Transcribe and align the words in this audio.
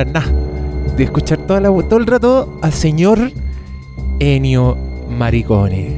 hablar 0.00 0.12
nada, 0.12 0.32
de 0.96 1.04
escuchar 1.04 1.38
toda 1.38 1.60
la, 1.60 1.68
todo 1.68 1.98
el 1.98 2.06
rato 2.06 2.58
al 2.62 2.72
señor 2.72 3.32
Ennio 4.18 4.76
Maricone. 5.10 5.96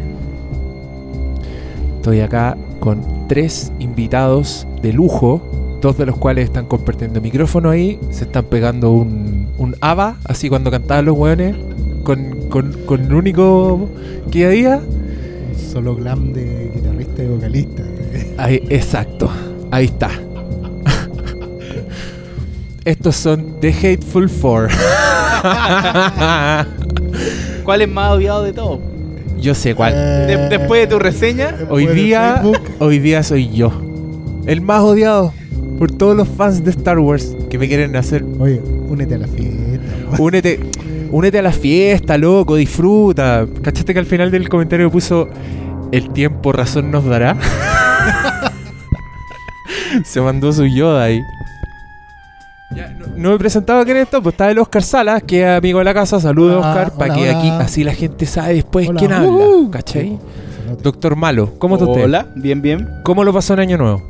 Estoy 1.97 2.21
acá 2.21 2.57
con 2.81 3.03
tres 3.29 3.73
invitados 3.81 4.67
de 4.83 4.93
lujo, 4.93 5.43
dos 5.81 5.99
de 5.99 6.07
los 6.07 6.17
cuales 6.17 6.45
están 6.45 6.67
compartiendo 6.67 7.21
micrófono 7.21 7.71
ahí, 7.71 7.99
se 8.11 8.25
están 8.25 8.45
pegando 8.45 8.93
un, 8.93 9.49
un 9.59 9.75
ABBA, 9.81 10.17
así 10.25 10.49
cuando 10.49 10.71
cantaban 10.71 11.05
los 11.05 11.19
hueones, 11.19 11.57
con, 12.05 12.49
con, 12.49 12.73
con 12.87 13.01
el 13.01 13.13
único 13.13 13.89
que 14.31 14.47
había. 14.47 14.81
Solo 15.73 15.97
glam 15.97 16.33
de 16.33 16.71
guitarrista 16.75 17.23
y 17.23 17.27
vocalista. 17.27 17.83
Ahí, 18.39 18.63
exacto, 18.71 19.29
ahí 19.71 19.87
está. 19.87 20.11
Estos 22.89 23.17
son 23.17 23.61
The 23.61 23.69
Hateful 23.69 24.31
Four. 24.31 24.69
¿Cuál 27.65 27.83
es 27.83 27.89
más 27.89 28.13
odiado 28.13 28.43
de 28.45 28.55
todos? 28.55 28.81
Yo 29.39 29.55
sé 29.55 29.75
cuál. 29.75 29.93
De- 29.93 30.49
después 30.49 30.81
de 30.81 30.87
tu 30.87 30.99
reseña, 30.99 31.55
Hoy 31.69 31.87
día, 31.89 32.37
Facebook, 32.41 32.63
hoy 32.79 32.99
día 32.99 33.23
soy 33.23 33.51
yo. 33.51 33.71
El 34.47 34.63
más 34.63 34.81
odiado 34.81 35.35
por 35.79 35.91
todos 35.91 36.17
los 36.17 36.27
fans 36.29 36.65
de 36.65 36.71
Star 36.71 36.99
Wars 36.99 37.37
que 37.51 37.59
me 37.59 37.69
quieren 37.69 37.95
hacer. 37.95 38.25
Oye, 38.39 38.59
únete 38.89 39.17
a 39.17 39.19
la 39.19 39.27
fiesta. 39.29 40.17
Únete, 40.19 40.59
únete 41.11 41.39
a 41.41 41.43
la 41.43 41.53
fiesta, 41.53 42.17
loco, 42.17 42.57
disfruta. 42.57 43.47
¿Cachaste 43.61 43.93
que 43.93 43.99
al 44.01 44.07
final 44.07 44.31
del 44.31 44.49
comentario 44.49 44.91
puso 44.91 45.29
el 45.93 46.09
tiempo 46.15 46.53
razón 46.53 46.91
nos 46.91 47.05
dará? 47.05 47.37
Se 50.07 50.23
mandó 50.23 50.55
su 50.55 50.65
Yoda 50.65 51.03
ahí. 51.05 51.21
Ya, 52.75 52.89
no, 52.91 53.07
no 53.17 53.31
me 53.31 53.39
presentaba 53.39 53.85
quién 53.85 53.97
es 53.97 54.03
esto, 54.05 54.23
pues 54.23 54.35
está 54.35 54.51
el 54.51 54.59
Oscar 54.59 54.83
Salas, 54.83 55.23
que 55.23 55.41
es 55.43 55.49
amigo 55.49 55.79
de 55.79 55.87
la 55.87 55.95
casa. 55.95 56.21
Saludos, 56.21 56.59
Hola, 56.59 56.69
Oscar, 56.69 56.93
para 56.99 57.15
que 57.15 57.23
hola. 57.31 57.39
aquí 57.39 57.49
así 57.49 57.83
la 57.83 57.95
gente 57.95 58.27
sabe 58.27 58.55
después 58.55 58.89
Hola. 58.89 58.99
quién 58.99 59.13
habla. 59.13 59.31
Nota. 59.31 59.83
Doctor 60.83 61.17
Malo, 61.17 61.55
¿cómo 61.59 61.77
está 61.77 61.87
usted? 61.89 62.05
Hola, 62.05 62.27
bien, 62.37 62.61
bien. 62.61 62.87
¿Cómo 63.05 63.25
lo 63.25 63.33
pasó 63.33 63.55
en 63.55 63.61
Año 63.61 63.79
Nuevo? 63.79 64.03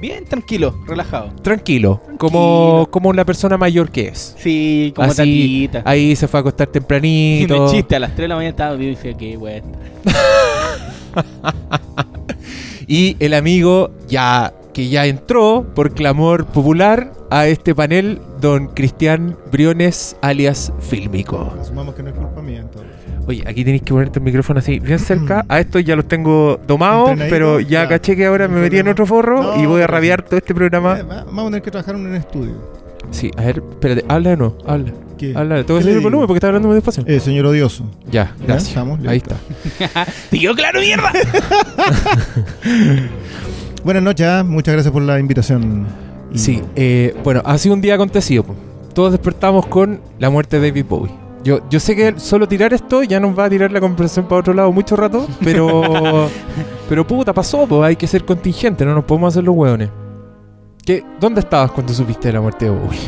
Bien, 0.00 0.22
tranquilo, 0.26 0.74
relajado. 0.86 1.30
Tranquilo, 1.40 2.02
como, 2.18 2.86
como 2.90 3.08
una 3.08 3.24
persona 3.24 3.56
mayor 3.56 3.90
que 3.90 4.08
es. 4.08 4.34
Sí, 4.38 4.92
como 4.94 5.08
Así, 5.10 5.66
tatita. 5.70 5.90
ahí 5.90 6.14
se 6.14 6.28
fue 6.28 6.40
a 6.40 6.42
acostar 6.42 6.66
tempranito. 6.72 7.64
me 7.64 7.70
chiste, 7.70 7.96
a 7.96 8.00
las 8.00 8.10
3 8.10 8.24
de 8.24 8.28
la 8.28 8.34
mañana 8.36 8.50
estaba 8.50 8.74
viendo 8.76 9.00
y 9.00 9.02
dije, 9.02 9.16
qué 9.18 9.36
bueno. 9.38 9.66
Y 12.86 13.16
el 13.18 13.32
amigo 13.32 13.92
ya 14.08 14.52
que 14.74 14.88
ya 14.88 15.06
entró 15.06 15.64
por 15.74 15.94
clamor 15.94 16.44
popular 16.44 17.12
a 17.36 17.48
este 17.48 17.74
panel, 17.74 18.20
don 18.40 18.68
Cristian 18.68 19.36
Briones, 19.50 20.16
alias 20.22 20.72
Fílmico. 20.78 21.52
Asumamos 21.60 21.96
que 21.96 22.04
no 22.04 22.10
es 22.10 22.14
culpa 22.14 22.40
mía 22.40 22.60
entonces. 22.60 22.92
Oye, 23.26 23.42
aquí 23.46 23.64
tenéis 23.64 23.82
que 23.82 23.92
ponerte 23.92 24.20
el 24.20 24.24
micrófono 24.24 24.60
así, 24.60 24.78
bien 24.78 25.00
cerca. 25.00 25.44
A 25.48 25.58
estos 25.58 25.84
ya 25.84 25.96
los 25.96 26.06
tengo 26.06 26.60
Entrenadito, 26.68 27.24
pero 27.30 27.58
ya 27.60 27.82
ya. 27.82 27.88
caché 27.88 28.14
que 28.14 28.26
ahora 28.26 28.46
me 28.46 28.60
metí 28.60 28.78
en 28.78 28.86
otro 28.86 29.04
forro 29.04 29.42
No, 29.42 29.60
y 29.62 29.66
voy 29.66 29.82
a 29.82 29.88
rabiar 29.88 30.22
todo 30.22 30.36
este 30.36 30.52
Eh, 30.52 30.56
programa. 30.56 30.94
va- 31.02 31.24
Vamos 31.24 31.42
a 31.42 31.46
tener 31.46 31.62
que 31.62 31.70
trabajar 31.72 31.96
en 31.96 32.06
un 32.06 32.14
estudio. 32.14 32.54
Sí, 33.10 33.30
a 33.36 33.42
ver, 33.42 33.62
espérate, 33.68 34.04
habla 34.08 34.30
de 34.30 34.36
nuevo, 34.36 34.58
habla. 34.66 34.92
¿Qué? 35.18 35.32
Habla, 35.36 35.64
te 35.64 35.72
voy 35.72 35.76
a 35.76 35.78
¿Qué 35.78 35.82
subir 35.82 35.84
le 35.86 35.90
el 35.92 35.98
digo? 35.98 36.10
volumen 36.10 36.26
porque 36.28 36.38
está 36.38 36.46
hablando 36.48 36.68
muy 36.68 36.74
despacio. 36.76 37.02
Eh, 37.06 37.18
señor 37.20 37.46
odioso. 37.46 37.84
Ya, 38.10 38.32
gracias. 38.46 38.68
estamos 38.68 39.00
Ahí 39.06 39.16
está. 39.18 39.36
¿Te 40.30 40.38
quedó 40.38 40.54
claro, 40.54 40.80
mierda? 40.80 41.12
Buenas 43.84 44.02
noches, 44.02 44.26
ah, 44.26 44.44
muchas 44.46 44.74
gracias 44.74 44.92
por 44.92 45.02
la 45.02 45.18
invitación. 45.18 45.86
Sí, 46.34 46.62
eh, 46.74 47.16
bueno, 47.22 47.42
ha 47.44 47.56
sido 47.58 47.74
un 47.74 47.80
día 47.80 47.94
acontecido. 47.94 48.44
Todos 48.92 49.12
despertamos 49.12 49.66
con 49.66 50.00
la 50.18 50.30
muerte 50.30 50.58
de 50.58 50.68
David 50.68 50.86
Bowie. 50.88 51.12
Yo, 51.44 51.60
yo 51.68 51.78
sé 51.78 51.94
que 51.94 52.18
solo 52.18 52.48
tirar 52.48 52.72
esto 52.72 53.02
ya 53.02 53.20
nos 53.20 53.38
va 53.38 53.44
a 53.44 53.50
tirar 53.50 53.70
la 53.70 53.80
conversación 53.80 54.26
para 54.26 54.40
otro 54.40 54.54
lado 54.54 54.72
mucho 54.72 54.96
rato, 54.96 55.26
pero 55.44 56.28
pero 56.88 57.06
puta, 57.06 57.32
pasó, 57.32 57.66
pues 57.66 57.82
hay 57.82 57.96
que 57.96 58.06
ser 58.06 58.24
contingente, 58.24 58.84
no 58.84 58.94
nos 58.94 59.04
podemos 59.04 59.34
hacer 59.34 59.44
los 59.44 59.54
hueones. 59.54 59.90
¿Qué, 60.84 61.04
¿Dónde 61.20 61.40
estabas 61.40 61.70
cuando 61.70 61.92
supiste 61.92 62.28
de 62.28 62.34
la 62.34 62.40
muerte 62.40 62.66
de 62.66 62.70
Bowie? 62.70 63.00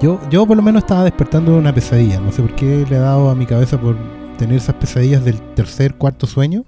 Yo, 0.00 0.18
yo 0.30 0.46
por 0.46 0.56
lo 0.56 0.62
menos 0.62 0.82
estaba 0.82 1.04
despertando 1.04 1.52
de 1.52 1.58
una 1.58 1.74
pesadilla. 1.74 2.20
No 2.20 2.32
sé 2.32 2.42
por 2.42 2.54
qué 2.54 2.86
le 2.88 2.96
he 2.96 2.98
dado 2.98 3.30
a 3.30 3.34
mi 3.34 3.46
cabeza 3.46 3.78
por 3.78 3.96
tener 4.38 4.56
esas 4.56 4.74
pesadillas 4.74 5.24
del 5.24 5.40
tercer, 5.54 5.94
cuarto 5.94 6.26
sueño. 6.26 6.64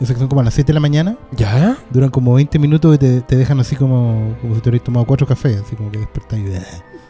Esas 0.00 0.14
que 0.14 0.18
son 0.20 0.28
como 0.28 0.40
a 0.40 0.44
las 0.44 0.54
7 0.54 0.68
de 0.68 0.74
la 0.74 0.80
mañana. 0.80 1.16
¿Ya? 1.36 1.76
Duran 1.90 2.10
como 2.10 2.34
20 2.34 2.58
minutos 2.58 2.94
y 2.96 2.98
te, 2.98 3.20
te 3.20 3.36
dejan 3.36 3.60
así 3.60 3.76
como, 3.76 4.34
como 4.40 4.54
si 4.54 4.60
te 4.60 4.68
hubieras 4.70 4.84
tomado 4.84 5.06
cuatro 5.06 5.26
cafés. 5.26 5.62
Así 5.64 5.76
como 5.76 5.90
que 5.90 5.98
despertas 5.98 6.38
y... 6.38 6.44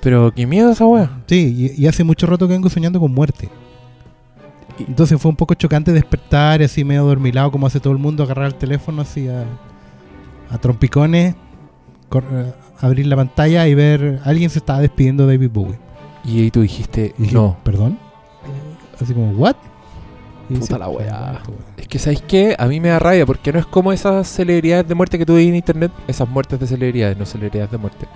Pero 0.00 0.32
qué 0.34 0.46
miedo 0.46 0.70
esa 0.70 0.84
wea. 0.84 1.22
Sí, 1.26 1.72
y, 1.76 1.82
y 1.82 1.86
hace 1.86 2.04
mucho 2.04 2.26
rato 2.26 2.46
que 2.46 2.52
vengo 2.52 2.68
soñando 2.68 3.00
con 3.00 3.12
muerte. 3.12 3.48
Entonces 4.78 5.20
fue 5.20 5.30
un 5.30 5.36
poco 5.36 5.54
chocante 5.54 5.92
despertar 5.92 6.62
así 6.62 6.84
medio 6.84 7.04
dormilado 7.04 7.50
como 7.50 7.66
hace 7.66 7.80
todo 7.80 7.92
el 7.92 7.98
mundo, 7.98 8.24
agarrar 8.24 8.46
el 8.46 8.54
teléfono 8.56 9.02
así 9.02 9.28
a, 9.28 9.44
a 10.50 10.58
trompicones, 10.58 11.34
eh, 12.14 12.52
abrir 12.80 13.06
la 13.06 13.16
pantalla 13.16 13.66
y 13.68 13.74
ver 13.74 14.20
alguien 14.24 14.50
se 14.50 14.58
estaba 14.58 14.80
despidiendo 14.80 15.26
de 15.26 15.36
David 15.36 15.50
Bowie. 15.52 15.78
Y 16.24 16.40
ahí 16.40 16.50
tú 16.50 16.62
dijiste, 16.62 17.14
Y 17.18 17.22
dije, 17.22 17.34
no. 17.34 17.56
¿Perdón? 17.64 17.98
Así 19.00 19.12
como, 19.12 19.30
¿what? 19.32 19.56
Y 20.50 20.54
Puta 20.56 20.78
la 20.78 20.88
weá. 20.88 21.30
"Muerto, 21.32 21.50
weón". 21.52 21.64
Es 21.78 21.88
que, 21.88 21.98
¿sabéis 21.98 22.22
qué? 22.26 22.54
A 22.58 22.66
mí 22.66 22.80
me 22.80 22.88
da 22.88 22.98
rabia 22.98 23.24
porque 23.26 23.52
no 23.52 23.58
es 23.58 23.66
como 23.66 23.92
esas 23.92 24.26
celebridades 24.28 24.86
de 24.88 24.94
muerte 24.94 25.18
que 25.18 25.24
tú 25.26 25.34
veis 25.34 25.48
en 25.48 25.54
internet. 25.56 25.90
Esas 26.06 26.28
muertes 26.28 26.60
de 26.60 26.66
celebridades, 26.66 27.16
no 27.16 27.24
celebridades 27.26 27.70
de 27.70 27.78
muerte. 27.78 28.06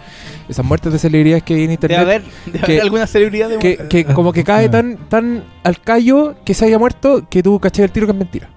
Esas 0.49 0.65
muertes 0.65 0.93
de 0.93 0.99
celebridades 0.99 1.43
que 1.43 1.55
hay 1.55 1.61
en 1.65 1.67
Debe 1.71 1.75
internet. 1.75 1.99
haber, 2.01 2.23
debe 2.47 2.59
que- 2.61 2.73
haber 2.73 2.83
alguna 2.83 3.07
celebridad 3.07 3.49
de 3.49 3.59
que, 3.59 3.77
que 3.89 4.05
como 4.05 4.33
que 4.33 4.45
cae 4.45 4.69
tan, 4.69 4.97
tan 5.09 5.45
al 5.65 5.81
callo 5.81 6.35
que 6.45 6.55
se 6.55 6.65
haya 6.67 6.79
muerto 6.79 7.25
que 7.29 7.43
tú 7.43 7.59
caché 7.61 7.85
el 7.85 7.91
tiro 7.91 8.07
que 8.07 8.13
es 8.13 8.19
mentira. 8.19 8.49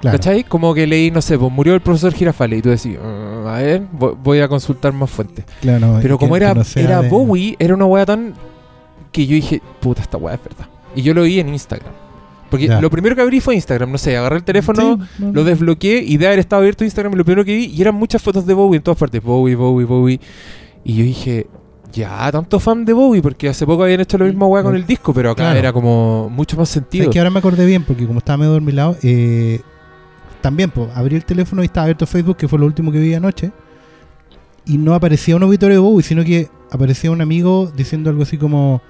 Claro. 0.00 0.16
¿Cachai? 0.16 0.44
Como 0.44 0.74
que 0.74 0.86
leí, 0.86 1.10
no 1.10 1.20
sé, 1.20 1.36
pues 1.36 1.50
murió 1.50 1.74
el 1.74 1.80
profesor 1.80 2.12
Girafale 2.14 2.58
y 2.58 2.62
tú 2.62 2.68
decís, 2.68 2.96
"Ah, 3.02 3.56
a 3.56 3.62
ver, 3.62 3.82
vo- 3.98 4.16
voy 4.22 4.38
a 4.38 4.46
consultar 4.46 4.92
más 4.92 5.10
fuentes. 5.10 5.44
Claro, 5.60 5.98
Pero 6.00 6.18
como 6.18 6.36
era, 6.36 6.54
no 6.54 6.62
era 6.76 7.02
de- 7.02 7.08
Bowie, 7.08 7.56
era 7.58 7.74
una 7.74 7.84
weá 7.86 8.06
tan 8.06 8.34
que 9.10 9.26
yo 9.26 9.34
dije, 9.34 9.60
puta, 9.80 10.00
esta 10.02 10.16
weá 10.16 10.34
es 10.36 10.40
verdad. 10.44 10.66
Y 10.94 11.02
yo 11.02 11.14
lo 11.14 11.22
vi 11.22 11.40
en 11.40 11.48
Instagram. 11.48 11.92
Porque 12.50 12.68
lo 12.68 12.90
primero 12.90 13.14
que 13.14 13.22
abrí 13.22 13.40
fue 13.40 13.54
Instagram, 13.54 13.90
no 13.92 13.98
sé, 13.98 14.16
agarré 14.16 14.36
el 14.36 14.44
teléfono, 14.44 14.98
Sí, 15.16 15.22
no, 15.24 15.32
lo 15.32 15.44
desbloqueé 15.44 16.02
y 16.02 16.16
de 16.16 16.26
haber 16.26 16.38
estado 16.38 16.60
abierto 16.60 16.84
Instagram, 16.84 17.14
lo 17.14 17.24
primero 17.24 17.44
que 17.44 17.54
vi, 17.56 17.66
y 17.66 17.80
eran 17.80 17.94
muchas 17.94 18.22
fotos 18.22 18.46
de 18.46 18.54
Bowie 18.54 18.76
en 18.78 18.82
todas 18.82 18.98
partes. 18.98 19.22
Bowie, 19.22 19.54
Bowie, 19.54 19.84
Bowie. 19.86 20.20
Y 20.84 20.94
yo 20.94 21.04
dije, 21.04 21.46
ya, 21.92 22.30
tanto 22.32 22.58
fan 22.60 22.84
de 22.84 22.92
Bowie, 22.92 23.20
porque 23.20 23.48
hace 23.48 23.66
poco 23.66 23.82
habían 23.84 24.00
hecho 24.00 24.16
lo 24.18 24.24
mismo 24.24 24.46
weá 24.48 24.62
con 24.62 24.74
el 24.74 24.86
disco, 24.86 25.12
pero 25.12 25.30
acá 25.30 25.42
Claro. 25.44 25.58
era 25.58 25.72
como 25.72 26.28
mucho 26.30 26.56
más 26.56 26.68
sentido. 26.68 27.04
¿Sabes 27.04 27.12
que 27.12 27.18
ahora 27.18 27.30
me 27.30 27.38
acordé 27.40 27.66
bien? 27.66 27.84
Porque 27.84 28.06
como 28.06 28.18
estaba 28.20 28.38
medio 28.38 28.52
dormilado, 28.52 28.96
eh, 29.02 29.60
también 30.40 30.70
pues, 30.70 30.88
abrí 30.94 31.16
el 31.16 31.24
teléfono 31.24 31.62
y 31.62 31.66
estaba 31.66 31.84
abierto 31.84 32.06
Facebook, 32.06 32.36
que 32.36 32.48
fue 32.48 32.58
lo 32.58 32.66
último 32.66 32.92
que 32.92 32.98
vi 33.00 33.14
anoche. 33.14 33.50
Y 34.64 34.76
no 34.78 34.94
aparecía 34.94 35.34
un 35.36 35.42
obituario 35.42 35.76
de 35.78 35.80
Bowie, 35.86 36.02
sino 36.02 36.22
que 36.24 36.48
aparecía 36.70 37.10
un 37.10 37.20
amigo 37.20 37.72
diciendo 37.74 38.10
algo 38.10 38.22
así 38.22 38.36
como: 38.36 38.82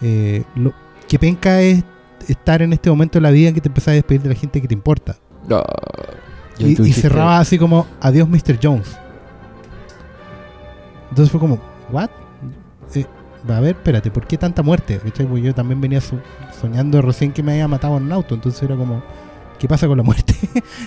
eh, 0.00 0.44
lo, 0.54 0.72
Que 1.08 1.18
penca 1.18 1.60
es 1.60 1.84
estar 2.28 2.62
en 2.62 2.72
este 2.72 2.90
momento 2.90 3.18
de 3.18 3.22
la 3.22 3.30
vida 3.30 3.48
en 3.48 3.54
que 3.54 3.60
te 3.60 3.68
empezás 3.68 3.88
a 3.88 3.92
despedir 3.92 4.22
de 4.22 4.28
la 4.30 4.34
gente 4.34 4.60
que 4.60 4.68
te 4.68 4.74
importa. 4.74 5.16
No. 5.48 5.62
Y, 6.58 6.92
cerraba 6.92 7.38
así 7.38 7.58
como: 7.58 7.86
Adiós, 8.00 8.28
Mr. 8.28 8.58
Jones. 8.62 8.96
Entonces 11.10 11.30
fue 11.30 11.40
como: 11.40 11.60
¿What? 11.90 12.10
Eh, 12.94 13.04
a 13.48 13.60
ver, 13.60 13.76
espérate, 13.76 14.10
¿por 14.10 14.26
qué 14.26 14.36
tanta 14.36 14.62
muerte? 14.62 15.00
Porque 15.02 15.42
yo 15.42 15.54
también 15.54 15.80
venía 15.80 16.00
so- 16.00 16.20
soñando 16.60 17.00
recién 17.02 17.32
que 17.32 17.42
me 17.42 17.52
había 17.52 17.68
matado 17.68 17.96
en 17.96 18.04
un 18.04 18.12
auto, 18.12 18.34
entonces 18.34 18.62
era 18.62 18.76
como, 18.76 19.02
¿qué 19.58 19.68
pasa 19.68 19.86
con 19.86 19.96
la 19.96 20.02
muerte? 20.02 20.34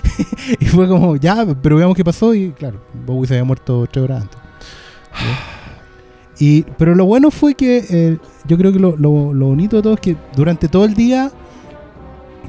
y 0.60 0.66
fue 0.66 0.88
como, 0.88 1.16
ya, 1.16 1.46
pero 1.62 1.76
veamos 1.76 1.96
qué 1.96 2.04
pasó 2.04 2.34
y 2.34 2.50
claro, 2.52 2.80
Bowie 3.06 3.28
se 3.28 3.34
había 3.34 3.44
muerto 3.44 3.86
tres 3.90 4.04
horas 4.04 4.22
antes. 4.22 4.38
Y, 6.38 6.62
pero 6.78 6.94
lo 6.94 7.04
bueno 7.04 7.30
fue 7.30 7.54
que 7.54 7.84
eh, 7.88 8.18
yo 8.50 8.58
creo 8.58 8.72
que 8.72 8.80
lo, 8.80 8.96
lo- 8.96 9.32
lo 9.32 9.46
bonito 9.46 9.76
de 9.76 9.82
todo 9.82 9.94
es 9.94 10.00
que 10.00 10.16
durante 10.34 10.66
todo 10.68 10.84
el 10.84 10.94
día 10.94 11.30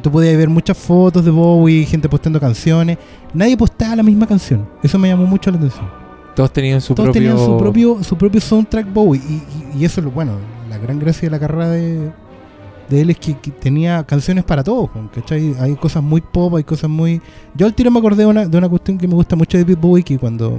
tú 0.02 0.12
podías 0.12 0.36
ver 0.36 0.50
muchas 0.50 0.76
fotos 0.78 1.24
de 1.24 1.30
Bowie, 1.32 1.86
gente 1.86 2.10
posteando 2.10 2.40
canciones, 2.40 2.98
nadie 3.34 3.56
postaba 3.56 3.96
la 3.98 4.04
misma 4.04 4.26
canción, 4.26 4.68
eso 4.82 4.98
me 4.98 5.08
llamó 5.10 5.26
mucho 5.26 5.52
la 5.52 5.58
atención. 5.58 5.86
Todos 6.36 6.52
tenían 6.52 6.82
su 6.82 6.96
todos 6.96 7.10
propio... 7.10 7.22
tenían 7.30 7.38
su 7.46 7.58
propio 7.58 8.04
su 8.04 8.18
propio 8.18 8.42
soundtrack 8.42 8.92
Bowie. 8.92 9.22
Y, 9.30 9.34
y- 9.34 9.82
y 9.82 9.86
eso 9.86 10.02
es 10.02 10.06
lo 10.06 10.12
bueno 10.12 10.34
la 10.70 10.78
gran 10.80 10.98
gracia 11.00 11.28
de 11.28 11.30
la 11.30 11.40
carrera 11.40 11.70
de, 11.70 12.10
de 12.90 13.02
él 13.02 13.10
es 13.12 13.18
que, 13.20 13.38
que 13.38 13.52
tenía 13.52 14.04
canciones 14.06 14.44
para 14.46 14.64
todos 14.64 14.90
¿cachai? 15.14 15.54
hay 15.60 15.76
cosas 15.76 16.02
muy 16.02 16.22
pop 16.22 16.56
hay 16.56 16.64
cosas 16.64 16.90
muy 16.90 17.22
yo 17.54 17.66
al 17.68 17.74
tiro 17.74 17.92
me 17.92 18.00
acordé 18.00 18.24
de 18.24 18.26
una, 18.28 18.46
de 18.48 18.58
una 18.58 18.70
cuestión 18.70 18.98
que 18.98 19.08
me 19.08 19.14
gusta 19.14 19.36
mucho 19.36 19.58
de 19.58 19.66
David 19.66 19.78
Bowie 19.82 20.04
que 20.04 20.18
cuando 20.18 20.58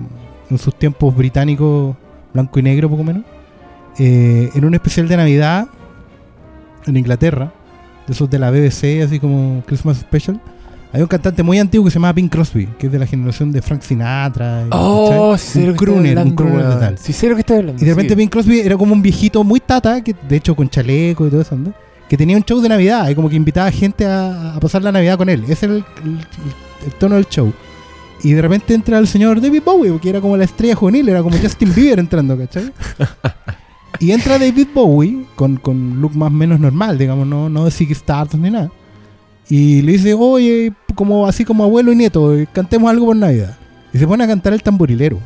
en 0.50 0.58
sus 0.58 0.74
tiempos 0.74 1.16
británicos 1.16 1.96
blanco 2.34 2.58
y 2.58 2.62
negro 2.62 2.90
poco 2.90 3.02
menos 3.04 3.22
eh, 3.98 4.50
en 4.54 4.64
un 4.64 4.74
especial 4.74 5.08
de 5.08 5.16
navidad 5.16 5.66
en 6.86 6.96
Inglaterra 6.96 7.52
de 8.06 8.12
esos 8.12 8.28
de 8.30 8.38
la 8.38 8.50
BBC 8.50 9.02
así 9.04 9.18
como 9.20 9.62
Christmas 9.66 9.98
Special 9.98 10.40
Hay 10.92 11.00
un 11.00 11.06
cantante 11.06 11.42
muy 11.42 11.58
antiguo 11.58 11.84
que 11.86 11.90
se 11.90 11.94
llama 11.94 12.12
Bing 12.12 12.28
Crosby, 12.28 12.66
que 12.78 12.86
es 12.86 12.92
de 12.92 12.98
la 12.98 13.06
generación 13.06 13.50
de 13.52 13.62
Frank 13.62 13.80
Sinatra. 13.82 14.62
y- 14.66 14.68
Oh, 14.72 15.36
sí 15.38 15.62
un 15.62 15.74
crooner, 15.74 16.18
un 16.18 16.34
crooner 16.34 16.66
de 16.68 16.76
tal. 16.76 16.98
Sí 16.98 17.12
sé 17.14 17.28
lo 17.28 17.34
que 17.34 17.40
estoy 17.40 17.58
hablando. 17.58 17.82
Y 17.82 17.86
de 17.86 17.92
repente 17.92 18.12
sí. 18.14 18.18
Bing 18.18 18.28
Crosby 18.28 18.60
era 18.60 18.76
como 18.76 18.92
un 18.92 19.00
viejito 19.00 19.42
muy 19.44 19.60
tata, 19.60 20.02
que 20.04 20.14
de 20.28 20.36
hecho 20.36 20.54
con 20.54 20.68
chaleco 20.68 21.26
y 21.26 21.30
todo 21.30 21.40
eso, 21.40 21.56
¿no? 21.56 21.72
que 22.08 22.16
tenía 22.18 22.36
un 22.36 22.42
show 22.42 22.60
de 22.60 22.68
Navidad 22.68 23.08
y 23.08 23.14
como 23.14 23.30
que 23.30 23.36
invitaba 23.36 23.70
gente 23.70 24.04
a, 24.04 24.54
a 24.54 24.60
pasar 24.60 24.82
la 24.82 24.92
Navidad 24.92 25.16
con 25.16 25.30
él. 25.30 25.44
Ese 25.48 25.64
era 25.64 25.76
el, 25.76 25.84
el- 26.04 26.18
el 26.84 26.92
tono 26.98 27.14
del 27.14 27.26
show. 27.26 27.50
Y 28.22 28.32
de 28.32 28.42
repente 28.42 28.74
entra 28.74 28.98
el 28.98 29.06
señor 29.08 29.40
David 29.40 29.62
Bowie, 29.64 29.98
que 29.98 30.10
era 30.10 30.20
como 30.20 30.36
la 30.36 30.44
estrella 30.44 30.74
juvenil, 30.74 31.08
era 31.08 31.22
como 31.22 31.38
Justin 31.38 31.72
Bieber 31.74 31.98
entrando, 32.00 32.36
¿cachai? 32.36 32.70
Y 33.98 34.12
entra 34.12 34.38
David 34.38 34.68
Bowie 34.74 35.26
con, 35.36 35.56
con 35.56 36.00
look 36.00 36.16
más 36.16 36.28
o 36.28 36.34
menos 36.34 36.58
normal, 36.58 36.98
digamos, 36.98 37.26
no, 37.26 37.48
no 37.48 37.64
de 37.64 37.70
Ziggy 37.70 37.92
Stardust 37.92 38.34
ni 38.34 38.50
nada. 38.50 38.70
Y 39.48 39.82
le 39.82 39.92
dice, 39.92 40.14
oye, 40.14 40.72
como 40.94 41.26
así 41.26 41.44
como 41.44 41.64
abuelo 41.64 41.92
y 41.92 41.96
nieto, 41.96 42.34
eh, 42.34 42.48
cantemos 42.52 42.90
algo 42.90 43.06
por 43.06 43.16
Navidad. 43.16 43.56
Y 43.92 43.98
se 43.98 44.06
pone 44.06 44.24
a 44.24 44.26
cantar 44.26 44.52
el 44.52 44.62
tamborilero. 44.62 45.18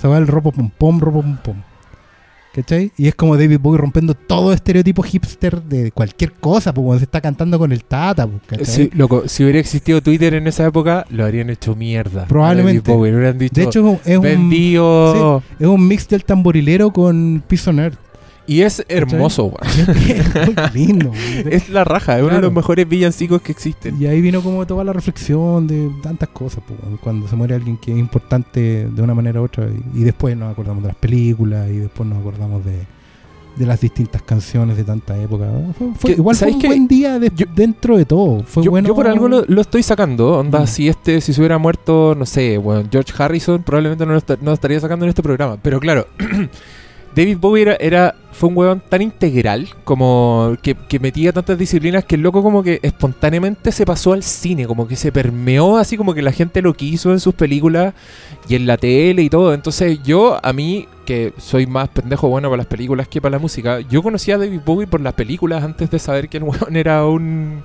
Se 0.00 0.06
va 0.06 0.18
el 0.18 0.26
ropo 0.26 0.52
pom 0.52 0.70
pom, 0.70 1.00
ropo 1.00 1.22
pom 1.22 1.36
pom. 1.42 1.56
¿Cachai? 2.56 2.90
Y 2.96 3.06
es 3.06 3.14
como 3.14 3.36
David 3.36 3.58
Bowie 3.60 3.78
rompiendo 3.78 4.14
todo 4.14 4.50
estereotipo 4.54 5.02
hipster 5.02 5.62
de 5.62 5.92
cualquier 5.92 6.32
cosa, 6.32 6.72
pues 6.72 6.86
cuando 6.86 7.00
se 7.00 7.04
está 7.04 7.20
cantando 7.20 7.58
con 7.58 7.70
el 7.70 7.84
Tata, 7.84 8.26
pues, 8.26 8.40
¿cachai? 8.46 8.64
Sí, 8.64 8.90
loco, 8.94 9.24
si 9.26 9.42
hubiera 9.42 9.58
existido 9.58 10.00
Twitter 10.00 10.32
en 10.32 10.46
esa 10.46 10.64
época, 10.64 11.04
lo 11.10 11.26
habrían 11.26 11.50
hecho 11.50 11.76
mierda. 11.76 12.24
Probablemente. 12.24 12.78
A 12.78 12.82
David 12.82 12.96
Bowie, 12.96 13.10
le 13.10 13.16
hubieran 13.18 13.38
dicho, 13.38 13.54
De 13.54 13.62
hecho, 13.62 14.00
es 14.06 14.16
un, 14.16 15.42
es 15.58 15.66
un 15.66 15.86
mix 15.86 16.08
del 16.08 16.24
tamborilero 16.24 16.90
con 16.90 17.44
of 17.46 17.66
Nerd. 17.74 17.94
Y 18.48 18.60
es 18.62 18.84
hermoso, 18.88 19.44
weón. 19.46 19.98
es 19.98 20.34
muy 20.46 20.54
lindo. 20.72 21.12
Es 21.50 21.68
la 21.68 21.82
raja, 21.84 22.16
es 22.18 22.22
uno 22.24 22.34
de 22.36 22.42
los 22.42 22.52
mejores 22.52 22.88
villancicos 22.88 23.42
que 23.42 23.50
existen. 23.52 24.00
Y 24.00 24.06
ahí 24.06 24.20
vino 24.20 24.40
como 24.42 24.64
toda 24.66 24.84
la 24.84 24.92
reflexión 24.92 25.66
de 25.66 25.90
tantas 26.02 26.28
cosas, 26.28 26.62
pues, 26.66 26.78
cuando 27.00 27.26
se 27.28 27.34
muere 27.36 27.54
alguien 27.54 27.76
que 27.76 27.92
es 27.92 27.98
importante 27.98 28.88
de 28.88 29.02
una 29.02 29.14
manera 29.14 29.40
u 29.40 29.44
otra, 29.44 29.66
y, 29.66 30.00
y 30.00 30.04
después 30.04 30.36
nos 30.36 30.52
acordamos 30.52 30.82
de 30.82 30.88
las 30.88 30.96
películas, 30.96 31.68
y 31.70 31.78
después 31.78 32.08
nos 32.08 32.18
acordamos 32.20 32.64
de, 32.64 32.82
de 33.56 33.66
las 33.66 33.80
distintas 33.80 34.22
canciones 34.22 34.76
de 34.76 34.84
tanta 34.84 35.16
época. 35.20 35.46
Fue, 35.76 35.88
fue- 35.96 36.10
Que, 36.12 36.16
igual 36.20 36.36
fue 36.36 36.40
¿sabes 36.50 36.54
un 36.54 36.68
buen 36.70 36.88
día 36.88 37.18
de- 37.18 37.32
Yo- 37.34 37.46
dentro 37.54 37.96
de 37.96 38.04
todo. 38.04 38.42
Fue 38.44 38.62
yo, 38.62 38.70
bueno. 38.70 38.86
yo 38.86 38.94
por 38.94 39.08
algo 39.08 39.28
lo, 39.28 39.44
lo 39.46 39.60
estoy 39.60 39.82
sacando. 39.82 40.38
Onda, 40.38 40.60
Mm. 40.60 40.66
si 40.68 40.88
este, 40.88 41.20
si 41.20 41.32
se 41.32 41.40
hubiera 41.40 41.58
muerto, 41.58 42.14
no 42.16 42.26
sé, 42.26 42.58
bueno, 42.58 42.88
George 42.92 43.12
Harrison, 43.18 43.62
probablemente 43.62 44.06
no 44.06 44.12
lo, 44.12 44.20
no 44.20 44.36
lo 44.42 44.52
estaría 44.52 44.78
sacando 44.78 45.04
en 45.04 45.08
este 45.08 45.22
programa. 45.22 45.56
Pero 45.60 45.80
claro, 45.80 46.06
David 47.16 47.38
Bowie 47.40 47.62
era, 47.62 47.76
era- 47.76 48.14
fue 48.36 48.50
un 48.50 48.56
weón 48.56 48.82
tan 48.86 49.00
integral, 49.00 49.68
como 49.84 50.56
que, 50.62 50.74
que 50.74 51.00
metía 51.00 51.32
tantas 51.32 51.56
disciplinas 51.56 52.04
que 52.04 52.16
el 52.16 52.20
loco 52.20 52.42
como 52.42 52.62
que 52.62 52.80
espontáneamente 52.82 53.72
se 53.72 53.86
pasó 53.86 54.12
al 54.12 54.22
cine, 54.22 54.66
como 54.66 54.86
que 54.86 54.94
se 54.94 55.10
permeó 55.10 55.78
así 55.78 55.96
como 55.96 56.12
que 56.12 56.20
la 56.20 56.32
gente 56.32 56.60
lo 56.60 56.74
quiso 56.74 57.12
en 57.12 57.20
sus 57.20 57.34
películas 57.34 57.94
y 58.46 58.54
en 58.54 58.66
la 58.66 58.76
tele 58.76 59.22
y 59.22 59.30
todo. 59.30 59.54
Entonces 59.54 60.02
yo, 60.04 60.38
a 60.42 60.52
mí, 60.52 60.86
que 61.06 61.32
soy 61.38 61.66
más 61.66 61.88
pendejo 61.88 62.28
bueno 62.28 62.50
para 62.50 62.58
las 62.58 62.66
películas 62.66 63.08
que 63.08 63.22
para 63.22 63.32
la 63.32 63.38
música, 63.38 63.80
yo 63.80 64.02
conocí 64.02 64.30
a 64.32 64.38
David 64.38 64.60
Bowie 64.64 64.86
por 64.86 65.00
las 65.00 65.14
películas 65.14 65.64
antes 65.64 65.90
de 65.90 65.98
saber 65.98 66.28
que 66.28 66.36
el 66.36 66.42
weón 66.42 66.76
era 66.76 67.06
un 67.06 67.62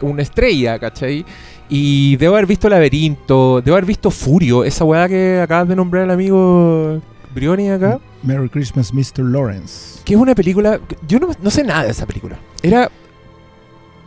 una 0.00 0.22
estrella, 0.22 0.80
¿cachai? 0.80 1.24
Y 1.68 2.16
debo 2.16 2.34
haber 2.34 2.46
visto 2.46 2.68
Laberinto, 2.68 3.60
debo 3.60 3.76
haber 3.76 3.86
visto 3.86 4.10
Furio, 4.10 4.64
esa 4.64 4.84
weá 4.84 5.08
que 5.08 5.40
acabas 5.40 5.68
de 5.68 5.76
nombrar 5.76 6.04
el 6.04 6.10
amigo 6.10 7.00
Brioni 7.34 7.68
acá, 7.70 8.00
Merry 8.22 8.48
Christmas, 8.48 8.92
Mr. 8.92 9.20
Lawrence. 9.24 10.00
que 10.04 10.14
es 10.14 10.20
una 10.20 10.34
película, 10.34 10.80
yo 11.08 11.18
no, 11.18 11.30
no 11.42 11.50
sé 11.50 11.64
nada 11.64 11.84
de 11.84 11.90
esa 11.90 12.06
película. 12.06 12.38
Era, 12.62 12.90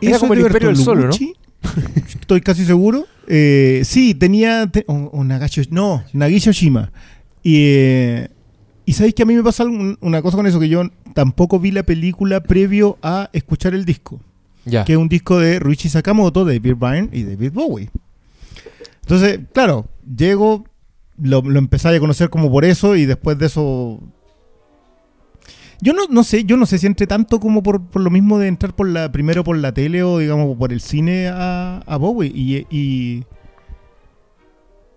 Era 0.00 0.12
Eso 0.16 0.20
como 0.20 0.34
el 0.34 0.40
de 0.40 0.46
Imperio 0.46 0.68
del 0.68 0.76
Sol, 0.76 1.08
¿no? 1.08 1.10
Estoy 2.20 2.40
casi 2.40 2.64
seguro. 2.64 3.06
Eh, 3.26 3.82
sí, 3.84 4.14
tenía. 4.14 4.66
te- 4.68 4.84
o, 4.86 5.24
no, 5.70 6.04
Nagisa 6.12 6.50
Oshima. 6.50 6.92
Y, 7.42 7.54
eh, 7.66 8.28
y 8.84 8.92
sabéis 8.92 9.14
que 9.14 9.22
a 9.22 9.26
mí 9.26 9.34
me 9.34 9.42
pasa 9.42 9.64
una 9.64 10.22
cosa 10.22 10.36
con 10.36 10.46
eso, 10.46 10.60
que 10.60 10.68
yo 10.68 10.82
tampoco 11.14 11.58
vi 11.58 11.70
la 11.72 11.82
película 11.82 12.40
previo 12.42 12.98
a 13.02 13.30
escuchar 13.32 13.74
el 13.74 13.84
disco. 13.84 14.20
ya, 14.64 14.84
que 14.84 14.92
es 14.92 14.98
un 14.98 15.08
disco 15.08 15.38
de 15.38 15.58
Ruichi 15.58 15.88
Sakamoto, 15.88 16.44
David 16.44 16.74
Byrne 16.76 17.08
y 17.12 17.24
David 17.24 17.52
Bowie. 17.52 17.90
Entonces, 19.02 19.40
claro, 19.52 19.86
llego, 20.16 20.64
lo, 21.20 21.42
lo 21.42 21.58
empecé 21.58 21.88
a 21.88 22.00
conocer 22.00 22.30
como 22.30 22.50
por 22.50 22.64
eso 22.64 22.96
y 22.96 23.06
después 23.06 23.38
de 23.38 23.46
eso... 23.46 24.00
Yo 25.82 25.92
no, 25.92 26.06
no 26.08 26.24
sé, 26.24 26.44
yo 26.44 26.56
no 26.56 26.64
sé 26.64 26.78
si 26.78 26.86
entre 26.86 27.06
tanto 27.06 27.38
como 27.38 27.62
por, 27.62 27.82
por 27.82 28.00
lo 28.00 28.10
mismo 28.10 28.38
de 28.38 28.48
entrar 28.48 28.74
por 28.74 28.88
la 28.88 29.12
primero 29.12 29.44
por 29.44 29.58
la 29.58 29.72
tele 29.72 30.02
o 30.02 30.18
digamos 30.18 30.56
por 30.56 30.72
el 30.72 30.80
cine 30.80 31.28
a, 31.28 31.82
a 31.86 31.96
Bowie 31.98 32.32
y, 32.34 32.66
y 32.70 33.24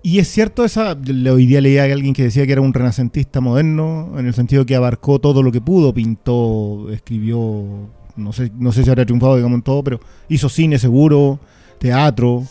y 0.01 0.19
es 0.19 0.29
cierto 0.29 0.63
esa 0.63 0.97
hoy 1.31 1.45
día 1.45 1.59
leía 1.59 1.83
a 1.83 1.85
alguien 1.85 2.13
que 2.13 2.23
decía 2.23 2.45
que 2.45 2.53
era 2.53 2.61
un 2.61 2.73
renacentista 2.73 3.41
moderno 3.41 4.13
en 4.17 4.27
el 4.27 4.33
sentido 4.33 4.65
que 4.65 4.75
abarcó 4.75 5.19
todo 5.19 5.43
lo 5.43 5.51
que 5.51 5.59
pudo, 5.59 5.93
pintó, 5.93 6.89
escribió, 6.89 7.89
no 8.15 8.31
sé, 8.31 8.49
no 8.57 8.71
sé 8.71 8.83
si 8.83 8.89
habrá 8.89 9.05
triunfado 9.05 9.35
digamos 9.35 9.57
en 9.57 9.61
todo, 9.61 9.83
pero 9.83 9.99
hizo 10.29 10.47
cine 10.47 10.79
seguro, 10.79 11.39
teatro. 11.79 12.45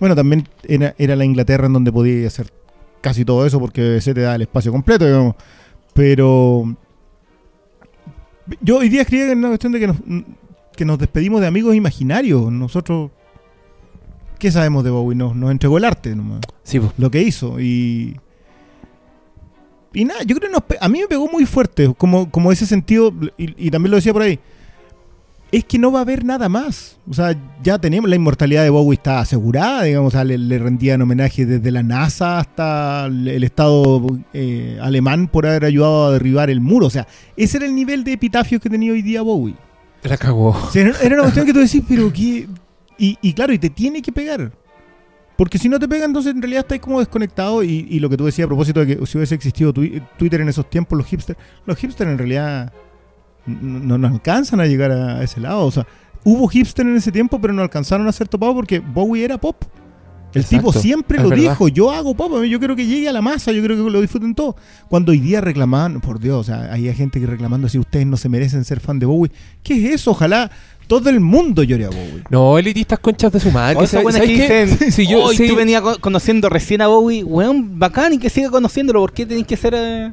Bueno, 0.00 0.16
también 0.16 0.48
era, 0.64 0.96
era 0.98 1.14
la 1.14 1.24
Inglaterra 1.24 1.66
en 1.66 1.72
donde 1.72 1.92
podía 1.92 2.26
hacer 2.26 2.52
casi 3.02 3.26
todo 3.26 3.44
eso 3.44 3.60
porque 3.60 4.00
se 4.00 4.14
te 4.14 4.22
da 4.22 4.34
el 4.34 4.42
espacio 4.42 4.72
completo, 4.72 5.04
digamos. 5.04 5.34
Pero 5.92 6.74
yo 8.62 8.78
hoy 8.78 8.88
día 8.88 9.02
escribí 9.02 9.30
en 9.30 9.38
una 9.38 9.48
cuestión 9.48 9.72
de 9.72 9.80
que 9.80 9.86
nos, 9.88 9.96
que 10.74 10.86
nos 10.86 10.98
despedimos 10.98 11.42
de 11.42 11.48
amigos 11.48 11.74
imaginarios. 11.74 12.50
Nosotros, 12.50 13.10
¿qué 14.38 14.50
sabemos 14.50 14.84
de 14.84 14.90
Bowie? 14.90 15.16
Nos, 15.16 15.36
nos 15.36 15.50
entregó 15.50 15.76
el 15.76 15.84
arte 15.84 16.16
nomás 16.16 16.40
sí, 16.62 16.80
lo 16.96 17.10
que 17.10 17.22
hizo 17.22 17.60
y 17.60 18.16
y 19.94 20.04
nada 20.06 20.22
yo 20.22 20.36
creo 20.36 20.50
que 20.50 20.54
nos 20.54 20.62
a 20.80 20.88
mí 20.88 21.00
me 21.00 21.06
pegó 21.06 21.28
muy 21.28 21.44
fuerte 21.44 21.92
como, 21.98 22.30
como 22.30 22.50
ese 22.50 22.66
sentido 22.66 23.12
y, 23.36 23.66
y 23.66 23.70
también 23.70 23.90
lo 23.90 23.96
decía 23.96 24.12
por 24.12 24.22
ahí 24.22 24.38
es 25.52 25.64
que 25.64 25.78
no 25.78 25.92
va 25.92 26.00
a 26.00 26.02
haber 26.02 26.24
nada 26.24 26.48
más 26.48 26.98
o 27.08 27.14
sea 27.14 27.36
ya 27.62 27.78
tenemos 27.78 28.08
la 28.10 28.16
inmortalidad 28.16 28.62
de 28.64 28.70
Bowie 28.70 28.94
está 28.96 29.20
asegurada 29.20 29.82
digamos 29.84 30.08
o 30.14 30.16
sea, 30.16 30.24
le, 30.24 30.36
le 30.38 30.58
rendían 30.58 31.00
homenaje 31.02 31.46
desde 31.46 31.70
la 31.70 31.82
NASA 31.82 32.38
hasta 32.40 33.04
el, 33.06 33.28
el 33.28 33.44
estado 33.44 34.04
eh, 34.32 34.78
alemán 34.82 35.28
por 35.28 35.46
haber 35.46 35.66
ayudado 35.66 36.06
a 36.06 36.12
derribar 36.12 36.50
el 36.50 36.60
muro 36.60 36.86
o 36.86 36.90
sea 36.90 37.06
ese 37.36 37.58
era 37.58 37.66
el 37.66 37.74
nivel 37.74 38.02
de 38.02 38.12
epitafios 38.14 38.60
que 38.60 38.68
tenía 38.70 38.92
hoy 38.92 39.02
día 39.02 39.22
Bowie 39.22 39.54
la 40.04 40.16
cagó. 40.16 40.48
o 40.48 40.70
sea, 40.72 40.82
era 41.00 41.14
una 41.14 41.22
cuestión 41.22 41.46
que 41.46 41.52
tú 41.52 41.60
decís, 41.60 41.80
pero 41.88 42.12
que. 42.12 42.48
Y, 42.98 43.16
y 43.22 43.32
claro, 43.34 43.52
y 43.52 43.58
te 43.60 43.70
tiene 43.70 44.02
que 44.02 44.10
pegar. 44.10 44.50
Porque 45.36 45.58
si 45.58 45.68
no 45.68 45.78
te 45.78 45.86
pega, 45.86 46.04
entonces 46.04 46.34
en 46.34 46.42
realidad 46.42 46.62
estás 46.62 46.80
como 46.80 46.98
desconectado. 46.98 47.62
Y, 47.62 47.86
y 47.88 48.00
lo 48.00 48.10
que 48.10 48.16
tú 48.16 48.24
decías 48.24 48.46
a 48.46 48.48
propósito 48.48 48.84
de 48.84 48.96
que 48.96 49.06
si 49.06 49.16
hubiese 49.16 49.36
existido 49.36 49.72
twi- 49.72 50.02
Twitter 50.18 50.40
en 50.40 50.48
esos 50.48 50.68
tiempos, 50.68 50.98
los 50.98 51.06
hipsters. 51.06 51.38
Los 51.66 51.78
hipsters 51.78 52.10
en 52.10 52.18
realidad 52.18 52.72
no, 53.46 53.98
no 53.98 54.08
alcanzan 54.08 54.60
a 54.60 54.66
llegar 54.66 54.90
a 54.92 55.22
ese 55.22 55.40
lado. 55.40 55.64
O 55.66 55.70
sea, 55.70 55.86
hubo 56.24 56.48
hipster 56.48 56.86
en 56.86 56.96
ese 56.96 57.12
tiempo, 57.12 57.40
pero 57.40 57.52
no 57.52 57.62
alcanzaron 57.62 58.06
a 58.08 58.12
ser 58.12 58.28
topados 58.28 58.54
porque 58.54 58.78
Bowie 58.80 59.24
era 59.24 59.38
pop. 59.38 59.56
El 60.34 60.40
Exacto, 60.40 60.68
tipo 60.68 60.72
siempre 60.80 61.18
es 61.18 61.22
lo 61.24 61.28
verdad. 61.28 61.42
dijo, 61.50 61.68
yo 61.68 61.90
hago 61.90 62.14
pop, 62.14 62.42
yo 62.44 62.58
creo 62.58 62.74
que 62.74 62.86
llegue 62.86 63.06
a 63.06 63.12
la 63.12 63.20
masa, 63.20 63.52
yo 63.52 63.62
creo 63.62 63.84
que 63.84 63.90
lo 63.90 64.00
disfruten 64.00 64.34
todos. 64.34 64.54
Cuando 64.88 65.12
hoy 65.12 65.18
día 65.20 65.42
reclamaban, 65.42 66.00
por 66.00 66.18
Dios, 66.20 66.38
o 66.40 66.44
sea, 66.44 66.72
hay 66.72 66.90
gente 66.94 67.20
que 67.20 67.26
reclamando 67.26 67.68
si 67.68 67.78
ustedes 67.78 68.06
no 68.06 68.16
se 68.16 68.30
merecen 68.30 68.64
ser 68.64 68.80
fan 68.80 68.98
de 68.98 69.04
Bowie. 69.04 69.30
¿Qué 69.62 69.74
es 69.88 69.94
eso? 69.96 70.12
Ojalá 70.12 70.50
todo 70.86 71.10
el 71.10 71.20
mundo 71.20 71.62
llore 71.64 71.84
a 71.84 71.88
Bowie. 71.90 72.24
No, 72.30 72.56
elitistas 72.58 72.98
conchas 73.00 73.30
de 73.30 73.40
su 73.40 73.50
madre. 73.50 73.76
O 73.76 73.80
esos 73.82 73.90
¿sabes- 73.90 74.04
buenos 74.04 74.22
que 74.22 74.26
dicen, 74.66 74.90
Si 74.92 75.06
yo- 75.06 75.28
tú 75.46 75.54
venías 75.54 75.82
co- 75.82 75.98
conociendo 76.00 76.48
recién 76.48 76.80
a 76.80 76.86
Bowie, 76.86 77.22
weón, 77.24 77.78
bacán 77.78 78.14
y 78.14 78.18
que 78.18 78.30
siga 78.30 78.48
conociéndolo, 78.48 79.00
¿por 79.00 79.12
qué 79.12 79.26
tenés 79.26 79.46
que 79.46 79.58
ser... 79.58 79.74
eh? 79.76 80.12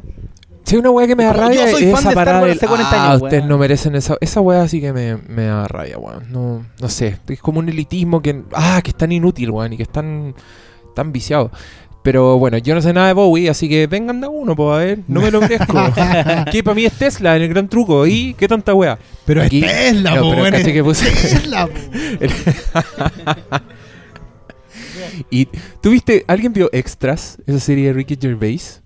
Si 0.70 0.76
hay 0.76 0.82
una 0.82 0.92
weá 0.92 1.08
que 1.08 1.16
me 1.16 1.24
da 1.24 1.34
rabia 1.34 1.66
yo 1.66 1.72
soy 1.72 1.86
es 1.86 1.92
fan 1.92 2.02
esa 2.02 2.10
de 2.10 2.12
Star 2.14 2.14
parada 2.14 2.40
Wars 2.42 2.50
del, 2.50 2.58
hace 2.58 2.68
40 2.68 3.12
ah, 3.12 3.16
ustedes 3.16 3.34
weón". 3.40 3.50
no 3.50 3.58
merecen 3.58 3.96
esa 3.96 4.18
esa 4.22 4.40
weá 4.40 4.68
sí 4.68 4.80
que 4.80 4.94
me, 4.94 5.18
me 5.18 5.46
da 5.46 5.68
rabia, 5.68 5.98
weón. 5.98 6.32
No, 6.32 6.64
no 6.80 6.90
sé, 6.90 7.18
es 7.28 7.40
como 7.40 7.58
un 7.58 7.70
elitismo 7.70 8.22
que 8.22 8.44
ah, 8.54 8.80
que 8.84 8.92
es 8.92 8.96
tan 8.96 9.12
inútil, 9.12 9.50
weón, 9.50 9.74
y 9.74 9.78
que 9.78 9.84
es 9.84 9.90
tan 9.90 10.36
tan 10.94 11.12
viciado. 11.12 11.50
Pero 12.04 12.38
bueno, 12.38 12.60
yo 12.60 12.76
no 12.76 12.84
sé 12.84 12.94
nada 12.94 13.08
de 13.08 13.14
Bowie, 13.14 13.50
así 13.50 13.68
que 13.68 13.88
vengan 13.88 14.22
de 14.22 14.28
a 14.28 14.30
uno, 14.30 14.56
pues 14.56 14.76
a 14.76 14.78
ver, 14.78 15.00
no 15.08 15.22
me 15.22 15.32
lo 15.32 15.42
merezco. 15.42 15.74
que 16.52 16.64
para 16.64 16.76
mí 16.76 16.86
es 16.86 16.94
Tesla 16.94 17.36
en 17.36 17.42
el 17.42 17.50
gran 17.50 17.68
truco. 17.68 18.06
¿Y 18.06 18.36
qué 18.36 18.48
tanta 18.48 18.76
weá? 18.76 19.00
Pero 19.26 19.42
Aquí- 19.42 19.66
es 19.66 19.72
Tesla, 19.72 20.18
No, 20.18 20.22
po, 20.22 20.30
pero 20.30 20.42
weón, 20.44 20.52
caché 20.52 20.68
es 20.68 20.74
que 20.74 20.84
puse- 20.84 21.10
Tesla, 21.10 21.66
po. 21.66 21.74
Y 25.32 25.48
¿tuviste 25.82 26.26
alguien 26.28 26.54
vio 26.54 26.70
Extras, 26.72 27.40
esa 27.48 27.60
serie 27.60 27.88
de 27.88 27.94
Ricky 27.94 28.16
Gervais? 28.22 28.84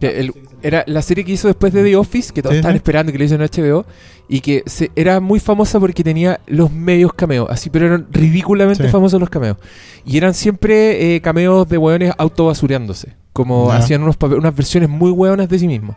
Que 0.00 0.20
el- 0.20 0.32
era 0.62 0.84
la 0.86 1.02
serie 1.02 1.24
que 1.24 1.32
hizo 1.32 1.48
después 1.48 1.72
de 1.72 1.82
The 1.84 1.96
Office, 1.96 2.32
que 2.32 2.42
todos 2.42 2.54
Sí, 2.54 2.58
estaban 2.58 2.74
sí. 2.74 2.78
esperando 2.78 3.12
que 3.12 3.18
le 3.18 3.24
hizo 3.24 3.34
en 3.36 3.42
HBO, 3.42 3.84
y 4.28 4.40
que 4.40 4.62
se- 4.66 4.90
era 4.96 5.20
muy 5.20 5.40
famosa 5.40 5.78
porque 5.80 6.02
tenía 6.04 6.40
los 6.46 6.70
medios 6.72 7.12
cameos, 7.14 7.48
así, 7.50 7.70
pero 7.70 7.86
eran 7.86 8.06
ridículamente 8.10 8.84
Sí. 8.84 8.88
famosos 8.90 9.18
los 9.20 9.30
cameos. 9.30 9.56
Y 10.04 10.16
eran 10.16 10.34
siempre 10.34 11.14
eh, 11.16 11.20
cameos 11.20 11.68
de 11.68 11.78
hueones 11.78 12.12
autobasureándose, 12.18 13.14
como 13.32 13.68
Ya. 13.68 13.76
hacían 13.78 14.02
unos 14.02 14.16
unas 14.20 14.54
versiones 14.54 14.88
muy 14.88 15.10
hueonas 15.10 15.48
de 15.48 15.58
sí 15.58 15.66
mismos. 15.66 15.96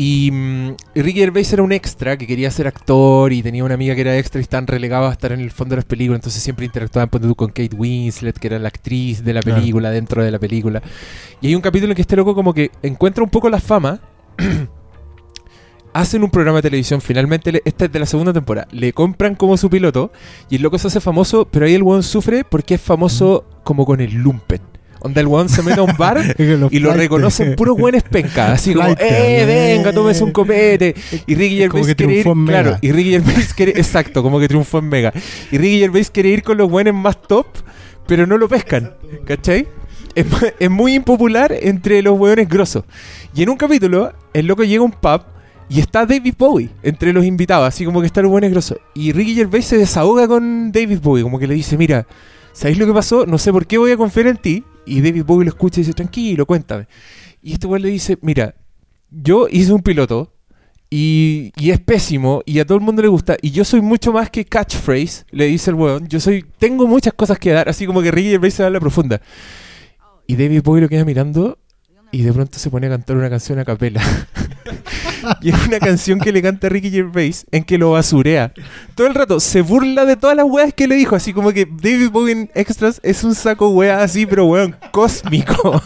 Y, 0.00 0.30
mm, 0.30 0.76
y 0.94 1.02
Ricky 1.02 1.18
Gervais 1.18 1.52
era 1.52 1.62
un 1.64 1.72
extra 1.72 2.16
que 2.16 2.24
quería 2.26 2.50
ser 2.52 2.68
actor 2.68 3.32
y 3.32 3.42
tenía 3.42 3.64
una 3.64 3.74
amiga 3.74 3.96
que 3.96 4.02
era 4.02 4.16
extra 4.16 4.40
y 4.40 4.42
estaban 4.42 4.68
relegados 4.68 5.10
a 5.10 5.12
estar 5.12 5.32
en 5.32 5.40
el 5.40 5.50
fondo 5.50 5.72
de 5.72 5.78
las 5.78 5.84
películas. 5.86 6.18
Entonces 6.18 6.40
siempre 6.40 6.64
interactuaban 6.66 7.08
con 7.34 7.48
Kate 7.48 7.74
Winslet, 7.76 8.38
que 8.38 8.46
era 8.46 8.58
la 8.60 8.68
actriz 8.68 9.24
de 9.24 9.34
la 9.34 9.42
Claro. 9.42 9.58
película, 9.60 9.90
dentro 9.90 10.22
de 10.22 10.30
la 10.30 10.38
película. 10.38 10.80
Y 11.40 11.48
hay 11.48 11.54
un 11.56 11.60
capítulo 11.60 11.90
en 11.92 11.96
que 11.96 12.02
este 12.02 12.14
loco 12.14 12.32
como 12.34 12.54
que 12.54 12.70
encuentra 12.82 13.24
un 13.24 13.30
poco 13.30 13.50
la 13.50 13.58
fama. 13.60 13.98
Hacen 15.94 16.22
un 16.22 16.30
programa 16.30 16.58
de 16.58 16.62
televisión, 16.62 17.00
finalmente, 17.00 17.50
le- 17.50 17.62
esta 17.64 17.86
es 17.86 17.92
de 17.92 17.98
la 17.98 18.06
segunda 18.06 18.32
temporada, 18.32 18.68
le 18.70 18.92
compran 18.92 19.34
como 19.34 19.56
su 19.56 19.68
piloto 19.68 20.12
y 20.48 20.56
el 20.56 20.62
loco 20.62 20.78
se 20.78 20.86
hace 20.88 21.00
famoso, 21.00 21.48
pero 21.50 21.66
ahí 21.66 21.74
el 21.74 21.82
weón 21.82 22.02
sufre 22.04 22.44
porque 22.44 22.74
es 22.74 22.80
famoso 22.80 23.44
como 23.64 23.84
con 23.84 24.00
el 24.00 24.12
lumpen. 24.14 24.60
Onda 25.00 25.20
el 25.20 25.26
weón 25.28 25.48
se 25.48 25.62
mete 25.62 25.78
a 25.80 25.82
un 25.82 25.96
bar 25.96 26.34
y 26.70 26.78
lo 26.80 26.92
reconocen 26.92 27.54
puros 27.56 27.76
buenos 27.78 28.02
pencas, 28.02 28.50
así 28.50 28.74
como, 28.74 28.88
¡eh, 28.98 29.44
venga, 29.76 29.92
tómese 29.92 30.24
un 30.24 30.32
copete! 30.32 30.94
Y 31.26 31.34
Ricky 31.34 31.66
Como 31.68 31.84
Gervais 31.84 31.86
que 31.86 31.94
quiere 31.94 32.20
ir, 32.20 32.26
en 32.26 32.44
Mega. 32.44 32.62
claro, 32.62 32.78
y 32.82 32.92
Ricky 32.92 33.10
Gervais 33.10 33.54
quiere, 33.54 33.72
exacto, 33.72 34.22
como 34.22 34.40
que 34.40 34.48
triunfó 34.48 34.78
en 34.78 34.88
Mega. 34.88 35.12
Y 35.52 35.58
Ricky 35.58 35.78
Gervais 35.80 36.10
quiere 36.10 36.30
ir 36.30 36.42
con 36.42 36.58
los 36.58 36.68
buenos 36.68 36.94
más 36.94 37.20
top, 37.22 37.46
pero 38.06 38.26
no 38.26 38.36
lo 38.38 38.48
pescan, 38.48 38.94
¿cachai? 39.24 39.68
Es, 40.14 40.26
mu- 40.28 40.48
es 40.58 40.70
muy 40.70 40.94
impopular 40.94 41.54
entre 41.60 42.02
los 42.02 42.18
hueones 42.18 42.48
grosos. 42.48 42.82
Y 43.34 43.42
en 43.44 43.50
un 43.50 43.56
capítulo, 43.56 44.12
el 44.32 44.46
loco 44.46 44.64
llega 44.64 44.80
a 44.80 44.84
un 44.84 44.90
pub 44.92 45.20
y 45.68 45.78
está 45.80 46.06
David 46.06 46.34
Bowie 46.36 46.70
entre 46.82 47.12
los 47.12 47.24
invitados, 47.24 47.68
así 47.68 47.84
como 47.84 48.00
que 48.00 48.06
está 48.06 48.20
el 48.20 48.26
buen 48.26 48.50
grosso. 48.50 48.76
Y 48.94 49.12
Ricky 49.12 49.34
Gervais 49.36 49.64
se 49.66 49.76
desahoga 49.76 50.26
con 50.26 50.72
David 50.72 50.98
Bowie, 51.00 51.22
como 51.22 51.38
que 51.38 51.46
le 51.46 51.54
dice, 51.54 51.76
mira, 51.76 52.06
¿sabéis 52.52 52.78
lo 52.78 52.86
que 52.86 52.92
pasó? 52.94 53.26
No 53.26 53.38
sé 53.38 53.52
por 53.52 53.66
qué 53.66 53.78
voy 53.78 53.92
a 53.92 53.96
confiar 53.96 54.26
en 54.28 54.38
ti. 54.38 54.64
Y 54.88 55.00
David 55.00 55.24
Bowie 55.24 55.44
lo 55.44 55.50
escucha 55.50 55.80
y 55.80 55.84
dice, 55.84 55.94
tranquilo, 55.94 56.46
cuéntame. 56.46 56.86
Y 57.42 57.52
este 57.52 57.66
weón 57.66 57.82
le 57.82 57.90
dice, 57.90 58.18
mira, 58.22 58.54
yo 59.10 59.48
hice 59.48 59.72
un 59.72 59.82
piloto 59.82 60.32
y, 60.90 61.52
y 61.56 61.70
es 61.70 61.80
pésimo 61.80 62.42
y 62.46 62.58
a 62.58 62.66
todo 62.66 62.78
el 62.78 62.84
mundo 62.84 63.02
le 63.02 63.08
gusta 63.08 63.36
y 63.42 63.50
yo 63.50 63.64
soy 63.64 63.82
mucho 63.82 64.12
más 64.12 64.30
que 64.30 64.44
catchphrase, 64.44 65.24
le 65.30 65.46
dice 65.46 65.70
el 65.70 65.76
weón. 65.76 66.08
Yo 66.08 66.20
soy, 66.20 66.44
tengo 66.58 66.86
muchas 66.86 67.12
cosas 67.12 67.38
que 67.38 67.50
dar, 67.50 67.68
así 67.68 67.86
como 67.86 68.02
que 68.02 68.10
Ricky 68.10 68.30
Gervais 68.30 68.54
se 68.54 68.62
da 68.62 68.70
la 68.70 68.80
profunda. 68.80 69.20
Y 70.26 70.36
David 70.36 70.62
Bowie 70.62 70.82
lo 70.82 70.88
queda 70.88 71.04
mirando 71.04 71.58
y 72.10 72.22
de 72.22 72.32
pronto 72.32 72.58
se 72.58 72.70
pone 72.70 72.86
a 72.86 72.90
cantar 72.90 73.16
una 73.16 73.30
canción 73.30 73.58
a 73.58 73.64
capela. 73.64 74.02
y 75.40 75.50
es 75.50 75.66
una 75.66 75.78
canción 75.78 76.18
que 76.20 76.32
le 76.32 76.42
canta 76.42 76.68
Ricky 76.68 76.90
Gervais 76.90 77.46
en 77.50 77.64
que 77.64 77.78
lo 77.78 77.92
basurea. 77.92 78.52
Todo 78.94 79.06
el 79.06 79.14
rato 79.14 79.40
se 79.40 79.60
burla 79.62 80.04
de 80.04 80.16
todas 80.16 80.36
las 80.36 80.46
weas 80.46 80.72
que 80.74 80.86
le 80.88 80.94
dijo, 80.96 81.16
así 81.16 81.32
como 81.32 81.52
que 81.52 81.66
David 81.66 82.10
Bowie 82.10 82.32
en 82.32 82.50
Extras 82.54 83.00
es 83.02 83.24
un 83.24 83.34
saco 83.34 83.68
wea 83.70 84.02
así, 84.02 84.26
pero 84.26 84.46
weón, 84.46 84.76
cósmico. 84.92 85.82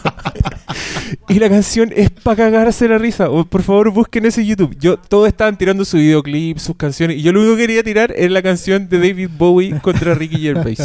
y 1.29 1.39
la 1.39 1.49
canción 1.49 1.91
es 1.95 2.09
para 2.09 2.37
cagarse 2.37 2.87
la 2.87 2.97
risa. 2.97 3.27
Por 3.49 3.63
favor, 3.63 3.91
busquen 3.91 4.25
ese 4.25 4.45
YouTube. 4.45 4.75
Yo, 4.79 4.97
todos 4.97 5.27
estaban 5.27 5.57
tirando 5.57 5.85
su 5.85 5.97
videoclip, 5.97 6.57
sus 6.57 6.75
canciones, 6.75 7.17
y 7.17 7.21
yo 7.21 7.31
lo 7.31 7.41
único 7.41 7.55
que 7.55 7.61
quería 7.63 7.83
tirar 7.83 8.13
era 8.15 8.29
la 8.29 8.41
canción 8.41 8.89
de 8.89 8.97
David 8.97 9.29
Bowie 9.37 9.79
contra 9.81 10.13
Ricky 10.13 10.37
Gervais. 10.37 10.79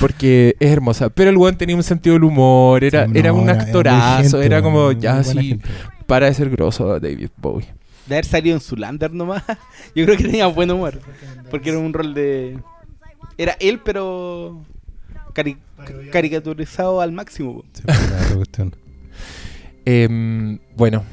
Porque 0.00 0.54
es 0.60 0.70
hermosa. 0.70 1.08
Pero 1.08 1.30
el 1.30 1.36
weón 1.38 1.56
tenía 1.56 1.74
un 1.74 1.82
sentido 1.82 2.14
del 2.14 2.24
humor, 2.24 2.84
era, 2.84 3.06
era 3.14 3.32
un 3.32 3.44
era- 3.48 3.52
era 3.54 3.62
actorazo, 3.62 4.42
era, 4.42 4.56
gente, 4.56 4.62
como 4.62 4.92
ya 4.92 5.18
así, 5.18 5.58
para 6.06 6.26
de 6.26 6.34
ser 6.34 6.50
grosso 6.50 7.00
David 7.00 7.30
Bowie. 7.38 7.66
De 8.08 8.14
haber 8.14 8.24
salido 8.24 8.54
en 8.56 8.60
Zulander 8.60 9.12
nomás. 9.12 9.42
Yo 9.94 10.04
creo 10.04 10.16
que 10.16 10.24
tenía 10.24 10.46
buen 10.46 10.70
humor. 10.70 11.00
Porque 11.50 11.70
era 11.70 11.78
un 11.78 11.92
rol 11.92 12.14
de. 12.14 12.58
Era 13.36 13.56
él, 13.60 13.80
pero. 13.84 14.62
cari- 15.34 15.58
caricaturizado 16.10 17.00
al 17.00 17.12
máximo. 17.12 17.56
po. 17.56 17.64
Sí, 17.72 17.82
pues, 17.84 18.34
cuestión. 18.34 18.74
Em, 19.84 20.58
bueno, 20.76 21.04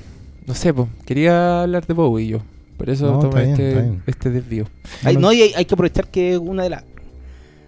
no 0.45 0.53
sé, 0.53 0.73
po, 0.73 0.89
quería 1.05 1.61
hablar 1.63 1.85
de 1.85 1.93
Bowie 1.93 2.27
yo. 2.27 2.39
Por 2.77 2.89
eso 2.89 3.09
No, 3.09 3.19
tomé 3.19 3.43
bien, 3.45 3.51
este, 3.51 4.11
este 4.11 4.29
desvío. 4.31 4.65
Hay, 5.03 5.15
no, 5.15 5.31
y 5.31 5.41
hay, 5.43 5.53
hay 5.55 5.63
que 5.65 5.73
aprovechar 5.75 6.07
que 6.09 6.33
es 6.33 6.37
una 6.39 6.63
de 6.63 6.69
las. 6.71 6.83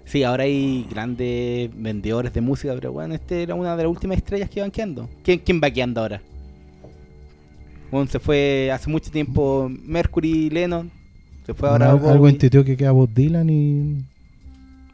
Sí, 0.04 0.24
ahora 0.24 0.44
hay 0.44 0.86
grandes 0.90 1.70
vendedores 1.76 2.34
de 2.34 2.42
música, 2.42 2.74
pero 2.76 2.92
bueno, 2.94 3.14
este 3.16 3.44
era 3.44 3.56
una 3.56 3.76
de 3.78 3.84
las 3.84 3.90
últimas 3.92 4.18
estrellas 4.18 4.50
que 4.50 4.60
iban 4.60 4.72
quedando. 4.72 5.10
¿Quién, 5.24 5.40
quién 5.40 5.62
va 5.64 5.70
quedando 5.72 6.02
ahora? 6.02 6.22
Bueno, 7.92 8.10
se 8.10 8.20
fue 8.20 8.70
hace 8.72 8.90
mucho 8.90 9.10
tiempo 9.12 9.72
Mercury, 9.86 10.50
Lennon. 10.50 10.92
Se 11.46 11.54
fue 11.54 11.70
ahora 11.70 11.94
Bueno, 11.94 12.10
algo 12.10 12.30
intuitió 12.30 12.66
que 12.66 12.76
queda 12.76 12.92
Bob 12.92 13.10
Dylan 13.14 13.50
y. 13.50 14.04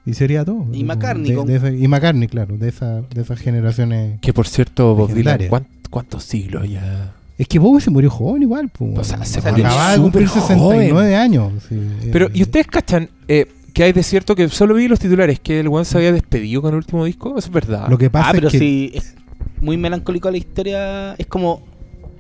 Y 0.06 0.14
sería 0.14 0.44
todo. 0.44 0.66
Y 0.74 0.84
McCartney 0.84 1.30
De- 1.32 1.36
con- 1.36 1.48
de 1.48 1.56
esa- 1.56 1.72
y 1.72 1.88
McCartney, 1.88 2.28
claro, 2.28 2.58
de, 2.58 2.68
esa, 2.70 3.02
de 3.02 3.22
esas 3.22 3.40
generaciones. 3.40 4.20
Que 4.20 4.34
por 4.34 4.48
cierto, 4.48 4.94
Bob 4.96 5.08
Dylan, 5.08 5.18
Legendaria. 5.18 5.50
¿cuán- 5.50 5.68
¿cuántos 5.90 6.24
siglos 6.24 6.70
ya? 6.70 7.14
Es 7.38 7.48
que 7.48 7.58
Bowie 7.58 7.82
se 7.82 7.90
murió 7.90 8.10
joven 8.12 8.42
igual, 8.44 8.70
pues. 8.70 9.00
O 9.00 9.04
sea, 9.04 9.24
se 9.26 9.40
murió 9.42 9.66
acababa 9.66 9.94
de 9.94 10.00
cumplir 10.02 10.28
súper 10.28 10.42
69 10.44 10.92
joven. 10.92 11.14
años. 11.16 11.52
sí, 11.68 11.80
Pero, 12.12 12.28
eh, 12.28 12.32
¿y 12.34 12.42
ustedes 12.44 12.68
cachan 12.68 13.10
eh, 13.28 13.48
que 13.74 13.84
hay 13.84 13.94
de 13.94 14.04
cierto 14.04 14.36
que 14.36 14.50
solo 14.50 14.76
vi 14.76 14.88
los 14.88 15.00
titulares 15.00 15.40
que 15.40 15.62
el 15.62 15.68
one 15.70 15.86
se 15.86 15.98
había 15.98 16.12
despedido 16.12 16.62
con 16.62 16.72
el 16.72 16.78
último 16.78 17.06
disco? 17.06 17.30
Eso 17.38 17.48
es 17.48 17.54
verdad. 17.54 17.88
Lo 17.90 17.98
que 17.98 18.10
pasa 18.10 18.30
Ah, 18.30 18.32
pero 18.34 18.48
es 18.48 18.52
que. 18.52 18.60
sí, 18.60 18.92
es 18.94 19.16
muy 19.62 19.78
melancólico 19.78 20.30
la 20.30 20.38
historia. 20.38 21.14
Es 21.18 21.26
como, 21.28 21.64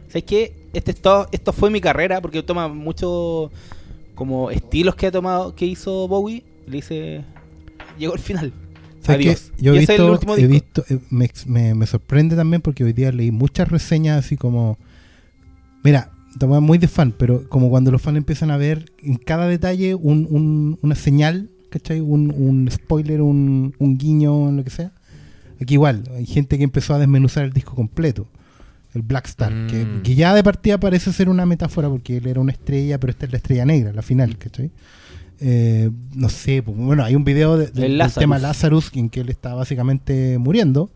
¿sabes 0.07 0.23
qué? 0.23 0.53
Este, 0.73 0.91
esto, 0.91 1.27
esto 1.31 1.53
fue 1.53 1.69
mi 1.69 1.79
carrera, 1.79 2.19
porque 2.21 2.41
toma 2.43 2.67
muchos 2.67 3.51
como 4.15 4.49
estilos 4.51 4.95
que 4.95 5.07
ha 5.07 5.11
tomado, 5.11 5.55
que 5.55 5.65
hizo 5.65 6.07
Bowie. 6.07 6.43
Le 6.67 6.77
dice, 6.77 7.23
llegó 7.97 8.13
el 8.13 8.19
final. 8.19 8.51
Adiós. 9.05 9.51
Yo 9.57 9.73
he 9.73 9.79
es 9.83 9.87
visto, 9.87 10.05
el 10.05 10.11
último 10.11 10.35
he 10.35 10.47
visto 10.47 10.83
eh, 10.89 10.97
me, 11.09 11.29
me- 11.45 11.75
me 11.75 11.85
sorprende 11.85 12.35
también 12.37 12.61
porque 12.61 12.83
hoy 12.85 12.93
día 12.93 13.11
leí 13.11 13.31
muchas 13.31 13.67
reseñas 13.69 14.25
así 14.25 14.37
como. 14.37 14.77
Mira, 15.83 16.09
estamos 16.31 16.61
muy 16.61 16.77
de 16.77 16.87
fan, 16.87 17.13
pero 17.17 17.47
como 17.49 17.69
cuando 17.69 17.91
los 17.91 18.01
fans 18.01 18.17
empiezan 18.17 18.49
a 18.49 18.57
ver 18.57 18.85
en 19.03 19.15
cada 19.17 19.47
detalle 19.47 19.93
un, 19.95 20.25
un- 20.29 20.79
una 20.81 20.95
señal, 20.95 21.49
¿cachai? 21.69 21.99
Un, 21.99 22.31
un 22.35 22.69
spoiler, 22.71 23.21
un, 23.21 23.75
un 23.77 23.97
guiño, 23.97 24.51
lo 24.51 24.63
que 24.63 24.69
sea. 24.69 24.93
Aquí 25.61 25.73
igual, 25.73 26.03
hay 26.15 26.25
gente 26.25 26.57
que 26.57 26.63
empezó 26.63 26.93
a 26.93 26.99
desmenuzar 26.99 27.43
el 27.43 27.51
disco 27.53 27.75
completo. 27.75 28.27
El 28.93 29.01
Black 29.01 29.25
Star, 29.27 29.51
que, 29.67 29.85
Mm. 29.85 30.01
que 30.03 30.15
ya 30.15 30.33
de 30.35 30.43
partida 30.43 30.79
parece 30.79 31.11
ser 31.13 31.29
una 31.29 31.45
metáfora 31.45 31.89
porque 31.89 32.17
él 32.17 32.27
era 32.27 32.39
una 32.39 32.51
estrella, 32.51 32.99
pero 32.99 33.11
esta 33.11 33.25
es 33.25 33.31
la 33.31 33.37
estrella 33.37 33.65
negra, 33.65 33.91
la 33.93 34.01
final, 34.01 34.37
¿cachai? 34.37 34.71
Eh, 35.39 35.89
no 36.15 36.29
sé, 36.29 36.61
pues, 36.63 36.77
bueno, 36.77 37.03
hay 37.03 37.15
un 37.15 37.23
video 37.23 37.57
de- 37.57 37.65
de- 37.65 37.71
El 37.71 37.81
del 37.81 37.97
Lazarus. 37.97 38.19
tema 38.21 38.39
Lazarus 38.39 38.91
en 38.93 39.09
que 39.09 39.21
él 39.21 39.29
está 39.29 39.53
básicamente 39.55 40.37
muriendo, 40.37 40.89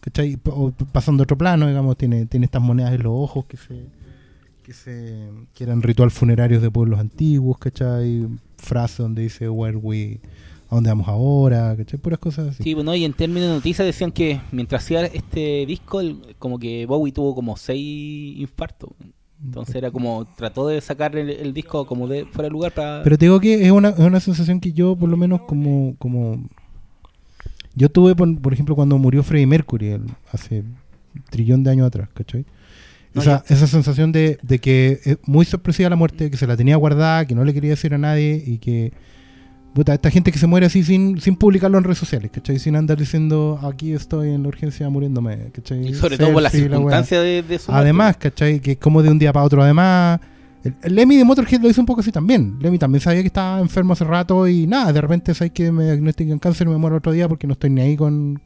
¿cachai? 0.00 0.36
P- 0.36 0.50
O 0.52 0.72
pasando 0.92 1.22
a 1.22 1.24
otro 1.24 1.36
plano, 1.38 1.68
digamos, 1.68 1.96
tiene, 1.96 2.26
tiene 2.26 2.46
estas 2.46 2.62
monedas 2.62 2.92
en 2.94 3.02
los 3.02 3.12
ojos 3.14 3.44
que 3.44 3.56
se, 3.58 3.84
que 4.64 4.72
se 4.72 5.28
que 5.54 5.64
eran 5.64 5.82
ritual 5.82 6.10
funerarios 6.10 6.62
de 6.62 6.70
pueblos 6.70 6.98
antiguos, 7.00 7.58
¿cachai? 7.58 8.26
Frase 8.56 9.02
donde 9.02 9.22
dice 9.22 9.48
where 9.48 9.76
we 9.76 10.20
a 10.72 10.76
dónde 10.76 10.90
vamos 10.90 11.06
ahora, 11.08 11.74
¿cachai? 11.76 11.98
Puras 12.00 12.18
cosas 12.18 12.48
así. 12.48 12.62
Sí, 12.62 12.74
bueno, 12.74 12.94
y 12.94 13.04
en 13.04 13.12
términos 13.12 13.48
de 13.48 13.54
noticias 13.56 13.84
decían 13.86 14.10
que 14.10 14.40
mientras 14.52 14.82
hacía 14.84 15.04
este 15.06 15.66
disco, 15.66 16.00
el- 16.00 16.34
como 16.38 16.58
que 16.58 16.86
Bowie 16.86 17.12
tuvo 17.12 17.34
como 17.34 17.56
seis 17.56 18.38
infartos. 18.38 18.90
Entonces 19.44 19.74
era 19.74 19.90
como, 19.90 20.24
trató 20.36 20.68
de 20.68 20.80
sacar 20.80 21.16
el, 21.16 21.28
el 21.28 21.52
disco 21.52 21.84
como 21.84 22.06
de 22.06 22.24
fuera 22.26 22.44
de 22.44 22.50
lugar 22.52 22.72
para... 22.72 23.02
Pero 23.02 23.18
te 23.18 23.24
digo 23.24 23.40
que 23.40 23.64
es 23.66 23.72
una, 23.72 23.88
es 23.90 23.98
una 23.98 24.20
sensación 24.20 24.60
que 24.60 24.72
yo, 24.72 24.94
por 24.96 25.08
lo 25.08 25.16
menos, 25.16 25.42
como. 25.42 25.94
como 25.98 26.42
yo 27.74 27.88
tuve, 27.88 28.14
por, 28.14 28.40
por 28.40 28.52
ejemplo, 28.52 28.74
cuando 28.74 28.98
murió 28.98 29.22
Freddie 29.22 29.46
Mercury 29.46 29.88
el- 29.88 30.06
hace 30.30 30.62
trillón 31.30 31.64
de 31.64 31.70
años 31.70 31.86
atrás, 31.86 32.08
¿cachai? 32.14 32.44
No, 33.14 33.20
esa, 33.22 33.44
esa 33.48 33.66
sensación 33.66 34.12
de, 34.12 34.38
de 34.42 34.58
que 34.58 35.00
es 35.04 35.18
muy 35.26 35.44
sorpresiva 35.44 35.90
la 35.90 35.96
muerte, 35.96 36.30
que 36.30 36.36
se 36.36 36.46
la 36.46 36.56
tenía 36.56 36.76
guardada, 36.76 37.26
que 37.26 37.34
no 37.34 37.44
le 37.44 37.52
quería 37.52 37.70
decir 37.70 37.92
a 37.94 37.98
nadie 37.98 38.42
y 38.46 38.58
que. 38.58 38.92
Puta, 39.74 39.94
esta 39.94 40.10
gente 40.10 40.30
que 40.30 40.38
se 40.38 40.46
muere 40.46 40.66
así 40.66 40.82
sin, 40.82 41.18
sin 41.20 41.34
publicarlo 41.34 41.78
en 41.78 41.84
redes 41.84 41.98
sociales, 41.98 42.30
¿cachai? 42.30 42.58
Sin 42.58 42.76
andar 42.76 42.98
diciendo 42.98 43.58
aquí 43.62 43.92
estoy 43.92 44.28
en 44.30 44.42
la 44.42 44.48
urgencia 44.48 44.88
muriéndome, 44.90 45.50
¿cachai? 45.50 45.88
y 45.88 45.94
sobre 45.94 46.18
todo 46.18 46.32
por 46.32 46.42
la 46.42 46.50
weá. 46.50 46.60
circunstancias 46.60 47.22
de, 47.22 47.42
de 47.42 47.58
su 47.58 47.72
Además, 47.72 48.18
¿cachai? 48.18 48.60
Que 48.60 48.72
es 48.72 48.78
como 48.78 49.02
de 49.02 49.08
un 49.08 49.18
día 49.18 49.32
para 49.32 49.46
otro. 49.46 49.62
Además, 49.62 50.20
el, 50.62 50.74
el 50.82 50.94
Lemmy 50.94 51.16
de 51.16 51.24
Motorhead 51.24 51.62
lo 51.62 51.70
hizo 51.70 51.80
un 51.80 51.86
poco 51.86 52.00
así 52.00 52.12
también. 52.12 52.58
Lemmy 52.60 52.78
también 52.78 53.00
sabía 53.00 53.22
que 53.22 53.28
estaba 53.28 53.60
enfermo 53.60 53.94
hace 53.94 54.04
rato 54.04 54.46
y 54.46 54.66
nada, 54.66 54.92
de 54.92 55.00
repente 55.00 55.32
sabes 55.32 55.52
que 55.52 55.72
me 55.72 55.84
diagnostican 55.84 56.38
cáncer 56.38 56.66
y 56.66 56.70
me 56.70 56.76
muero 56.76 56.96
otro 56.96 57.12
día 57.12 57.26
porque 57.26 57.46
no 57.46 57.54
estoy 57.54 57.70
ni 57.70 57.80
ahí 57.80 57.96
con, 57.96 58.42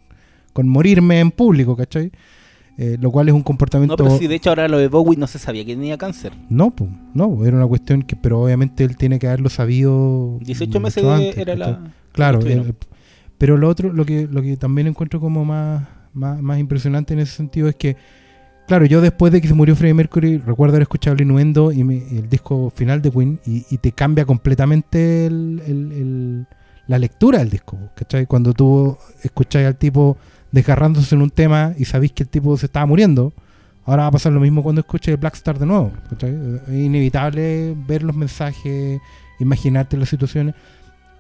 con 0.52 0.68
morirme 0.68 1.18
en 1.18 1.32
público, 1.32 1.76
¿cachai? 1.76 2.12
Eh, 2.78 2.98
lo 3.00 3.10
cual 3.10 3.26
es 3.28 3.34
un 3.34 3.42
comportamiento... 3.42 3.96
No, 3.96 4.04
pero 4.04 4.18
sí, 4.18 4.26
de 4.26 4.34
hecho 4.34 4.50
ahora 4.50 4.68
lo 4.68 4.76
de 4.76 4.88
Bowie 4.88 5.16
no 5.16 5.26
se 5.26 5.38
sabía 5.38 5.64
que 5.64 5.74
tenía 5.74 5.96
cáncer. 5.96 6.32
No, 6.50 6.70
pues, 6.70 6.90
no, 7.14 7.42
era 7.44 7.56
una 7.56 7.66
cuestión 7.66 8.02
que, 8.02 8.16
pero 8.16 8.42
obviamente 8.42 8.84
él 8.84 8.96
tiene 8.98 9.18
que 9.18 9.26
haberlo 9.26 9.48
sabido. 9.48 10.38
18 10.42 10.78
meses 10.80 11.02
antes, 11.04 11.38
era 11.38 11.56
la... 11.56 11.80
Claro, 12.12 12.40
pero 13.38 13.56
lo 13.56 13.68
otro, 13.68 13.92
lo 13.92 14.04
que, 14.04 14.26
lo 14.30 14.42
que 14.42 14.56
también 14.56 14.86
encuentro 14.86 15.20
como 15.20 15.44
más, 15.44 15.86
más, 16.12 16.40
más 16.42 16.58
impresionante 16.58 17.14
en 17.14 17.20
ese 17.20 17.32
sentido 17.32 17.68
es 17.68 17.76
que, 17.76 17.96
claro, 18.66 18.84
yo 18.86 19.00
después 19.00 19.32
de 19.32 19.40
que 19.40 19.48
se 19.48 19.54
murió 19.54 19.76
Freddie 19.76 19.94
Mercury, 19.94 20.38
recuerdo 20.38 20.72
haber 20.72 20.82
escuchado 20.82 21.14
el 21.16 21.22
Innuendo 21.22 21.72
y 21.72 21.84
me- 21.84 22.06
el 22.10 22.28
disco 22.28 22.70
final 22.74 23.00
de 23.02 23.10
Queen 23.10 23.40
y, 23.46 23.64
y 23.70 23.78
te 23.78 23.92
cambia 23.92 24.24
completamente 24.24 25.26
el- 25.26 25.62
el- 25.66 25.92
el- 25.92 26.46
la 26.86 26.98
lectura 26.98 27.38
del 27.40 27.50
disco, 27.50 27.78
¿cachai? 27.94 28.26
Cuando 28.26 28.52
tú 28.54 28.96
escucháis 29.22 29.66
al 29.66 29.76
tipo 29.76 30.16
desgarrándose 30.56 31.14
en 31.14 31.20
un 31.22 31.30
tema 31.30 31.74
y 31.78 31.84
sabéis 31.84 32.12
que 32.12 32.22
el 32.22 32.28
tipo 32.30 32.56
se 32.56 32.66
estaba 32.66 32.86
muriendo, 32.86 33.32
Ahora 33.86 34.02
va 34.02 34.08
a 34.08 34.10
pasar 34.10 34.32
lo 34.32 34.40
mismo 34.40 34.64
cuando 34.64 34.80
escuche 34.80 35.14
Black 35.14 35.34
Star 35.34 35.60
de 35.60 35.64
nuevo. 35.64 35.92
Es 36.20 36.74
inevitable 36.74 37.72
ver 37.86 38.02
los 38.02 38.16
mensajes, 38.16 39.00
imaginarte 39.38 39.96
las 39.96 40.08
situaciones. 40.08 40.56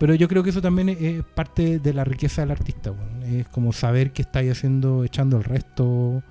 Pero 0.00 0.14
yo 0.14 0.26
creo 0.26 0.42
que 0.42 0.50
eso 0.50 0.60
también 0.60 0.88
es, 0.88 1.22
parte 1.22 1.78
de 1.78 1.94
la 1.94 2.02
riqueza 2.02 2.42
del 2.42 2.50
artista. 2.50 2.92
Es 3.24 3.46
como 3.48 3.72
saber 3.72 4.10
que 4.10 4.22
estáis 4.22 4.50
haciendo, 4.50 5.04
echando 5.04 5.36
el 5.36 5.44
resto 5.44 6.24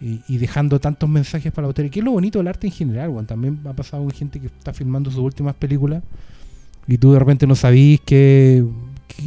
y, 0.00 0.38
dejando 0.38 0.78
tantos 0.78 1.08
mensajes 1.08 1.50
para 1.50 1.64
la 1.64 1.70
autoría. 1.70 1.90
Que 1.90 1.98
es 1.98 2.04
lo 2.04 2.12
bonito 2.12 2.38
del 2.38 2.46
arte 2.46 2.68
en 2.68 2.72
general. 2.72 3.26
También 3.26 3.58
ha 3.64 3.72
pasado 3.72 4.04
con 4.04 4.12
gente 4.12 4.38
que 4.38 4.46
está 4.46 4.72
filmando 4.72 5.10
sus 5.10 5.18
últimas 5.18 5.56
películas 5.56 6.00
y 6.86 6.96
tú 6.98 7.12
de 7.12 7.18
repente 7.18 7.44
no 7.48 7.56
sabís 7.56 8.00
que, 8.02 8.64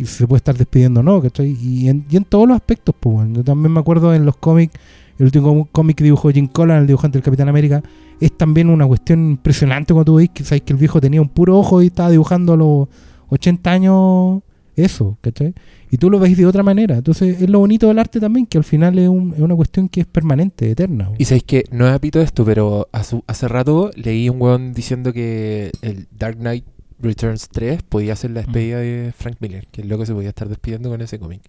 se 0.05 0.27
puede 0.27 0.37
estar 0.37 0.57
despidiendo 0.57 0.99
o 1.01 1.03
no. 1.03 1.21
¿cachai? 1.21 1.55
Y, 1.61 1.89
en, 1.89 2.05
y 2.09 2.17
en 2.17 2.23
todos 2.25 2.47
los 2.47 2.55
aspectos. 2.55 2.95
Pues. 2.99 3.27
Yo 3.33 3.43
también 3.43 3.71
me 3.71 3.79
acuerdo 3.79 4.13
en 4.13 4.25
los 4.25 4.37
cómics, 4.37 4.73
el 5.17 5.25
último 5.25 5.67
cómic 5.71 5.97
que 5.97 6.03
dibujó 6.03 6.29
Jim 6.31 6.47
Collan, 6.47 6.79
el 6.81 6.87
dibujante 6.87 7.17
del 7.17 7.23
Capitán 7.23 7.49
América, 7.49 7.81
es 8.19 8.31
también 8.37 8.69
una 8.69 8.85
cuestión 8.85 9.31
impresionante 9.31 9.93
cuando 9.93 10.11
tú 10.11 10.15
veis 10.17 10.29
que, 10.33 10.43
sabes 10.43 10.61
que 10.63 10.73
el 10.73 10.79
viejo 10.79 10.99
tenía 10.99 11.21
un 11.21 11.29
puro 11.29 11.57
ojo 11.57 11.81
y 11.81 11.87
estaba 11.87 12.09
dibujando 12.09 12.53
a 12.53 12.57
los 12.57 12.87
80 13.29 13.71
años 13.71 14.41
eso, 14.75 15.17
¿cachai? 15.21 15.53
Y 15.91 15.97
tú 15.97 16.09
lo 16.09 16.19
ves 16.19 16.37
de 16.37 16.45
otra 16.45 16.63
manera. 16.63 16.97
Entonces 16.97 17.41
es 17.41 17.49
lo 17.49 17.59
bonito 17.59 17.87
del 17.87 17.99
arte 17.99 18.19
también, 18.19 18.45
que 18.45 18.57
al 18.57 18.63
final 18.63 18.97
es, 18.99 19.09
un- 19.09 19.33
es 19.33 19.39
una 19.41 19.55
cuestión 19.55 19.89
que 19.89 20.01
es 20.01 20.05
permanente, 20.05 20.69
eterna. 20.71 21.09
Y 21.17 21.25
sabéis 21.25 21.43
que 21.43 21.63
no 21.71 21.87
es 21.87 21.93
apito 21.93 22.21
esto, 22.21 22.45
pero 22.45 22.87
hace, 22.91 23.21
hace 23.27 23.47
rato 23.47 23.91
leí 23.95 24.29
un 24.29 24.41
weón 24.41 24.73
diciendo 24.73 25.11
que 25.11 25.71
el 25.81 26.07
Dark 26.17 26.37
Knight 26.37 26.63
Returns 27.01 27.49
3 27.49 27.83
podía 27.83 28.15
ser 28.15 28.31
la 28.31 28.41
despedida 28.41 28.79
de 28.79 29.13
Frank 29.17 29.37
Miller, 29.39 29.67
que 29.67 29.81
el 29.81 29.87
loco 29.89 30.05
se 30.05 30.13
podía 30.13 30.29
estar 30.29 30.49
despidiendo 30.49 30.89
con 30.89 31.01
ese 31.01 31.19
cómic. 31.19 31.41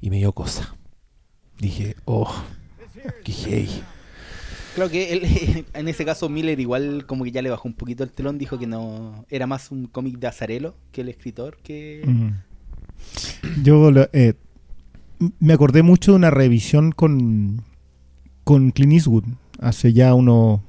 Y 0.00 0.10
me 0.10 0.16
dio 0.18 0.32
cosa. 0.32 0.74
Dije, 1.58 1.96
oh, 2.04 2.30
qué 3.24 3.32
hey. 3.32 3.82
Creo 4.74 4.88
que 4.90 5.12
él, 5.12 5.66
en 5.74 5.88
ese 5.88 6.04
caso 6.04 6.28
Miller 6.28 6.58
igual 6.60 7.04
como 7.06 7.24
que 7.24 7.32
ya 7.32 7.42
le 7.42 7.50
bajó 7.50 7.66
un 7.68 7.74
poquito 7.74 8.04
el 8.04 8.10
telón, 8.12 8.38
dijo 8.38 8.58
que 8.58 8.66
no 8.66 9.24
era 9.30 9.46
más 9.46 9.70
un 9.70 9.86
cómic 9.86 10.18
de 10.18 10.26
Azarelo 10.26 10.74
que 10.92 11.00
el 11.00 11.08
escritor 11.08 11.56
que... 11.62 12.02
Yo 13.62 13.90
lo- 13.90 14.08
eh, 14.12 14.34
me 15.38 15.52
acordé 15.54 15.82
mucho 15.82 16.12
de 16.12 16.16
una 16.16 16.30
revisión 16.30 16.92
con, 16.92 17.62
con 18.44 18.70
Clint 18.70 18.92
Eastwood 18.92 19.24
hace 19.58 19.92
ya 19.92 20.14
unos 20.14 20.60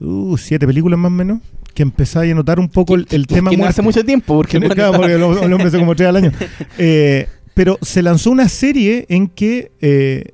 uh, 0.00 0.36
siete 0.36 0.66
películas 0.66 0.98
más 0.98 1.10
o 1.10 1.14
menos 1.14 1.40
que 1.78 1.82
empezáis 1.84 2.32
a 2.32 2.34
notar 2.34 2.58
un 2.58 2.68
poco 2.68 2.96
el, 2.96 3.06
el 3.10 3.26
que 3.28 3.36
tema 3.36 3.52
no 3.52 3.56
muerte. 3.56 3.70
hace 3.70 3.82
mucho 3.82 4.04
tiempo 4.04 4.34
porque 4.34 4.58
Que 4.58 4.68
no- 4.68 4.74
claro, 4.74 4.94
porque 4.96 5.12
el, 5.14 5.22
el 5.22 5.52
hombre 5.52 5.68
hace 5.68 5.78
como 5.78 5.94
tres 5.94 6.08
al 6.08 6.16
año. 6.16 6.32
Eh, 6.76 7.28
pero 7.54 7.78
se 7.82 8.02
lanzó 8.02 8.30
una 8.32 8.48
serie 8.48 9.06
en 9.08 9.28
que 9.28 9.70
eh, 9.80 10.32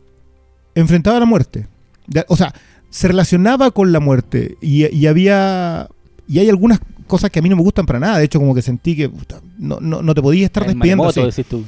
enfrentaba 0.75 1.21
la 1.21 1.27
muerte. 1.27 1.67
O 2.29 2.37
sea, 2.37 2.53
se 2.91 3.09
relacionaba 3.09 3.71
con 3.73 3.93
la 3.93 4.01
muerte. 4.01 4.57
Y, 4.63 4.87
y 4.95 5.07
había. 5.07 5.89
Y 6.29 6.39
hay 6.39 6.49
algunas 6.49 6.81
cosas 7.07 7.31
que 7.31 7.39
a 7.39 7.43
mí 7.43 7.49
no 7.51 7.57
me 7.57 7.63
gustan 7.63 7.85
para 7.87 7.99
nada. 8.01 8.19
De 8.19 8.25
hecho, 8.25 8.39
como 8.39 8.55
que 8.55 8.63
sentí 8.63 8.97
que 8.97 9.09
puta, 9.11 9.41
no, 9.59 9.79
no, 9.81 10.01
no 10.03 10.15
te 10.15 10.23
podías 10.23 10.47
estar 10.47 10.63
el 10.65 10.71
despidiendo 10.71 11.05
así. 11.09 11.21
maremoto, 11.21 11.37
decís 11.37 11.51
tú. 11.51 11.65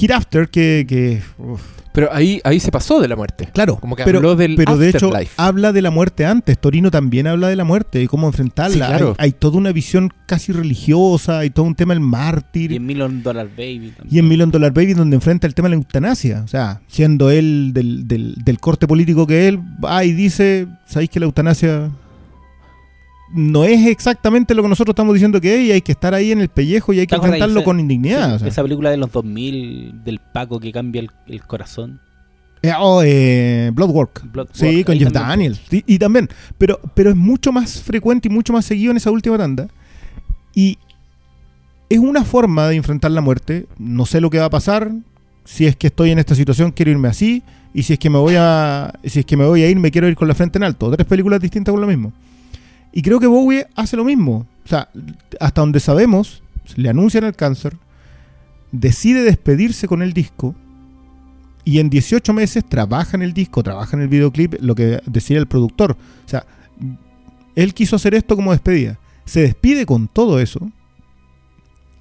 Hereafter, 0.00 0.48
que. 0.48 0.84
que 0.88 1.22
uf, 1.38 1.62
Pero 1.92 2.12
ahí, 2.12 2.40
ahí 2.44 2.60
se 2.60 2.70
pasó 2.70 3.00
de 3.00 3.08
la 3.08 3.16
muerte. 3.16 3.48
claro, 3.52 3.76
Como 3.76 3.96
que 3.96 4.04
pero, 4.04 4.18
habló 4.18 4.36
del 4.36 4.54
pero 4.56 4.76
de 4.76 4.90
hecho 4.90 5.10
habla 5.36 5.72
de 5.72 5.82
la 5.82 5.90
muerte 5.90 6.24
antes. 6.26 6.58
Torino 6.58 6.90
también 6.90 7.26
habla 7.26 7.48
de 7.48 7.56
la 7.56 7.64
muerte 7.64 8.02
y 8.02 8.06
cómo 8.06 8.26
enfrentarla. 8.26 8.72
Sí, 8.72 8.78
claro. 8.78 9.16
hay, 9.18 9.26
hay 9.26 9.32
toda 9.32 9.58
una 9.58 9.72
visión 9.72 10.12
casi 10.26 10.52
religiosa, 10.52 11.38
hay 11.40 11.50
todo 11.50 11.66
un 11.66 11.74
tema 11.74 11.94
del 11.94 12.00
mártir. 12.00 12.72
Y 12.72 12.76
en 12.76 12.86
Million 12.86 13.22
Dollar 13.22 13.48
Baby 13.48 13.92
también. 13.96 14.14
Y 14.14 14.18
en 14.18 14.28
Million 14.28 14.50
Dollar 14.50 14.72
Baby, 14.72 14.94
donde 14.94 15.16
enfrenta 15.16 15.46
el 15.46 15.54
tema 15.54 15.68
de 15.68 15.76
la 15.76 15.82
eutanasia. 15.82 16.42
O 16.44 16.48
sea, 16.48 16.80
siendo 16.86 17.30
él 17.30 17.72
del, 17.74 18.06
del, 18.06 18.34
del 18.44 18.60
corte 18.60 18.86
político 18.86 19.26
que 19.26 19.48
él, 19.48 19.58
va 19.84 20.04
y 20.04 20.12
dice, 20.12 20.66
¿sabéis 20.86 21.10
que 21.10 21.18
la 21.20 21.26
eutanasia 21.26 21.90
no 23.32 23.64
es 23.64 23.86
exactamente 23.86 24.54
lo 24.54 24.62
que 24.62 24.68
nosotros 24.68 24.92
estamos 24.92 25.14
diciendo 25.14 25.40
que 25.40 25.56
es? 25.56 25.68
Y 25.68 25.72
hay 25.72 25.82
que 25.82 25.92
estar 25.92 26.14
ahí 26.14 26.32
en 26.32 26.40
el 26.40 26.48
pellejo 26.48 26.92
y 26.92 27.00
hay 27.00 27.06
¿Te 27.06 27.10
que 27.10 27.16
enfrentarlo 27.16 27.62
con 27.64 27.80
indignidad. 27.80 28.30
Sí, 28.30 28.34
o 28.34 28.38
sea. 28.38 28.48
Esa 28.48 28.62
película 28.62 28.90
de 28.90 28.96
los 28.96 29.12
2000 29.12 30.04
del 30.04 30.20
Paco 30.32 30.60
que 30.60 30.72
cambia 30.72 31.00
el, 31.00 31.10
el 31.26 31.42
corazón. 31.42 32.00
Eh, 32.62 32.72
oh, 32.78 33.02
eh, 33.04 33.70
Bloodwork. 33.72 34.22
Bloodwork, 34.32 34.56
Sí, 34.56 34.82
con 34.84 34.98
Jeff. 34.98 35.12
Daniels. 35.12 35.60
Sí, 35.70 35.84
y 35.86 35.98
también. 35.98 36.28
Pero, 36.56 36.80
pero 36.94 37.10
es 37.10 37.16
mucho 37.16 37.52
más 37.52 37.82
frecuente 37.82 38.28
y 38.28 38.30
mucho 38.30 38.52
más 38.52 38.64
seguido 38.64 38.90
en 38.90 38.96
esa 38.96 39.10
última 39.10 39.38
tanda. 39.38 39.68
Y 40.54 40.78
es 41.88 41.98
una 41.98 42.24
forma 42.24 42.68
de 42.68 42.76
enfrentar 42.76 43.10
la 43.10 43.20
muerte. 43.20 43.66
No 43.78 44.06
sé 44.06 44.20
lo 44.20 44.30
que 44.30 44.38
va 44.38 44.46
a 44.46 44.50
pasar. 44.50 44.90
Si 45.44 45.66
es 45.66 45.76
que 45.76 45.86
estoy 45.86 46.10
en 46.10 46.18
esta 46.18 46.34
situación, 46.34 46.72
quiero 46.72 46.90
irme 46.90 47.08
así. 47.08 47.42
Y 47.72 47.84
si 47.84 47.92
es 47.92 47.98
que 47.98 48.10
me 48.10 48.18
voy 48.18 48.34
a. 48.36 48.92
Si 49.04 49.20
es 49.20 49.26
que 49.26 49.36
me 49.36 49.44
voy 49.44 49.62
a 49.62 49.70
ir, 49.70 49.78
me 49.78 49.90
quiero 49.90 50.08
ir 50.08 50.16
con 50.16 50.26
la 50.26 50.34
frente 50.34 50.58
en 50.58 50.64
alto. 50.64 50.90
Tres 50.90 51.06
películas 51.06 51.40
distintas 51.40 51.72
con 51.72 51.80
lo 51.80 51.86
mismo. 51.86 52.12
Y 52.98 53.02
creo 53.02 53.20
que 53.20 53.28
Bowie 53.28 53.68
hace 53.76 53.96
lo 53.96 54.04
mismo. 54.04 54.44
O 54.64 54.68
sea, 54.68 54.88
hasta 55.38 55.60
donde 55.60 55.78
sabemos, 55.78 56.42
le 56.74 56.88
anuncian 56.88 57.22
el 57.22 57.36
cáncer. 57.36 57.76
Decide 58.72 59.22
despedirse 59.22 59.86
con 59.86 60.02
el 60.02 60.12
disco. 60.12 60.56
Y 61.64 61.78
en 61.78 61.90
18 61.90 62.32
meses 62.32 62.64
trabaja 62.68 63.16
en 63.16 63.22
el 63.22 63.34
disco, 63.34 63.62
trabaja 63.62 63.96
en 63.96 64.02
el 64.02 64.08
videoclip, 64.08 64.56
lo 64.60 64.74
que 64.74 65.00
decía 65.06 65.38
el 65.38 65.46
productor. 65.46 65.92
O 65.92 66.28
sea, 66.28 66.44
él 67.54 67.72
quiso 67.72 67.94
hacer 67.94 68.16
esto 68.16 68.34
como 68.34 68.50
despedida. 68.50 68.98
Se 69.26 69.42
despide 69.42 69.86
con 69.86 70.08
todo 70.08 70.40
eso. 70.40 70.68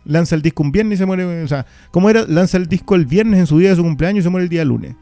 Lanza 0.03 0.33
el 0.33 0.41
disco 0.41 0.63
un 0.63 0.71
viernes 0.71 0.95
y 0.95 0.97
se 0.97 1.05
muere. 1.05 1.43
O 1.43 1.47
sea, 1.47 1.67
¿cómo 1.91 2.09
era? 2.09 2.25
Lanza 2.25 2.57
el 2.57 2.65
disco 2.65 2.95
el 2.95 3.05
viernes 3.05 3.39
en 3.39 3.45
su 3.45 3.59
día 3.59 3.69
de 3.69 3.75
su 3.75 3.83
cumpleaños 3.83 4.21
y 4.21 4.23
se 4.23 4.29
muere 4.31 4.45
el 4.45 4.49
día 4.49 4.65
lunes. 4.65 4.95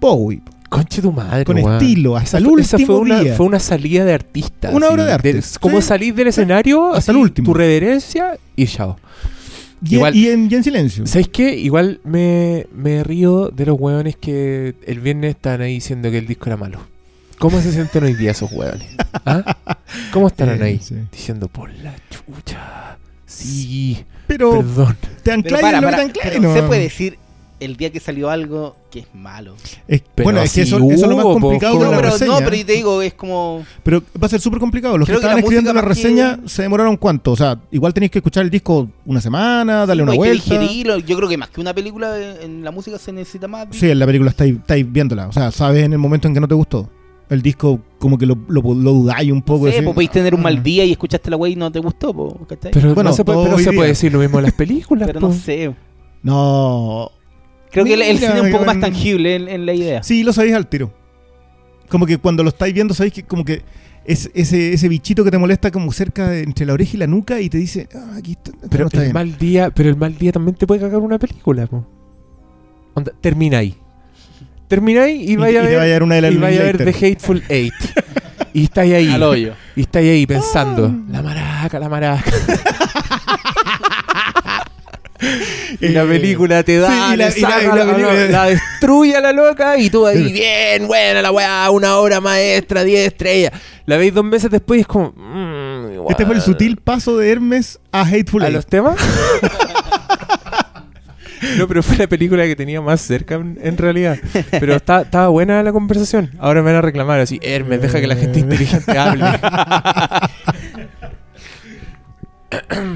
Bowie, 0.00 0.42
Conche 0.74 1.00
tu 1.02 1.12
madre, 1.12 1.44
con 1.44 1.58
estilo, 1.58 2.16
hasta 2.16 2.28
Esa 2.28 2.38
el 2.38 2.44
fue, 2.44 2.60
esa 2.62 2.76
último 2.76 2.86
fue 2.98 3.00
una, 3.06 3.20
día. 3.20 3.34
fue 3.36 3.46
una 3.46 3.58
salida 3.58 4.04
de 4.04 4.12
artista. 4.12 4.70
Una 4.70 4.86
así, 4.86 4.94
obra 4.94 5.04
de 5.06 5.12
arte. 5.12 5.40
como 5.60 5.80
Sí. 5.80 5.86
salir 5.88 6.14
del 6.14 6.28
escenario, 6.28 6.86
Hasta 6.88 6.98
así, 6.98 7.10
el 7.12 7.16
último. 7.18 7.46
tu 7.46 7.54
reverencia 7.54 8.36
y 8.56 8.66
chao. 8.66 8.98
y, 9.82 9.94
igual- 9.96 10.14
y 10.14 10.28
en, 10.28 10.48
y 10.50 10.54
en 10.54 10.64
silencio. 10.64 11.06
¿Sabéis 11.06 11.28
qué? 11.28 11.54
Igual 11.56 12.00
me, 12.04 12.66
me 12.74 13.04
río 13.04 13.50
de 13.50 13.66
los 13.66 13.78
hueones 13.78 14.16
que 14.16 14.74
el 14.86 15.00
viernes 15.00 15.30
estaban 15.36 15.60
ahí 15.60 15.74
diciendo 15.74 16.10
que 16.10 16.18
el 16.18 16.26
disco 16.26 16.46
era 16.46 16.56
malo. 16.56 16.80
¿Cómo 17.38 17.60
se 17.60 17.70
sienten 17.72 18.04
hoy 18.04 18.14
día 18.14 18.30
esos 18.30 18.50
hueones? 18.52 18.88
¿Ah? 19.26 19.56
¿Cómo 20.12 20.28
estarán 20.28 20.62
ahí? 20.62 20.80
sí. 20.82 20.94
Diciendo, 21.12 21.48
por 21.48 21.68
la 21.82 21.94
chucha. 22.10 22.96
Sí, 23.26 24.04
Pero 24.26 24.52
perdón. 24.58 24.96
te 25.00 25.08
Pero 25.24 25.34
ancláis 25.36 25.62
para, 25.62 25.78
en 25.78 25.82
lo 25.84 25.88
que 25.90 25.96
para, 25.96 26.12
te 26.12 26.20
pero 26.30 26.40
¿no? 26.42 26.54
se 26.54 26.62
puede 26.62 26.80
decir 26.82 27.18
el 27.60 27.76
día 27.76 27.90
que 27.90 28.00
salió 28.00 28.30
algo 28.30 28.76
que 28.94 29.00
es 29.00 29.14
malo. 29.14 29.54
Es- 29.88 30.02
Pero 30.14 30.24
bueno, 30.24 30.40
es 30.40 30.52
que 30.54 30.62
eso, 30.62 30.76
eso 30.78 30.86
es 30.92 31.00
lo 31.02 31.16
más 31.16 31.24
po, 31.24 31.32
complicado 31.40 31.74
de 31.78 31.90
la 31.90 31.96
pero, 31.96 32.10
reseña. 32.10 32.30
no, 32.32 32.38
pero 32.38 32.64
te 32.64 32.72
digo, 32.72 33.02
es 33.02 33.14
como... 33.14 33.64
Pero 33.82 34.02
va 34.22 34.26
a 34.26 34.28
ser 34.28 34.40
súper 34.40 34.60
complicado. 34.60 34.96
Los 34.96 35.06
Creo 35.06 35.18
que 35.18 35.22
que 35.22 35.26
la 35.26 35.32
estaban 35.32 35.44
escribiendo 35.44 35.72
la 35.74 35.82
reseña 35.82 36.40
que- 36.42 36.48
se 36.48 36.62
demoraron 36.62 36.96
cuánto. 36.96 37.32
O 37.32 37.36
sea, 37.36 37.58
igual 37.72 37.92
tenéis 37.92 38.12
que 38.12 38.18
escuchar 38.20 38.44
el 38.44 38.50
disco 38.50 38.88
una 39.04 39.20
semana, 39.20 39.84
darle 39.84 40.02
una 40.04 40.12
hay 40.12 40.18
que 40.18 40.24
vuelta. 40.26 40.58
digerirlo. 40.58 40.98
Yo 40.98 41.16
creo 41.16 41.28
que 41.28 41.36
más 41.36 41.48
que 41.50 41.60
una 41.60 41.74
película, 41.74 42.16
en 42.18 42.54
en 42.54 42.64
la 42.64 42.70
música 42.70 42.98
se 42.98 43.12
necesita 43.12 43.48
más. 43.48 43.66
Sí, 43.72 43.90
en 43.90 43.98
la 43.98 44.06
película 44.06 44.30
estáis, 44.30 44.54
estáis 44.56 44.90
viéndola. 44.90 45.26
O 45.28 45.32
sea, 45.32 45.50
sabes 45.50 45.84
en 45.84 45.92
el 45.92 45.98
momento 45.98 46.28
en 46.28 46.34
que 46.34 46.40
no 46.40 46.48
te 46.48 46.54
gustó. 46.54 46.88
El 47.30 47.42
disco, 47.42 47.80
como 47.98 48.16
que 48.18 48.26
lo, 48.26 48.36
lo, 48.48 48.60
lo 48.62 48.92
dudáis 48.92 49.32
un 49.32 49.42
poco. 49.42 49.66
Sí, 49.70 49.80
pues 49.82 49.94
podéis 49.94 50.10
tener 50.10 50.34
un 50.34 50.42
mal 50.42 50.58
"Ah". 50.58 50.62
día 50.62 50.84
y 50.84 50.92
escuchaste 50.92 51.30
la 51.30 51.36
wey 51.36 51.54
y 51.54 51.56
no 51.56 51.72
te 51.72 51.78
gustó. 51.80 52.12
Pero 52.14 52.94
Bueno, 52.94 53.10
no 53.10 53.16
se 53.16 53.24
puede, 53.24 53.44
pero 53.44 53.58
se 53.58 53.72
decir 53.72 54.12
lo 54.12 54.18
mismo 54.20 54.36
de 54.38 54.42
las 54.44 54.52
películas. 54.56 55.06
Pero 55.08 55.20
po. 55.20 55.28
no 55.28 55.32
sé. 55.34 55.74
No. 56.22 57.10
Creo 57.74 57.84
que 57.84 57.94
el, 57.94 58.02
el 58.02 58.18
cine 58.18 58.34
es 58.36 58.40
un 58.42 58.50
poco 58.52 58.64
más 58.64 58.80
tangible 58.80 59.36
en, 59.36 59.48
en 59.48 59.66
la 59.66 59.74
idea. 59.74 60.02
Sí, 60.02 60.22
lo 60.24 60.32
sabéis 60.32 60.54
al 60.54 60.66
tiro. 60.66 60.92
Como 61.88 62.06
que 62.06 62.16
cuando 62.18 62.42
lo 62.42 62.48
estáis 62.48 62.72
viendo, 62.72 62.94
sabéis 62.94 63.12
que 63.14 63.22
como 63.24 63.44
que 63.44 63.62
es 64.06 64.30
ese, 64.34 64.72
ese 64.72 64.88
bichito 64.88 65.24
que 65.24 65.30
te 65.30 65.38
molesta 65.38 65.70
como 65.70 65.92
cerca 65.92 66.28
de- 66.28 66.42
entre 66.42 66.64
la 66.66 66.72
oreja 66.72 66.92
y 66.94 66.96
la 66.98 67.06
nuca 67.06 67.40
y 67.40 67.48
te 67.50 67.58
dice, 67.58 67.88
ah, 67.94 68.14
aquí 68.18 68.32
está, 68.32 68.52
Pero 68.70 68.84
no 68.84 68.88
está 68.88 68.98
el 68.98 69.04
bien". 69.04 69.12
mal 69.14 69.38
día, 69.38 69.70
pero 69.70 69.88
el 69.90 69.96
mal 69.96 70.16
día 70.16 70.32
también 70.32 70.56
te 70.56 70.66
puede 70.66 70.80
cagar 70.80 70.98
una 71.00 71.18
película, 71.18 71.66
po. 71.66 71.86
Onda, 72.94 73.12
termináis. 73.20 73.74
Termináis 74.68 75.28
y 75.28 75.32
Y, 75.32 75.36
vaya 75.36 75.60
a 75.60 75.64
y 75.64 75.66
te 75.66 75.70
ver, 75.72 75.78
vaya 75.80 75.98
a 75.98 76.04
una 76.04 76.14
de 76.14 76.20
las 76.22 76.32
y 76.32 76.36
vaya 76.36 76.60
a 76.60 76.64
ver. 76.64 76.78
The 76.78 76.90
Hateful 77.06 77.42
Eight. 77.48 77.74
y 78.54 78.64
estáis 78.64 78.94
ahí. 78.94 79.08
Al 79.08 79.22
hoyo. 79.22 79.54
Y 79.76 79.82
estáis 79.82 80.10
ahí 80.10 80.26
pensando, 80.26 80.86
Ah. 80.86 81.02
la 81.10 81.22
maraca, 81.22 81.78
la 81.78 81.88
maraca. 81.88 82.24
y 85.80 85.88
la 85.88 86.02
Eh, 86.02 86.06
película 86.06 86.62
te 86.62 86.78
da, 86.78 86.88
sí, 86.88 87.14
y 87.14 87.16
la- 87.16 87.28
y 87.36 87.40
la- 87.40 87.48
saca 87.48 87.62
y 87.62 87.66
la 87.66 87.74
la, 87.84 87.92
película- 87.94 88.26
la 88.28 88.44
destruye 88.46 89.16
a 89.16 89.20
la 89.20 89.32
loca 89.32 89.76
y 89.78 89.90
tú 89.90 90.06
ahí, 90.06 90.32
bien, 90.32 90.86
buena 90.86 91.22
la 91.22 91.30
weá, 91.30 91.70
una 91.70 91.96
obra 91.98 92.20
maestra, 92.20 92.84
10 92.84 93.06
estrellas. 93.08 93.52
La 93.86 93.96
veis 93.96 94.14
dos 94.14 94.24
meses 94.24 94.50
después 94.50 94.78
y 94.78 94.80
es 94.82 94.86
como, 94.86 95.12
mm. 95.16 95.74
Este 96.10 96.26
fue 96.26 96.34
el 96.34 96.42
sutil 96.42 96.76
paso 96.76 97.16
de 97.16 97.30
Hermes 97.32 97.78
a 97.92 98.02
Hateful 98.02 98.42
¿A 98.42 98.46
Eight. 98.46 98.54
los 98.56 98.66
temas? 98.66 98.96
No, 101.58 101.68
pero 101.68 101.82
fue 101.82 101.96
la 101.98 102.06
película 102.06 102.44
que 102.44 102.56
tenía 102.56 102.80
más 102.80 103.02
cerca 103.02 103.34
en, 103.34 103.58
en 103.62 103.76
realidad. 103.76 104.16
Pero 104.50 104.74
está- 104.76 105.02
estaba 105.02 105.28
buena 105.28 105.62
la 105.62 105.72
conversación. 105.72 106.30
Ahora 106.38 106.62
me 106.62 106.70
van 106.72 106.76
a 106.76 106.80
reclamar 106.80 107.20
así, 107.20 107.38
Hermes, 107.42 107.82
deja 107.82 108.00
que 108.00 108.06
la 108.06 108.16
gente 108.16 108.38
inteligente 108.38 108.96
hable. 108.98 109.24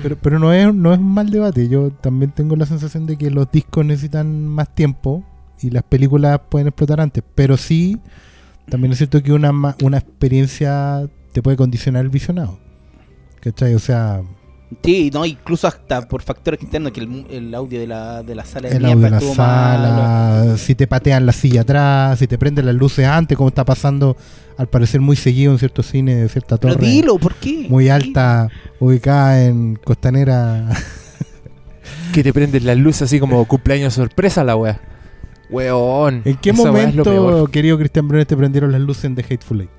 Pero, 0.02 0.16
pero 0.16 0.38
no, 0.38 0.52
es, 0.52 0.74
no 0.74 0.92
es 0.92 0.98
un 0.98 1.12
mal 1.12 1.30
debate. 1.30 1.68
Yo 1.68 1.90
también 1.90 2.32
tengo 2.32 2.56
la 2.56 2.66
sensación 2.66 3.06
de 3.06 3.16
que 3.16 3.30
los 3.30 3.50
discos 3.50 3.84
necesitan 3.84 4.46
más 4.46 4.74
tiempo 4.74 5.24
y 5.60 5.70
las 5.70 5.82
películas 5.82 6.40
pueden 6.48 6.68
explotar 6.68 7.00
antes. 7.00 7.24
Pero 7.34 7.56
sí, 7.56 7.98
también 8.68 8.92
es 8.92 8.98
cierto 8.98 9.22
que 9.22 9.32
una, 9.32 9.52
una 9.82 9.98
experiencia 9.98 11.08
te 11.32 11.42
puede 11.42 11.56
condicionar 11.56 12.04
el 12.04 12.10
visionado. 12.10 12.58
¿Cachai? 13.40 13.74
O 13.74 13.78
sea, 13.78 14.22
Sí, 14.84 15.10
no, 15.12 15.24
incluso 15.24 15.66
hasta 15.66 16.06
por 16.06 16.20
factores 16.22 16.60
externos, 16.62 16.92
que 16.92 17.00
el, 17.00 17.26
el 17.30 17.54
audio 17.54 17.80
de 17.80 17.86
la, 17.86 18.22
de 18.22 18.34
la 18.34 18.44
sala 18.44 18.68
de 18.68 18.76
el 18.76 18.84
audio 18.84 18.98
de 18.98 19.10
la 19.10 19.16
malo. 19.20 19.34
sala, 19.34 20.56
si 20.58 20.74
te 20.74 20.86
patean 20.86 21.24
la 21.24 21.32
silla 21.32 21.62
atrás, 21.62 22.18
si 22.18 22.26
te 22.26 22.36
prenden 22.36 22.66
las 22.66 22.74
luces 22.74 23.06
antes, 23.06 23.36
como 23.36 23.48
está 23.48 23.64
pasando 23.64 24.16
al 24.58 24.68
parecer 24.68 25.00
muy 25.00 25.16
seguido 25.16 25.52
en 25.52 25.58
ciertos 25.58 25.86
cines 25.86 26.16
de 26.20 26.28
cierta 26.28 26.58
Pero 26.58 26.74
torre. 26.74 26.86
dilo, 26.86 27.16
¿por 27.18 27.34
qué? 27.36 27.66
muy 27.70 27.88
alta, 27.88 28.48
ubicada 28.80 29.44
en 29.44 29.76
Costanera. 29.76 30.68
Que 32.12 32.22
te 32.22 32.32
prenden 32.32 32.66
las 32.66 32.76
luces 32.76 33.02
así 33.02 33.20
como 33.20 33.44
cumpleaños 33.46 33.94
sorpresa 33.94 34.44
la 34.44 34.56
wea. 34.56 34.80
Weón. 35.50 36.22
¿En 36.24 36.36
qué 36.36 36.52
momento, 36.52 37.46
querido 37.50 37.78
Cristian 37.78 38.08
Brunet, 38.08 38.28
te 38.28 38.36
prendieron 38.36 38.72
las 38.72 38.80
luces 38.80 39.14
de 39.14 39.22
Hateful 39.22 39.62
Eight? 39.62 39.70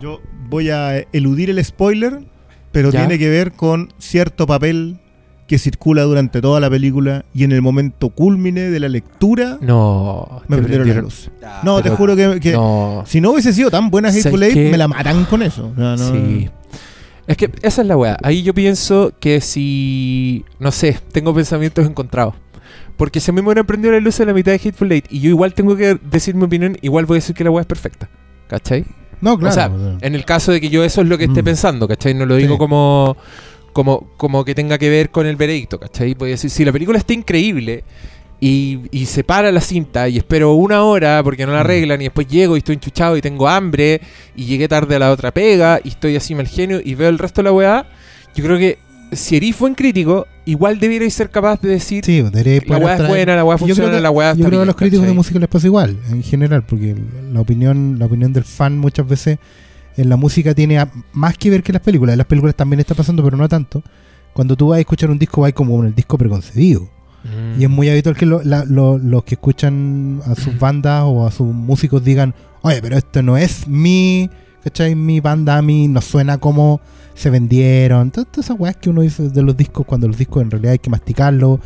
Yo 0.00 0.20
voy 0.48 0.70
a 0.70 0.98
eludir 1.12 1.50
el 1.50 1.64
spoiler, 1.64 2.24
pero 2.72 2.90
Ya. 2.90 3.00
tiene 3.00 3.18
que 3.18 3.28
ver 3.28 3.52
con 3.52 3.92
cierto 3.98 4.46
papel 4.46 4.98
que 5.46 5.58
circula 5.58 6.02
durante 6.04 6.40
toda 6.40 6.60
la 6.60 6.70
película 6.70 7.24
y 7.34 7.44
en 7.44 7.52
el 7.52 7.60
momento 7.60 8.08
culmine 8.08 8.70
de 8.70 8.80
la 8.80 8.88
lectura 8.88 9.58
No. 9.60 10.40
me 10.48 10.56
te 10.56 10.62
prendieron 10.62 10.88
la 10.88 11.02
luz. 11.02 11.30
Ah, 11.44 11.60
No, 11.62 11.82
te 11.82 11.90
juro 11.90 12.16
que, 12.16 12.40
que 12.40 12.52
No. 12.52 13.02
si 13.06 13.20
no 13.20 13.32
hubiese 13.32 13.52
sido 13.52 13.70
tan 13.70 13.90
buena 13.90 14.08
¿Sabes 14.10 14.26
Hateful 14.26 14.42
Eight, 14.44 14.70
me 14.70 14.78
la 14.78 14.88
matan 14.88 15.24
con 15.26 15.42
eso. 15.42 15.70
O 15.72 15.74
sea, 15.76 15.96
no- 15.96 16.12
Sí. 16.14 16.48
Es 17.26 17.36
que 17.36 17.50
esa 17.62 17.82
es 17.82 17.88
la 17.88 17.96
weá. 17.96 18.16
Ahí 18.22 18.42
yo 18.42 18.52
pienso 18.54 19.12
que 19.20 19.40
si. 19.40 20.44
No 20.58 20.72
sé, 20.72 20.98
tengo 21.12 21.32
pensamientos 21.34 21.86
encontrados. 21.86 22.34
Porque 22.96 23.20
si 23.20 23.30
a 23.30 23.34
mí 23.34 23.40
me 23.42 23.48
hubieran 23.48 23.66
prendido 23.66 23.92
la 23.92 24.00
luz 24.00 24.18
en 24.20 24.26
la 24.26 24.34
mitad 24.34 24.52
de 24.52 24.56
Hateful 24.56 24.90
Eight 24.90 25.06
y 25.10 25.20
yo 25.20 25.28
igual 25.30 25.54
tengo 25.54 25.76
que 25.76 25.98
decir 26.10 26.34
mi 26.34 26.44
opinión, 26.44 26.76
igual 26.82 27.06
voy 27.06 27.16
a 27.16 27.18
decir 27.18 27.34
que 27.34 27.44
la 27.44 27.50
weá 27.50 27.60
es 27.62 27.66
perfecta. 27.66 28.08
¿Cachai? 28.48 28.84
No, 29.22 29.38
claro. 29.38 29.50
O 29.50 29.54
sea, 29.54 29.98
en 30.06 30.14
el 30.14 30.24
caso 30.26 30.52
de 30.52 30.60
que 30.60 30.68
yo 30.68 30.84
eso 30.84 31.00
es 31.00 31.08
lo 31.08 31.16
que 31.16 31.24
esté 31.24 31.40
Mm. 31.40 31.44
pensando, 31.46 31.88
¿cachai? 31.88 32.12
No 32.12 32.26
lo 32.26 32.36
digo 32.36 32.54
Sí. 32.54 32.58
como, 32.58 33.16
como, 33.72 34.08
como 34.18 34.44
que 34.44 34.54
tenga 34.54 34.76
que 34.76 34.90
ver 34.90 35.08
con 35.10 35.26
el 35.26 35.36
veredicto, 35.36 35.80
¿cachai? 35.80 36.12
Voy 36.14 36.28
a 36.28 36.32
decir, 36.32 36.50
si 36.50 36.64
la 36.64 36.72
película 36.72 36.98
está 36.98 37.14
increíble 37.14 37.84
y, 38.40 38.80
y 38.90 39.06
se 39.06 39.22
para 39.24 39.52
la 39.52 39.60
cinta 39.60 40.08
y 40.08 40.18
espero 40.18 40.52
una 40.54 40.82
hora 40.82 41.22
porque 41.22 41.46
no 41.46 41.52
la 41.52 41.58
Mm. 41.58 41.66
arreglan 41.66 42.00
y 42.00 42.04
después 42.04 42.26
llego 42.26 42.56
y 42.56 42.58
estoy 42.58 42.74
enchuchado 42.74 43.16
y 43.16 43.22
tengo 43.22 43.48
hambre 43.48 44.00
y 44.36 44.44
llegué 44.44 44.66
tarde 44.68 44.96
a 44.96 44.98
la 44.98 45.10
otra 45.12 45.30
pega 45.30 45.80
y 45.82 45.88
estoy 45.88 46.16
así 46.16 46.34
mal 46.34 46.48
genio 46.48 46.80
y 46.84 46.94
veo 46.96 47.08
el 47.08 47.18
resto 47.18 47.40
de 47.40 47.44
la 47.44 47.52
weá, 47.52 47.86
yo 48.34 48.44
creo 48.44 48.58
que 48.58 48.78
si 49.12 49.36
eres 49.36 49.56
buen 49.58 49.74
crítico, 49.76 50.26
igual 50.44 50.78
debierais 50.80 51.14
ser 51.14 51.30
capaz 51.30 51.60
de 51.60 51.68
decir 51.70 52.04
sí, 52.04 52.22
debería 52.22 52.60
la 52.66 52.78
weá 52.78 52.96
es 52.96 53.08
buena, 53.08 53.36
la 53.36 53.44
weá 53.44 53.58
funciona, 53.58 53.90
que- 53.92 54.00
la 54.00 54.10
weá 54.10 54.34
Yo 54.34 54.44
creo 54.46 54.58
que 54.60 54.62
a 54.62 54.66
los 54.66 54.76
críticos 54.76 55.06
de 55.06 55.12
música 55.12 55.38
les 55.38 55.48
pasa 55.48 55.66
igual, 55.66 55.96
en 56.10 56.22
general, 56.22 56.64
porque 56.64 56.96
la 57.32 57.40
opinión, 57.40 57.96
la 57.98 58.06
opinión 58.06 58.32
del 58.32 58.44
fan 58.44 58.78
muchas 58.78 59.06
veces 59.06 59.38
en 59.96 60.08
la 60.08 60.16
música 60.16 60.54
tiene 60.54 60.78
a- 60.78 60.90
más 61.12 61.36
que 61.38 61.50
ver 61.50 61.62
que 61.62 61.72
las 61.72 61.82
películas. 61.82 62.14
En 62.14 62.18
las 62.18 62.26
películas 62.26 62.54
también 62.56 62.80
está 62.80 62.94
pasando, 62.94 63.22
pero 63.22 63.36
no 63.36 63.48
tanto. 63.48 63.82
Cuando 64.32 64.56
tú 64.56 64.68
vas 64.68 64.78
a 64.78 64.80
escuchar 64.80 65.10
un 65.10 65.18
disco, 65.18 65.42
vas 65.42 65.52
como 65.52 65.76
con 65.76 65.86
el 65.86 65.94
disco 65.94 66.16
preconcebido. 66.16 66.88
Mm. 67.24 67.60
Y 67.60 67.64
es 67.64 67.70
muy 67.70 67.88
habitual 67.90 68.16
que 68.16 68.24
lo- 68.26 68.42
la- 68.42 68.64
lo- 68.64 68.96
los 68.98 69.22
que 69.24 69.34
escuchan 69.34 70.20
a 70.26 70.34
sus 70.34 70.58
bandas 70.58 71.04
o 71.06 71.26
a 71.26 71.30
sus 71.30 71.46
músicos 71.46 72.02
digan, 72.02 72.34
oye, 72.62 72.80
pero 72.82 72.96
esto 72.96 73.22
no 73.22 73.36
es 73.36 73.68
mi, 73.68 74.30
¿cachai? 74.64 74.94
Mi 74.94 75.20
banda, 75.20 75.58
a 75.58 75.62
mí 75.62 75.86
no 75.88 76.00
suena 76.00 76.38
como 76.38 76.80
se 77.14 77.30
vendieron. 77.30 78.10
Todas 78.10 78.38
esas 78.38 78.58
weas 78.58 78.76
que 78.76 78.90
uno 78.90 79.02
dice 79.02 79.28
de 79.28 79.42
los 79.42 79.56
discos, 79.56 79.86
cuando 79.86 80.08
los 80.08 80.16
discos 80.16 80.42
en 80.42 80.50
realidad 80.50 80.72
hay 80.72 80.78
que 80.78 80.90
masticarlos. 80.90 81.60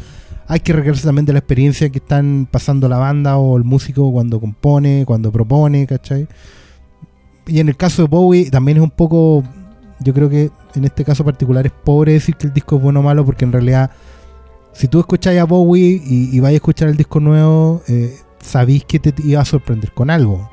Hay 0.49 0.61
que 0.61 0.73
requerirse 0.73 1.05
también 1.05 1.27
de 1.27 1.33
la 1.33 1.41
experiencia 1.41 1.91
que 1.91 1.99
están 1.99 2.47
pasando 2.49 2.89
la 2.89 2.99
banda 2.99 3.37
o 3.37 3.57
el 3.57 3.65
músico 3.65 4.13
cuando 4.13 4.41
compone, 4.41 5.05
cuando 5.05 5.33
propone, 5.33 5.87
¿cachai? 5.87 6.29
Y 7.49 7.59
en 7.59 7.69
el 7.69 7.77
caso 7.77 8.03
de 8.03 8.09
Bowie 8.09 8.51
también 8.51 8.79
es 8.79 8.85
un 8.85 8.91
poco, 8.91 9.43
yo 10.01 10.15
creo 10.15 10.29
que 10.29 10.51
en 10.75 10.85
este 10.85 11.05
caso 11.05 11.25
particular 11.25 11.67
es 11.67 11.73
pobre 11.73 12.13
decir 12.13 12.37
que 12.37 12.47
el 12.47 12.53
disco 12.53 12.77
es 12.77 12.83
bueno 12.83 13.01
o 13.01 13.03
malo 13.03 13.25
porque 13.25 13.45
en 13.45 13.53
realidad 13.53 13.91
si 14.73 14.89
tú 14.89 15.01
escucháis 15.01 15.41
a 15.41 15.45
Bowie 15.45 16.03
y, 16.05 16.37
y 16.37 16.41
vais 16.41 16.53
a 16.53 16.57
escuchar 16.57 16.89
el 16.89 16.97
disco 16.97 17.19
nuevo, 17.19 17.83
eh, 17.89 18.15
sabéis 18.41 18.85
que 18.85 18.99
te 18.99 19.15
iba 19.25 19.41
a 19.41 19.45
sorprender 19.45 19.93
con 19.93 20.11
algo. 20.11 20.51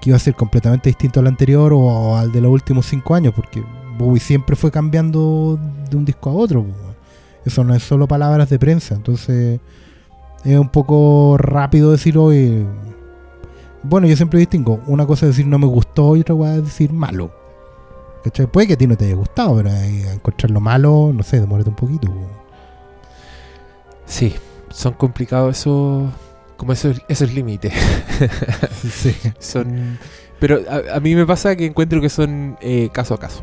Que 0.00 0.10
iba 0.10 0.16
a 0.16 0.20
ser 0.20 0.34
completamente 0.34 0.88
distinto 0.88 1.20
al 1.20 1.26
anterior 1.26 1.72
o 1.74 2.16
al 2.16 2.32
de 2.32 2.40
los 2.40 2.50
últimos 2.50 2.86
cinco 2.86 3.14
años, 3.14 3.34
porque 3.34 3.62
Bowie 3.98 4.20
siempre 4.20 4.56
fue 4.56 4.70
cambiando 4.70 5.58
de 5.90 5.96
un 5.96 6.04
disco 6.04 6.30
a 6.30 6.32
otro. 6.32 6.64
Eso 7.44 7.64
no 7.64 7.74
es 7.74 7.82
solo 7.82 8.06
palabras 8.06 8.48
de 8.48 8.58
prensa. 8.58 8.94
Entonces, 8.94 9.60
es 10.44 10.58
un 10.58 10.68
poco 10.68 11.36
rápido 11.38 11.92
decir 11.92 12.16
hoy. 12.16 12.66
Bueno, 13.82 14.06
yo 14.06 14.16
siempre 14.16 14.38
distingo. 14.38 14.80
Una 14.86 15.06
cosa 15.06 15.26
es 15.26 15.32
decir 15.32 15.46
no 15.46 15.58
me 15.58 15.66
gustó 15.66 16.16
y 16.16 16.20
otra 16.20 16.34
cosa 16.34 16.56
es 16.56 16.64
decir 16.64 16.92
malo. 16.92 17.30
¿Cachai? 18.24 18.46
Puede 18.46 18.66
que 18.66 18.72
a 18.74 18.76
ti 18.76 18.86
no 18.86 18.96
te 18.96 19.06
haya 19.06 19.14
gustado, 19.14 19.56
pero 19.56 19.70
encontrarlo 19.70 20.60
malo, 20.60 21.12
no 21.14 21.22
sé, 21.22 21.40
demórate 21.40 21.70
un 21.70 21.76
poquito. 21.76 22.08
po. 22.08 22.28
Sí, 24.06 24.34
son 24.70 24.94
complicados 24.94 25.58
esos, 25.58 26.10
como 26.56 26.72
esos, 26.72 27.00
esos 27.08 27.32
límites. 27.32 27.72
Sí. 28.90 29.14
son, 29.38 29.98
pero 30.40 30.60
a, 30.68 30.96
a 30.96 31.00
mí 31.00 31.14
me 31.14 31.26
pasa 31.26 31.56
que 31.56 31.66
encuentro 31.66 32.00
que 32.00 32.08
son 32.08 32.56
eh, 32.60 32.90
caso 32.92 33.14
a 33.14 33.18
caso. 33.18 33.42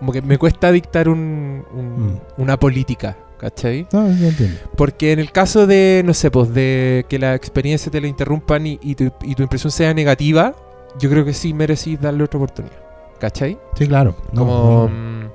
Como 0.00 0.10
que 0.12 0.20
me 0.22 0.36
cuesta 0.38 0.72
dictar 0.72 1.08
un, 1.08 1.64
un- 1.72 2.14
Mm. 2.14 2.18
una 2.42 2.56
política, 2.58 3.16
¿cachai? 3.38 3.86
No, 3.92 4.10
yo 4.12 4.26
entiendo. 4.28 4.58
Porque 4.76 5.12
en 5.12 5.18
el 5.20 5.30
caso 5.30 5.66
de, 5.66 6.02
no 6.04 6.12
sé, 6.14 6.30
pues 6.30 6.52
de 6.52 7.04
que 7.08 7.18
la 7.18 7.34
experiencia 7.34 7.92
te 7.92 8.00
la 8.00 8.06
interrumpan 8.08 8.66
y, 8.66 8.78
y 8.82 8.94
tu, 8.96 9.12
y 9.22 9.34
tu 9.34 9.42
impresión 9.42 9.70
sea 9.70 9.94
negativa, 9.94 10.54
yo 10.98 11.08
creo 11.10 11.24
que 11.24 11.32
sí 11.34 11.54
merecís 11.54 12.00
darle 12.00 12.24
otra 12.24 12.38
oportunidad, 12.38 12.76
¿cachai? 13.20 13.58
Sí, 13.76 13.86
claro. 13.86 14.16
No, 14.32 14.40
Como. 14.46 14.54
no. 14.54 14.88
mm, 14.88 15.30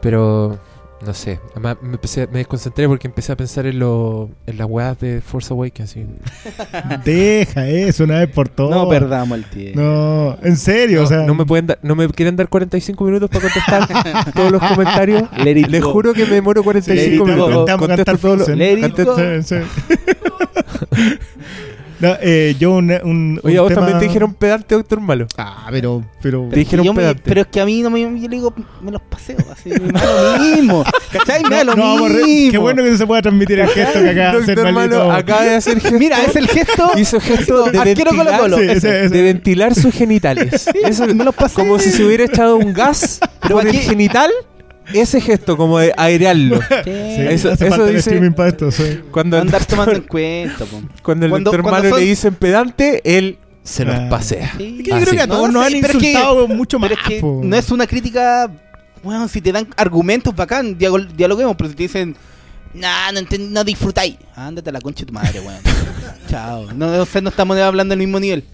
pero. 0.00 0.58
No 1.04 1.12
sé. 1.14 1.40
Además, 1.52 1.78
me, 1.82 1.94
empecé- 1.96 2.28
me 2.28 2.38
desconcentré 2.38 2.86
porque 2.86 3.08
empecé 3.08 3.32
a 3.32 3.36
pensar 3.36 3.66
en, 3.66 3.78
lo, 3.80 4.30
en 4.46 4.56
las 4.56 4.68
weas 4.70 4.98
de 5.00 5.20
Force 5.20 5.52
Awakens. 5.52 5.96
y- 5.96 6.06
Deja 7.04 7.68
eso 7.68 8.04
una 8.04 8.20
vez 8.20 8.30
por 8.30 8.48
todas. 8.48 8.76
No 8.78 8.88
perdamos 8.88 9.36
el 9.38 9.44
tiempo. 9.46 9.80
No, 9.80 10.38
en 10.42 10.56
serio, 10.56 10.98
No, 11.00 11.04
o 11.04 11.08
sea. 11.08 11.18
no 11.26 11.34
me 11.34 11.44
pueden 11.44 11.66
dar, 11.66 11.78
no 11.82 11.96
me 11.96 12.08
quieren 12.08 12.36
dar 12.36 12.48
45 12.48 13.04
minutos 13.04 13.28
para 13.30 13.42
contestar 13.42 14.32
todos 14.34 14.52
los 14.52 14.62
comentarios. 14.62 15.24
Les 15.44 15.82
juro 15.84 16.12
que 16.14 16.24
me 16.24 16.34
demoro 16.36 16.60
Sí, 16.60 16.64
45 16.64 17.24
te 17.24 17.30
minutos. 17.32 17.70
Contesto 17.78 18.16
todos 18.18 18.38
los- 18.38 18.48
No, 22.02 22.16
eh, 22.20 22.54
yo 22.58 22.72
un, 22.72 22.90
un, 23.04 23.40
Oye, 23.42 23.58
un 23.58 23.64
vos 23.64 23.68
tema- 23.68 23.80
también 23.82 23.98
te 24.00 24.06
dijeron 24.06 24.34
pedante, 24.34 24.74
doctor 24.74 25.00
malo. 25.00 25.26
Ah, 25.38 25.68
pero, 25.70 26.04
pero 26.20 26.48
Te 26.50 26.58
dijeron 26.58 26.84
Yo 26.84 26.92
me- 26.92 27.00
pedante. 27.02 27.22
pero 27.24 27.40
es 27.42 27.46
que 27.46 27.60
a 27.60 27.64
mí 27.64 27.80
no 27.80 27.90
me, 27.90 28.00
yo 28.00 28.08
le 28.10 28.36
digo, 28.36 28.52
me 28.82 28.90
los 28.90 29.00
paseo, 29.02 29.36
así, 29.52 29.70
me 29.70 29.92
da 29.92 30.36
lo 30.38 30.44
mismo. 30.44 30.84
¿Cachai? 31.12 31.42
Me 31.44 31.56
da 31.56 31.64
lo 31.64 31.74
no, 31.76 31.96
mismo. 32.06 32.50
Qué 32.50 32.58
bueno 32.58 32.82
que 32.82 32.90
no 32.90 32.96
se 32.96 33.06
pueda 33.06 33.22
transmitir 33.22 33.60
el 33.60 33.68
gesto 33.68 34.00
que 34.00 34.10
acaba 34.10 34.32
de 34.36 34.42
hacer 34.42 34.56
Doctor 34.56 34.72
Malito. 34.74 34.98
malo 34.98 35.12
acaba 35.12 35.42
de 35.42 35.54
hacer 35.54 35.80
gesto. 35.80 35.98
Mira, 35.98 36.22
es 36.24 36.36
el 36.36 36.48
gesto. 36.48 36.90
Hizo 36.96 37.20
gesto 37.20 37.64
de 37.70 37.72
Colo 37.72 37.84
ventilar, 37.84 38.40
Colo. 38.40 38.56
Sí, 38.58 38.62
ese. 38.64 38.72
ese- 38.76 39.04
ese- 39.06 39.14
de 39.14 39.22
ventilar 39.22 39.74
sus 39.74 39.94
genitales. 39.94 40.68
Eso, 40.84 41.06
me 41.06 41.24
los 41.24 41.34
pasé. 41.34 41.54
como 41.54 41.78
si 41.78 41.90
se 41.90 42.04
hubiera 42.04 42.24
echado 42.24 42.56
un 42.56 42.72
gas 42.72 43.20
Pero 43.42 43.54
por 43.56 43.62
el 43.66 43.68
aquí- 43.68 43.78
genital. 43.78 44.30
Ese 44.92 45.20
gesto, 45.20 45.56
como 45.56 45.78
de 45.78 45.92
airearlo. 45.96 46.60
Sí. 46.84 46.90
Eso- 46.90 47.50
hace 47.52 47.66
eso 47.66 47.76
falta 47.76 47.88
el 47.88 47.96
dice- 47.96 48.10
streaming 48.10 48.32
para 48.32 48.48
esto. 48.50 48.70
sí. 48.70 49.00
Cuando 49.10 49.36
el 49.36 49.42
Andar 49.42 49.64
tomando 49.64 49.92
en 49.92 50.02
cuenta, 50.02 50.64
po. 50.64 50.82
cuando 51.02 51.26
el 51.26 51.30
Cuando- 51.30 51.50
doctor 51.50 51.62
cuando 51.62 51.78
malo 51.82 51.90
son- 51.90 52.00
le 52.00 52.06
dicen 52.06 52.34
pedante, 52.34 53.00
él 53.04 53.38
se 53.62 53.84
los 53.84 53.94
Ah. 53.94 54.08
pasea. 54.10 54.52
Sí. 54.58 54.76
Es 54.80 54.84
que 54.84 54.90
yo 54.90 54.96
creo 54.96 55.10
sí. 55.10 55.16
que 55.16 55.22
a 55.22 55.26
No, 55.26 55.48
nos 55.48 55.64
han 55.66 55.72
que- 55.72 56.46
mucho 56.48 56.78
más. 56.78 56.90
Pero 56.90 57.00
es 57.00 57.08
que 57.08 57.22
no 57.22 57.56
es 57.56 57.70
una 57.70 57.86
crítica. 57.86 58.50
Bueno, 59.02 59.26
si 59.28 59.40
te 59.40 59.50
dan 59.52 59.66
argumentos 59.76 60.34
bacán, 60.34 60.76
dialoguemos, 60.78 61.56
pero 61.56 61.70
si 61.70 61.76
te 61.76 61.82
dicen. 61.84 62.16
Nah, 62.74 63.12
no, 63.12 63.20
no 63.50 63.64
disfrutáis. 63.64 64.16
Ándate 64.34 64.70
a 64.70 64.72
la 64.72 64.80
concha 64.80 65.00
de 65.00 65.06
tu 65.06 65.12
madre, 65.12 65.40
weón. 65.40 65.58
Chao. 66.28 66.72
No, 66.72 67.02
o 67.02 67.04
sea, 67.06 67.20
no 67.20 67.28
estamos 67.28 67.58
hablando 67.58 67.92
del 67.92 67.98
mismo 67.98 68.18
nivel. 68.18 68.44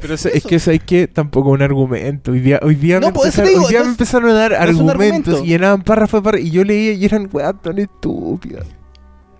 Pero 0.00 0.14
eso- 0.14 0.28
es 0.28 0.42
que 0.44 0.56
eso 0.56 0.70
hay 0.72 0.80
que 0.80 1.06
tampoco 1.06 1.50
un 1.50 1.62
argumento. 1.62 2.32
Hoy 2.32 2.40
día, 2.40 2.58
hoy 2.62 2.74
día, 2.74 2.98
No, 2.98 3.08
me, 3.08 3.12
pues, 3.12 3.26
empezaron, 3.38 3.50
digo, 3.50 3.62
hoy 3.64 3.70
día 3.70 3.78
no 3.80 3.84
me 3.84 3.90
es- 3.90 3.94
empezaron 3.94 4.30
a 4.30 4.32
dar 4.34 4.52
es 4.52 4.58
argumentos 4.58 4.90
argumento. 5.34 5.44
y 5.44 5.48
llenaban 5.48 5.82
párrafo 5.82 6.16
de 6.16 6.22
párrafo 6.24 6.44
y 6.44 6.50
yo 6.50 6.64
leía 6.64 6.92
y 6.92 7.04
eran 7.04 7.28
weas 7.32 7.54
tan 7.62 7.78
estúpidas. 7.78 8.66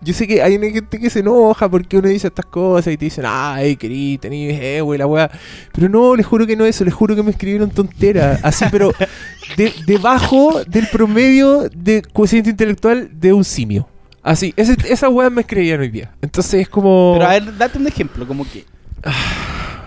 Yo 0.00 0.14
sé 0.14 0.28
que 0.28 0.40
hay 0.40 0.54
una 0.54 0.70
gente 0.70 1.00
que 1.00 1.10
se 1.10 1.18
enoja 1.18 1.68
porque 1.68 1.96
uno 1.98 2.06
dice 2.08 2.28
estas 2.28 2.46
cosas 2.46 2.92
y 2.92 2.96
te 2.96 3.06
dicen, 3.06 3.24
ay, 3.26 3.74
querí, 3.74 4.16
tenés 4.18 4.56
ego 4.62 4.94
y 4.94 4.98
la 4.98 5.08
wea. 5.08 5.28
Pero 5.72 5.88
no, 5.88 6.14
les 6.14 6.24
juro 6.24 6.46
que 6.46 6.54
no 6.54 6.64
es 6.64 6.76
eso, 6.76 6.84
les 6.84 6.94
juro 6.94 7.16
que 7.16 7.24
me 7.24 7.32
escribieron 7.32 7.68
tonteras. 7.70 8.38
Así, 8.44 8.64
pero 8.70 8.92
de- 9.56 9.72
debajo 9.88 10.62
del 10.68 10.86
promedio 10.86 11.68
de 11.74 12.02
coeficiente 12.12 12.50
intelectual 12.50 13.10
de 13.18 13.32
un 13.32 13.42
simio. 13.44 13.88
Así, 14.28 14.52
ese, 14.56 14.76
esas 14.92 15.10
weas 15.10 15.32
me 15.32 15.40
escribían 15.40 15.80
hoy 15.80 15.88
día. 15.88 16.10
Entonces 16.20 16.60
es 16.60 16.68
como. 16.68 17.14
Pero 17.14 17.26
a 17.26 17.32
ver, 17.32 17.56
date 17.56 17.78
un 17.78 17.86
ejemplo, 17.86 18.26
como 18.26 18.44
que. 18.44 18.64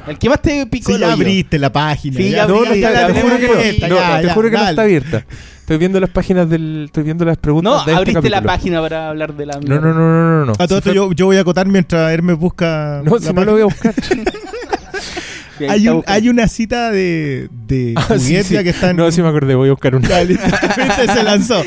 El 0.07 0.17
que 0.17 0.29
más 0.29 0.41
te 0.41 0.65
picó 0.65 0.87
Sí, 0.89 0.93
el 0.95 1.01
ya 1.01 1.13
abriste 1.13 1.59
la 1.59 1.71
página. 1.71 2.17
Sí, 2.17 2.31
ya 2.31 2.47
No, 2.47 2.65
no, 2.65 2.71
está- 2.71 2.91
ya 2.91 3.07
te 3.13 3.21
juro 3.21 3.37
que 3.37 3.47
no. 3.47 3.53
abrí, 3.53 3.77
No, 3.81 3.87
ya, 3.95 4.21
te 4.21 4.27
ya, 4.27 4.33
juro 4.33 4.49
que 4.49 4.53
no 4.55 4.59
dale. 4.61 4.69
está 4.71 4.81
abierta. 4.81 5.25
Estoy 5.59 5.77
viendo 5.77 5.99
las 5.99 6.09
páginas 6.09 6.49
del. 6.49 6.85
Estoy 6.85 7.03
viendo 7.03 7.23
las 7.23 7.37
preguntas 7.37 7.71
No, 7.71 7.77
de 7.85 7.91
este 7.91 7.95
abriste 7.99 8.29
la 8.31 8.37
capítulo. 8.37 8.47
página 8.53 8.81
para 8.81 9.09
hablar 9.09 9.35
de 9.35 9.45
la. 9.45 9.53
No, 9.59 9.75
no, 9.75 9.81
no, 9.81 9.93
no, 9.93 10.39
no, 10.39 10.45
no. 10.47 10.51
A 10.53 10.55
todo 10.55 10.67
Si 10.69 10.73
esto 10.75 10.81
fue- 10.89 10.95
yo, 10.95 11.11
yo 11.11 11.25
voy 11.27 11.37
a 11.37 11.41
acotar 11.41 11.67
mientras 11.67 12.11
Hermes 12.11 12.35
busca. 12.37 13.01
No, 13.05 13.15
la 13.17 13.21
si 13.21 13.31
no 13.31 13.43
lo 13.45 13.51
voy 13.51 13.61
a 13.61 13.65
buscar. 13.65 13.93
Hay, 15.69 15.87
un- 15.89 16.03
una 16.29 16.47
cita 16.47 16.91
de, 16.91 17.49
de 17.67 17.93
Ah, 17.97 18.05
sí, 18.17 18.25
Fuguet 18.25 18.43
sí. 18.45 18.53
ya 18.55 18.63
que 18.63 18.69
está 18.69 18.89
en... 18.91 18.97
No, 18.97 19.11
sí 19.11 19.21
me 19.21 19.27
acordé, 19.27 19.55
voy 19.55 19.69
a 19.69 19.71
buscar 19.71 19.95
una. 19.95 20.07
Se 21.13 21.23
lanzó. 21.23 21.61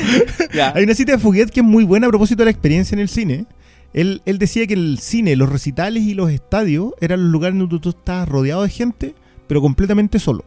Hay 0.73 0.83
una 0.83 0.93
cita 0.93 1.13
de 1.13 1.17
Fuguet 1.19 1.49
que 1.49 1.59
es 1.61 1.65
muy 1.65 1.83
buena 1.83 2.07
a 2.07 2.09
propósito 2.09 2.39
de 2.41 2.45
la 2.45 2.51
experiencia 2.51 2.95
en 2.95 2.99
el 3.01 3.09
cine. 3.09 3.45
Él, 3.93 4.21
él 4.25 4.37
decía 4.39 4.67
que 4.67 4.73
el 4.73 4.99
cine, 4.99 5.35
los 5.35 5.49
recitales 5.49 6.03
y 6.03 6.13
los 6.15 6.29
estadios 6.31 6.93
eran 6.99 7.21
los 7.23 7.31
lugares 7.31 7.57
donde 7.57 7.79
tú 7.79 7.89
estabas 7.89 8.27
rodeado 8.27 8.63
de 8.63 8.69
gente, 8.69 9.15
pero 9.47 9.61
completamente 9.61 10.19
solo. 10.19 10.43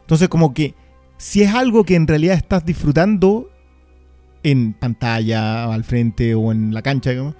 Entonces, 0.00 0.28
como 0.28 0.52
que 0.52 0.74
si 1.16 1.42
es 1.42 1.54
algo 1.54 1.84
que 1.84 1.94
en 1.94 2.06
realidad 2.08 2.36
estás 2.36 2.64
disfrutando 2.64 3.50
en 4.42 4.72
pantalla, 4.72 5.72
al 5.72 5.84
frente 5.84 6.34
o 6.34 6.50
en 6.50 6.72
la 6.74 6.82
cancha, 6.82 7.10
digamos, 7.10 7.34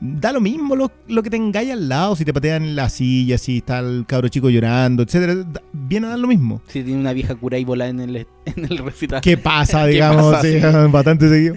da 0.00 0.32
lo 0.32 0.40
mismo 0.40 0.76
lo, 0.76 0.90
lo 1.08 1.22
que 1.22 1.30
tengáis 1.30 1.70
al 1.70 1.88
lado, 1.88 2.14
si 2.16 2.24
te 2.24 2.32
patean 2.34 2.62
en 2.64 2.76
la 2.76 2.88
silla, 2.88 3.38
si 3.38 3.58
está 3.58 3.78
el 3.78 4.04
cabro 4.06 4.28
chico 4.28 4.50
llorando, 4.50 5.02
etcétera, 5.02 5.34
da- 5.36 5.62
viene 5.72 6.06
a 6.06 6.10
dar 6.10 6.18
lo 6.18 6.28
mismo. 6.28 6.60
Si 6.66 6.82
tiene 6.82 7.00
una 7.00 7.12
vieja 7.12 7.34
cura 7.34 7.58
y 7.58 7.64
volada 7.64 7.90
en 7.90 8.00
el, 8.00 8.16
en 8.44 8.64
el 8.64 8.78
recital. 8.78 9.20
¿Qué 9.20 9.36
pasa, 9.38 9.82
¿Qué 9.86 9.92
digamos? 9.92 10.32
pasa, 10.32 10.42
sí, 10.42 10.60
sí? 10.60 10.66
Bastante 10.92 11.28
seguido. 11.28 11.56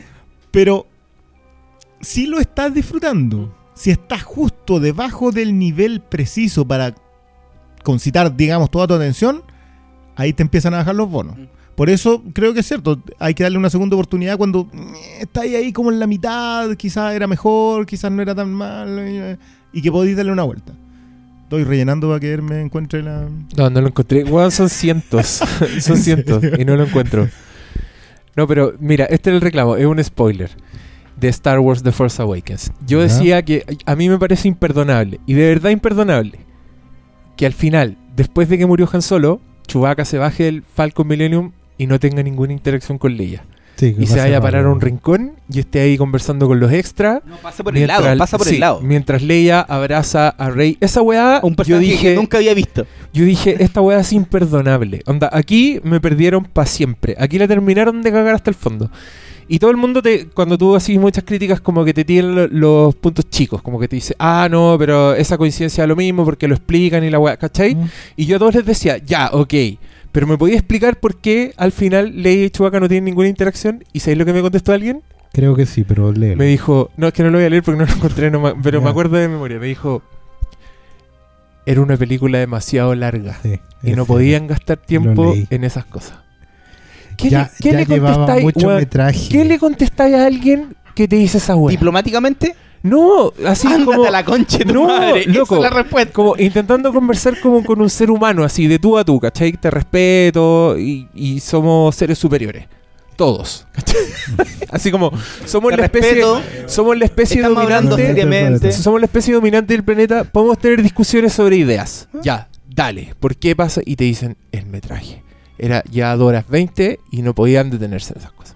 Pero 0.51 0.85
si 1.99 2.27
lo 2.27 2.39
estás 2.39 2.73
disfrutando, 2.73 3.53
si 3.73 3.91
estás 3.91 4.23
justo 4.23 4.79
debajo 4.79 5.31
del 5.31 5.57
nivel 5.57 5.99
preciso 5.99 6.65
para 6.67 6.95
concitar, 7.83 8.35
digamos, 8.35 8.69
toda 8.71 8.87
tu 8.87 8.93
atención, 8.93 9.41
ahí 10.15 10.33
te 10.33 10.43
empiezan 10.43 10.73
a 10.73 10.77
bajar 10.77 10.95
los 10.95 11.09
bonos. 11.09 11.37
Por 11.77 11.91
eso 11.91 12.23
creo 12.33 12.55
que 12.55 12.61
es 12.61 12.67
cierto, 12.67 12.99
hay 13.19 13.35
que 13.35 13.43
darle 13.43 13.59
una 13.59 13.69
segunda 13.69 13.95
oportunidad 13.95 14.35
cuando 14.35 14.67
eh, 14.73 15.19
está 15.19 15.41
ahí, 15.41 15.53
ahí 15.53 15.71
como 15.71 15.91
en 15.91 15.99
la 15.99 16.07
mitad, 16.07 16.75
quizás 16.75 17.13
era 17.13 17.27
mejor, 17.27 17.85
quizás 17.85 18.11
no 18.11 18.19
era 18.23 18.33
tan 18.33 18.51
mal, 18.51 18.97
eh, 18.97 19.37
y 19.71 19.83
que 19.83 19.91
podéis 19.91 20.17
darle 20.17 20.31
una 20.31 20.41
vuelta. 20.41 20.73
Estoy 21.43 21.65
rellenando 21.65 22.07
para 22.07 22.19
que 22.19 22.35
me 22.37 22.61
encuentre 22.61 23.03
la... 23.03 23.29
No, 23.55 23.69
no 23.69 23.81
lo 23.81 23.89
encontré. 23.89 24.25
Son 24.49 24.69
cientos. 24.69 25.27
son 25.79 25.97
cientos. 25.97 26.43
Y 26.57 26.65
no 26.65 26.75
lo 26.75 26.85
encuentro. 26.85 27.29
No, 28.35 28.47
pero 28.47 28.73
mira, 28.79 29.05
este 29.05 29.29
es 29.29 29.35
el 29.35 29.41
reclamo. 29.41 29.75
Es 29.75 29.85
un 29.85 30.03
spoiler 30.03 30.49
de 31.15 31.27
Star 31.27 31.59
Wars 31.59 31.83
The 31.83 31.91
Force 31.91 32.19
Awakens. 32.19 32.71
Yo 32.87 33.01
decía 33.01 33.43
que 33.43 33.63
a 33.85 33.95
mí 33.95 34.09
me 34.09 34.17
parece 34.17 34.47
imperdonable. 34.47 35.19
Y 35.27 35.35
de 35.35 35.47
verdad 35.47 35.69
imperdonable. 35.69 36.39
Que 37.37 37.45
al 37.45 37.53
final, 37.53 37.99
después 38.15 38.49
de 38.49 38.57
que 38.57 38.65
murió 38.65 38.89
Han 38.91 39.03
Solo, 39.03 39.41
Chewbacca 39.67 40.05
se 40.05 40.17
baje 40.17 40.45
del 40.45 40.63
Falcon 40.63 41.07
Millennium 41.07 41.51
y 41.77 41.87
no 41.87 41.99
tenga 41.99 42.23
ninguna 42.23 42.53
interacción 42.53 42.97
con 42.97 43.15
Leia. 43.15 43.43
Sí, 43.75 43.95
Y 43.99 44.07
se 44.07 44.17
vaya 44.17 44.39
a 44.39 44.41
parar 44.41 44.65
a 44.65 44.71
un 44.71 44.81
rincón 44.81 45.33
y 45.53 45.59
esté 45.59 45.79
ahí 45.81 45.97
conversando 45.99 46.47
con 46.47 46.59
los 46.59 46.71
extras. 46.71 47.21
No, 47.27 47.37
pasa 47.37 47.63
por 47.63 47.77
el 47.77 47.85
lado, 47.85 48.17
pasa 48.17 48.35
por 48.39 48.47
sí, 48.47 48.55
el 48.55 48.61
lado. 48.61 48.81
Mientras 48.81 49.21
Leia 49.21 49.61
abraza 49.61 50.29
a 50.29 50.49
Rey. 50.49 50.77
Esa 50.81 51.03
weá, 51.03 51.41
Un 51.43 51.51
yo 51.51 51.55
personaje 51.57 51.85
dije, 51.85 52.09
que 52.09 52.15
nunca 52.15 52.37
había 52.37 52.55
visto. 52.55 52.87
yo 53.13 53.23
dije, 53.23 53.55
esta 53.63 53.81
weá 53.81 53.99
es 53.99 54.11
imperdonable. 54.13 55.03
Onda, 55.05 55.29
aquí 55.31 55.79
me 55.83 55.99
perdieron 56.01 56.43
para 56.45 56.65
siempre. 56.65 57.15
Aquí 57.19 57.37
la 57.37 57.47
terminaron 57.47 58.01
de 58.01 58.11
cagar 58.11 58.33
hasta 58.33 58.49
el 58.49 58.55
fondo. 58.55 58.89
Y 59.47 59.59
todo 59.59 59.69
el 59.69 59.77
mundo 59.77 60.01
te, 60.01 60.25
cuando 60.25 60.57
tú 60.57 60.75
haces 60.75 60.97
muchas 60.97 61.23
críticas, 61.23 61.61
como 61.61 61.85
que 61.85 61.93
te 61.93 62.03
tienen 62.03 62.33
lo- 62.35 62.47
los 62.47 62.95
puntos 62.95 63.29
chicos, 63.29 63.61
como 63.61 63.79
que 63.79 63.87
te 63.87 63.95
dice, 63.95 64.15
ah, 64.17 64.47
no, 64.49 64.75
pero 64.79 65.13
esa 65.13 65.37
coincidencia 65.37 65.83
es 65.83 65.87
lo 65.87 65.95
mismo 65.95 66.25
porque 66.25 66.47
lo 66.47 66.55
explican 66.55 67.03
y 67.03 67.11
la 67.11 67.19
weá, 67.19 67.37
¿cachai? 67.37 67.75
Mm. 67.75 67.89
Y 68.17 68.25
yo 68.25 68.35
a 68.37 68.39
todos 68.39 68.55
les 68.55 68.65
decía, 68.65 68.97
ya, 68.97 69.29
ok, 69.31 69.53
pero 70.11 70.27
¿me 70.27 70.37
podía 70.37 70.55
explicar 70.55 70.99
por 70.99 71.17
qué 71.19 71.53
al 71.57 71.71
final 71.71 72.21
Leia 72.21 72.45
y 72.45 72.49
Chewbacca 72.49 72.79
no 72.79 72.87
tienen 72.87 73.05
ninguna 73.05 73.27
interacción? 73.27 73.83
¿Y 73.93 73.99
sabéis 73.99 74.17
lo 74.19 74.25
que 74.25 74.33
me 74.33 74.41
contestó 74.41 74.73
alguien? 74.73 75.01
Creo 75.33 75.55
que 75.55 75.65
sí, 75.65 75.83
pero 75.83 76.11
léelo. 76.11 76.37
Me 76.37 76.45
dijo, 76.45 76.89
no, 76.97 77.07
es 77.07 77.13
que 77.13 77.23
no 77.23 77.29
lo 77.29 77.37
voy 77.37 77.45
a 77.45 77.49
leer 77.49 77.63
porque 77.63 77.79
no 77.79 77.85
lo 77.85 77.93
encontré, 77.93 78.31
no 78.31 78.61
pero 78.61 78.81
me 78.81 78.89
acuerdo 78.89 79.17
de 79.17 79.27
memoria. 79.27 79.59
Me 79.59 79.67
dijo, 79.67 80.01
era 81.65 81.81
una 81.81 81.97
película 81.97 82.37
demasiado 82.39 82.95
larga 82.95 83.37
Sí, 83.43 83.59
y 83.83 83.91
no 83.91 84.05
podían 84.05 84.47
gastar 84.47 84.77
tiempo 84.77 85.35
en 85.49 85.63
esas 85.63 85.85
cosas. 85.85 86.17
¿Qué 87.17 87.29
Ya, 87.29 87.43
le, 87.43 87.49
qué 87.61 87.71
ya 87.71 87.77
le 87.79 87.85
llevaba 87.85 88.15
contestáis, 88.15 88.43
mucho 88.43 88.67
weón? 88.67 88.79
metraje. 88.79 89.29
¿Qué 89.29 89.45
le 89.45 89.59
contestáis 89.59 90.15
a 90.15 90.25
alguien 90.25 90.75
que 90.95 91.07
te 91.07 91.15
dice 91.17 91.39
esa 91.39 91.55
weá? 91.55 91.71
Diplomáticamente, 91.71 92.55
No, 92.89 93.31
así 93.45 93.67
ándate 93.67 93.85
como, 93.85 94.03
a 94.05 94.11
la 94.11 94.23
concha 94.25 94.59
de 94.59 94.65
tu 94.65 94.73
No, 94.73 94.85
madre. 94.87 95.21
Esa 95.21 95.31
loco. 95.31 95.55
es 95.55 95.61
la 95.61 95.69
respuesta. 95.69 96.13
como 96.13 96.35
intentando 96.37 96.91
conversar 96.93 97.39
como 97.39 97.63
con 97.63 97.81
un 97.81 97.89
ser 97.89 98.09
humano, 98.11 98.43
así 98.43 98.67
de 98.67 98.79
tú 98.79 98.97
a 98.97 99.03
tú, 99.05 99.19
¿cachai? 99.19 99.53
Te 99.53 99.69
respeto 99.71 100.77
y, 100.77 101.07
y 101.13 101.39
somos 101.39 101.95
seres 101.95 102.17
superiores. 102.17 102.65
Todos. 103.15 103.65
¿cachai? 103.73 104.01
así 104.71 104.91
como 104.91 105.11
somos 105.45 105.71
Te 105.71 105.77
la 105.77 105.85
especie, 105.85 106.11
respeto. 106.13 106.41
somos 106.67 106.97
la 106.97 107.05
especie 107.05 107.37
Estamos 107.37 107.63
hablando 107.63 107.97
dominante. 107.97 108.71
somos 108.71 108.99
la 109.01 109.05
especie 109.07 109.33
dominante 109.33 109.73
del 109.73 109.83
planeta, 109.83 110.23
podemos 110.23 110.57
tener 110.59 110.83
discusiones 110.83 111.33
sobre 111.33 111.57
ideas. 111.57 112.07
Ya, 112.21 112.47
dale. 112.69 113.15
¿Por 113.19 113.35
qué 113.35 113.55
pasa? 113.55 113.81
Y 113.85 113.95
te 113.95 114.03
dicen 114.03 114.37
el 114.51 114.67
metraje. 114.67 115.23
Era 115.57 115.83
ya 115.89 116.15
2 116.15 116.27
horas 116.27 116.45
20 116.47 116.99
y 117.11 117.21
no 117.23 117.33
podían 117.33 117.71
detenerse 117.71 118.13
en 118.13 118.19
esas 118.19 118.31
cosas. 118.33 118.55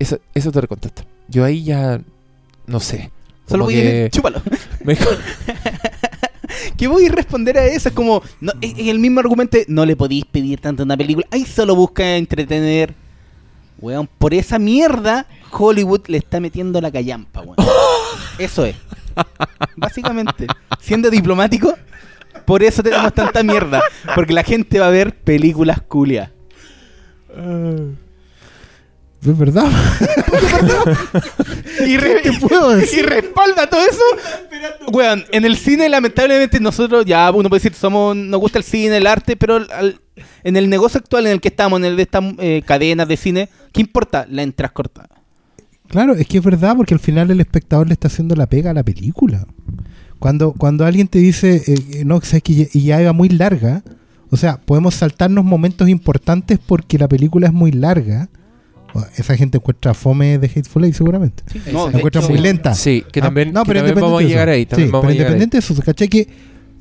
Eso, 0.00 0.18
eso 0.34 0.50
te 0.50 0.66
contestan. 0.66 1.06
Yo 1.28 1.44
ahí 1.44 1.62
ya 1.62 2.00
no 2.66 2.80
sé. 2.80 3.12
Solo 3.50 3.64
voy 3.64 3.74
a 3.74 3.82
que 3.82 3.84
decir, 3.84 4.10
chúpalo. 4.12 4.42
me 4.84 4.94
dijo, 4.94 5.10
¿Qué 6.76 6.86
voy 6.86 7.06
a 7.06 7.12
responder 7.12 7.58
a 7.58 7.66
eso? 7.66 7.88
Es 7.88 7.94
como, 7.94 8.22
no, 8.40 8.52
es, 8.60 8.74
es 8.76 8.88
el 8.88 8.98
mismo 8.98 9.20
argumento 9.20 9.58
no 9.66 9.84
le 9.84 9.96
podéis 9.96 10.24
pedir 10.24 10.60
tanto 10.60 10.82
a 10.82 10.84
una 10.84 10.96
película. 10.96 11.26
Ahí 11.30 11.44
solo 11.44 11.74
busca 11.74 12.16
entretener. 12.16 12.94
Weón, 13.80 14.08
por 14.18 14.34
esa 14.34 14.58
mierda, 14.58 15.26
Hollywood 15.50 16.02
le 16.08 16.18
está 16.18 16.38
metiendo 16.38 16.80
la 16.80 16.90
callampa, 16.90 17.40
weón. 17.40 17.56
Eso 18.38 18.64
es. 18.64 18.76
Básicamente. 19.76 20.46
Siendo 20.80 21.10
diplomático, 21.10 21.74
por 22.44 22.62
eso 22.62 22.82
tenemos 22.82 23.12
tanta 23.14 23.42
mierda. 23.42 23.82
Porque 24.14 24.32
la 24.32 24.42
gente 24.42 24.78
va 24.78 24.86
a 24.86 24.90
ver 24.90 25.14
películas 25.14 25.80
culias. 25.80 26.30
Es 29.26 29.36
verdad. 29.38 29.66
Y, 31.86 31.96
re- 31.96 32.20
¿Qué 32.22 32.30
te 32.30 32.38
puedo 32.38 32.70
decir? 32.76 33.00
y 33.00 33.02
respalda 33.02 33.66
todo 33.68 33.80
eso. 33.80 34.02
Weón, 34.92 35.24
en 35.32 35.44
el 35.44 35.56
cine, 35.56 35.88
lamentablemente, 35.88 36.60
nosotros 36.60 37.04
ya 37.06 37.30
uno 37.30 37.48
puede 37.48 37.60
decir, 37.62 37.74
somos, 37.74 38.14
nos 38.16 38.40
gusta 38.40 38.58
el 38.58 38.64
cine, 38.64 38.96
el 38.98 39.06
arte, 39.06 39.36
pero 39.36 39.56
al- 39.56 40.00
en 40.44 40.56
el 40.56 40.68
negocio 40.68 40.98
actual 40.98 41.26
en 41.26 41.32
el 41.32 41.40
que 41.40 41.48
estamos, 41.48 41.78
en 41.78 41.86
el 41.86 41.96
de 41.96 42.02
estas 42.02 42.22
eh, 42.38 42.62
cadenas 42.66 43.08
de 43.08 43.16
cine, 43.16 43.48
¿qué 43.72 43.80
importa? 43.80 44.26
La 44.28 44.42
entrada 44.42 44.72
corta. 44.72 45.08
Claro, 45.88 46.14
es 46.14 46.26
que 46.26 46.38
es 46.38 46.44
verdad, 46.44 46.76
porque 46.76 46.94
al 46.94 47.00
final 47.00 47.30
el 47.30 47.40
espectador 47.40 47.86
le 47.88 47.94
está 47.94 48.08
haciendo 48.08 48.34
la 48.36 48.46
pega 48.46 48.70
a 48.70 48.74
la 48.74 48.82
película. 48.84 49.46
Cuando, 50.18 50.52
cuando 50.52 50.84
alguien 50.84 51.08
te 51.08 51.18
dice, 51.18 51.62
eh, 51.66 52.04
no, 52.04 52.20
sabes 52.20 52.42
que 52.42 52.54
ya, 52.54 52.66
y 52.72 52.82
ya 52.82 53.00
iba 53.00 53.12
muy 53.12 53.28
larga, 53.30 53.82
o 54.30 54.36
sea, 54.36 54.58
podemos 54.60 54.94
saltarnos 54.94 55.44
momentos 55.44 55.88
importantes 55.88 56.58
porque 56.64 56.98
la 56.98 57.08
película 57.08 57.46
es 57.46 57.52
muy 57.52 57.72
larga. 57.72 58.28
Esa 59.16 59.36
gente 59.36 59.58
encuentra 59.58 59.94
fome 59.94 60.38
de 60.38 60.46
Hateful 60.46 60.84
Eight 60.84 60.94
seguramente. 60.94 61.42
No, 61.72 61.90
La 61.90 61.98
encuentra 61.98 62.20
muy 62.22 62.38
lenta. 62.38 62.74
Sí, 62.74 63.04
que 63.12 63.20
Ah, 63.20 63.24
también, 63.24 63.52
no, 63.52 63.62
que 63.62 63.68
pero 63.68 63.80
también 63.80 63.98
independiente 63.98 64.00
vamos 64.00 64.16
a 64.16 64.20
de 64.20 64.24
eso. 64.24 64.28
llegar 64.30 64.48
ahí. 64.48 64.66
También 64.66 64.88
Sí, 64.88 64.92
vamos 64.92 65.06
pero 65.06 65.14
independiente 65.14 65.56
de 65.56 65.58
eso, 65.60 65.74
¿cachai? 65.82 66.08
Que, 66.08 66.28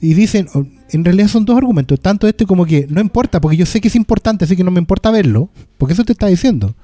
y 0.02 0.14
dicen, 0.14 0.48
o- 0.54 0.66
en 0.92 1.06
realidad 1.06 1.28
son 1.28 1.46
dos 1.46 1.58
argumentos, 1.58 2.00
tanto 2.00 2.28
este 2.28 2.46
como 2.46 2.66
que 2.66 2.88
no 2.90 3.02
importa, 3.02 3.40
porque 3.42 3.58
yo 3.58 3.66
sé 3.66 3.82
que 3.82 3.90
es 3.90 3.96
importante, 3.96 4.46
así 4.46 4.56
que 4.56 4.64
no 4.64 4.72
me 4.72 4.80
importa 4.80 5.12
verlo, 5.12 5.50
porque 5.78 5.94
eso 5.94 6.04
te 6.04 6.14
está 6.14 6.28
diciendo. 6.28 6.76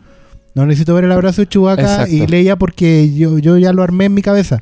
No 0.54 0.66
necesito 0.66 0.94
ver 0.94 1.04
el 1.06 1.12
abrazo 1.12 1.42
de 1.42 1.48
Exacto. 1.48 2.14
y 2.16 2.28
Leia 2.28 2.56
porque 2.56 3.14
yo, 3.14 3.40
yo 3.40 3.58
ya 3.58 3.74
lo 3.74 3.84
armé 3.84 4.06
en 4.06 4.14
mi 4.14 4.22
cabeza. 4.22 4.62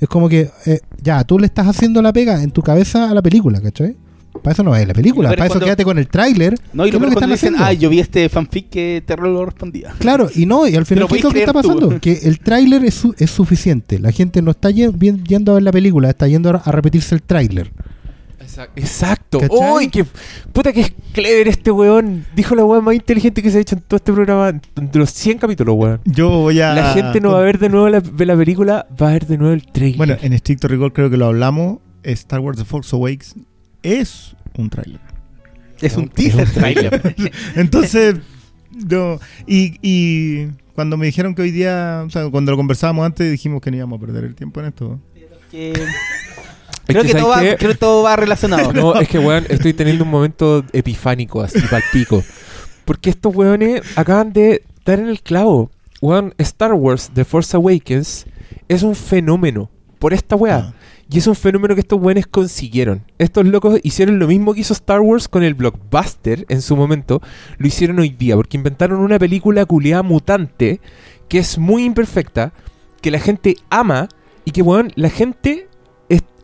Es 0.00 0.08
como 0.08 0.28
que, 0.28 0.50
eh, 0.66 0.80
ya, 1.02 1.22
tú 1.24 1.38
le 1.38 1.46
estás 1.46 1.66
haciendo 1.66 2.02
la 2.02 2.12
pega 2.12 2.42
en 2.42 2.50
tu 2.50 2.62
cabeza 2.62 3.10
a 3.10 3.14
la 3.14 3.22
película, 3.22 3.60
¿cachai? 3.60 3.96
Para 4.42 4.52
eso 4.52 4.62
no 4.62 4.72
ves 4.72 4.86
la 4.86 4.92
película, 4.94 5.30
para 5.30 5.42
es 5.42 5.46
eso 5.46 5.52
cuando- 5.54 5.66
quédate 5.66 5.84
con 5.84 5.98
el 5.98 6.08
tráiler. 6.08 6.54
No, 6.72 6.84
y 6.86 6.90
¿Qué 6.90 6.98
lo 6.98 7.06
que 7.06 7.14
están 7.14 7.30
dicen, 7.30 7.54
haciendo? 7.54 7.64
ah, 7.64 7.72
yo 7.72 7.88
vi 7.88 8.00
este 8.00 8.28
fanfic 8.28 8.68
que 8.68 9.02
Terror 9.06 9.28
lo 9.28 9.44
respondía. 9.46 9.94
Claro, 9.98 10.28
y 10.34 10.44
no, 10.44 10.66
y 10.68 10.74
al 10.76 10.84
final, 10.84 11.02
lo 11.02 11.08
¿qué 11.08 11.16
es 11.18 11.24
lo 11.24 11.30
que 11.30 11.38
está 11.40 11.52
tú. 11.52 11.62
pasando? 11.62 12.00
Que 12.00 12.12
el 12.24 12.40
tráiler 12.40 12.84
es, 12.84 12.94
su- 12.94 13.14
es 13.16 13.30
suficiente. 13.30 13.98
La 13.98 14.12
gente 14.12 14.42
no 14.42 14.50
está 14.50 14.70
yendo 14.70 15.52
a 15.52 15.54
ver 15.54 15.62
la 15.62 15.72
película, 15.72 16.10
está 16.10 16.28
yendo 16.28 16.50
a, 16.50 16.70
repetirse 16.72 17.14
el 17.14 17.22
tráiler. 17.22 17.70
Exac- 18.40 18.68
Exacto. 18.76 19.40
¡Uy! 19.50 19.88
qué 19.88 20.04
puta 20.52 20.72
que 20.72 20.82
es 20.82 20.92
clever 21.12 21.48
este 21.48 21.70
weón! 21.70 22.26
Dijo 22.36 22.54
la 22.54 22.64
weón 22.64 22.84
más 22.84 22.94
inteligente 22.94 23.42
que 23.42 23.50
se 23.50 23.58
ha 23.58 23.60
hecho 23.62 23.76
en 23.76 23.80
todo 23.82 23.96
este 23.96 24.12
programa, 24.12 24.52
de 24.52 24.98
los 24.98 25.10
100 25.10 25.38
capítulos, 25.38 25.74
weón. 25.78 26.00
Yo 26.04 26.28
voy 26.28 26.60
a... 26.60 26.74
La 26.74 26.92
gente 26.92 27.20
no 27.20 27.32
va 27.32 27.38
a 27.38 27.42
ver 27.42 27.58
de 27.58 27.68
nuevo 27.70 27.88
la, 27.88 28.02
la 28.18 28.36
película, 28.36 28.86
va 29.00 29.08
a 29.08 29.12
ver 29.12 29.26
de 29.26 29.38
nuevo 29.38 29.54
el 29.54 29.64
trailer. 29.64 29.96
Bueno, 29.96 30.16
en 30.20 30.32
estricto 30.34 30.68
rigor 30.68 30.92
creo 30.92 31.08
que 31.08 31.16
lo 31.16 31.26
hablamos. 31.26 31.78
Star 32.02 32.40
Wars 32.40 32.58
The 32.58 32.66
Force 32.66 32.94
Awakens 32.94 33.34
es 33.84 34.34
un 34.56 34.68
tráiler. 34.70 35.00
Es 35.80 35.96
un 35.96 36.04
Es 36.04 36.10
teaser 36.12 36.46
un 36.48 36.52
trailer. 36.54 37.14
Entonces, 37.56 38.16
no. 38.88 39.20
Y, 39.46 39.76
y 39.82 40.48
cuando 40.74 40.96
me 40.96 41.06
dijeron 41.06 41.34
que 41.34 41.42
hoy 41.42 41.50
día, 41.50 42.02
o 42.06 42.10
sea, 42.10 42.28
cuando 42.30 42.50
lo 42.50 42.56
conversábamos 42.56 43.04
antes, 43.06 43.30
dijimos 43.30 43.60
que 43.60 43.70
no 43.70 43.76
íbamos 43.76 43.98
a 43.98 44.00
perder 44.00 44.24
el 44.24 44.34
tiempo 44.34 44.60
en 44.60 44.66
esto. 44.66 45.00
Que- 45.50 45.72
Es 46.86 46.88
creo, 46.88 47.02
que 47.02 47.08
¿sabes 47.12 47.22
todo 47.22 47.30
va, 47.30 47.38
creo 47.56 47.70
que 47.72 47.78
todo 47.78 48.02
va 48.02 48.14
relacionado. 48.14 48.70
No, 48.74 48.94
es 49.00 49.08
que, 49.08 49.18
weón, 49.18 49.46
estoy 49.48 49.72
teniendo 49.72 50.04
un 50.04 50.10
momento 50.10 50.62
epifánico, 50.74 51.40
así, 51.40 51.58
palpico. 51.70 52.22
Porque 52.84 53.08
estos 53.08 53.34
weones 53.34 53.80
acaban 53.96 54.34
de 54.34 54.62
dar 54.84 54.98
en 54.98 55.08
el 55.08 55.22
clavo. 55.22 55.70
Weón, 56.02 56.34
Star 56.36 56.74
Wars 56.74 57.10
The 57.14 57.24
Force 57.24 57.56
Awakens 57.56 58.26
es 58.68 58.82
un 58.82 58.94
fenómeno 58.94 59.70
por 59.98 60.12
esta 60.12 60.36
weá. 60.36 60.56
Ah. 60.56 60.74
Y 61.10 61.18
es 61.18 61.26
un 61.26 61.34
fenómeno 61.34 61.74
que 61.74 61.80
estos 61.80 62.00
buenos 62.00 62.26
consiguieron. 62.26 63.02
Estos 63.18 63.46
locos 63.46 63.78
hicieron 63.82 64.18
lo 64.18 64.26
mismo 64.26 64.54
que 64.54 64.60
hizo 64.60 64.72
Star 64.72 65.00
Wars 65.00 65.28
con 65.28 65.42
el 65.42 65.54
blockbuster 65.54 66.46
en 66.48 66.62
su 66.62 66.76
momento. 66.76 67.20
Lo 67.58 67.66
hicieron 67.66 67.98
hoy 67.98 68.10
día, 68.10 68.36
porque 68.36 68.56
inventaron 68.56 69.00
una 69.00 69.18
película 69.18 69.64
culiada 69.66 70.02
mutante 70.02 70.80
que 71.28 71.38
es 71.38 71.58
muy 71.58 71.84
imperfecta, 71.84 72.52
que 73.00 73.10
la 73.10 73.18
gente 73.18 73.56
ama 73.70 74.08
y 74.44 74.50
que, 74.50 74.62
weón, 74.62 74.92
la 74.94 75.10
gente 75.10 75.68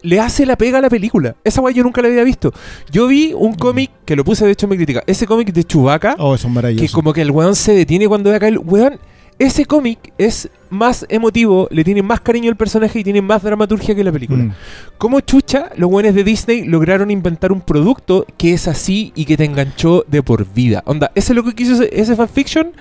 le 0.03 0.21
hace 0.21 0.47
la 0.47 0.57
pega 0.57 0.79
a 0.79 0.81
la 0.81 0.89
película. 0.89 1.37
Esa 1.45 1.61
weá 1.61 1.75
yo 1.75 1.83
nunca 1.83 2.01
la 2.03 2.09
había 2.09 2.25
visto. 2.25 2.53
Yo 2.91 3.07
vi 3.07 3.33
un 3.35 3.55
cómic, 3.55 3.91
que 4.05 4.17
lo 4.17 4.25
puse 4.25 4.45
de 4.45 4.53
hecho 4.53 4.67
en 4.67 4.71
mi 4.71 4.77
crítica, 4.77 5.03
ese 5.07 5.27
cómic 5.27 5.53
de 5.53 5.65
Chewbacca, 5.65 6.17
Oh, 6.19 6.37
que 6.37 6.89
como 6.89 7.13
que 7.13 7.23
el 7.23 7.31
weón 7.31 7.55
se 7.55 7.75
detiene 7.75 8.09
cuando 8.09 8.31
ve 8.31 8.37
acá 8.37 8.49
el 8.49 8.59
weón. 8.59 8.99
Ese 9.41 9.65
cómic 9.65 10.13
es 10.19 10.51
más 10.69 11.07
emotivo, 11.09 11.67
le 11.71 11.83
tiene 11.83 12.03
más 12.03 12.21
cariño 12.21 12.51
al 12.51 12.57
personaje 12.57 13.01
y 13.01 13.05
tiene 13.05 13.23
más 13.23 13.43
dramaturgia 13.43 13.95
que 13.95 14.05
la 14.05 14.13
película. 14.13 14.45
Mm. 14.45 14.53
Como 14.99 15.21
chucha, 15.21 15.71
los 15.77 15.91
buenos 15.91 16.15
de 16.15 16.23
Disney 16.25 16.65
lograron 16.65 17.11
inventar 17.11 17.51
un 17.51 17.63
producto 17.63 18.27
que 18.37 18.53
es 18.53 18.69
así 18.69 19.13
y 19.17 19.25
que 19.25 19.37
te 19.39 19.45
enganchó 19.47 20.05
de 20.07 20.23
por 20.23 20.47
vida. 20.53 20.83
Onda, 20.85 21.11
ese 21.15 21.33
lo 21.35 21.43
que 21.43 21.55
quiso 21.55 21.73
ese, 21.73 21.89
ese 21.91 22.15
fanfiction 22.17 22.73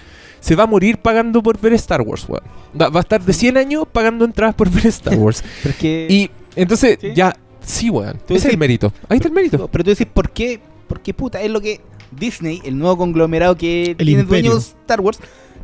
se 0.41 0.55
va 0.55 0.63
a 0.65 0.67
morir 0.67 0.97
pagando 0.97 1.41
por 1.41 1.59
ver 1.59 1.73
Star 1.73 2.01
Wars, 2.01 2.25
weón. 2.27 2.43
Va, 2.79 2.89
va 2.89 2.99
a 2.99 3.03
estar 3.03 3.21
de 3.23 3.31
100 3.33 3.55
años 3.57 3.85
pagando 3.91 4.25
entradas 4.25 4.53
por 4.53 4.69
ver 4.69 4.87
Star 4.87 5.15
Wars. 5.17 5.41
Pero 5.63 5.71
es 5.71 5.79
que. 5.79 6.07
y 6.09 6.29
entonces, 6.57 6.97
¿Sí? 6.99 7.11
ya, 7.15 7.35
sí, 7.61 7.89
weón. 7.89 8.17
Ese 8.25 8.35
es 8.35 8.45
el 8.45 8.51
decís- 8.51 8.57
mérito. 8.59 8.93
Ahí 9.07 9.15
está 9.17 9.29
el 9.29 9.33
mérito. 9.33 9.67
Pero 9.71 9.83
tú 9.85 9.89
decís, 9.91 10.07
¿por 10.13 10.29
qué? 10.31 10.59
Porque 10.89 11.13
puta, 11.13 11.41
es 11.41 11.49
lo 11.49 11.61
que 11.61 11.79
Disney, 12.11 12.61
el 12.65 12.77
nuevo 12.77 12.97
conglomerado 12.97 13.55
que 13.55 13.91
El 13.91 13.97
tiene 14.05 14.21
imperio. 14.23 14.51
dueños 14.51 14.75
Star 14.81 14.99
Wars, 14.99 15.19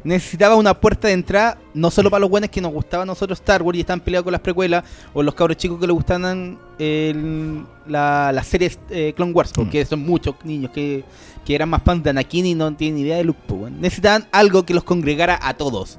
necesitaba 0.05 0.55
una 0.55 0.73
puerta 0.73 1.07
de 1.09 1.13
entrada, 1.15 1.57
no 1.73 1.91
solo 1.91 2.09
para 2.09 2.21
los 2.21 2.29
buenos 2.29 2.49
que 2.49 2.61
nos 2.61 2.71
gustaba 2.71 3.03
a 3.03 3.05
nosotros 3.05 3.39
Star 3.39 3.61
Wars 3.61 3.75
y 3.77 3.81
estaban 3.81 3.99
peleados 3.99 4.23
con 4.23 4.31
las 4.31 4.39
precuelas, 4.41 4.85
o 5.13 5.21
los 5.21 5.33
cabros 5.35 5.57
chicos 5.57 5.79
que 5.79 5.87
les 5.87 5.93
gustaban 5.93 6.57
el- 6.79 7.65
la, 7.87 8.31
la 8.31 8.43
serie 8.43 8.71
eh, 8.89 9.13
Clone 9.15 9.33
Wars, 9.33 9.51
porque 9.53 9.83
son 9.85 10.01
muchos 10.05 10.35
niños 10.43 10.71
que, 10.71 11.03
que 11.43 11.53
eran 11.55 11.69
más 11.69 11.83
fans 11.83 12.03
de 12.03 12.11
Anakin 12.11 12.45
y 12.45 12.55
no 12.55 12.73
tienen 12.75 13.01
idea 13.01 13.17
de 13.17 13.23
Luke. 13.25 13.39
pues, 13.47 13.61
weón. 13.61 13.81
Necesitaban 13.81 14.27
algo 14.31 14.63
que 14.65 14.73
los 14.73 14.83
congregara 14.83 15.37
a 15.41 15.53
todos. 15.55 15.97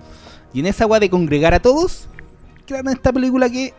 Y 0.55 0.61
en 0.61 0.67
esa 0.67 0.85
agua 0.85 0.99
de 1.01 1.11
congregar 1.11 1.53
a 1.53 1.61
todos, 1.61 2.09
crearon 2.67 2.93
esta 2.93 3.13
película 3.13 3.51
que 3.51 3.75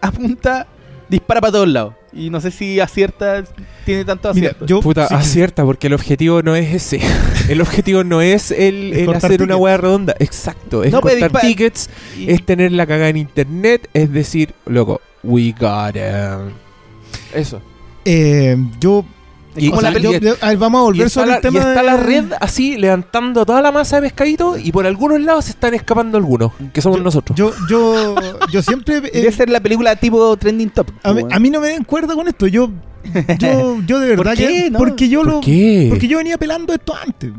apunta, 0.00 0.66
dispara 1.10 1.40
para 1.40 1.52
todos 1.52 1.68
lados. 1.68 1.94
Y 2.12 2.30
no 2.30 2.40
sé 2.40 2.50
si 2.50 2.80
acierta, 2.80 3.44
tiene 3.84 4.04
tanto 4.04 4.32
Mira, 4.34 4.48
acierto. 4.48 4.66
yo. 4.66 4.80
Puta, 4.80 5.06
sí, 5.08 5.14
acierta, 5.14 5.64
porque 5.64 5.86
el 5.88 5.92
objetivo 5.94 6.42
no 6.42 6.56
es 6.56 6.74
ese. 6.74 7.00
el 7.48 7.60
objetivo 7.60 8.02
no 8.04 8.20
es 8.22 8.50
el, 8.50 8.92
Es 8.92 8.98
el 9.00 9.06
cortar 9.06 9.30
hacer 9.30 9.42
una 9.42 9.56
hueá 9.56 9.76
redonda. 9.76 10.14
Exacto. 10.18 10.82
Es 10.84 10.92
No, 10.92 11.00
pero 11.00 11.20
cortar 11.20 11.40
tickets, 11.42 11.90
Y- 12.18 12.30
es 12.30 12.44
tener 12.44 12.72
la 12.72 12.86
cagada 12.86 13.10
en 13.10 13.16
internet, 13.18 13.88
es 13.94 14.12
decir, 14.12 14.54
loco, 14.66 15.00
we 15.22 15.54
got 15.58 15.94
him. 15.96 16.52
Eso. 17.34 17.60
eh, 18.04 18.56
yo. 18.80 19.04
Es 19.56 19.62
y- 19.64 19.66
como 19.68 19.78
o 19.78 19.82
la 19.82 19.88
sea, 19.90 20.00
peli- 20.00 20.12
yo- 20.14 20.18
yo- 20.20 20.34
a 20.40 20.48
ver, 20.48 20.56
vamos 20.58 20.78
a 20.80 20.82
volver 20.84 21.06
está, 21.06 21.20
sobre 21.20 21.30
la, 21.30 21.36
el 21.36 21.42
tema. 21.42 21.54
y 21.56 21.58
está 21.62 21.80
de- 21.80 21.86
la 21.86 21.96
red 21.96 22.24
así 22.40 22.76
levantando 22.76 23.44
toda 23.46 23.60
la 23.62 23.72
masa 23.72 23.96
de 23.96 24.02
pescadito 24.02 24.56
y 24.56 24.70
por 24.72 24.86
algunos 24.86 25.20
lados 25.20 25.46
se 25.46 25.50
están 25.52 25.74
escapando 25.74 26.18
algunos, 26.18 26.52
que 26.72 26.80
somos 26.80 26.98
yo, 26.98 27.04
nosotros. 27.04 27.36
Yo, 27.38 27.52
yo, 27.68 28.14
yo 28.52 28.62
siempre. 28.62 28.96
eh, 29.04 29.10
Debe 29.12 29.32
ser 29.32 29.50
la 29.50 29.60
película 29.60 29.96
tipo 29.96 30.36
trending 30.36 30.70
top. 30.70 30.88
a, 31.02 31.12
mí, 31.12 31.22
weón. 31.22 31.32
a 31.32 31.38
mí 31.38 31.50
no 31.50 31.60
me 31.60 31.68
den 31.68 31.84
cuerda 31.84 32.14
con 32.14 32.28
esto. 32.28 32.46
Yo, 32.46 32.70
yo, 33.38 33.78
yo 33.86 33.98
de 33.98 34.08
verdad 34.08 34.24
¿Por 34.24 34.36
qué, 34.36 34.46
que. 34.46 34.70
no? 34.70 34.78
Porque 34.78 35.08
yo 35.08 35.20
¿Por 35.22 35.28
lo. 35.32 35.40
qué? 35.40 35.86
Porque 35.90 36.06
yo 36.08 36.18
venía 36.18 36.38
pelando 36.38 36.72
esto 36.72 36.94
antes. 36.94 37.32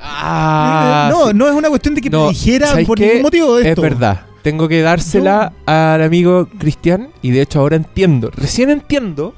Ah, 0.00 1.08
no, 1.10 1.28
sí. 1.28 1.32
no 1.34 1.46
es 1.48 1.54
una 1.54 1.68
cuestión 1.68 1.94
de 1.94 2.00
que 2.00 2.10
No, 2.10 2.24
me 2.26 2.32
dijera 2.32 2.66
¿sabes 2.68 2.86
por 2.86 2.98
qué? 2.98 3.06
ningún 3.06 3.22
motivo 3.22 3.58
Es 3.58 3.66
esto. 3.66 3.80
verdad. 3.82 4.20
Tengo 4.42 4.68
que 4.68 4.82
dársela 4.82 5.52
al 5.64 6.02
amigo 6.02 6.46
Cristian. 6.58 7.08
Y 7.22 7.30
de 7.30 7.40
hecho 7.40 7.60
ahora 7.60 7.76
entiendo. 7.76 8.30
Recién 8.36 8.68
entiendo 8.68 9.34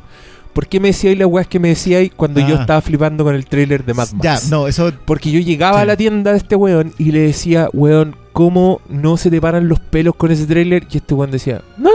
por 0.56 0.66
qué 0.68 0.80
me 0.80 0.88
decíais 0.88 1.18
las 1.18 1.28
weas 1.28 1.46
que 1.46 1.58
me 1.60 1.68
decíais 1.68 2.10
cuando 2.16 2.40
yo 2.40 2.56
Ah. 2.56 2.60
estaba 2.62 2.80
flipando 2.80 3.24
con 3.24 3.34
el 3.34 3.44
trailer 3.44 3.84
de 3.84 3.92
Mad 3.92 4.08
Max. 4.12 4.22
Ya, 4.24 4.40
no, 4.48 4.66
eso. 4.66 4.90
Porque 5.04 5.30
yo 5.30 5.38
llegaba 5.38 5.76
Sí. 5.78 5.82
a 5.82 5.84
la 5.84 5.96
tienda 5.98 6.30
de 6.32 6.38
este 6.38 6.56
weón 6.56 6.94
y 6.98 7.12
le 7.12 7.18
decía, 7.20 7.68
weón, 7.74 8.16
¿cómo 8.32 8.80
no 8.88 9.18
se 9.18 9.28
te 9.30 9.38
paran 9.38 9.68
los 9.68 9.80
pelos 9.80 10.16
con 10.16 10.30
ese 10.32 10.46
trailer? 10.46 10.86
Y 10.90 10.96
este 10.96 11.12
weón 11.12 11.30
decía, 11.30 11.60
no, 11.76 11.90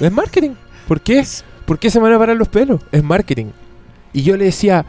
es 0.00 0.10
marketing. 0.10 0.52
¿Por 0.88 1.02
qué? 1.02 1.22
¿Por 1.66 1.78
qué 1.78 1.90
se 1.90 1.98
me 1.98 2.04
van 2.04 2.14
a 2.14 2.18
parar 2.18 2.36
los 2.36 2.48
pelos? 2.48 2.80
Es 2.92 3.04
marketing. 3.04 3.46
Y 4.14 4.22
yo 4.22 4.38
le 4.38 4.46
decía, 4.46 4.86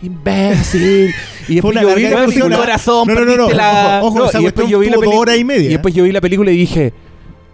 imbécil. 0.00 1.12
Y 1.48 1.54
después 1.54 1.72
una 1.76 1.82
yo 1.82 1.94
vi 1.94 2.02
la 2.04 2.24
película. 2.26 2.56
corazón, 2.56 3.08
No, 3.08 3.14
no, 3.14 3.24
no, 3.24 3.36
no. 3.36 3.50
la... 3.50 4.00
Ojo, 4.02 4.08
ojo, 4.08 4.18
No, 4.20 4.24
esa 4.26 4.40
y 4.40 4.44
después 4.44 4.68
yo 4.68 4.78
vi 4.78 4.90
la 4.90 4.98
horas 4.98 5.36
y 5.38 5.44
media. 5.44 5.66
Y 5.66 5.72
después 5.72 5.94
yo 5.94 6.04
vi 6.04 6.12
la 6.12 6.20
película 6.20 6.50
y 6.50 6.56
dije, 6.56 6.92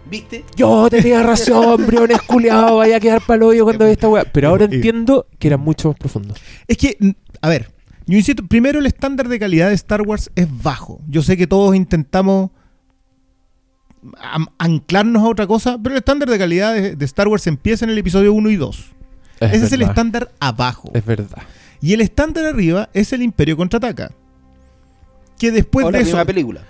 ¿Viste? 0.09 0.45
yo 0.55 0.87
tenía 0.89 1.21
razón, 1.23 1.85
briones 1.85 2.21
culiado, 2.21 2.77
vaya 2.77 2.97
a 2.97 2.99
quedar 2.99 3.21
palo 3.21 3.47
hoyo 3.47 3.63
cuando 3.65 3.85
ve 3.85 3.91
esta 3.91 4.07
weá. 4.07 4.23
Pero 4.31 4.49
ahora 4.49 4.65
entiendo 4.65 5.27
que 5.39 5.47
era 5.47 5.57
mucho 5.57 5.89
más 5.89 5.97
profundo. 5.97 6.33
Es 6.67 6.77
que, 6.77 6.97
a 7.41 7.49
ver, 7.49 7.71
yo 8.05 8.17
insisto, 8.17 8.45
primero 8.47 8.79
el 8.79 8.85
estándar 8.85 9.27
de 9.27 9.37
calidad 9.39 9.67
de 9.69 9.75
Star 9.75 10.01
Wars 10.03 10.31
es 10.35 10.47
bajo. 10.63 11.01
Yo 11.09 11.21
sé 11.21 11.35
que 11.35 11.45
todos 11.47 11.75
intentamos 11.75 12.51
am- 14.21 14.47
anclarnos 14.57 15.23
a 15.23 15.27
otra 15.27 15.47
cosa, 15.47 15.77
pero 15.81 15.93
el 15.95 15.99
estándar 15.99 16.29
de 16.29 16.37
calidad 16.37 16.73
de, 16.73 16.95
de 16.95 17.05
Star 17.05 17.27
Wars 17.27 17.45
empieza 17.47 17.85
en 17.85 17.91
el 17.91 17.97
episodio 17.97 18.33
1 18.33 18.49
y 18.49 18.55
2. 18.55 18.85
Ese 19.39 19.65
es 19.65 19.71
el 19.73 19.81
estándar 19.83 20.31
abajo. 20.39 20.89
Es 20.93 21.05
verdad. 21.05 21.37
Y 21.81 21.93
el 21.93 22.01
estándar 22.01 22.45
arriba 22.45 22.89
es 22.93 23.13
el 23.13 23.21
Imperio 23.21 23.55
contraataca. 23.55 24.11
Que 25.37 25.51
después 25.51 25.85
o 25.85 25.91
la 25.91 25.97
de 25.99 26.03
eso. 26.03 26.11
misma 26.11 26.25
película. 26.25 26.61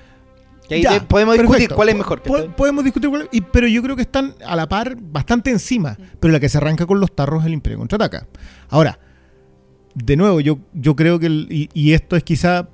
Que 0.68 0.76
ahí 0.76 0.82
Ya, 0.84 1.00
te- 1.00 1.06
podemos 1.06 1.34
discutir 1.36 1.52
perfecto. 1.70 1.76
cuál 1.76 1.90
es 1.90 1.96
Po- 1.96 2.00
mejor. 2.00 2.56
podemos 2.56 2.84
discutir 2.84 3.10
cuál 3.10 3.22
es- 3.24 3.30
y- 3.32 3.42
pero 3.42 3.68
yo 3.68 3.82
creo 3.82 3.96
que 3.96 4.02
están 4.02 4.34
a 4.46 4.56
la 4.56 4.68
par, 4.68 4.98
bastante 5.00 5.50
encima. 5.50 5.98
Pero 6.20 6.32
la 6.32 6.40
que 6.40 6.50
se 6.50 6.58
arranca 6.58 6.86
con 6.86 7.00
los 7.00 7.14
tarros 7.16 7.42
es 7.42 7.48
el 7.48 7.54
Imperio 7.54 7.78
contraataca. 7.80 8.28
Ahora, 8.70 9.00
de 9.96 10.16
nuevo, 10.18 10.40
yo, 10.42 10.60
yo 10.74 10.96
creo 10.96 11.20
que, 11.20 11.28
el- 11.28 11.48
y, 11.50 11.70
y 11.74 11.94
esto 11.94 12.16
es 12.16 12.24
quizá, 12.24 12.68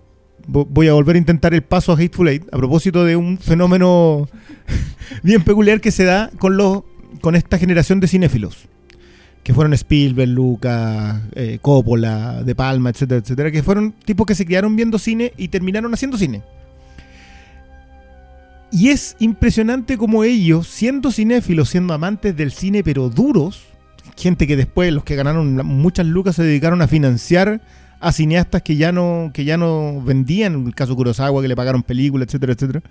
vo- 0.47 0.67
voy 0.69 0.87
a 0.87 0.93
volver 0.93 1.15
a 1.15 1.19
intentar 1.19 1.53
el 1.53 1.61
paso 1.61 1.91
a 1.91 1.95
Hateful 1.95 2.27
Eight, 2.27 2.43
a 2.53 2.57
propósito 2.57 3.05
de 3.05 3.15
un 3.15 3.37
fenómeno 3.37 4.27
bien 5.23 5.43
peculiar 5.43 5.79
que 5.81 5.91
se 5.91 6.03
da 6.03 6.31
con, 6.39 6.57
los, 6.57 6.83
con 7.21 7.35
esta 7.35 7.57
generación 7.57 7.99
de 7.99 8.07
cinéfilos. 8.07 8.67
Que 9.43 9.53
fueron 9.53 9.73
Spielberg, 9.73 10.29
Lucas, 10.29 11.21
eh, 11.35 11.59
Coppola, 11.61 12.43
De 12.43 12.55
Palma, 12.55 12.89
etcétera, 12.91 13.19
etcétera. 13.19 13.51
Que 13.51 13.61
fueron 13.61 13.91
tipos 13.91 14.25
que 14.25 14.35
se 14.35 14.45
quedaron 14.45 14.73
viendo 14.77 14.97
cine 14.97 15.33
y 15.35 15.49
terminaron 15.49 15.93
haciendo 15.93 16.17
cine. 16.17 16.43
Y 18.75 18.89
es 18.89 19.15
impresionante 19.19 19.97
como 19.99 20.23
ellos, 20.23 20.67
siendo 20.67 21.11
cinéfilos, 21.11 21.69
siendo 21.69 21.93
amantes 21.93 22.35
del 22.35 22.51
cine, 22.51 22.83
pero 22.83 23.07
duros, 23.09 23.65
gente 24.17 24.47
que 24.47 24.57
después, 24.57 24.91
los 24.91 25.03
que 25.03 25.15
ganaron 25.15 25.55
muchas 25.63 26.07
lucas, 26.07 26.35
se 26.37 26.43
dedicaron 26.43 26.81
a 26.81 26.87
financiar 26.87 27.61
a 27.99 28.11
cineastas 28.11 28.63
que 28.63 28.75
ya 28.75 28.91
no, 28.91 29.29
que 29.31 29.45
ya 29.45 29.57
no 29.57 30.01
vendían, 30.01 30.55
en 30.55 30.65
el 30.67 30.73
caso 30.75 30.95
Kurosawa, 30.95 31.39
que 31.43 31.47
le 31.47 31.55
pagaron 31.55 31.83
películas, 31.83 32.27
etcétera, 32.27 32.53
etcétera. 32.53 32.81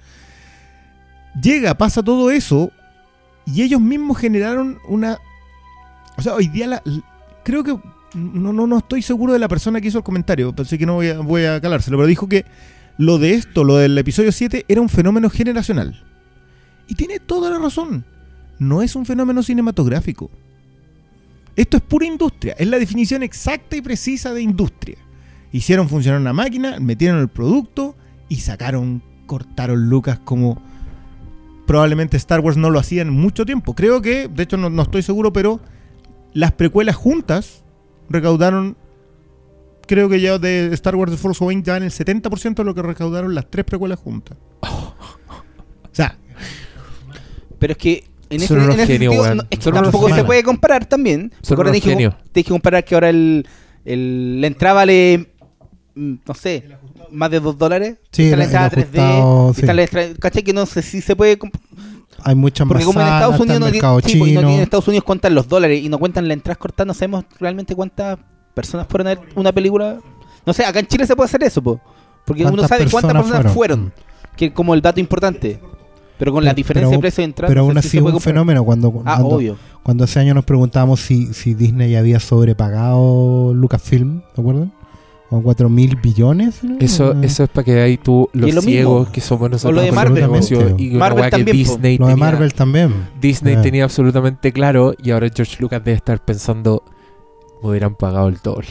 Llega, 1.42 1.74
pasa 1.76 2.00
todo 2.02 2.30
eso, 2.30 2.70
y 3.44 3.62
ellos 3.62 3.80
mismos 3.80 4.18
generaron 4.18 4.78
una. 4.88 5.18
O 6.16 6.22
sea, 6.22 6.34
hoy 6.34 6.46
día 6.46 6.66
la- 6.68 6.82
creo 7.44 7.64
que. 7.64 7.76
No, 8.14 8.52
no, 8.52 8.66
no 8.66 8.78
estoy 8.78 9.00
seguro 9.02 9.32
de 9.32 9.38
la 9.40 9.48
persona 9.48 9.80
que 9.80 9.88
hizo 9.88 9.98
el 9.98 10.04
comentario, 10.04 10.54
pensé 10.54 10.76
que 10.78 10.84
no 10.86 10.94
voy 10.94 11.08
a, 11.08 11.18
voy 11.18 11.44
a 11.46 11.60
calárselo, 11.60 11.96
pero 11.96 12.06
dijo 12.06 12.28
que 12.28 12.44
lo 12.98 13.18
de 13.18 13.34
esto, 13.34 13.64
lo 13.64 13.76
del 13.76 13.96
episodio 13.98 14.32
7, 14.32 14.66
era 14.68 14.80
un 14.80 14.88
fenómeno 14.88 15.30
generacional. 15.30 16.04
Y 16.88 16.94
tiene 16.94 17.20
toda 17.20 17.50
la 17.50 17.58
razón. 17.58 18.04
No 18.58 18.82
es 18.82 18.94
un 18.94 19.06
fenómeno 19.06 19.42
cinematográfico. 19.42 20.30
Esto 21.56 21.76
es 21.76 21.82
pura 21.82 22.06
industria. 22.06 22.54
Es 22.58 22.68
la 22.68 22.78
definición 22.78 23.22
exacta 23.22 23.76
y 23.76 23.82
precisa 23.82 24.32
de 24.32 24.42
industria. 24.42 24.98
Hicieron 25.52 25.88
funcionar 25.88 26.20
una 26.20 26.32
máquina, 26.32 26.80
metieron 26.80 27.20
el 27.20 27.28
producto 27.28 27.94
y 28.28 28.36
sacaron, 28.36 29.02
cortaron 29.26 29.88
lucas 29.88 30.18
como 30.18 30.62
probablemente 31.66 32.16
Star 32.16 32.40
Wars 32.40 32.56
no 32.56 32.70
lo 32.70 32.78
hacía 32.78 33.02
en 33.02 33.10
mucho 33.10 33.44
tiempo. 33.44 33.74
Creo 33.74 34.02
que, 34.02 34.28
de 34.28 34.42
hecho 34.42 34.56
no, 34.56 34.70
no 34.70 34.82
estoy 34.82 35.02
seguro, 35.02 35.32
pero 35.32 35.60
las 36.32 36.52
precuelas 36.52 36.96
juntas 36.96 37.64
recaudaron 38.08 38.76
creo 39.86 40.08
que 40.08 40.20
ya 40.20 40.38
de 40.38 40.72
Star 40.74 40.96
Wars 40.96 41.10
The 41.12 41.18
Force 41.18 41.42
Awakens 41.42 41.66
ya 41.66 41.76
en 41.76 41.82
el 41.84 41.90
70% 41.90 42.54
de 42.54 42.64
lo 42.64 42.74
que 42.74 42.82
recaudaron 42.82 43.34
las 43.34 43.48
tres 43.50 43.64
precuelas 43.64 43.98
juntas. 43.98 44.36
O 44.60 45.94
sea, 45.94 46.16
Pero 47.58 47.72
es 47.72 47.78
que 47.78 48.04
en 48.30 48.40
Son 48.40 48.56
ese, 48.58 48.64
unos 48.64 48.74
en 48.76 48.80
ese 48.80 48.92
genios, 48.94 49.14
sentido, 49.14 49.34
no, 49.34 49.42
es 49.50 49.58
que 49.58 49.72
tampoco 49.72 50.08
se 50.14 50.24
puede 50.24 50.42
comparar 50.42 50.86
también. 50.86 51.32
Son 51.42 51.62
te 51.62 51.70
dije, 51.70 51.90
genios. 51.90 52.14
te 52.32 52.40
dije 52.40 52.50
comparar 52.50 52.84
que 52.84 52.94
ahora 52.94 53.10
el, 53.10 53.46
el- 53.84 54.40
la 54.40 54.46
entrada 54.46 54.74
vale, 54.76 55.28
mm, 55.94 56.14
no 56.26 56.34
sé, 56.34 56.64
más 57.10 57.30
de 57.30 57.40
2 57.40 57.58
dólares. 57.58 57.98
Sí, 58.10 58.24
está 58.24 58.36
la 58.38 58.44
entrada 58.44 58.66
el 58.68 58.72
3D. 58.72 58.82
ajustado, 58.98 59.50
está 59.50 59.60
sí. 59.60 59.72
la 59.76 59.82
entrada- 59.82 60.14
¿Cachai? 60.18 60.42
Que 60.42 60.52
no 60.54 60.64
sé 60.66 60.80
si 60.82 61.00
se 61.02 61.14
puede... 61.14 61.38
Hay 62.24 62.34
muchas 62.36 62.66
Porque 62.68 62.84
como 62.84 63.00
en 63.00 63.06
Estados 63.06 63.40
Unidos 63.40 63.60
no, 63.60 63.70
tiene- 63.70 64.08
sí, 64.08 64.16
pues, 64.18 64.30
y 64.30 64.34
no 64.34 64.48
Estados 64.60 64.88
Unidos 64.88 65.04
cuentan 65.04 65.34
los 65.34 65.46
dólares 65.48 65.82
y 65.82 65.88
no 65.88 65.98
cuentan 65.98 66.26
las 66.28 66.36
entradas 66.36 66.56
cortadas, 66.58 66.86
no 66.86 66.94
sabemos 66.94 67.24
realmente 67.38 67.74
cuántas 67.74 68.18
personas 68.54 68.86
fueron 68.88 69.06
a 69.08 69.10
ver 69.14 69.20
una 69.34 69.52
película. 69.52 69.98
No 70.46 70.52
sé, 70.52 70.64
acá 70.64 70.80
en 70.80 70.86
Chile 70.86 71.06
se 71.06 71.14
puede 71.16 71.26
hacer 71.26 71.42
eso, 71.44 71.62
po, 71.62 71.80
porque 72.24 72.42
uno 72.42 72.52
¿Cuántas 72.52 72.68
sabe 72.68 72.90
cuántas 72.90 73.12
personas 73.12 73.52
fueron, 73.52 73.52
fueron? 73.54 73.92
que 74.36 74.46
es 74.46 74.52
como 74.52 74.74
el 74.74 74.80
dato 74.82 75.00
importante. 75.00 75.60
Pero 76.18 76.32
con 76.32 76.44
la 76.44 76.54
diferencia 76.54 76.88
pero- 76.90 76.98
de 76.98 77.00
precio 77.02 77.22
de 77.22 77.24
entrada. 77.24 77.48
Pero 77.48 77.60
aún 77.62 77.76
así 77.78 77.88
sí 77.88 77.96
es 77.96 78.02
un 78.02 78.12
comprar. 78.12 78.32
fenómeno 78.32 78.64
cuando, 78.64 78.88
Ah, 79.04 79.16
cuando, 79.16 79.28
obvio. 79.36 79.56
cuando 79.82 80.04
hace 80.04 80.20
años 80.20 80.36
nos 80.36 80.44
preguntábamos 80.44 81.00
si, 81.00 81.32
si 81.34 81.54
Disney 81.54 81.96
había 81.96 82.20
sobrepagado 82.20 83.52
Lucasfilm, 83.54 84.22
¿te 84.34 84.40
acuerdan? 84.40 84.72
Como 85.28 85.42
4 85.42 85.68
mil 85.68 85.96
billones. 85.96 86.62
¿no? 86.62 86.76
Eso, 86.78 87.14
Ah. 87.16 87.20
eso 87.24 87.44
es 87.44 87.48
para 87.50 87.64
que 87.64 87.80
ahí 87.80 87.96
tú, 87.96 88.28
los 88.34 88.54
lo 88.54 88.60
ciegos 88.62 88.98
mismo. 89.00 89.12
que 89.12 89.20
somos 89.20 89.50
nosotros 89.50 89.70
O 89.70 89.74
lo 89.74 89.80
de 89.82 89.88
con 89.88 89.96
Marvel. 89.96 90.22
Absolutamente. 90.24 90.82
y 90.82 90.90
Marvel 90.90 91.30
también, 91.30 91.56
po. 91.56 91.72
Disney 91.72 91.98
Lo 91.98 92.06
de 92.06 92.12
tenía- 92.12 92.24
Marvel 92.26 92.54
también. 92.54 92.94
Disney 93.20 93.56
tenía 93.62 93.84
absolutamente 93.84 94.52
claro 94.52 94.94
y 95.02 95.10
ahora 95.10 95.28
George 95.34 95.56
Lucas 95.60 95.82
debe 95.82 95.96
estar 95.96 96.22
pensando 96.24 96.84
me 97.62 97.68
hubieran 97.70 97.94
pagado 97.94 98.28
el 98.28 98.38
doble. 98.42 98.66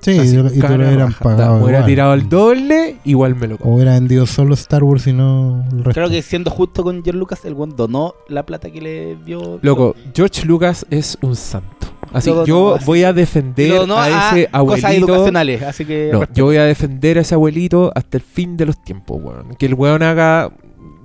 Sí, 0.00 0.10
Así, 0.18 0.36
y, 0.36 0.58
y 0.58 0.60
te 0.60 0.68
lo 0.78 0.86
hubieran 0.86 1.12
pagado. 1.12 1.56
Me 1.56 1.64
hubiera 1.64 1.78
igual. 1.80 1.86
tirado 1.86 2.14
el 2.14 2.28
doble, 2.28 2.96
igual 3.04 3.36
me 3.36 3.48
lo 3.48 3.58
como. 3.58 3.72
O 3.72 3.76
hubiera 3.76 3.92
vendido 3.92 4.26
solo 4.26 4.54
Star 4.54 4.82
Wars 4.82 5.06
y 5.06 5.12
no 5.12 5.64
el 5.70 5.84
resto. 5.84 5.92
Creo 5.92 6.10
que 6.10 6.22
siendo 6.22 6.50
justo 6.50 6.82
con 6.82 7.02
George 7.04 7.18
Lucas, 7.18 7.44
el 7.44 7.54
buen 7.54 7.76
donó 7.76 8.14
la 8.28 8.44
plata 8.44 8.70
que 8.70 8.80
le 8.80 9.16
dio. 9.24 9.58
Loco, 9.62 9.94
George 10.14 10.46
Lucas 10.46 10.86
es 10.90 11.18
un 11.20 11.36
santo. 11.36 11.68
Así 12.12 12.30
donó 12.30 12.44
yo 12.44 12.74
así. 12.74 12.84
voy 12.84 13.04
a 13.04 13.12
defender 13.12 13.74
donó 13.74 13.96
a 13.96 14.08
ese 14.08 14.46
cosas 14.50 14.84
abuelito. 14.84 15.12
educacionales. 15.12 15.62
Así 15.62 15.84
que. 15.84 16.10
No, 16.12 16.24
yo 16.34 16.44
voy 16.46 16.56
a 16.56 16.64
defender 16.64 17.18
a 17.18 17.20
ese 17.22 17.34
abuelito 17.34 17.92
hasta 17.94 18.18
el 18.18 18.22
fin 18.22 18.56
de 18.56 18.66
los 18.66 18.82
tiempos, 18.82 19.20
weón. 19.22 19.54
Que 19.58 19.66
el 19.66 19.74
weón 19.74 20.02
haga. 20.02 20.50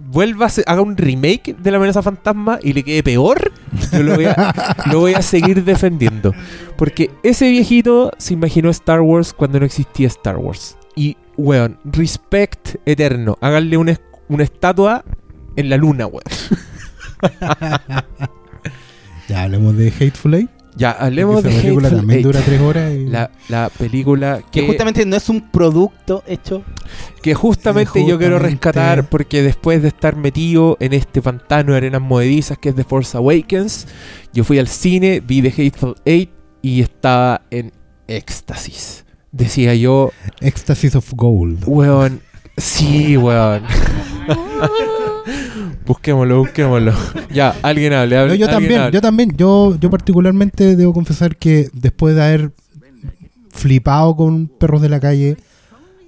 Vuelva 0.10 0.48
a 0.48 0.72
haga 0.72 0.82
un 0.82 0.96
remake 0.96 1.56
de 1.58 1.72
la 1.72 1.78
amenaza 1.78 2.02
fantasma 2.02 2.60
y 2.64 2.74
le 2.74 2.84
quede 2.84 3.04
peor. 3.04 3.52
Yo 3.92 4.04
lo 4.04 4.16
voy 4.16 4.26
a, 4.26 4.54
lo 4.92 5.00
voy 5.00 5.14
a 5.14 5.22
seguir 5.22 5.64
defendiendo. 5.64 6.34
Porque 6.78 7.12
ese 7.24 7.50
viejito 7.50 8.12
se 8.18 8.34
imaginó 8.34 8.70
Star 8.70 9.02
Wars 9.02 9.34
cuando 9.34 9.60
no 9.60 9.66
existía 9.66 10.08
Star 10.08 10.38
Wars. 10.38 10.78
Y, 10.96 11.18
weón, 11.36 11.78
respect 11.84 12.76
eterno. 12.86 13.38
Háganle 13.42 13.78
una 13.78 14.44
estatua 14.44 15.04
en 15.58 15.70
la 15.70 15.78
luna, 15.78 16.08
weón. 16.08 16.24
Ya 19.28 19.44
hablemos 19.44 19.76
de 19.76 19.90
Hateful 19.90 20.36
Eight. 20.36 20.57
Ya, 20.78 20.92
hablemos 20.92 21.36
porque 21.36 21.50
de 21.50 21.54
esa 21.56 21.62
película 21.64 21.88
Hateful 21.88 22.00
también 22.00 22.18
Eight. 22.20 22.26
dura 22.28 22.42
tres 22.42 22.62
horas. 22.62 22.94
Y... 22.94 23.06
La, 23.08 23.32
la 23.50 23.70
película 23.70 24.42
Que 24.52 24.62
que, 24.62 24.68
justamente 24.68 25.06
no 25.06 25.16
es 25.16 25.28
un 25.30 25.50
producto 25.50 26.24
hecho. 26.28 26.64
que 27.22 27.34
justamente 27.34 28.06
yo 28.06 28.18
quiero 28.18 28.38
rescatar 28.40 29.10
porque 29.10 29.42
después 29.42 29.82
de 29.82 29.88
estar 29.90 30.16
metido 30.16 30.78
en 30.80 30.94
este 30.94 31.22
pantano 31.22 31.72
de 31.72 31.78
arenas 31.78 32.02
movedizas 32.02 32.58
que 32.58 32.70
es 32.70 32.76
The 32.76 32.84
Force 32.84 33.18
Awakens, 33.18 33.88
yo 34.34 34.44
fui 34.44 34.60
al 34.60 34.68
cine, 34.68 35.20
vi 35.20 35.42
The 35.42 35.50
Hateful 35.50 35.96
Eight 36.06 36.30
y 36.62 36.82
estaba 36.82 37.42
en 37.50 37.72
éxtasis. 38.08 39.06
Decía 39.32 39.76
yo, 39.76 40.12
Ecstasy 40.42 40.88
of 40.96 41.12
Gold. 41.16 41.64
weón, 41.66 42.22
sí, 42.58 43.18
weón. 43.18 43.64
busquémoslo, 45.88 46.40
busquémoslo. 46.40 46.94
Ya, 47.34 47.56
alguien 47.62 47.94
hable, 47.94 48.16
No, 48.16 48.22
hable 48.24 48.38
yo 48.38 48.46
alguien 48.46 48.50
también, 48.62 48.82
hable. 48.82 48.94
yo 48.94 49.02
también, 49.02 49.38
yo, 49.38 49.78
yo 49.80 49.90
particularmente 49.90 50.76
debo 50.76 50.94
confesar 50.94 51.36
que 51.38 51.70
después 51.74 52.16
de 52.16 52.24
haber 52.24 52.52
flipado 53.50 54.16
con 54.16 54.48
Perros 54.48 54.82
de 54.82 54.90
la 54.90 55.00
Calle, 55.00 55.38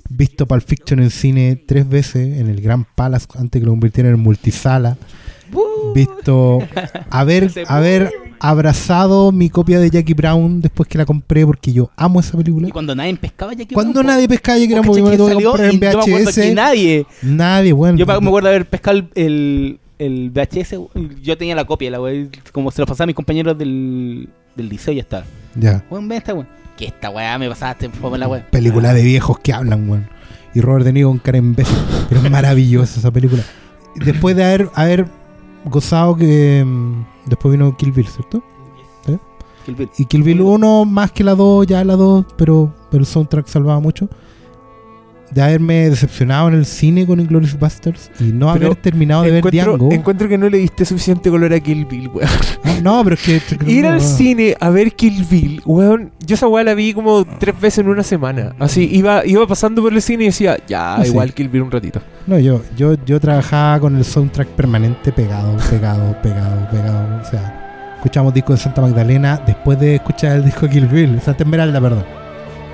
visto 0.09 0.47
Pulp 0.47 0.63
Fiction 0.65 0.99
en 0.99 1.09
cine 1.09 1.55
tres 1.67 1.87
veces, 1.87 2.39
en 2.39 2.47
el 2.47 2.61
Gran 2.61 2.85
Palace, 2.95 3.27
antes 3.37 3.59
que 3.59 3.65
lo 3.65 3.71
convirtieran 3.71 4.13
en 4.13 4.19
multisala, 4.19 4.97
visto 5.93 6.59
haber, 7.09 7.51
haber 7.67 8.11
abrazado 8.39 9.31
mi 9.31 9.49
copia 9.49 9.79
de 9.79 9.89
Jackie 9.89 10.13
Brown 10.13 10.61
después 10.61 10.87
que 10.87 10.97
la 10.97 11.05
compré 11.05 11.45
porque 11.45 11.73
yo 11.73 11.91
amo 11.95 12.19
esa 12.19 12.37
película. 12.37 12.67
Y 12.67 12.71
cuando 12.71 12.95
nadie 12.95 13.15
pescaba 13.15 13.53
ya 13.53 13.65
que 13.65 13.73
Cuando 13.73 14.01
nadie 14.03 14.27
pescaba 14.27 14.57
Jackie 14.57 14.73
Brown 14.73 14.85
porque 14.87 15.01
me 15.01 15.17
tuve 15.17 15.37
que 15.37 15.43
comprar 15.43 15.69
en 15.69 15.73
yo 15.73 15.79
me 15.79 15.87
acuerdo 15.87 16.31
que 16.33 16.41
VHS, 16.41 16.53
nadie. 16.55 17.05
nadie, 17.21 17.73
bueno. 17.73 17.97
Yo 17.97 18.05
me 18.05 18.13
acuerdo 18.13 18.49
de 18.49 18.55
haber 18.55 18.67
pescado 18.67 18.97
el, 18.97 19.09
el, 19.15 19.79
el 19.99 20.31
VHS. 20.31 20.75
Yo 21.21 21.37
tenía 21.37 21.55
la 21.55 21.65
copia, 21.65 21.91
la 21.91 22.01
wey, 22.01 22.29
como 22.51 22.71
se 22.71 22.81
lo 22.81 22.85
pasaba 22.87 23.03
a 23.05 23.07
mis 23.07 23.15
compañeros 23.15 23.57
del, 23.57 24.29
del 24.55 24.69
liceo 24.69 24.93
y 24.93 24.97
ya 24.97 25.01
está. 25.01 25.25
Ya. 25.55 25.83
Weón, 25.89 26.07
ven 26.07 26.17
esta 26.19 26.33
weón. 26.33 26.47
Que 26.77 26.85
esta 26.85 27.09
weá 27.09 27.37
me 27.37 27.49
pasaste, 27.49 27.89
la 28.17 28.27
weá. 28.27 28.45
película 28.49 28.93
de 28.93 29.03
viejos 29.03 29.37
que 29.39 29.51
hablan, 29.51 29.89
weón. 29.89 30.07
Y 30.55 30.61
Robert 30.61 30.85
De 30.85 30.93
Niro 30.93 31.09
con 31.09 31.19
cara 31.19 31.37
imbécil. 31.37 31.77
Pero 32.07 32.21
es 32.21 32.31
maravillosa 32.31 32.99
esa 32.99 33.11
película. 33.11 33.43
Después 33.95 34.35
de 34.35 34.45
haber, 34.45 34.69
haber 34.75 35.05
gozado 35.65 36.15
que. 36.15 36.63
mm, 36.65 37.05
después 37.27 37.51
vino 37.51 37.75
Kill 37.75 37.91
Bill, 37.91 38.07
¿cierto? 38.07 38.41
Kill 39.65 39.75
Bill. 39.75 39.89
Y 39.97 40.05
Kill 40.05 40.23
Bill 40.23 40.41
1 40.41 40.85
más 40.85 41.11
que 41.11 41.23
la 41.23 41.35
2, 41.35 41.67
ya 41.67 41.83
la 41.83 41.95
2, 41.95 42.25
pero, 42.37 42.73
pero 42.89 43.01
el 43.01 43.05
soundtrack 43.05 43.47
salvaba 43.47 43.79
mucho. 43.79 44.07
De 45.31 45.41
haberme 45.41 45.89
decepcionado 45.89 46.47
en 46.47 46.55
el 46.55 46.65
cine 46.65 47.05
con 47.05 47.19
Inglourious 47.19 47.57
Basterds 47.59 48.09
y 48.19 48.25
no 48.25 48.51
Pero 48.53 48.67
haber 48.67 48.75
terminado 48.77 49.23
de 49.23 49.31
ver 49.31 49.43
Django. 49.43 49.91
encuentro 49.91 50.27
que 50.27 50.37
no 50.37 50.49
le 50.49 50.57
diste 50.57 50.85
suficiente 50.85 51.29
color 51.29 51.53
a 51.53 51.59
Kill 51.59 51.85
Bill, 51.85 52.09
weón. 52.09 52.29
No, 52.83 53.03
pero 53.03 53.15
es 53.15 53.21
que. 53.21 53.41
Ir 53.71 53.85
al 53.85 54.01
cine 54.01 54.55
a 54.59 54.69
ver 54.69 54.93
Kill 54.93 55.25
Bill, 55.29 55.61
weón. 55.65 56.11
Yo 56.25 56.35
esa 56.35 56.47
weá 56.47 56.63
la 56.63 56.73
vi 56.73 56.93
como 56.93 57.25
tres 57.25 57.59
veces 57.59 57.79
en 57.79 57.89
una 57.89 58.03
semana. 58.03 58.55
Así, 58.59 58.89
iba, 58.91 59.25
iba 59.25 59.45
pasando 59.47 59.81
por 59.81 59.93
el 59.93 60.01
cine 60.01 60.23
y 60.23 60.27
decía, 60.27 60.57
ya, 60.67 60.97
sí. 61.01 61.09
igual 61.09 61.33
Kill 61.33 61.49
Bill 61.49 61.63
un 61.63 61.71
ratito. 61.71 62.01
No, 62.25 62.39
yo, 62.39 62.61
yo, 62.77 62.95
yo 63.05 63.19
trabajaba 63.19 63.79
con 63.79 63.95
el 63.95 64.05
soundtrack 64.05 64.49
permanente 64.49 65.11
pegado, 65.11 65.57
pegado, 65.69 66.15
pegado, 66.21 66.69
pegado. 66.69 67.21
O 67.21 67.25
sea, 67.25 67.91
escuchamos 67.95 68.33
disco 68.33 68.53
de 68.53 68.59
Santa 68.59 68.81
Magdalena 68.81 69.41
después 69.45 69.79
de 69.79 69.95
escuchar 69.95 70.37
el 70.37 70.45
disco 70.45 70.61
de 70.61 70.69
Kill 70.69 70.87
Bill, 70.87 71.21
Santa 71.21 71.43
Esmeralda, 71.43 71.81
perdón. 71.81 72.18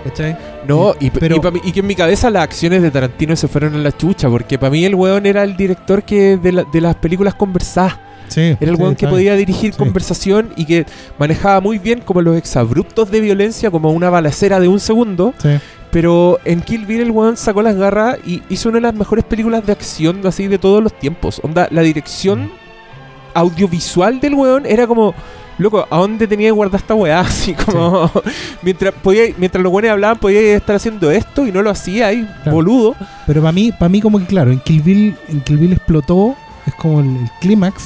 ¿Cachai? 0.06 0.38
No, 0.68 0.94
y, 1.00 1.10
Pero- 1.10 1.36
y, 1.36 1.40
pa' 1.40 1.52
mí- 1.52 1.62
y 1.64 1.72
que 1.72 1.80
en 1.82 1.88
mi 1.88 1.96
cabeza 1.96 2.30
las 2.30 2.44
acciones 2.44 2.82
de 2.82 2.92
Tarantino 2.92 3.36
se 3.36 3.48
fueron 3.48 3.76
a 3.76 3.80
la 3.80 3.92
chucha, 3.92 4.30
porque 4.30 4.58
para 4.58 4.70
mí 4.72 4.86
el 4.86 4.96
weón 4.96 5.26
era 5.26 5.44
el 5.44 5.58
director 5.58 6.04
que 6.04 6.38
de, 6.38 6.52
la- 6.52 6.64
de 6.64 6.80
las 6.82 6.96
películas 6.96 7.34
conversadas. 7.36 7.98
Sí. 8.28 8.42
Era 8.60 8.72
el 8.72 8.76
sí, 8.78 8.82
weón 8.82 8.96
que 8.96 9.08
podía 9.08 9.36
dirigir 9.36 9.72
Sí. 9.74 9.78
conversación 9.78 10.52
y 10.56 10.66
que 10.66 10.86
manejaba 11.20 11.60
muy 11.62 11.78
bien 11.80 12.02
como 12.02 12.22
los 12.22 12.38
exabruptos 12.38 13.10
de 13.12 13.20
violencia, 13.20 13.70
como 13.72 13.92
una 13.92 14.10
balacera 14.10 14.60
de 14.60 14.68
un 14.68 14.80
segundo. 14.80 15.34
Pero 15.92 16.40
en 16.44 16.62
Kill 16.62 16.86
Bill 16.86 17.02
el 17.02 17.12
weón 17.12 17.38
sacó 17.38 17.62
las 17.62 17.76
garras 17.76 18.18
y 18.26 18.42
hizo 18.50 18.70
una 18.70 18.78
de 18.78 18.82
las 18.82 18.94
mejores 18.96 19.24
películas 19.26 19.66
de 19.66 19.72
acción 19.72 20.22
así 20.28 20.48
de 20.48 20.58
todos 20.58 20.84
los 20.84 20.94
tiempos. 20.94 21.40
Onda, 21.44 21.68
la 21.72 21.82
dirección 21.84 22.46
Mm. 22.46 22.52
audiovisual 23.36 24.20
del 24.20 24.34
weón 24.36 24.66
era 24.66 24.88
como, 24.88 25.14
loco, 25.58 25.86
¿a 25.90 25.98
dónde 25.98 26.28
tenía 26.28 26.48
que 26.48 26.52
guardar 26.52 26.80
esta 26.82 26.94
weá? 26.96 27.20
Así 27.22 27.54
como, 27.54 28.10
mientras, 28.62 28.94
podía, 28.94 29.24
mientras 29.38 29.64
los 29.64 29.72
weones 29.72 29.92
hablaban 29.92 30.18
podía 30.18 30.56
estar 30.56 30.76
haciendo 30.76 31.10
esto 31.12 31.46
y 31.48 31.52
no 31.52 31.62
lo 31.62 31.70
hacía 31.70 32.08
ahí, 32.08 32.28
Claro. 32.44 32.52
boludo. 32.58 32.96
Pero 33.28 33.42
para 33.42 33.52
mí, 33.52 33.72
para 33.72 33.90
mí 33.90 34.02
como 34.02 34.20
que 34.20 34.26
claro, 34.26 34.52
en 34.52 34.60
Kill 34.60 34.82
Bill, 34.82 35.16
en 35.30 35.42
Kill 35.42 35.58
Bill 35.58 35.74
explotó, 35.74 36.36
es 36.66 36.74
como 36.76 37.00
el, 37.00 37.08
el 37.18 37.30
clímax. 37.42 37.84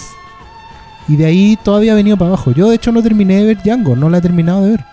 Y 1.08 1.16
de 1.16 1.26
ahí 1.26 1.58
todavía 1.64 1.94
ha 1.94 1.96
venido 1.96 2.18
para 2.18 2.30
abajo. 2.30 2.52
Yo 2.52 2.70
de 2.70 2.76
hecho 2.76 2.92
no 2.92 3.02
terminé 3.02 3.38
de 3.38 3.46
ver 3.46 3.58
Django, 3.64 3.96
no 3.96 4.10
la 4.10 4.20
he 4.20 4.22
terminado 4.22 4.64
de 4.64 4.72
ver. 4.72 4.86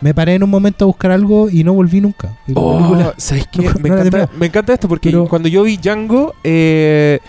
Me 0.00 0.14
paré 0.14 0.34
en 0.36 0.42
un 0.42 0.48
momento 0.48 0.86
a 0.86 0.86
buscar 0.86 1.10
algo 1.10 1.50
y 1.50 1.62
no 1.62 1.74
volví 1.74 2.00
nunca. 2.00 2.30
Oh, 2.54 2.96
¿sabes 3.18 3.46
qué? 3.52 3.60
no- 3.62 3.74
me, 3.78 3.90
no 3.90 3.94
encanta, 3.96 4.10
terminé. 4.18 4.38
me 4.38 4.46
encanta 4.46 4.72
esto 4.72 4.88
porque 4.88 5.10
Pero- 5.10 5.26
cuando 5.28 5.48
yo 5.48 5.62
vi 5.64 5.76
Django, 5.76 6.34
eh, 6.42 7.20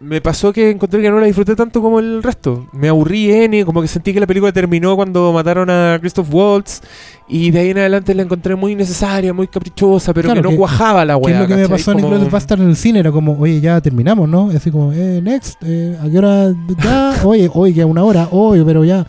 me 0.00 0.20
pasó 0.20 0.52
que 0.52 0.70
encontré 0.70 1.02
que 1.02 1.10
no 1.10 1.18
la 1.18 1.26
disfruté 1.26 1.56
tanto 1.56 1.82
como 1.82 1.98
el 1.98 2.22
resto. 2.22 2.68
Me 2.72 2.88
aburrí 2.88 3.32
N, 3.32 3.64
como 3.64 3.82
que 3.82 3.88
sentí 3.88 4.12
que 4.12 4.20
la 4.20 4.26
película 4.28 4.52
terminó 4.52 4.94
cuando 4.94 5.32
mataron 5.32 5.68
a 5.70 5.98
Christoph 6.00 6.32
Waltz. 6.32 6.80
Y 7.28 7.50
de 7.50 7.58
ahí 7.58 7.70
en 7.70 7.78
adelante 7.78 8.14
la 8.14 8.22
encontré 8.22 8.54
muy 8.54 8.74
necesaria, 8.74 9.34
muy 9.34 9.48
caprichosa, 9.48 10.14
pero 10.14 10.26
Claro, 10.30 10.42
que 10.42 10.50
no 10.50 10.56
cuajaba 10.56 11.04
la 11.04 11.14
¿Qué 11.14 11.20
weá. 11.26 11.34
es 11.34 11.40
lo 11.40 11.46
que 11.48 11.56
me 11.62 11.68
pasó 11.68 11.90
en 11.90 11.96
Como- 11.96 12.06
Inglourious 12.08 12.32
Basterds 12.32 12.62
en 12.62 12.68
el 12.70 12.76
cine? 12.76 13.00
Era 13.00 13.10
como, 13.12 13.32
oye, 13.38 13.60
ya 13.60 13.80
terminamos, 13.80 14.28
¿no? 14.28 14.50
Así 14.50 14.70
como, 14.70 14.92
eh, 14.92 15.20
next, 15.22 15.56
eh, 15.62 15.98
¿a 16.00 16.08
qué 16.08 16.18
hora? 16.18 16.54
Ya, 16.82 17.14
oye, 17.24 17.50
oye, 17.52 17.74
que 17.74 17.84
una 17.84 18.04
hora, 18.04 18.28
oye, 18.30 18.64
pero 18.64 18.84
ya, 18.84 19.04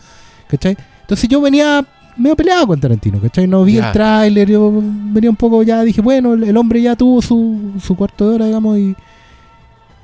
¿cachai? 0.47 0.75
Entonces 1.01 1.29
yo 1.29 1.39
venía 1.39 1.85
medio 2.17 2.35
peleado 2.35 2.67
con 2.67 2.79
Tarantino, 2.79 3.21
¿cachai? 3.21 3.47
No 3.47 3.63
vi 3.63 3.77
el 3.77 3.89
tráiler, 3.93 4.49
yo 4.49 4.69
venía 4.73 5.29
un 5.29 5.35
poco 5.37 5.63
ya, 5.63 5.83
dije, 5.83 6.01
bueno, 6.01 6.33
el, 6.33 6.43
el 6.43 6.57
hombre 6.57 6.81
ya 6.81 6.95
tuvo 6.97 7.21
su, 7.21 7.73
su 7.81 7.95
cuarto 7.95 8.27
de 8.27 8.35
hora, 8.35 8.45
digamos, 8.47 8.77
y, 8.77 8.95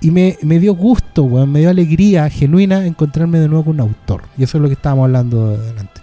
y 0.01 0.11
me, 0.11 0.37
me 0.43 0.59
dio 0.59 0.73
gusto, 0.75 1.23
weón, 1.23 1.51
me 1.51 1.59
dio 1.59 1.69
alegría 1.69 2.29
genuina 2.29 2.85
encontrarme 2.85 3.39
de 3.39 3.47
nuevo 3.47 3.65
con 3.65 3.75
un 3.75 3.81
autor. 3.81 4.23
Y 4.37 4.43
eso 4.43 4.57
es 4.57 4.61
lo 4.61 4.67
que 4.67 4.73
estábamos 4.75 5.05
hablando 5.05 5.49
adelante. 5.55 6.01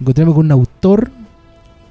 Encontrarme 0.00 0.32
con 0.32 0.46
un 0.46 0.52
autor 0.52 1.10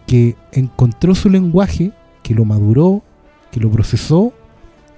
que 0.08 0.36
encontró 0.54 1.14
su 1.16 1.30
lenguaje, 1.30 1.92
que 2.24 2.34
lo 2.34 2.46
maduró, 2.46 3.04
que 3.52 3.60
lo 3.60 3.70
procesó, 3.70 4.34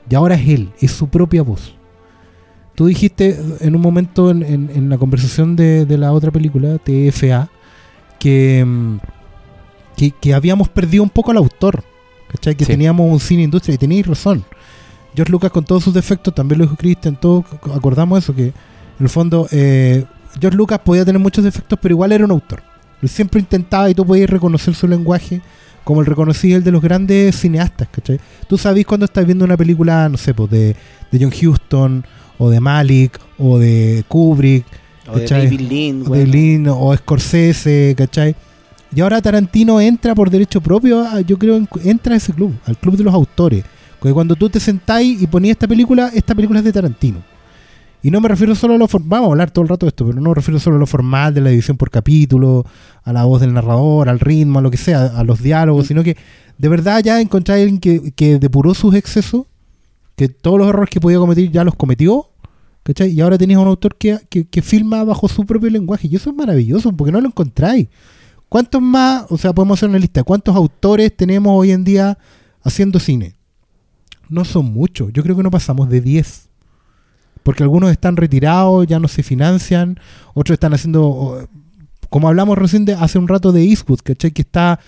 y 0.10 0.16
ahora 0.16 0.36
es 0.36 0.48
él, 0.48 0.70
es 0.80 0.92
su 0.92 1.08
propia 1.08 1.42
voz. 1.42 1.74
Tú 2.76 2.86
dijiste 2.86 3.38
en 3.60 3.76
un 3.76 3.82
momento 3.82 4.30
en, 4.32 4.44
en- 4.44 4.70
en 4.74 4.90
la 4.90 4.98
conversación 4.98 5.56
de, 5.56 5.86
de 5.86 5.98
la 5.98 6.14
otra 6.14 6.32
película, 6.32 6.78
TFA, 6.78 7.50
que, 8.20 8.64
mm, 8.66 8.98
que, 9.98 10.12
que 10.12 10.34
habíamos 10.34 10.70
perdido 10.70 11.04
un 11.04 11.10
poco 11.10 11.32
al 11.32 11.38
autor, 11.38 11.84
¿cachai? 12.32 12.56
Que 12.56 12.64
Sí. 12.66 12.72
teníamos 12.72 13.12
un 13.12 13.20
cine 13.20 13.44
industria, 13.44 13.76
y 13.76 13.78
tenéis 13.78 14.06
razón. 14.08 14.46
George 15.16 15.32
Lucas 15.32 15.52
con 15.52 15.66
todos 15.66 15.84
sus 15.84 15.94
defectos, 15.94 16.34
también 16.36 16.60
lo 16.60 16.66
dijo 16.66 16.76
Christian, 16.76 17.16
todos 17.20 17.46
acordamos 17.76 18.24
eso, 18.24 18.34
que 18.36 18.46
en 18.48 18.54
el 19.00 19.10
fondo 19.10 19.48
eh, 19.52 20.06
George 20.40 20.58
Lucas 20.58 20.80
podía 20.84 21.04
tener 21.06 21.20
muchos 21.20 21.44
defectos, 21.44 21.78
pero 21.82 21.94
igual 21.94 22.12
era 22.12 22.26
un 22.26 22.32
autor. 22.32 22.62
Él 23.02 23.10
siempre 23.10 23.40
intentaba 23.40 23.90
y 23.90 23.94
tú 23.94 24.06
podías 24.06 24.30
reconocer 24.30 24.76
su 24.76 24.88
lenguaje 24.88 25.42
como 25.84 26.02
el 26.02 26.06
reconocí 26.06 26.54
el 26.54 26.64
de 26.64 26.72
los 26.72 26.82
grandes 26.82 27.36
cineastas, 27.38 27.88
¿cachai? 27.90 28.20
Tú 28.48 28.58
sabes 28.58 28.86
cuando 28.86 29.06
estás 29.06 29.26
viendo 29.26 29.46
una 29.46 29.58
película, 29.58 30.08
no 30.10 30.18
sé, 30.18 30.34
pues 30.34 30.52
de, 30.52 30.76
de 31.12 31.20
John 31.20 31.32
Huston 31.34 32.06
o 32.38 32.50
de 32.50 32.60
Malik, 32.60 33.20
o 33.40 33.58
de 33.58 34.04
Kubrick, 34.08 34.66
O 35.12 35.18
de. 35.18 35.26
David 35.46 35.62
Lean, 35.62 36.04
de 36.04 36.10
weón. 36.10 36.32
Lin, 36.32 36.68
o 36.70 36.96
Scorsese, 36.96 37.96
¿cachai? 37.98 38.36
Y 38.96 39.02
ahora 39.02 39.22
Tarantino 39.22 39.80
entra 39.82 40.14
por 40.14 40.30
derecho 40.30 40.62
propio, 40.62 41.02
a- 41.02 41.22
yo 41.22 41.38
creo, 41.40 41.56
en- 41.58 41.68
entra 41.84 42.14
a 42.14 42.18
ese 42.18 42.34
club, 42.34 42.54
al 42.66 42.78
club 42.78 42.96
de 42.98 43.04
los 43.06 43.14
autores. 43.14 43.64
Porque 44.00 44.14
cuando 44.14 44.36
tú 44.36 44.50
te 44.50 44.60
sentáis 44.60 45.22
y 45.22 45.28
ponías 45.28 45.52
esta 45.52 45.68
película, 45.68 46.10
esta 46.14 46.34
película 46.34 46.60
es 46.60 46.66
de 46.66 46.72
Tarantino. 46.72 47.22
Y 48.02 48.12
no 48.12 48.22
me 48.22 48.30
refiero 48.30 48.56
solo 48.56 48.76
a 48.76 48.78
lo 48.78 48.88
formal, 48.88 49.10
vamos 49.10 49.28
a 49.28 49.32
hablar 49.32 49.52
todo 49.52 49.64
el 49.64 49.70
rato 49.70 49.86
de 49.86 49.90
esto, 49.90 50.06
pero 50.06 50.22
no 50.22 50.30
me 50.30 50.36
refiero 50.36 50.58
solo 50.58 50.78
a 50.78 50.80
lo 50.80 50.86
formal 50.86 51.34
de 51.34 51.42
la 51.42 51.50
edición 51.50 51.76
por 51.76 51.90
capítulo, 51.90 52.66
a 53.04 53.12
la 53.12 53.26
voz 53.26 53.42
del 53.42 53.54
narrador, 53.54 54.08
al 54.08 54.22
ritmo, 54.22 54.60
a 54.60 54.62
lo 54.62 54.72
que 54.72 54.78
sea, 54.78 55.08
a 55.08 55.24
los 55.26 55.44
diálogos, 55.44 55.88
sino 55.88 56.02
que 56.02 56.16
de 56.58 56.70
verdad 56.70 57.02
ya 57.04 57.20
encontráis 57.20 57.60
a 57.60 57.64
alguien 57.64 57.80
que, 57.80 58.14
que 58.14 58.40
depuró 58.40 58.74
sus 58.74 58.96
excesos, 58.96 59.48
que 60.16 60.30
todos 60.30 60.58
los 60.58 60.70
errores 60.70 60.90
que 60.90 61.02
podía 61.02 61.18
cometer 61.18 61.52
ya 61.52 61.66
los 61.66 61.76
cometió, 61.76 62.30
¿cachai? 62.84 63.12
Y 63.12 63.20
ahora 63.20 63.38
tenéis 63.38 63.60
un 63.60 63.68
autor 63.68 63.98
que, 63.98 64.18
que, 64.30 64.48
que 64.48 64.62
filma 64.62 65.04
bajo 65.04 65.28
su 65.28 65.46
propio 65.46 65.70
lenguaje, 65.70 66.08
y 66.10 66.16
eso 66.16 66.30
es 66.30 66.36
maravilloso, 66.38 66.94
porque 66.94 67.12
no 67.12 67.20
lo 67.20 67.28
encontráis. 67.28 67.90
¿Cuántos 68.48 68.82
más, 68.82 69.26
o 69.30 69.38
sea, 69.38 69.54
podemos 69.54 69.78
hacer 69.78 69.90
una 69.90 70.00
lista, 70.00 70.24
cuántos 70.24 70.56
autores 70.56 71.16
tenemos 71.16 71.52
hoy 71.54 71.72
en 71.72 71.84
día 71.84 72.18
haciendo 72.64 72.98
cine? 73.00 73.39
No 74.30 74.46
son 74.46 74.72
muchos, 74.74 75.12
yo 75.14 75.24
creo 75.24 75.36
que 75.36 75.44
no 75.44 75.52
pasamos 75.52 75.90
de 75.90 76.02
10 76.02 76.48
porque 77.44 77.64
algunos 77.64 77.90
están 77.92 78.16
retirados, 78.18 78.86
ya 78.86 79.00
no 79.00 79.08
se 79.08 79.24
financian, 79.24 79.98
otros 80.34 80.54
están 80.56 80.74
haciendo, 80.74 81.48
como 82.10 82.28
hablamos 82.28 82.58
recién 82.58 82.86
de, 82.86 82.94
hace 82.94 83.18
un 83.18 83.28
rato 83.28 83.52
de 83.52 83.64
Eastwood, 83.64 84.00
¿cachai? 84.04 84.32
Que 84.32 84.42
está, 84.44 84.80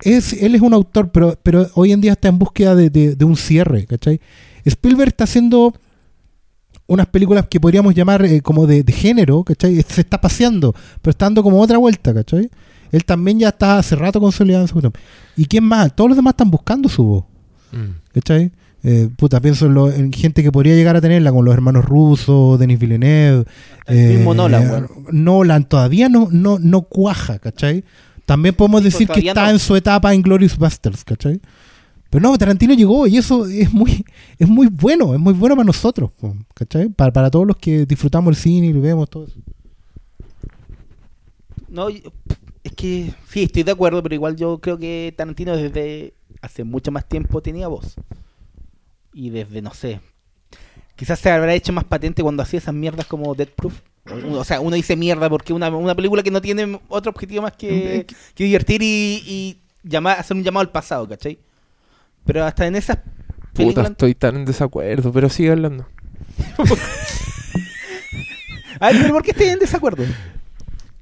es, 0.00 0.32
él 0.32 0.54
es 0.56 0.60
un 0.62 0.72
autor, 0.74 1.10
pero, 1.12 1.38
pero 1.42 1.68
hoy 1.74 1.92
en 1.92 2.00
día 2.00 2.12
está 2.12 2.28
en 2.28 2.38
búsqueda 2.38 2.74
de, 2.74 2.90
de- 2.90 3.14
de 3.14 3.24
un 3.24 3.36
cierre, 3.36 3.86
¿cachai? 3.86 4.20
Spielberg 4.64 5.08
está 5.10 5.24
haciendo 5.24 5.72
unas 6.86 7.06
películas 7.06 7.46
que 7.48 7.60
podríamos 7.60 7.94
llamar 7.94 8.24
eh, 8.24 8.40
como 8.40 8.66
de, 8.66 8.82
de 8.82 8.92
género, 8.92 9.44
¿cachai? 9.44 9.80
Se 9.86 10.00
está 10.00 10.20
paseando, 10.20 10.74
pero 11.00 11.10
está 11.10 11.26
dando 11.26 11.42
como 11.42 11.60
otra 11.60 11.78
vuelta, 11.78 12.12
¿cachai? 12.12 12.50
Él 12.92 13.04
también 13.04 13.38
ya 13.38 13.48
está 13.50 13.78
hace 13.78 13.94
rato 13.94 14.20
consolidado 14.20 14.62
en 14.64 14.68
su 14.68 14.74
cuestión. 14.74 14.92
¿Y 15.36 15.46
quién 15.46 15.64
más? 15.64 15.94
Todos 15.94 16.10
los 16.10 16.16
demás 16.16 16.32
están 16.32 16.50
buscando 16.50 16.88
su 16.88 17.04
voz. 17.04 17.24
Mm. 17.72 17.96
¿Cachai? 18.14 18.52
Eh, 18.86 19.08
puta, 19.16 19.40
pienso 19.40 19.64
en, 19.66 19.74
lo- 19.74 19.90
en 19.90 20.12
gente 20.12 20.42
que 20.42 20.52
podría 20.52 20.74
llegar 20.74 20.94
a 20.94 21.00
tenerla, 21.00 21.32
con 21.32 21.44
los 21.44 21.54
hermanos 21.54 21.84
rusos, 21.86 22.58
Denis 22.58 22.78
Villeneuve. 22.78 23.44
El 23.86 24.16
mismo 24.16 24.34
Nolan, 24.34 24.70
weón. 24.70 24.88
Nolan 25.10 25.64
todavía 25.68 26.08
no, 26.10 26.28
no, 26.30 26.58
no 26.58 26.82
cuaja, 26.82 27.38
¿cachai? 27.38 27.82
También 28.26 28.54
podemos 28.54 28.82
Sí, 28.82 28.84
decir 28.90 29.08
que 29.08 29.20
está 29.26 29.50
en 29.50 29.58
su 29.58 29.74
etapa 29.76 30.12
en 30.14 30.20
Glorious 30.22 30.56
Busters, 30.58 31.02
¿cachai? 31.04 31.40
Pero 32.10 32.22
no, 32.28 32.36
Tarantino 32.38 32.74
llegó 32.74 33.06
y 33.06 33.16
eso 33.16 33.46
es 33.46 33.72
muy, 33.72 34.04
es 34.38 34.48
muy 34.48 34.68
bueno, 34.68 35.14
es 35.14 35.20
muy 35.20 35.32
bueno 35.32 35.56
para 35.56 35.64
nosotros, 35.66 36.10
¿cachai? 36.54 36.88
Para, 36.90 37.12
para 37.12 37.30
todos 37.30 37.46
los 37.46 37.56
que 37.56 37.86
disfrutamos 37.86 38.30
el 38.30 38.36
cine 38.36 38.66
y 38.68 38.72
lo 38.74 38.80
vemos 38.82 39.08
todo 39.08 39.24
eso. 39.26 39.38
No, 41.68 41.88
es 41.88 42.02
que 42.76 43.12
sí, 43.28 43.42
estoy 43.44 43.62
de 43.62 43.72
acuerdo, 43.72 44.02
pero 44.02 44.14
igual 44.14 44.36
yo 44.36 44.58
creo 44.58 44.78
que 44.78 45.12
Tarantino 45.16 45.56
desde 45.56 46.14
hace 46.40 46.64
mucho 46.64 46.92
más 46.92 47.08
tiempo 47.08 47.40
tenía 47.42 47.68
voz. 47.68 47.94
Y 49.14 49.30
desde, 49.30 49.62
no 49.62 49.72
sé, 49.72 50.00
quizás 50.96 51.20
se 51.20 51.30
habrá 51.30 51.54
hecho 51.54 51.72
más 51.72 51.84
patente 51.84 52.22
cuando 52.22 52.42
hacía 52.42 52.58
esas 52.58 52.74
mierdas 52.74 53.06
como 53.06 53.34
Dead 53.34 53.48
Proof. 53.48 53.80
O 54.32 54.44
sea, 54.44 54.60
uno 54.60 54.76
dice 54.76 54.96
mierda 54.96 55.30
porque 55.30 55.54
una, 55.54 55.70
una 55.70 55.94
película 55.94 56.22
que 56.22 56.30
no 56.30 56.42
tiene 56.42 56.78
otro 56.88 57.10
objetivo 57.12 57.42
más 57.42 57.52
que, 57.52 58.06
que 58.34 58.44
divertir 58.44 58.82
y, 58.82 59.22
y 59.26 59.60
llamar, 59.82 60.18
hacer 60.18 60.36
un 60.36 60.42
llamado 60.42 60.62
al 60.62 60.72
pasado, 60.72 61.08
¿cachai? 61.08 61.38
Pero 62.26 62.44
hasta 62.44 62.66
en 62.66 62.76
esas 62.76 62.98
Puta, 63.54 63.82
estoy 63.82 64.14
tan 64.16 64.36
en 64.36 64.44
desacuerdo, 64.44 65.12
pero 65.12 65.28
sigue 65.28 65.52
hablando. 65.52 65.86
A 68.80 68.88
ver, 68.88 69.00
pero 69.00 69.14
¿por 69.14 69.22
qué 69.22 69.30
estoy 69.30 69.46
en 69.46 69.60
desacuerdo? 69.60 70.04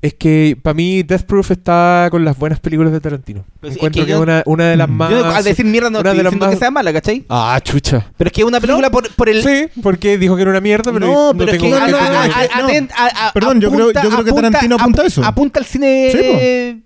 Es 0.03 0.15
que 0.15 0.59
para 0.61 0.75
mí 0.75 1.05
Death 1.05 1.23
Proof 1.23 1.53
está 1.53 2.09
con 2.11 2.25
las 2.25 2.37
buenas 2.37 2.59
películas 2.59 2.93
de 2.93 3.01
Tarantino. 3.01 3.45
Pero 3.61 3.71
sí, 3.73 3.75
es 3.75 3.77
Encuentro 3.77 4.03
que 4.03 4.07
que, 4.07 4.13
yo- 4.13 4.21
una, 4.21 4.43
una 4.47 4.65
de 4.71 4.77
las 4.77 4.89
Mm. 4.89 4.93
más... 4.93 5.11
Yo 5.13 5.25
al 5.25 5.45
decir 5.45 5.65
mierda 5.65 5.91
no 5.91 6.01
una 6.01 6.11
estoy 6.11 6.17
de 6.19 6.23
las 6.25 6.31
diciendo 6.33 6.47
más- 6.47 6.55
que 6.57 6.59
sea 6.59 6.71
mala, 6.73 6.93
¿cachai? 6.93 7.25
Ah, 7.29 7.61
chucha. 7.63 8.11
Pero 8.19 8.27
es 8.29 8.33
que 8.33 8.41
es 8.41 8.47
una 8.49 8.61
película 8.61 8.91
por, 8.91 9.09
por 9.15 9.29
el... 9.29 9.43
Sí, 9.45 9.81
porque 9.81 10.19
dijo 10.19 10.35
que 10.35 10.43
era 10.43 10.51
una 10.51 10.61
mierda, 10.61 10.93
pero 10.93 11.07
no, 11.07 11.33
pero 11.39 11.53
es 11.53 11.59
tengo 11.59 11.73
que 11.77 11.81
no, 11.81 11.87
que 11.87 11.93
no, 11.93 11.99
a- 11.99 12.01
no, 12.11 12.19
a- 12.19 12.27
no. 12.63 12.69
atent- 12.69 12.91
a- 12.97 13.29
a- 13.29 13.33
Perdón, 13.33 13.61
yo 13.61 13.71
creo- 13.71 13.93
yo 13.93 14.11
creo 14.11 14.25
que 14.25 14.33
Tarantino 14.33 14.75
apunta 14.75 15.03
a 15.03 15.07
eso. 15.07 15.25
Apunta 15.25 15.61
al 15.61 15.67
cine 15.67 16.09
Sí, 16.11 16.19
eh, 16.21 16.81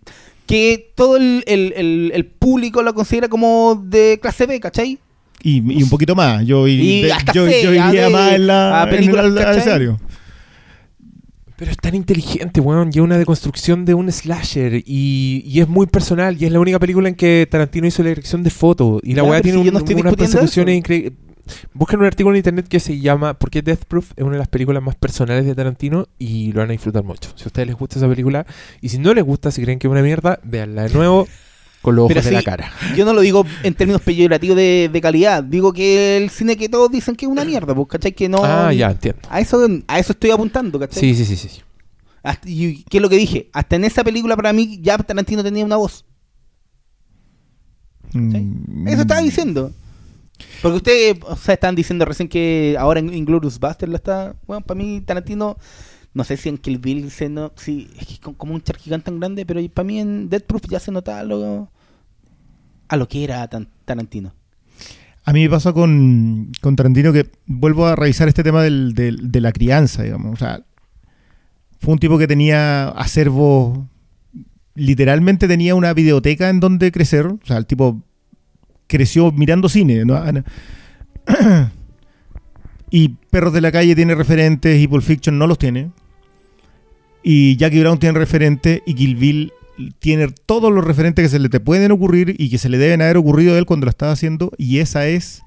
que 0.47 0.93
todo 0.95 1.17
el, 1.17 1.43
el- 1.47 1.73
el- 1.75 2.13
el 2.15 2.27
público 2.27 2.83
lo 2.83 2.93
considera 2.95 3.29
como 3.29 3.83
de 3.83 4.19
clase 4.21 4.45
B, 4.47 4.61
¿cachai? 4.61 4.99
Y, 5.43 5.63
y 5.79 5.83
un 5.83 5.89
poquito 5.89 6.15
más. 6.15 6.45
Yo, 6.45 6.69
Y 6.69 7.01
de- 7.03 7.13
hasta 7.15 7.33
yo, 7.33 7.47
yo 7.49 7.71
iría 7.71 7.91
de- 7.91 8.11
más 8.11 8.33
en 8.33 8.47
la 8.47 8.83
a 8.83 8.91
películas, 8.91 9.25
en 9.27 9.39
el. 9.83 9.97
Pero 11.57 11.71
es 11.71 11.77
tan 11.79 11.95
inteligente, 11.95 12.61
weón. 12.61 12.89
Y 12.93 12.99
es 12.99 13.03
una 13.03 13.17
deconstrucción 13.19 13.85
de 13.85 13.95
un 13.95 14.11
slasher. 14.13 14.83
Y, 14.87 15.43
y 15.47 15.61
es 15.61 15.69
muy 15.69 15.87
personal. 15.87 16.37
Y 16.41 16.45
es 16.45 16.53
la 16.53 16.61
única 16.61 16.79
película 16.79 17.09
en 17.09 17.15
que 17.15 17.47
Tarantino 17.51 17.87
hizo 17.87 18.03
la 18.03 18.11
dirección 18.11 18.43
de 18.43 18.51
foto. 18.51 19.01
Y 19.03 19.15
la 19.15 19.23
weá 19.25 19.41
tiene 19.41 19.63
si 19.63 19.69
un- 19.69 19.75
no 19.75 19.81
unas 20.01 20.17
persecuciones 20.17 20.77
increíbles. 20.77 21.13
Busquen 21.73 22.01
un 22.01 22.07
artículo 22.07 22.35
en 22.35 22.39
internet 22.39 22.67
que 22.69 22.81
se 22.81 22.99
llama 22.99 23.35
¿Por 23.39 23.51
qué 23.51 23.63
Death 23.63 23.85
Proof? 23.87 24.11
Es 24.17 24.25
una 24.25 24.33
de 24.33 24.39
las 24.39 24.49
películas 24.49 24.83
más 24.83 24.97
personales 24.97 25.47
de 25.47 25.55
Tarantino 25.55 26.09
y 26.19 26.51
lo 26.53 26.59
van 26.61 26.71
a 26.71 26.73
disfrutar 26.73 27.05
mucho. 27.05 27.31
Si 27.37 27.45
a 27.45 27.47
ustedes 27.47 27.69
les 27.69 27.77
gusta 27.77 28.01
esa 28.01 28.09
película 28.09 28.45
y 28.81 28.89
si 28.89 28.99
no 28.99 29.15
les 29.15 29.23
gusta, 29.25 29.53
si 29.53 29.63
creen 29.63 29.79
que 29.79 29.87
es 29.87 29.91
una 29.93 30.03
mierda, 30.03 30.41
véanla 30.43 30.83
de 30.89 30.91
nuevo 30.95 31.29
con 31.87 31.95
los 31.95 32.07
ojos 32.07 32.15
Pero 32.15 32.23
de 32.23 32.29
sí, 32.31 32.35
la 32.35 32.43
cara. 32.43 32.73
Yo 32.97 33.05
no 33.05 33.13
lo 33.13 33.21
digo 33.21 33.47
en 33.63 33.73
términos 33.73 34.03
peyorativos 34.03 34.57
de, 34.57 34.91
de 34.93 35.01
calidad. 35.01 35.45
Digo 35.45 35.73
que 35.73 36.17
el 36.17 36.31
cine 36.31 36.57
que 36.57 36.69
todos 36.69 36.91
dicen 36.91 37.15
que 37.15 37.27
es 37.27 37.31
una 37.31 37.45
mierda, 37.45 37.77
pues, 37.77 37.87
¿cachai? 37.87 38.11
Que 38.13 38.29
no... 38.29 38.45
Ah, 38.45 38.73
ya, 38.73 38.91
entiendo. 38.91 39.21
A 39.31 39.39
eso, 39.39 39.65
a 39.87 39.99
eso 40.01 40.13
estoy 40.13 40.31
apuntando, 40.33 40.81
¿cachai? 40.81 40.99
Sí, 40.99 41.15
sí, 41.15 41.25
sí, 41.25 41.37
sí. 41.37 41.61
Hasta- 42.25 42.49
y 42.51 42.83
qué 42.91 42.99
es 42.99 43.03
lo 43.03 43.09
que 43.09 43.15
dije. 43.19 43.51
Hasta 43.53 43.77
en 43.77 43.85
esa 43.85 44.03
película 44.03 44.35
para 44.35 44.53
mí 44.53 44.81
ya 44.83 44.99
Tarantino 44.99 45.45
tenía 45.45 45.65
una 45.65 45.77
voz. 45.77 46.05
Mm. 48.13 48.89
Eso 48.89 49.03
estaba 49.03 49.21
diciendo. 49.21 49.71
Porque 50.61 50.79
ustedes, 50.79 51.19
o 51.23 51.37
sea, 51.37 51.55
están 51.55 51.77
diciendo 51.77 52.05
recién 52.05 52.29
que 52.29 52.75
ahora 52.81 52.99
en 52.99 53.15
Inglorious 53.15 53.61
Buster 53.61 53.89
lo 53.89 53.95
está. 53.95 54.35
Bueno, 54.49 54.67
para 54.67 54.77
mí 54.77 55.03
Tarantino, 55.03 55.57
no 56.15 56.25
sé 56.25 56.37
si 56.37 56.49
en 56.49 56.59
Kill 56.59 56.79
Bill 56.79 57.13
se 57.13 57.29
no, 57.29 57.53
sí, 57.55 57.89
es 57.97 58.07
que 58.09 58.15
es 58.15 58.21
como 58.37 58.55
un 58.55 58.61
charquigán 58.61 59.03
tan 59.03 59.21
grande, 59.21 59.47
pero 59.47 59.61
para 59.69 59.87
mí 59.87 60.01
en 60.01 60.29
Dead 60.29 60.43
Proof 60.43 60.63
ya 60.69 60.81
se 60.81 60.91
notaba 60.91 61.23
lo, 61.23 61.71
a 62.89 62.97
lo 62.97 63.09
que 63.09 63.25
era 63.25 63.49
Tarantino. 63.85 64.35
A 65.25 65.33
mí 65.33 65.43
me 65.43 65.51
pasa 65.51 65.73
con, 65.73 66.53
con 66.61 66.77
Tarantino 66.77 67.13
que 67.13 67.29
vuelvo 67.47 67.87
a 67.87 67.97
revisar 67.97 68.29
este 68.29 68.45
tema 68.45 68.63
del- 68.63 68.95
de 68.95 69.41
la 69.41 69.51
crianza, 69.53 70.03
digamos. 70.05 70.35
O 70.35 70.37
sea, 70.37 70.65
fue 71.81 71.93
un 71.95 71.99
tipo 71.99 72.17
que 72.17 72.27
tenía 72.29 72.89
acervo, 72.91 73.89
literalmente 74.75 75.49
tenía 75.49 75.75
una 75.75 75.93
videoteca 75.95 76.49
en 76.49 76.61
donde 76.61 76.93
crecer. 76.93 77.27
O 77.27 77.41
sea, 77.45 77.57
el 77.57 77.67
tipo 77.67 78.03
creció 78.87 79.33
mirando 79.33 79.69
cine. 79.69 80.05
¿no? 80.05 80.23
Y 82.91 83.09
Perros 83.31 83.53
de 83.53 83.61
la 83.61 83.73
Calle 83.73 83.95
tiene 83.97 84.15
referentes 84.15 84.81
y 84.81 84.87
Pulp 84.87 85.03
Fiction 85.03 85.39
no 85.39 85.47
los 85.47 85.59
tiene. 85.59 85.91
Y 87.23 87.57
Jackie 87.57 87.81
Brown 87.81 87.99
tiene 87.99 88.17
referentes 88.19 88.81
y 88.87 88.95
Kill 88.95 89.17
Bill 89.17 89.53
tiene 89.99 90.29
todos 90.47 90.73
los 90.73 90.85
referentes 90.85 91.23
que 91.25 91.29
se 91.29 91.39
le 91.39 91.49
te 91.49 91.61
pueden 91.61 91.93
ocurrir 91.93 92.35
y 92.39 92.49
que 92.51 92.59
se 92.59 92.69
le 92.69 92.79
deben 92.79 93.03
haber 93.03 93.17
ocurrido 93.17 93.55
a 93.55 93.59
él 93.59 93.67
cuando 93.67 93.85
lo 93.87 93.91
estaba 93.91 94.13
haciendo. 94.13 94.51
Y 94.59 94.79
esa 94.79 95.07
es. 95.07 95.43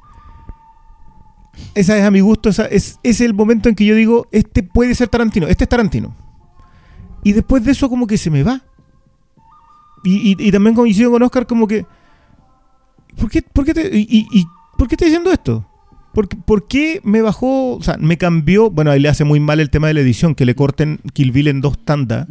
Esa 1.75 1.97
es 1.97 2.03
a 2.03 2.11
mi 2.11 2.19
gusto. 2.21 2.49
Esa 2.49 2.65
es, 2.65 2.99
es 3.03 3.21
el 3.21 3.33
momento 3.33 3.69
en 3.69 3.75
que 3.75 3.85
yo 3.85 3.95
digo: 3.95 4.27
Este 4.31 4.63
puede 4.63 4.95
ser 4.95 5.07
Tarantino. 5.07 5.47
Este 5.47 5.63
es 5.65 5.69
Tarantino. 5.69 6.15
Y 7.23 7.33
después 7.33 7.63
de 7.63 7.71
eso, 7.71 7.89
como 7.89 8.07
que 8.07 8.17
se 8.17 8.29
me 8.29 8.43
va. 8.43 8.61
Y, 10.03 10.35
y- 10.41 10.51
también 10.51 10.75
coincido 10.75 11.11
con 11.11 11.21
Oscar, 11.23 11.45
como 11.45 11.67
que. 11.67 11.85
¿Por 13.17 13.29
qué, 13.65 13.73
te, 13.73 13.97
y, 13.97 14.27
y- 14.31 14.45
¿por 14.77 14.87
qué 14.87 14.95
estoy 14.95 15.07
diciendo 15.07 15.31
esto? 15.31 15.65
¿Por, 16.13 16.29
por 16.29 16.67
qué 16.67 17.01
me 17.03 17.21
bajó? 17.21 17.75
O 17.75 17.81
sea, 17.83 17.97
me 17.97 18.17
cambió. 18.17 18.69
Bueno, 18.71 18.91
ahí 18.91 18.99
le 18.99 19.09
hace 19.09 19.25
muy 19.25 19.39
mal 19.41 19.59
el 19.59 19.69
tema 19.69 19.87
de 19.87 19.95
la 19.95 19.99
edición, 19.99 20.35
que 20.35 20.45
le 20.45 20.55
corten 20.55 21.01
Kill 21.13 21.31
Bill 21.31 21.49
en 21.49 21.61
dos 21.61 21.83
tandas 21.83 22.27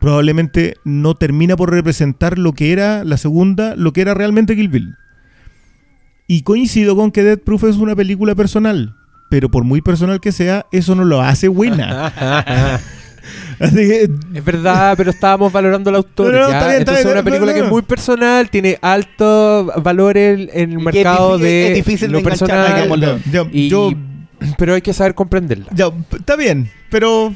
probablemente 0.00 0.74
no 0.84 1.14
termina 1.14 1.56
por 1.56 1.70
representar 1.70 2.38
lo 2.38 2.52
que 2.52 2.72
era 2.72 3.04
la 3.04 3.16
segunda, 3.16 3.76
lo 3.76 3.92
que 3.92 4.00
era 4.00 4.14
realmente 4.14 4.56
Kill 4.56 4.68
Bill. 4.68 4.96
Y 6.26 6.42
coincido 6.42 6.96
con 6.96 7.10
que 7.12 7.22
Death 7.22 7.42
Proof 7.44 7.64
es 7.64 7.76
una 7.76 7.94
película 7.94 8.34
personal, 8.34 8.94
pero 9.30 9.50
por 9.50 9.64
muy 9.64 9.80
personal 9.82 10.20
que 10.20 10.32
sea, 10.32 10.66
eso 10.72 10.94
no 10.94 11.04
lo 11.04 11.20
hace 11.20 11.48
buena. 11.48 12.80
Así 13.60 13.76
que, 13.76 14.08
Es 14.34 14.44
verdad, 14.44 14.94
pero 14.96 15.10
estábamos 15.10 15.52
valorando 15.52 15.90
al 15.90 15.96
autor. 15.96 16.32
No, 16.32 16.40
no, 16.40 16.48
¿ya? 16.48 16.54
está 16.56 16.68
bien, 16.68 16.80
está 16.80 16.92
Entonces 16.92 17.04
bien, 17.04 17.08
es 17.08 17.14
una 17.14 17.22
película 17.24 17.52
no, 17.52 17.58
que 17.58 17.64
es 17.66 17.70
muy 17.70 17.82
personal, 17.82 18.48
tiene 18.48 18.78
altos 18.80 19.70
valores 19.82 20.48
en 20.54 20.72
el 20.72 20.78
es 20.78 20.82
mercado 20.84 21.36
de 21.36 21.68
es 21.68 21.74
difícil 21.74 22.10
lo 22.10 22.22
personal. 22.22 22.74
digámoslo. 22.74 23.18
yo, 23.30 23.46
Y- 23.52 23.68
yo- 23.68 23.92
pero 24.56 24.72
hay 24.74 24.80
que 24.80 24.94
saber 24.94 25.14
comprenderla. 25.14 25.66
ya, 25.74 25.90
está 26.18 26.34
bien, 26.36 26.70
pero 26.88 27.34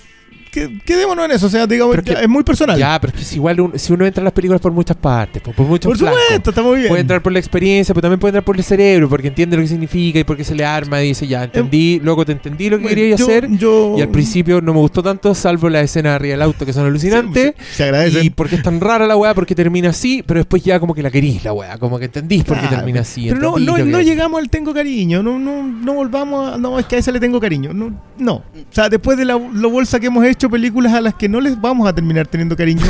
que- 0.55 0.79
quedémonos 0.85 1.25
en 1.27 1.31
eso. 1.33 1.47
O 1.47 1.51
sea, 1.51 1.67
digamos, 1.67 1.97
es 1.99 2.05
ya, 2.05 2.15
que- 2.15 2.23
es 2.23 2.29
muy 2.29 2.43
personal. 2.45 2.79
Ya, 2.79 2.99
pero 3.01 3.11
es 3.13 3.17
que 3.17 3.23
es 3.23 3.33
igual 3.35 3.61
un- 3.61 3.79
si 3.79 3.93
uno 3.93 4.07
entra 4.07 4.21
en 4.21 4.25
las 4.25 4.33
películas 4.33 4.61
por 4.61 4.73
muchas 4.73 4.97
partes, 4.97 5.43
por, 5.43 5.55
por 5.55 5.67
muchos 5.67 5.91
Por 5.91 5.99
flancos. 5.99 6.21
supuesto, 6.23 6.51
está 6.51 6.63
muy 6.63 6.77
bien. 6.77 6.89
Puede 6.89 7.01
entrar 7.03 7.23
por 7.23 7.33
la 7.33 7.39
experiencia, 7.39 7.93
pero 7.95 8.03
también 8.03 8.21
puede 8.21 8.31
entrar 8.31 8.45
por 8.45 8.57
el 8.57 8.65
cerebro, 8.65 9.09
porque 9.09 9.29
entiende 9.29 9.57
lo 9.57 9.63
que 9.63 9.69
significa 9.69 10.19
y 10.21 10.25
porque 10.25 10.45
se 10.45 10.55
le 10.55 10.65
arma 10.65 11.03
y 11.03 11.09
dice, 11.09 11.27
ya, 11.27 11.45
entendí, 11.45 12.01
luego 12.03 12.25
te 12.25 12.33
entendí 12.33 12.71
lo 12.71 12.77
que 12.79 12.85
Bueno, 12.85 12.97
querías 12.97 13.19
yo- 13.21 13.27
hacer. 13.27 13.49
yo- 13.51 13.95
Y 13.99 14.03
al 14.03 14.09
principio 14.09 14.61
no 14.61 14.73
me 14.73 14.79
gustó 14.81 15.03
tanto, 15.03 15.35
salvo 15.35 15.69
la 15.69 15.81
escena 15.83 16.15
arriba 16.15 16.33
del 16.33 16.43
auto, 16.43 16.65
que 16.65 16.73
son 16.73 16.87
alucinantes. 16.87 17.55
Se, 17.71 17.75
se 17.75 17.85
agradece. 17.85 18.25
Y 18.25 18.31
porque 18.31 18.57
es 18.57 18.63
tan 18.63 18.81
rara 18.81 19.07
la 19.07 19.17
weá, 19.17 19.35
porque 19.35 19.55
termina 19.55 19.91
así, 19.91 20.23
pero 20.25 20.39
después 20.41 20.63
ya 20.63 20.79
como 20.81 20.95
que 20.95 21.03
la 21.03 21.11
querís 21.11 21.45
la 21.45 21.53
weá, 21.53 21.79
como 21.79 21.99
que 21.99 22.05
entendís 22.07 22.45
por 22.45 22.57
qué 22.57 22.63
Claro, 22.63 22.77
termina 22.77 23.01
así. 23.01 23.27
Pero 23.29 23.41
no, 23.41 23.59
no, 23.59 23.79
no 23.79 24.01
llegamos 24.01 24.41
al 24.41 24.49
tengo 24.51 24.73
cariño, 24.73 25.23
no, 25.23 25.39
no, 25.39 25.63
no 25.63 25.95
volvamos 25.95 26.55
a. 26.55 26.59
No, 26.59 26.79
es 26.79 26.87
que 26.87 26.97
a 26.97 26.99
ese 26.99 27.11
le 27.13 27.19
tengo 27.21 27.41
cariño. 27.41 27.73
No, 27.73 27.93
no. 28.19 28.35
O 28.35 28.43
sea, 28.71 28.89
después 28.89 29.19
de 29.19 29.25
la, 29.25 29.39
lo 29.39 29.71
bolsa 29.71 29.99
que 29.99 30.07
hemos 30.07 30.25
hecho, 30.25 30.44
películas 30.51 30.93
a 30.95 31.01
las 31.01 31.15
que 31.15 31.29
no 31.29 31.41
les 31.41 31.61
vamos 31.61 31.89
a 31.89 31.93
terminar 31.95 32.27
teniendo 32.27 32.57
cariño, 32.57 32.83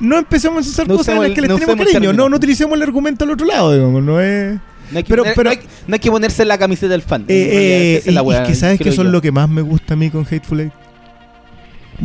no 0.00 0.18
empecemos 0.18 0.78
a 0.78 0.84
No 0.84 0.96
cosas 0.96 1.16
a 1.16 1.20
las 1.22 1.30
que 1.32 1.40
les 1.42 1.50
no 1.50 1.58
tenemos 1.58 1.86
cariño. 1.92 2.12
No, 2.12 2.28
no 2.28 2.36
utilicemos 2.36 2.74
el 2.76 2.82
argumento 2.82 3.24
al 3.24 3.30
otro 3.30 3.46
lado, 3.46 3.72
digamos. 3.72 4.02
No 4.02 4.20
es. 4.20 4.58
No 4.92 4.98
hay, 4.98 5.04
que 5.04 5.08
Pero- 5.10 5.22
poner- 5.24 5.34
pero- 5.34 5.50
no 5.50 5.56
hay- 5.60 5.66
no 5.88 5.94
hay 5.94 6.00
que 6.00 6.10
ponerse 6.10 6.44
la 6.44 6.58
camiseta 6.58 6.92
del 6.92 7.02
fan. 7.02 7.24
Eh, 7.28 8.02
eh, 8.06 8.12
la 8.12 8.22
weá, 8.22 8.42
es 8.42 8.48
que 8.48 8.54
sabes 8.54 8.78
que 8.78 8.90
yo. 8.92 9.02
lo 9.04 9.20
que 9.20 9.32
más 9.32 9.48
me 9.48 9.62
gusta 9.62 9.94
a 9.94 9.96
mí 9.96 10.10
con 10.10 10.24
Hateful 10.24 10.60
Eight. 10.60 10.72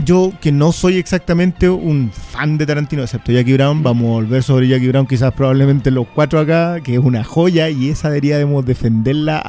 Yo, 0.06 0.32
que 0.39 0.54
no 0.54 0.72
soy 0.72 0.98
exactamente 0.98 1.68
un 1.70 2.12
fan 2.14 2.58
de 2.58 2.66
Tarantino, 2.66 3.04
excepto 3.04 3.34
Jackie 3.34 3.54
Brown, 3.54 3.84
vamos 3.84 4.06
a 4.06 4.10
volver 4.12 4.42
sobre 4.42 4.70
Jackie 4.70 4.88
Brown, 4.88 5.06
quizás 5.06 5.34
probablemente 5.34 5.92
los 5.92 6.08
cuatro 6.08 6.39
acá, 6.39 6.80
que 6.82 6.94
es 6.94 7.00
una 7.00 7.26
joya 7.26 7.70
y 7.70 7.89
esa 7.89 8.10
deberíamos 8.10 8.66
defenderla 8.66 9.42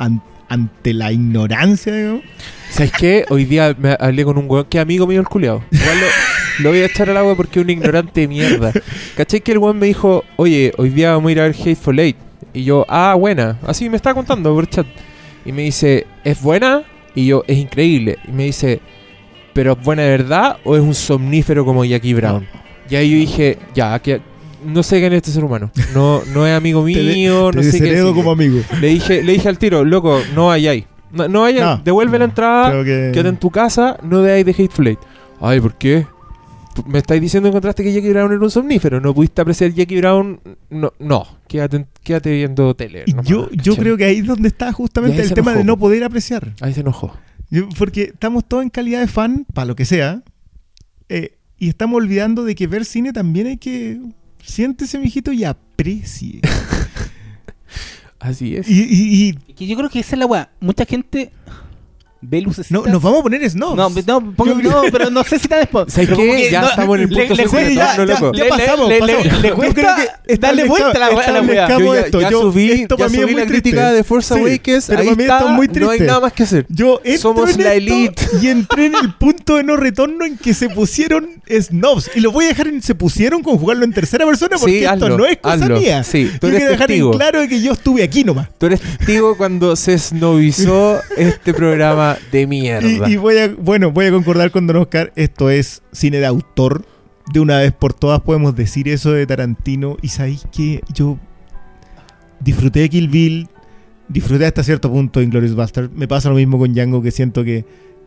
ante 0.48 0.92
la 0.92 1.12
ignorancia, 1.12 1.94
digamos. 1.94 2.22
¿Sabes 2.70 2.92
qué? 2.98 3.24
Hoy 3.28 3.44
día 3.44 3.76
me 3.78 3.96
hablé 3.98 4.24
con 4.24 4.38
un 4.38 4.46
weón 4.48 4.66
que 4.66 4.78
amigo 4.78 5.06
mío 5.06 5.20
el 5.20 5.28
culiao. 5.28 5.62
Igual 5.70 6.00
lo, 6.00 6.06
lo 6.64 6.70
voy 6.70 6.78
a 6.80 6.86
echar 6.86 7.10
al 7.10 7.16
agua 7.16 7.36
porque 7.36 7.60
es 7.60 7.64
un 7.64 7.70
ignorante 7.70 8.22
de 8.22 8.28
mierda. 8.28 8.72
¿Cachai 9.16 9.40
que 9.40 9.52
el 9.52 9.58
weón 9.58 9.78
me 9.78 9.86
dijo, 9.86 10.24
oye, 10.36 10.72
hoy 10.78 10.90
día 10.90 11.12
vamos 11.12 11.28
a 11.28 11.32
ir 11.32 11.40
a 11.40 11.44
ver 11.44 11.54
Hateful 11.54 11.98
Eight? 11.98 12.16
Y 12.54 12.64
yo, 12.64 12.86
ah, 12.88 13.14
buena. 13.18 13.58
Así 13.66 13.88
me 13.88 13.96
estaba 13.96 14.14
contando 14.14 14.54
por 14.54 14.68
chat. 14.68 14.86
Y 15.44 15.52
me 15.52 15.62
dice, 15.62 16.06
¿es 16.24 16.40
buena? 16.40 16.82
Y 17.14 17.26
yo, 17.26 17.44
es 17.46 17.58
increíble. 17.58 18.18
Y 18.26 18.32
me 18.32 18.44
dice, 18.44 18.80
¿pero 19.52 19.72
es 19.72 19.82
buena 19.82 20.02
de 20.02 20.10
verdad 20.10 20.58
o 20.64 20.76
es 20.76 20.82
un 20.82 20.94
somnífero 20.94 21.64
como 21.64 21.84
Jackie 21.84 22.14
Brown? 22.14 22.46
Y 22.88 22.96
ahí 22.96 23.10
yo 23.10 23.16
dije, 23.16 23.58
ya, 23.74 23.98
que 23.98 24.20
no 24.64 24.82
sé 24.82 25.00
quién 25.00 25.12
es 25.12 25.18
este 25.18 25.30
ser 25.32 25.44
humano. 25.44 25.70
No, 25.94 26.22
no 26.34 26.46
es 26.46 26.54
amigo 26.56 26.84
de- 26.84 26.94
mío, 26.94 27.50
Te 27.50 27.56
no 27.58 27.62
sé 27.62 27.70
qué. 27.72 27.78
desheredo 27.84 28.06
decirle. 28.06 28.14
como 28.22 28.30
amigo. 28.32 28.60
Le 28.80 28.86
dije, 28.88 29.22
le 29.22 29.32
dije 29.32 29.48
al 29.48 29.58
tiro, 29.58 29.84
loco, 29.84 30.20
no 30.34 30.46
vayáis. 30.48 30.84
No, 31.12 31.28
no 31.28 31.40
vayáis, 31.42 31.64
No. 31.64 31.82
devuelve 31.84 32.18
la 32.18 32.24
entrada. 32.26 32.70
Creo 32.70 32.84
que... 32.84 33.10
Quédate 33.12 33.28
en 33.28 33.36
tu 33.36 33.50
casa, 33.50 33.98
no 34.02 34.22
veáis 34.22 34.46
de 34.46 34.52
Hateful 34.52 34.86
Eight. 34.88 34.98
Ay, 35.40 35.60
¿por 35.60 35.74
qué? 35.74 36.06
Me 36.86 37.00
estáis 37.00 37.20
diciendo 37.20 37.46
que 37.46 37.50
encontraste 37.50 37.82
que 37.84 37.92
Jackie 37.92 38.08
Brown 38.08 38.32
era 38.32 38.40
un 38.40 38.50
somnífero. 38.50 38.98
No 38.98 39.12
pudiste 39.12 39.42
apreciar 39.42 39.72
Jackie 39.72 39.98
Brown. 39.98 40.40
No, 40.70 40.90
no. 40.98 41.26
Quédate, 41.46 41.76
en- 41.76 41.86
quédate 42.02 42.32
viendo 42.32 42.74
tele. 42.74 43.04
Yo, 43.24 43.50
yo 43.50 43.76
creo 43.76 43.98
que 43.98 44.06
ahí 44.06 44.18
es 44.20 44.26
donde 44.26 44.48
está 44.48 44.72
justamente 44.72 45.20
ahí 45.20 45.28
el 45.28 45.34
tema 45.34 45.52
de 45.52 45.64
no 45.64 45.76
poder 45.76 46.02
apreciar. 46.02 46.54
Ahí 46.62 46.72
se 46.72 46.80
enojó. 46.80 47.14
Yo- 47.50 47.68
porque 47.78 48.04
estamos 48.04 48.46
todos 48.46 48.62
en 48.62 48.70
calidad 48.70 49.00
de 49.00 49.06
fan, 49.06 49.44
para 49.52 49.66
lo 49.66 49.76
que 49.76 49.84
sea, 49.84 50.22
eh, 51.10 51.36
y 51.58 51.68
estamos 51.68 51.98
olvidando 51.98 52.42
de 52.44 52.54
que 52.54 52.66
ver 52.66 52.86
cine 52.86 53.12
también 53.12 53.48
hay 53.48 53.58
que... 53.58 54.00
Siéntese, 54.44 54.98
mijito, 54.98 55.32
y 55.32 55.44
aprecie. 55.44 56.40
Así 58.18 58.54
es. 58.56 58.68
y, 58.68 58.82
y- 58.82 59.28
y 59.28 59.54
Que 59.54 59.66
yo 59.66 59.76
creo 59.76 59.90
que 59.90 60.00
esa 60.00 60.14
es 60.14 60.18
la 60.18 60.26
weá. 60.26 60.50
Mucha 60.60 60.84
gente 60.84 61.32
ve 62.22 62.40
luces. 62.40 62.70
no, 62.70 62.84
nos 62.86 63.02
vamos 63.02 63.20
a 63.20 63.22
poner 63.24 63.50
snobs. 63.50 63.76
No, 63.76 63.90
no, 63.90 64.60
Yo- 64.62 64.70
no, 64.70 64.82
pero 64.90 65.10
no 65.10 65.22
sé 65.24 65.38
si 65.38 65.48
tan 65.48 65.60
después. 65.60 65.92
¿Sabes 65.92 66.08
qué? 66.10 66.16
que 66.16 66.50
Ya 66.50 66.60
no- 66.62 66.68
estamos 66.70 66.96
en 66.96 67.02
el 67.02 67.10
le- 67.10 67.16
punto 67.26 67.34
le 67.34 67.44
retorno, 67.44 67.68
ya, 67.70 67.96
loco. 68.04 68.32
ya 68.32 68.44
Le- 68.44 68.50
pasamos, 68.50 68.88
le- 68.88 68.98
pasamos. 69.00 69.24
le- 69.26 69.40
le 69.40 69.52
cuesta 69.52 69.74
creo 69.74 69.96
que 70.26 70.36
darle 70.36 70.64
vuelta 70.64 70.90
a 70.90 70.98
la- 70.98 71.10
wea. 71.42 71.68
Yo 71.78 71.94
ya, 71.94 72.00
esto. 72.00 72.20
ya 72.20 72.30
Yo- 72.30 72.40
subí, 72.42 72.70
esto 72.70 72.94
ya 72.96 72.98
para 72.98 73.08
mí 73.10 73.16
es 73.16 73.22
subí 73.22 73.32
muy 73.32 73.40
la 73.40 73.46
triste. 73.46 73.62
crítica 73.70 73.92
de 73.92 74.04
Force 74.04 74.34
Sí, 74.34 74.40
Awakens. 74.40 74.84
pero 74.86 75.00
Ahí 75.00 75.06
para 75.06 75.16
mí 75.16 75.22
está. 75.24 75.36
esto 75.38 75.48
es 75.48 75.54
muy 75.54 75.66
No 75.66 75.72
hay 75.72 75.88
triste. 75.98 76.04
nada 76.06 76.20
más 76.20 76.32
que 76.32 76.42
hacer. 76.44 76.66
Yo 76.68 77.00
entro 77.04 77.20
Somos 77.34 77.50
en 77.50 77.64
la 77.64 77.74
esto 77.74 77.92
elite. 77.94 78.22
y 78.40 78.46
entré 78.48 78.86
en 78.86 78.94
el 78.94 79.14
punto 79.14 79.56
de 79.56 79.64
no 79.64 79.76
retorno 79.76 80.24
en 80.24 80.36
que 80.38 80.54
se 80.54 80.68
pusieron 80.68 81.28
snobs. 81.50 82.10
Y 82.14 82.20
lo 82.20 82.30
voy 82.32 82.44
a 82.46 82.48
dejar 82.48 82.68
en 82.68 82.82
se 82.82 82.94
pusieron 82.94 83.42
con 83.42 83.58
jugarlo 83.58 83.84
en 83.84 83.92
tercera 83.92 84.24
persona 84.26 84.56
porque 84.58 84.78
Sí, 84.78 84.84
esto 84.84 84.92
hazlo, 85.06 85.18
no 85.18 85.26
es 85.26 85.36
cosa 85.38 85.54
hazlo. 85.56 85.78
mía. 85.80 86.04
Sí, 86.04 86.30
tú 86.40 86.46
yo 86.46 86.48
eres 86.48 86.58
quiero 86.60 86.72
dejar 86.72 86.86
testigo. 86.86 87.12
en 87.12 87.18
claro 87.18 87.48
que 87.48 87.60
yo 87.60 87.72
estuve 87.72 88.02
aquí 88.02 88.24
nomás. 88.24 88.48
Tú 88.58 88.66
eres 88.66 88.80
testigo 88.80 89.36
cuando 89.36 89.74
se 89.76 89.94
esnovizó 89.94 91.00
este 91.16 91.52
programa 91.54 92.11
de 92.30 92.46
mierda. 92.46 93.08
Y, 93.08 93.16
voy 93.16 93.36
a, 93.38 93.48
bueno, 93.48 93.90
voy 93.90 94.06
a 94.06 94.10
concordar 94.10 94.50
con 94.50 94.66
Don 94.66 94.76
Oscar, 94.76 95.12
esto 95.16 95.50
es 95.50 95.82
cine 95.92 96.18
de 96.18 96.26
autor. 96.26 96.84
De 97.32 97.38
una 97.38 97.58
vez 97.58 97.72
por 97.72 97.94
todas 97.94 98.20
podemos 98.20 98.56
decir 98.56 98.88
eso 98.88 99.12
de 99.12 99.26
Tarantino. 99.26 99.96
Y 100.02 100.08
sabéis 100.08 100.44
que 100.52 100.82
yo 100.92 101.18
disfruté 102.40 102.80
de 102.80 102.88
Kill 102.90 103.08
Bill, 103.08 103.48
disfruté 104.08 104.46
hasta 104.46 104.64
cierto 104.64 104.90
punto 104.90 105.20
de 105.20 105.26
Inglourious 105.26 105.54
Bastard. 105.54 105.90
Me 105.92 106.08
pasa 106.08 106.28
lo 106.28 106.34
mismo 106.34 106.58
con 106.58 106.74
Django, 106.74 107.00
que 107.00 107.10
siento 107.10 107.44
que, 107.44 107.64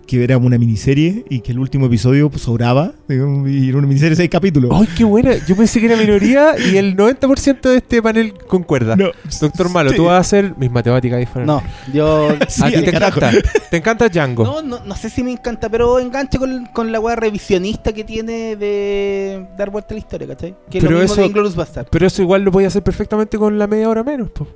que 0.07 0.23
era 0.23 0.37
una 0.37 0.57
miniserie 0.57 1.25
y 1.29 1.41
que 1.41 1.51
el 1.51 1.59
último 1.59 1.87
episodio 1.87 2.29
pues, 2.29 2.43
sobraba. 2.43 2.93
digamos, 3.07 3.49
Y 3.49 3.69
era 3.69 3.77
una 3.79 3.87
miniserie 3.87 4.11
de 4.11 4.15
seis 4.17 4.29
capítulos. 4.29 4.71
¡Ay, 4.73 4.87
qué 4.95 5.03
buena! 5.03 5.33
Yo 5.47 5.55
pensé 5.55 5.79
que 5.79 5.87
era 5.87 5.97
minoría 5.97 6.55
y 6.59 6.77
el 6.77 6.95
90% 6.97 7.61
de 7.61 7.77
este 7.77 8.01
panel 8.01 8.33
concuerda. 8.47 8.95
No, 8.95 9.09
Doctor 9.41 9.69
Malo, 9.69 9.89
sí. 9.89 9.95
tú 9.95 10.05
vas 10.05 10.13
a 10.13 10.17
hacer 10.19 10.53
mis 10.57 10.69
matemáticas 10.71 11.19
diferentes. 11.19 11.55
No, 11.55 11.63
yo. 11.93 12.29
Sí, 12.47 12.63
a 12.63 12.67
ti 12.67 12.83
te 12.83 12.91
carajo. 12.91 13.19
encanta. 13.19 13.49
Te 13.71 13.77
encanta 13.77 14.09
Django. 14.09 14.43
No, 14.43 14.61
no, 14.61 14.85
no 14.85 14.95
sé 14.95 15.09
si 15.09 15.23
me 15.23 15.31
encanta, 15.31 15.69
pero 15.69 15.99
enganche 15.99 16.37
con, 16.37 16.65
con 16.67 16.91
la 16.91 16.99
weá 16.99 17.15
revisionista 17.15 17.91
que 17.93 18.03
tiene 18.03 18.55
de 18.55 19.47
dar 19.57 19.69
vuelta 19.71 19.89
a 19.91 19.93
la 19.93 19.99
historia, 19.99 20.27
¿cachai? 20.27 20.55
Que 20.69 20.77
es 20.77 20.83
Pero 20.83 20.95
lo 20.97 21.01
mismo 21.01 21.13
eso- 21.13 21.21
de. 21.21 21.85
Pero 21.89 22.07
eso 22.07 22.21
igual 22.21 22.43
lo 22.43 22.51
podía 22.51 22.67
hacer 22.67 22.83
perfectamente 22.83 23.37
con 23.37 23.57
la 23.57 23.67
media 23.67 23.89
hora 23.89 24.03
menos. 24.03 24.29
po. 24.31 24.47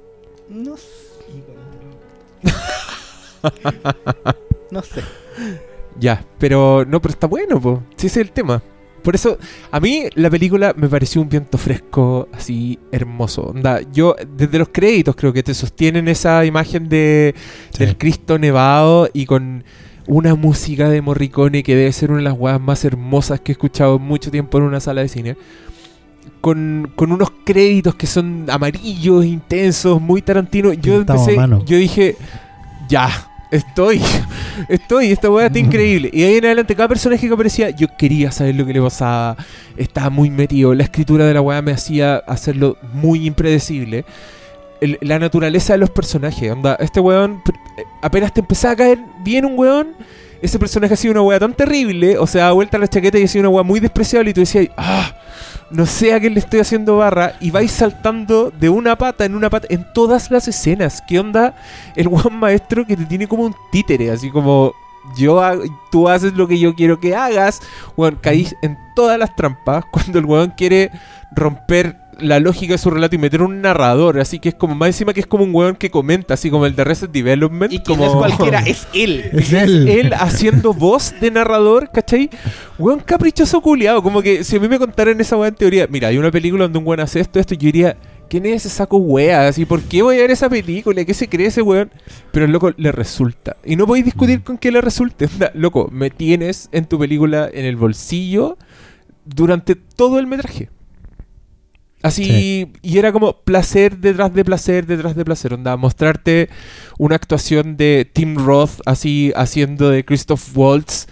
No 0.50 0.76
sé. 0.78 0.88
no 4.72 4.82
sé. 4.82 5.02
Ya, 6.00 6.24
pero 6.38 6.86
no, 6.88 7.02
pero 7.02 7.12
está 7.14 7.28
bueno, 7.28 7.60
po. 7.60 7.84
Sí, 7.96 8.08
ese 8.08 8.22
es 8.22 8.28
el 8.28 8.32
tema. 8.32 8.62
Por 9.04 9.16
eso, 9.16 9.38
a 9.72 9.80
mí 9.80 10.06
la 10.16 10.30
película 10.30 10.74
me 10.76 10.88
pareció 10.90 11.22
un 11.22 11.30
viento 11.30 11.58
fresco, 11.58 12.28
así 12.34 12.78
hermoso. 12.92 13.44
Onda, 13.44 13.82
yo, 13.94 14.16
desde 14.38 14.60
los 14.60 14.70
créditos, 14.70 15.16
creo 15.16 15.32
que 15.34 15.42
te 15.42 15.54
sostienen 15.54 16.08
esa 16.08 16.46
imagen 16.46 16.90
de, 16.90 17.34
Sí. 17.72 17.86
del 17.86 17.98
Cristo 17.98 18.38
nevado 18.38 19.10
y 19.14 19.26
con 19.26 19.64
una 20.06 20.36
música 20.36 20.90
de 20.90 21.02
Morricone 21.02 21.64
que 21.64 21.76
debe 21.76 21.92
ser 21.94 22.10
una 22.12 22.18
de 22.18 22.24
las 22.26 22.38
weas 22.38 22.60
más 22.60 22.84
hermosas 22.84 23.40
que 23.40 23.52
he 23.52 23.54
escuchado 23.54 23.96
en 23.96 24.02
mucho 24.02 24.32
tiempo 24.32 24.58
en 24.58 24.66
una 24.66 24.80
sala 24.80 25.02
de 25.02 25.08
cine. 25.08 25.38
Con, 26.42 26.92
con 26.96 27.12
unos 27.12 27.32
créditos 27.46 27.96
que 27.96 28.08
son 28.08 28.46
amarillos, 28.50 29.26
intensos, 29.26 30.02
muy 30.02 30.22
Tarantino. 30.22 30.72
Yo 30.74 30.98
Pintado 30.98 31.28
empecé, 31.30 31.66
yo 31.66 31.78
dije, 31.78 32.16
ya, 32.88 33.29
estoy, 33.52 34.02
estoy, 34.70 35.12
esta 35.12 35.30
weá 35.30 35.48
está 35.48 35.60
increíble. 35.60 36.10
Y 36.14 36.24
ahí 36.24 36.38
en 36.38 36.46
adelante, 36.46 36.76
cada 36.76 36.90
personaje 36.90 37.28
que 37.28 37.34
aparecía, 37.34 37.70
yo 37.70 37.88
quería 37.98 38.32
saber 38.32 38.56
lo 38.56 38.66
que 38.66 38.74
le 38.74 38.82
pasaba. 38.82 39.38
Estaba 39.78 40.10
muy 40.10 40.30
metido. 40.30 40.74
La 40.74 40.84
escritura 40.84 41.26
de 41.26 41.34
la 41.34 41.42
weá 41.42 41.62
me 41.62 41.72
hacía 41.72 42.18
hacerlo 42.18 42.78
muy 42.94 43.26
impredecible. 43.26 44.06
La 45.02 45.20
naturaleza 45.20 45.74
de 45.74 45.80
los 45.80 45.90
personajes, 45.90 46.52
onda, 46.52 46.76
este 46.80 47.02
weón, 47.02 47.42
eh, 47.78 47.84
apenas 48.02 48.34
te 48.34 48.40
empezaba 48.40 48.74
a 48.74 48.78
caer 48.78 49.00
bien 49.24 49.44
un 49.44 49.60
weón, 49.60 49.90
ese 50.42 50.58
personaje 50.58 50.94
ha 50.94 50.98
sido 50.98 51.12
una 51.12 51.22
weá 51.22 51.38
tan 51.38 51.54
terrible, 51.54 52.18
o 52.18 52.26
sea, 52.26 52.46
da 52.46 52.52
vuelta 52.54 52.78
a 52.78 52.80
la 52.80 52.88
chaqueta 52.88 53.20
y 53.20 53.24
ha 53.24 53.28
sido 53.28 53.42
una 53.42 53.50
weá 53.50 53.64
muy 53.64 53.82
despreciable 53.82 54.32
y 54.32 54.34
tú 54.34 54.40
decías, 54.40 54.70
ah, 54.78 55.14
no 55.72 55.86
sé 55.86 56.14
a 56.14 56.20
qué 56.20 56.30
le 56.30 56.40
estoy 56.40 56.60
haciendo 56.60 56.98
barra, 56.98 57.34
y 57.40 57.52
vais 57.52 57.72
saltando 57.72 58.52
de 58.52 58.70
una 58.70 58.98
pata 58.98 59.26
en 59.26 59.36
una 59.36 59.50
pata 59.50 59.68
en 59.70 59.86
todas 59.94 60.32
las 60.32 60.48
escenas. 60.48 61.02
¿Qué 61.08 61.20
onda? 61.20 61.56
El 61.96 62.08
weón 62.10 62.36
maestro 62.40 62.86
que 62.86 62.98
te 62.98 63.06
tiene 63.06 63.28
como 63.28 63.44
un 63.44 63.56
títere, 63.72 64.12
así 64.12 64.30
como 64.32 64.74
yo 65.16 65.42
tú 65.92 66.08
haces 66.10 66.34
lo 66.34 66.48
que 66.48 66.60
yo 66.60 66.76
quiero 66.76 67.00
que 67.00 67.16
hagas. 67.16 67.62
Weón, 67.96 68.18
caís 68.22 68.56
en 68.62 68.78
todas 68.96 69.18
las 69.18 69.36
trampas 69.36 69.86
cuando 69.92 70.20
el 70.20 70.26
weón 70.26 70.52
quiere 70.52 70.92
romper 71.32 72.09
la 72.22 72.40
lógica 72.40 72.74
de 72.74 72.78
su 72.78 72.90
relato 72.90 73.16
y 73.16 73.18
meter 73.18 73.42
un 73.42 73.62
narrador, 73.62 74.20
así 74.20 74.40
que 74.40 74.50
es 74.50 74.56
como 74.56 74.76
más 74.76 74.90
encima 74.90 75.14
que 75.14 75.22
es 75.22 75.28
como 75.28 75.44
un 75.44 75.54
weón 75.54 75.76
que 75.76 75.90
comenta, 75.90 76.34
así 76.34 76.50
como 76.50 76.66
el 76.66 76.76
de 76.76 76.84
Reset 76.84 77.12
Development, 77.12 77.72
Y 77.72 77.80
que 77.80 77.84
como 77.84 78.06
no 78.06 78.12
es 78.12 78.18
cualquiera, 78.18 78.60
es 78.60 78.88
él. 78.94 79.26
Es 79.34 79.54
él. 79.54 79.88
él 79.88 80.14
haciendo 80.14 80.74
voz 80.74 81.14
de 81.20 81.32
narrador, 81.32 81.90
¿cachai? 81.92 82.30
Weón 82.78 83.00
caprichoso 83.00 83.62
culiado. 83.62 84.04
Como 84.04 84.22
que 84.22 84.44
si 84.44 84.58
a 84.58 84.60
mí 84.60 84.68
me 84.68 84.80
contaran 84.80 85.20
esa 85.22 85.38
weá 85.38 85.50
en 85.50 85.56
teoría, 85.56 85.88
mira, 85.90 86.10
hay 86.10 86.18
una 86.18 86.32
película 86.32 86.64
donde 86.64 86.80
un 86.80 86.88
weón 86.88 87.00
hace 87.00 87.20
esto, 87.20 87.40
esto, 87.40 87.56
yo 87.56 87.66
diría, 87.66 87.98
¿quién 88.30 88.46
es 88.46 88.66
ese 88.66 88.70
saco 88.70 88.98
weas? 88.98 89.58
¿Y 89.58 89.66
por 89.66 89.82
qué 89.82 90.02
voy 90.02 90.18
a 90.18 90.20
ver 90.20 90.32
esa 90.32 90.50
película? 90.50 91.04
¿Qué 91.04 91.14
se 91.14 91.28
cree 91.28 91.48
ese 91.48 91.62
weón? 91.62 91.92
Pero 92.32 92.46
el 92.46 92.52
loco 92.52 92.72
le 92.78 92.92
resulta. 92.92 93.58
Y 93.66 93.76
no 93.76 93.88
podéis 93.88 94.06
discutir 94.06 94.44
con 94.44 94.58
que 94.58 94.72
le 94.72 94.82
resulte. 94.82 95.26
Onda, 95.34 95.52
loco, 95.54 95.90
me 95.92 96.10
tienes 96.10 96.70
en 96.72 96.86
tu 96.86 97.00
película 97.00 97.50
en 97.52 97.66
el 97.66 97.76
bolsillo 97.76 98.58
durante 99.26 99.76
todo 99.76 100.20
el 100.20 100.28
metraje. 100.28 100.70
Así, 102.02 102.68
y 102.82 102.98
era 102.98 103.12
como 103.12 103.34
placer 103.42 103.98
detrás 103.98 104.34
de 104.34 104.46
placer 104.46 104.86
detrás 104.86 105.16
de 105.16 105.26
placer. 105.26 105.54
Onda, 105.54 105.76
mostrarte 105.78 106.50
una 106.98 107.16
actuación 107.16 107.76
de 107.78 108.10
Tim 108.12 108.36
Roth, 108.38 108.80
así 108.86 109.34
haciendo 109.36 109.90
de 109.90 110.06
Christoph 110.06 110.56
Waltz, 110.56 111.08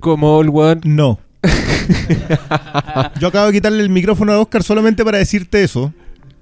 Como 0.00 0.40
el 0.40 0.48
weón. 0.48 0.80
No. 0.84 1.18
Yo 3.20 3.28
acabo 3.28 3.46
de 3.46 3.52
quitarle 3.52 3.82
el 3.82 3.90
micrófono 3.90 4.32
a 4.32 4.40
Oscar 4.40 4.62
solamente 4.62 5.04
para 5.04 5.18
decirte 5.18 5.62
eso. 5.62 5.92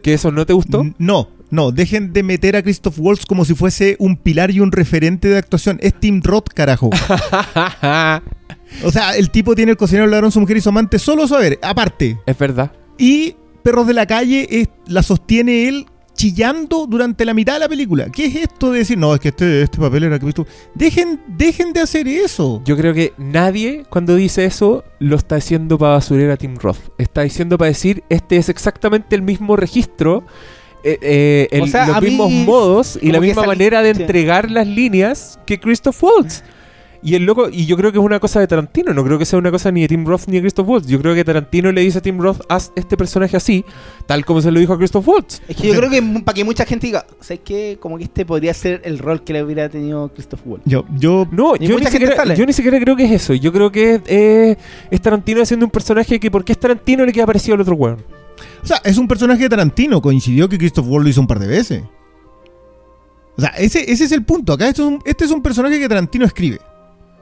¿Que 0.03 0.15
eso 0.15 0.31
no 0.31 0.47
te 0.47 0.53
gustó? 0.53 0.81
N- 0.83 0.95
No, 0.99 1.29
no, 1.51 1.73
dejen 1.73 2.13
de 2.13 2.23
meter 2.23 2.55
a 2.57 2.63
Christoph 2.63 2.99
Waltz 3.01 3.27
como 3.27 3.45
si 3.45 3.55
fuese 3.55 3.97
un 3.99 4.17
pilar 4.17 4.51
y 4.53 4.61
un 4.61 4.71
referente 4.71 5.27
de 5.29 5.39
actuación. 5.39 5.79
Es 5.83 5.95
Tim 5.99 6.21
Roth, 6.23 6.49
carajo. 6.55 6.91
O 8.85 8.93
sea, 8.93 9.17
el 9.17 9.31
tipo 9.31 9.55
tiene 9.55 9.71
el 9.73 9.79
cocinero, 9.79 10.07
ladrón, 10.07 10.31
su 10.31 10.41
mujer 10.41 10.59
y 10.59 10.61
su 10.61 10.69
amante 10.69 10.99
solo 10.99 11.27
saber, 11.27 11.59
aparte. 11.63 12.19
es 12.27 12.37
verdad. 12.37 12.71
Y 12.99 13.35
Perros 13.69 13.87
de 13.87 13.93
la 13.95 14.07
Calle 14.07 14.47
es- 14.51 14.69
la 14.87 15.03
sostiene 15.03 15.69
él 15.69 15.87
chillando 16.15 16.87
durante 16.87 17.25
la 17.25 17.33
mitad 17.35 17.53
de 17.53 17.59
la 17.61 17.69
película. 17.69 18.09
¿Qué 18.11 18.27
es 18.27 18.35
esto 18.37 18.73
de 18.73 18.79
decir, 18.81 18.99
no, 18.99 19.15
es 19.15 19.21
que 19.21 19.29
este, 19.29 19.63
este 19.63 19.79
papel 19.79 20.05
era 20.05 20.19
Cristo? 20.19 20.47
Dejen, 20.75 21.21
dejen 21.29 21.73
de 21.73 21.81
hacer 21.81 22.09
eso. 22.09 22.61
Yo 22.65 22.77
creo 22.77 22.93
que 22.95 23.13
nadie 23.19 23.85
cuando 23.89 24.17
dice 24.17 24.45
eso 24.45 24.85
lo 24.99 25.17
está 25.17 25.37
diciendo 25.37 25.79
para 25.79 25.93
basurar 25.93 26.31
a 26.31 26.37
Tim 26.37 26.57
Roth. 26.57 26.79
Está 26.99 27.23
diciendo 27.23 27.57
para 27.59 27.69
decir, 27.69 28.03
este 28.09 28.37
es 28.37 28.49
exactamente 28.49 29.15
el 29.15 29.23
mismo 29.23 29.55
registro, 29.55 30.25
eh, 30.83 30.99
eh, 31.03 31.49
el- 31.53 31.63
O 31.63 31.67
sea, 31.67 31.87
los 31.87 32.01
mí, 32.01 32.09
mismos 32.09 32.33
modos 32.33 32.99
y 33.01 33.13
la 33.13 33.21
que 33.21 33.27
misma 33.27 33.43
manera 33.45 33.83
de 33.83 33.91
entregar 33.91 34.51
las 34.51 34.67
líneas 34.67 35.39
que 35.47 35.61
Christoph 35.61 36.03
Waltz. 36.03 36.43
Y 37.01 37.15
el 37.15 37.25
loco, 37.25 37.49
y 37.49 37.65
yo 37.67 37.77
creo 37.77 37.93
que 37.93 37.99
es 37.99 38.05
una 38.05 38.19
cosa 38.19 38.41
de 38.41 38.49
Tarantino, 38.49 38.93
no 38.93 39.05
creo 39.05 39.19
que 39.19 39.25
sea 39.25 39.39
una 39.39 39.53
cosa 39.53 39.71
ni 39.71 39.83
de 39.83 39.89
Tim 39.89 40.05
Roth 40.05 40.23
ni 40.27 40.35
de 40.35 40.41
Christoph 40.41 40.69
Waltz. 40.69 40.89
Yo 40.89 41.01
creo 41.01 41.15
que 41.15 41.25
Tarantino 41.25 41.71
le 41.71 41.81
dice 41.83 41.99
a 41.99 42.03
Tim 42.03 42.19
Roth, 42.19 42.41
haz 42.49 42.73
este 42.75 42.97
personaje 42.97 43.37
así, 43.37 43.65
tal 44.07 44.25
como 44.25 44.41
se 44.43 44.51
lo 44.51 44.59
dijo 44.59 44.73
a 44.73 44.79
Christoph 44.79 45.07
Waltz. 45.07 45.41
Es 45.47 45.57
que 45.57 45.69
yo 45.69 45.75
creo 45.75 45.89
que 45.91 46.03
para 46.25 46.35
que 46.35 46.43
mucha 46.45 46.65
gente 46.67 46.89
diga, 46.89 47.07
¿sabes 47.21 47.41
qué? 47.45 47.79
Como 47.81 47.99
que 47.99 48.05
este 48.05 48.27
podría 48.27 48.53
ser 48.53 48.81
el 48.85 48.99
rol 48.99 49.23
que 49.23 49.33
le 49.33 49.45
hubiera 49.45 49.69
tenido 49.69 50.09
Christoph 50.13 50.41
Waltz. 50.45 50.65
Yo, 50.67 50.85
yo 50.97 51.25
No, 51.31 51.55
Ni 51.55 51.69
yo 51.69 51.79
ni, 51.79 51.87
siquiera, 51.87 52.17
sale. 52.17 52.35
yo 52.37 52.45
ni 52.45 52.53
siquiera 52.53 52.81
creo 52.81 52.97
que 52.97 53.05
es 53.05 53.13
eso. 53.13 53.33
Yo 53.35 53.53
creo 53.53 53.71
que 53.71 53.95
es, 53.95 54.01
eh, 54.07 54.57
es 54.91 55.01
Tarantino 55.01 55.41
haciendo 55.43 55.67
un 55.67 55.71
personaje 55.71 56.19
que 56.19 56.31
porque 56.33 56.51
es 56.53 56.59
Tarantino 56.59 57.07
le 57.07 57.13
queda 57.13 57.27
parecido 57.27 57.55
al 57.55 57.61
otro 57.61 57.77
weón. 57.77 58.03
O 58.63 58.67
sea, 58.67 58.81
es 58.85 58.99
un 58.99 59.07
personaje 59.07 59.43
de 59.45 59.49
Tarantino. 59.49 60.03
Coincidió 60.03 60.49
que 60.49 60.59
Christoph 60.59 60.87
Waltz 60.89 61.05
lo 61.05 61.11
hizo 61.11 61.21
un 61.21 61.27
par 61.29 61.39
de 61.39 61.47
veces. 61.47 61.83
O 63.37 63.41
sea, 63.41 63.51
ese, 63.51 63.91
ese 63.91 64.05
es 64.05 64.11
el 64.13 64.25
punto. 64.25 64.53
Acá 64.53 64.69
esto 64.69 64.83
es 64.83 64.89
un- 64.89 65.03
este 65.05 65.25
es 65.25 65.31
un 65.31 65.41
personaje 65.43 65.79
que 65.79 65.89
Tarantino 65.89 66.25
escribe. 66.25 66.59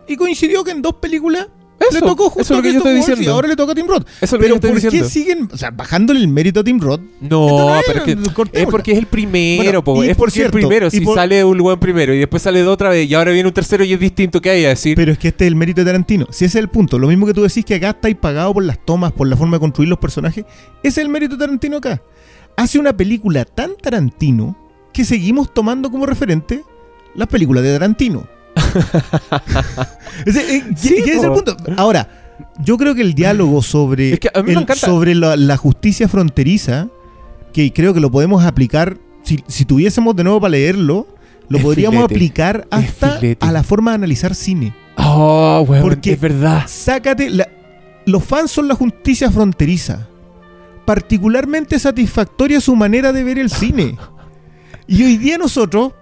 Y 0.08 0.16
coincidió 0.16 0.62
que 0.64 0.70
en 0.72 0.82
dos 0.82 0.94
películas 0.96 1.48
le 1.92 2.00
tocó 2.00 2.24
eso 2.28 2.30
justo 2.30 2.54
es 2.54 2.56
lo 2.58 2.62
que 2.62 2.72
yo 2.72 2.78
estoy 2.78 2.94
Waltz 2.94 3.06
y 3.08 3.10
diciendo. 3.10 3.32
ahora 3.34 3.48
le 3.48 3.54
toca 3.56 3.72
a 3.72 3.74
Tim 3.74 3.86
Roth. 3.86 4.06
Eso 4.20 4.24
es 4.24 4.32
lo 4.32 4.38
que 4.38 4.48
yo 4.48 4.54
Pero 4.54 4.54
estoy 4.54 4.70
¿por 4.70 4.80
qué 4.80 4.86
diciendo. 4.86 5.08
siguen, 5.10 5.48
o 5.52 5.56
sea, 5.58 5.70
bajándole 5.70 6.20
el 6.20 6.28
mérito 6.28 6.60
a 6.60 6.64
Tim 6.64 6.80
Roth? 6.80 7.00
No, 7.20 7.48
Entonces, 7.48 7.84
pero 7.86 7.98
es, 7.98 8.04
que, 8.52 8.60
es 8.62 8.66
porque 8.66 8.92
es 8.92 8.98
el 8.98 9.06
primero, 9.06 9.62
Bueno, 9.62 9.84
po, 9.84 10.02
y 10.02 10.08
es 10.08 10.16
por 10.16 10.26
porque 10.28 10.32
cierto, 10.32 10.56
el 10.56 10.62
primero. 10.64 10.86
y 10.86 10.90
Si 10.90 11.00
por- 11.02 11.14
sale 11.16 11.44
un 11.44 11.60
weón 11.60 11.78
primero 11.78 12.14
y 12.14 12.18
después 12.18 12.42
sale 12.42 12.60
de 12.62 12.66
otra 12.66 12.88
vez 12.88 13.08
y 13.10 13.14
ahora 13.14 13.30
viene 13.32 13.46
un 13.46 13.52
tercero 13.54 13.84
y 13.84 13.92
es 13.92 14.00
distinto, 14.00 14.40
¿qué 14.40 14.50
hay 14.50 14.64
a 14.64 14.70
decir? 14.70 14.96
Pero 14.96 15.12
es 15.12 15.18
que 15.18 15.28
este 15.28 15.44
es 15.44 15.48
el 15.48 15.54
mérito 15.56 15.82
de 15.82 15.84
Tarantino. 15.84 16.26
Si 16.30 16.46
ese 16.46 16.58
es 16.58 16.62
el 16.62 16.68
punto, 16.70 16.98
lo 16.98 17.08
mismo 17.08 17.26
que 17.26 17.34
tú 17.34 17.42
decís 17.42 17.64
que 17.64 17.74
acá 17.74 17.90
estáis 17.90 18.16
pagado 18.16 18.54
por 18.54 18.64
las 18.64 18.78
tomas, 18.84 19.12
por 19.12 19.28
la 19.28 19.36
forma 19.36 19.56
de 19.56 19.60
construir 19.60 19.90
los 19.90 19.98
personajes, 19.98 20.46
ese 20.82 20.88
es 21.00 21.04
el 21.04 21.10
mérito 21.10 21.36
de 21.36 21.40
Tarantino 21.44 21.76
acá. 21.76 22.02
Hace 22.56 22.78
una 22.78 22.96
película 22.96 23.44
tan 23.44 23.76
Tarantino 23.76 24.56
que 24.94 25.04
seguimos 25.04 25.52
tomando 25.52 25.90
como 25.90 26.06
referente 26.06 26.62
las 27.14 27.28
películas 27.28 27.62
de 27.64 27.74
Tarantino. 27.74 28.26
Eh, 30.26 30.62
Sí, 30.76 30.94
es 31.06 31.22
el 31.22 31.30
punto. 31.32 31.56
Ahora, 31.76 32.08
yo 32.62 32.76
creo 32.78 32.94
que 32.94 33.02
el 33.02 33.14
diálogo 33.14 33.62
sobre, 33.62 34.14
Es 34.14 34.20
que 34.20 34.30
el- 34.34 34.66
sobre 34.76 35.14
la, 35.14 35.36
la 35.36 35.56
justicia 35.56 36.08
fronteriza, 36.08 36.88
que 37.52 37.72
creo 37.72 37.92
que 37.94 38.00
lo 38.00 38.10
podemos 38.10 38.44
aplicar, 38.44 38.98
si, 39.22 39.42
si 39.46 39.64
tuviésemos 39.64 40.14
de 40.16 40.24
nuevo 40.24 40.40
para 40.40 40.50
leerlo, 40.52 41.06
lo 41.48 41.58
Es 41.58 41.64
podríamos 41.64 41.96
filete. 42.08 42.14
aplicar 42.14 42.66
hasta 42.70 43.20
a 43.40 43.52
la 43.52 43.62
forma 43.62 43.92
de 43.92 43.94
analizar 43.96 44.34
cine. 44.34 44.74
oh, 44.96 45.64
weón, 45.68 45.82
Porque- 45.82 46.12
es 46.12 46.20
verdad. 46.20 46.64
Sácate. 46.66 47.30
la- 47.30 47.48
los 48.06 48.22
fans 48.24 48.50
son 48.50 48.68
la 48.68 48.74
justicia 48.74 49.30
fronteriza. 49.30 50.06
Particularmente 50.84 51.78
satisfactoria 51.78 52.60
su 52.60 52.76
manera 52.76 53.12
de 53.12 53.24
ver 53.24 53.38
el 53.38 53.50
cine. 53.50 53.96
Y 54.88 55.02
hoy 55.02 55.16
día 55.16 55.36
nosotros, 55.36 55.94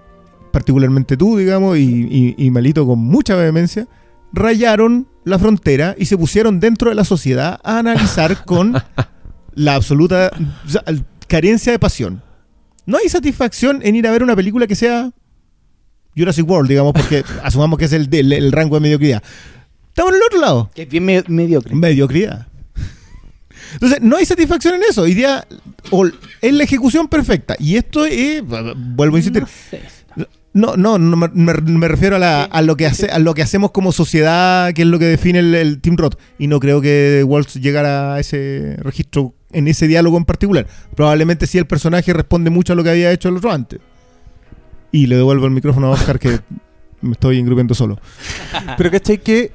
particularmente 0.55 1.17
tú, 1.17 1.37
digamos, 1.37 1.77
y, 1.77 1.83
y- 1.83 2.35
y 2.39 2.51
Malito 2.53 2.87
con 2.87 3.01
mucha 3.01 3.35
vehemencia, 3.35 3.89
rayaron 4.33 5.09
la 5.25 5.37
frontera 5.39 5.97
y 5.99 6.05
se 6.07 6.17
pusieron 6.17 6.61
dentro 6.61 6.91
de 6.91 6.95
la 6.95 7.05
sociedad 7.05 7.59
a 7.65 7.79
analizar 7.81 8.45
con 8.47 8.75
la 9.55 9.75
absoluta 9.75 10.31
o 10.65 10.69
sea, 10.69 10.83
carencia 11.27 11.73
de 11.73 11.79
pasión. 11.81 12.23
No 12.87 12.99
hay 12.99 13.09
satisfacción 13.09 13.81
en 13.83 13.97
ir 13.97 14.07
a 14.07 14.13
ver 14.13 14.23
una 14.23 14.37
película 14.37 14.67
que 14.69 14.77
sea 14.77 15.11
Jurassic 16.17 16.49
World, 16.49 16.69
digamos, 16.71 16.93
porque 16.93 17.25
asumamos 17.43 17.77
que 17.79 17.87
es 17.87 17.93
el, 17.93 18.09
el- 18.15 18.33
el 18.33 18.53
rango 18.53 18.77
de 18.77 18.81
mediocridad. 18.81 19.23
Estamos 19.89 20.13
en 20.13 20.17
el 20.19 20.23
otro 20.23 20.41
lado. 20.41 20.71
Que 20.73 20.83
es 20.83 20.89
bien 20.89 21.05
me- 21.05 21.25
mediocre. 21.27 21.75
Mediocridad. 21.75 22.47
Entonces, 23.73 23.99
no 24.03 24.17
hay 24.17 24.25
satisfacción 24.25 24.77
en 24.77 24.83
eso. 24.89 25.03
Hoy 25.03 25.15
día 25.15 25.45
o 25.91 26.07
es 26.07 26.53
la 26.53 26.63
ejecución 26.63 27.09
perfecta. 27.09 27.57
Y 27.59 27.75
esto 27.77 28.05
es, 28.05 28.41
vuelvo 28.47 29.17
a 29.17 29.19
insistir, 29.19 29.43
No 29.43 29.49
sé. 29.49 29.81
No, 30.55 30.77
no, 30.77 30.99
no 30.99 31.17
me, 31.17 31.89
refiero 31.89 32.17
a, 32.17 32.19
la- 32.19 32.45
a 32.45 32.63
lo 32.63 32.77
que 32.77 32.87
hace, 32.87 33.11
a 33.11 33.19
lo 33.19 33.35
que 33.35 33.43
hacemos 33.43 33.73
como 33.73 33.93
sociedad, 33.93 34.73
que 34.73 34.83
es 34.83 34.89
lo 34.89 34.99
que 34.99 35.05
define 35.07 35.41
el, 35.41 35.55
el 35.55 35.81
Team 35.81 35.97
Roth. 35.97 36.15
Y 36.39 36.47
no 36.47 36.61
creo 36.61 36.81
que 36.81 37.23
Waltz 37.27 37.55
llegara 37.57 38.15
a 38.15 38.21
ese 38.21 38.77
registro 38.79 39.35
en 39.53 39.69
ese 39.69 39.87
diálogo 39.89 40.17
en 40.17 40.25
particular. 40.25 40.67
Probablemente 40.95 41.47
sí 41.47 41.59
el 41.59 41.67
personaje 41.67 42.13
responde 42.13 42.51
mucho 42.51 42.73
a 42.73 42.77
lo 42.77 42.85
que 42.85 42.91
había 42.91 43.11
hecho 43.13 43.29
el 43.29 43.37
otro 43.37 43.53
antes. 43.53 43.81
Y 44.93 45.07
le 45.09 45.17
devuelvo 45.17 45.45
el 45.47 45.51
micrófono 45.53 45.89
a 45.89 45.91
Oscar 45.91 46.19
que 46.21 46.39
me 47.01 47.13
estoy 47.13 47.39
engrupiendo 47.41 47.75
solo. 47.75 47.99
Pero 48.79 48.91
¿cachai 48.93 49.19
que 49.19 49.51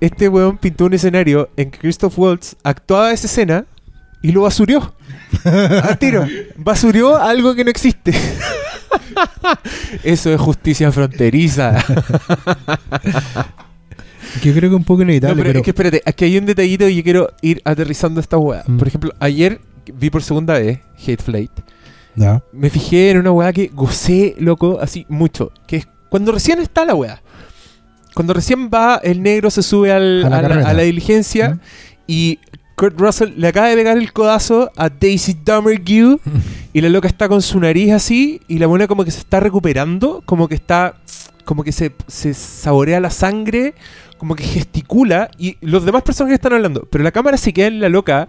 este 0.00 0.28
weón 0.28 0.58
pintó 0.58 0.84
un 0.84 0.94
escenario 0.94 1.50
en 1.56 1.70
que 1.72 1.78
Christoph 1.78 2.16
Waltz 2.18 2.54
actuaba 2.62 3.12
esa 3.12 3.26
escena 3.26 3.64
y 4.22 4.30
lo 4.32 4.42
basurió? 4.42 4.94
Al 5.44 5.98
tiro. 5.98 6.24
Basurió 6.56 7.16
algo 7.16 7.54
que 7.56 7.64
no 7.64 7.70
existe. 7.70 8.12
Eso 10.02 10.32
es 10.32 10.40
justicia 10.40 10.90
fronteriza. 10.92 11.76
Yo 14.42 14.52
creo 14.52 14.70
que 14.70 14.76
un 14.76 14.84
poco 14.84 14.98
No, 14.98 15.04
inevitable, 15.04 15.36
pero, 15.36 15.46
pero, 15.48 15.58
es 15.60 15.64
que 15.64 15.70
espérate, 15.70 16.02
aquí 16.04 16.24
hay 16.26 16.36
un 16.38 16.46
detallito 16.46 16.86
y 16.88 16.96
yo 16.96 17.02
quiero 17.02 17.28
ir 17.42 17.62
aterrizando 17.64 18.20
esta 18.20 18.36
weá. 18.36 18.64
Mm. 18.66 18.76
Por 18.78 18.88
ejemplo, 18.88 19.12
ayer 19.20 19.60
vi 19.94 20.10
por 20.10 20.22
segunda 20.22 20.54
vez 20.58 20.80
Hate 21.00 21.22
Flight. 21.22 21.50
Ya. 22.16 22.42
Me 22.52 22.68
fijé 22.70 23.10
en 23.10 23.18
una 23.18 23.32
weá 23.32 23.52
que 23.52 23.70
gocé, 23.72 24.34
loco, 24.38 24.78
así 24.80 25.06
mucho. 25.08 25.52
Que 25.66 25.76
es 25.76 25.88
cuando 26.10 26.32
recién 26.32 26.60
está 26.60 26.84
la 26.84 26.94
weá. 26.94 27.22
Cuando 28.14 28.34
recién 28.34 28.68
va, 28.72 29.00
el 29.02 29.22
negro 29.22 29.50
se 29.50 29.62
sube 29.62 29.92
al- 29.92 30.24
A 30.24 30.28
la 30.30 30.38
a, 30.38 30.42
la, 30.42 30.48
carreta. 30.48 30.68
a 30.70 30.72
la 30.74 30.82
diligencia 30.82 31.50
Mm. 31.54 31.60
y 32.06 32.38
Kurt 32.76 33.00
Russell 33.00 33.32
le 33.36 33.48
acaba 33.48 33.68
de 33.68 33.74
pegar 33.74 33.96
el 33.96 34.12
codazo 34.12 34.70
a 34.76 34.90
Daisy 34.90 35.36
Dummergue 35.44 36.18
y 36.74 36.80
la 36.82 36.90
loca 36.90 37.08
está 37.08 37.28
con 37.28 37.40
su 37.40 37.58
nariz 37.58 37.92
así 37.92 38.40
y 38.48 38.58
la 38.58 38.66
buena 38.66 38.86
como 38.86 39.04
que 39.04 39.10
se 39.10 39.20
está 39.20 39.40
recuperando, 39.40 40.22
como 40.26 40.46
que 40.46 40.54
está, 40.54 40.96
como 41.46 41.64
que 41.64 41.72
se, 41.72 41.92
se 42.06 42.34
saborea 42.34 43.00
la 43.00 43.10
sangre, 43.10 43.74
como 44.18 44.36
que 44.36 44.44
gesticula 44.44 45.30
y 45.38 45.56
los 45.62 45.86
demás 45.86 46.02
personajes 46.02 46.34
están 46.34 46.52
hablando, 46.52 46.86
pero 46.90 47.02
la 47.02 47.12
cámara 47.12 47.38
se 47.38 47.52
queda 47.54 47.68
en 47.68 47.80
la 47.80 47.88
loca 47.88 48.28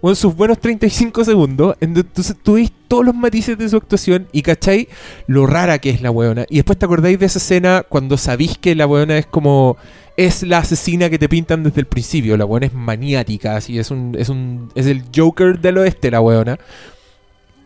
o 0.00 0.10
en 0.10 0.16
sus 0.16 0.34
buenos 0.34 0.60
35 0.60 1.24
segundos, 1.24 1.76
entonces 1.80 2.36
tú 2.40 2.56
todos 2.86 3.04
los 3.04 3.14
matices 3.14 3.58
de 3.58 3.68
su 3.68 3.76
actuación 3.76 4.28
y 4.32 4.42
cachai 4.42 4.88
lo 5.26 5.46
rara 5.46 5.78
que 5.78 5.90
es 5.90 6.00
la 6.00 6.10
weona. 6.10 6.46
Y 6.48 6.56
después 6.56 6.78
te 6.78 6.86
acordáis 6.86 7.18
de 7.18 7.26
esa 7.26 7.38
escena 7.38 7.84
cuando 7.86 8.16
sabís 8.16 8.56
que 8.56 8.74
la 8.74 8.86
weona 8.86 9.18
es 9.18 9.26
como 9.26 9.76
es 10.18 10.42
la 10.42 10.58
asesina 10.58 11.08
que 11.08 11.18
te 11.18 11.28
pintan 11.28 11.62
desde 11.62 11.80
el 11.80 11.86
principio. 11.86 12.36
La 12.36 12.44
weona 12.44 12.66
es 12.66 12.74
maniática, 12.74 13.56
así 13.56 13.78
es 13.78 13.92
un, 13.92 14.16
es 14.18 14.28
un. 14.28 14.68
es 14.74 14.86
el 14.86 15.04
Joker 15.14 15.60
del 15.60 15.78
oeste, 15.78 16.10
la 16.10 16.20
weona. 16.20 16.58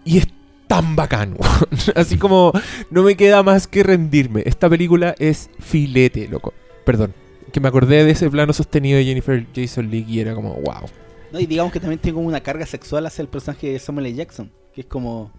Y 0.05 0.19
es 0.19 0.29
tan 0.67 0.95
bacán, 0.95 1.33
weón. 1.39 1.69
Así 1.97 2.19
como 2.19 2.53
no 2.91 3.03
me 3.05 3.17
queda 3.17 3.43
más 3.43 3.67
que 3.67 3.83
rendirme. 3.83 4.43
Esta 4.45 4.69
película 4.69 5.15
es 5.19 5.49
filete, 5.61 6.29
loco. 6.29 6.53
Perdón. 6.85 7.15
Que 7.53 7.61
me 7.61 7.69
acordé 7.69 8.05
de 8.05 8.11
ese 8.11 8.29
plano 8.29 8.53
sostenido 8.53 8.99
de 8.99 9.05
Jennifer 9.07 9.47
Jason 9.55 9.91
Leigh 9.91 10.05
y 10.07 10.21
era 10.21 10.35
como, 10.35 10.53
wow. 10.57 10.91
No, 11.33 11.41
y 11.41 11.47
digamos 11.47 11.73
que 11.73 11.81
también 11.81 12.01
como 12.15 12.29
una 12.29 12.41
carga 12.41 12.67
sexual 12.67 13.07
hacia 13.07 13.23
el 13.23 13.29
personaje 13.29 13.73
de 13.73 13.79
Samuel 13.79 14.07
L. 14.07 14.15
Jackson, 14.15 14.53
que 14.75 14.83
es 14.83 14.87
como 14.87 15.31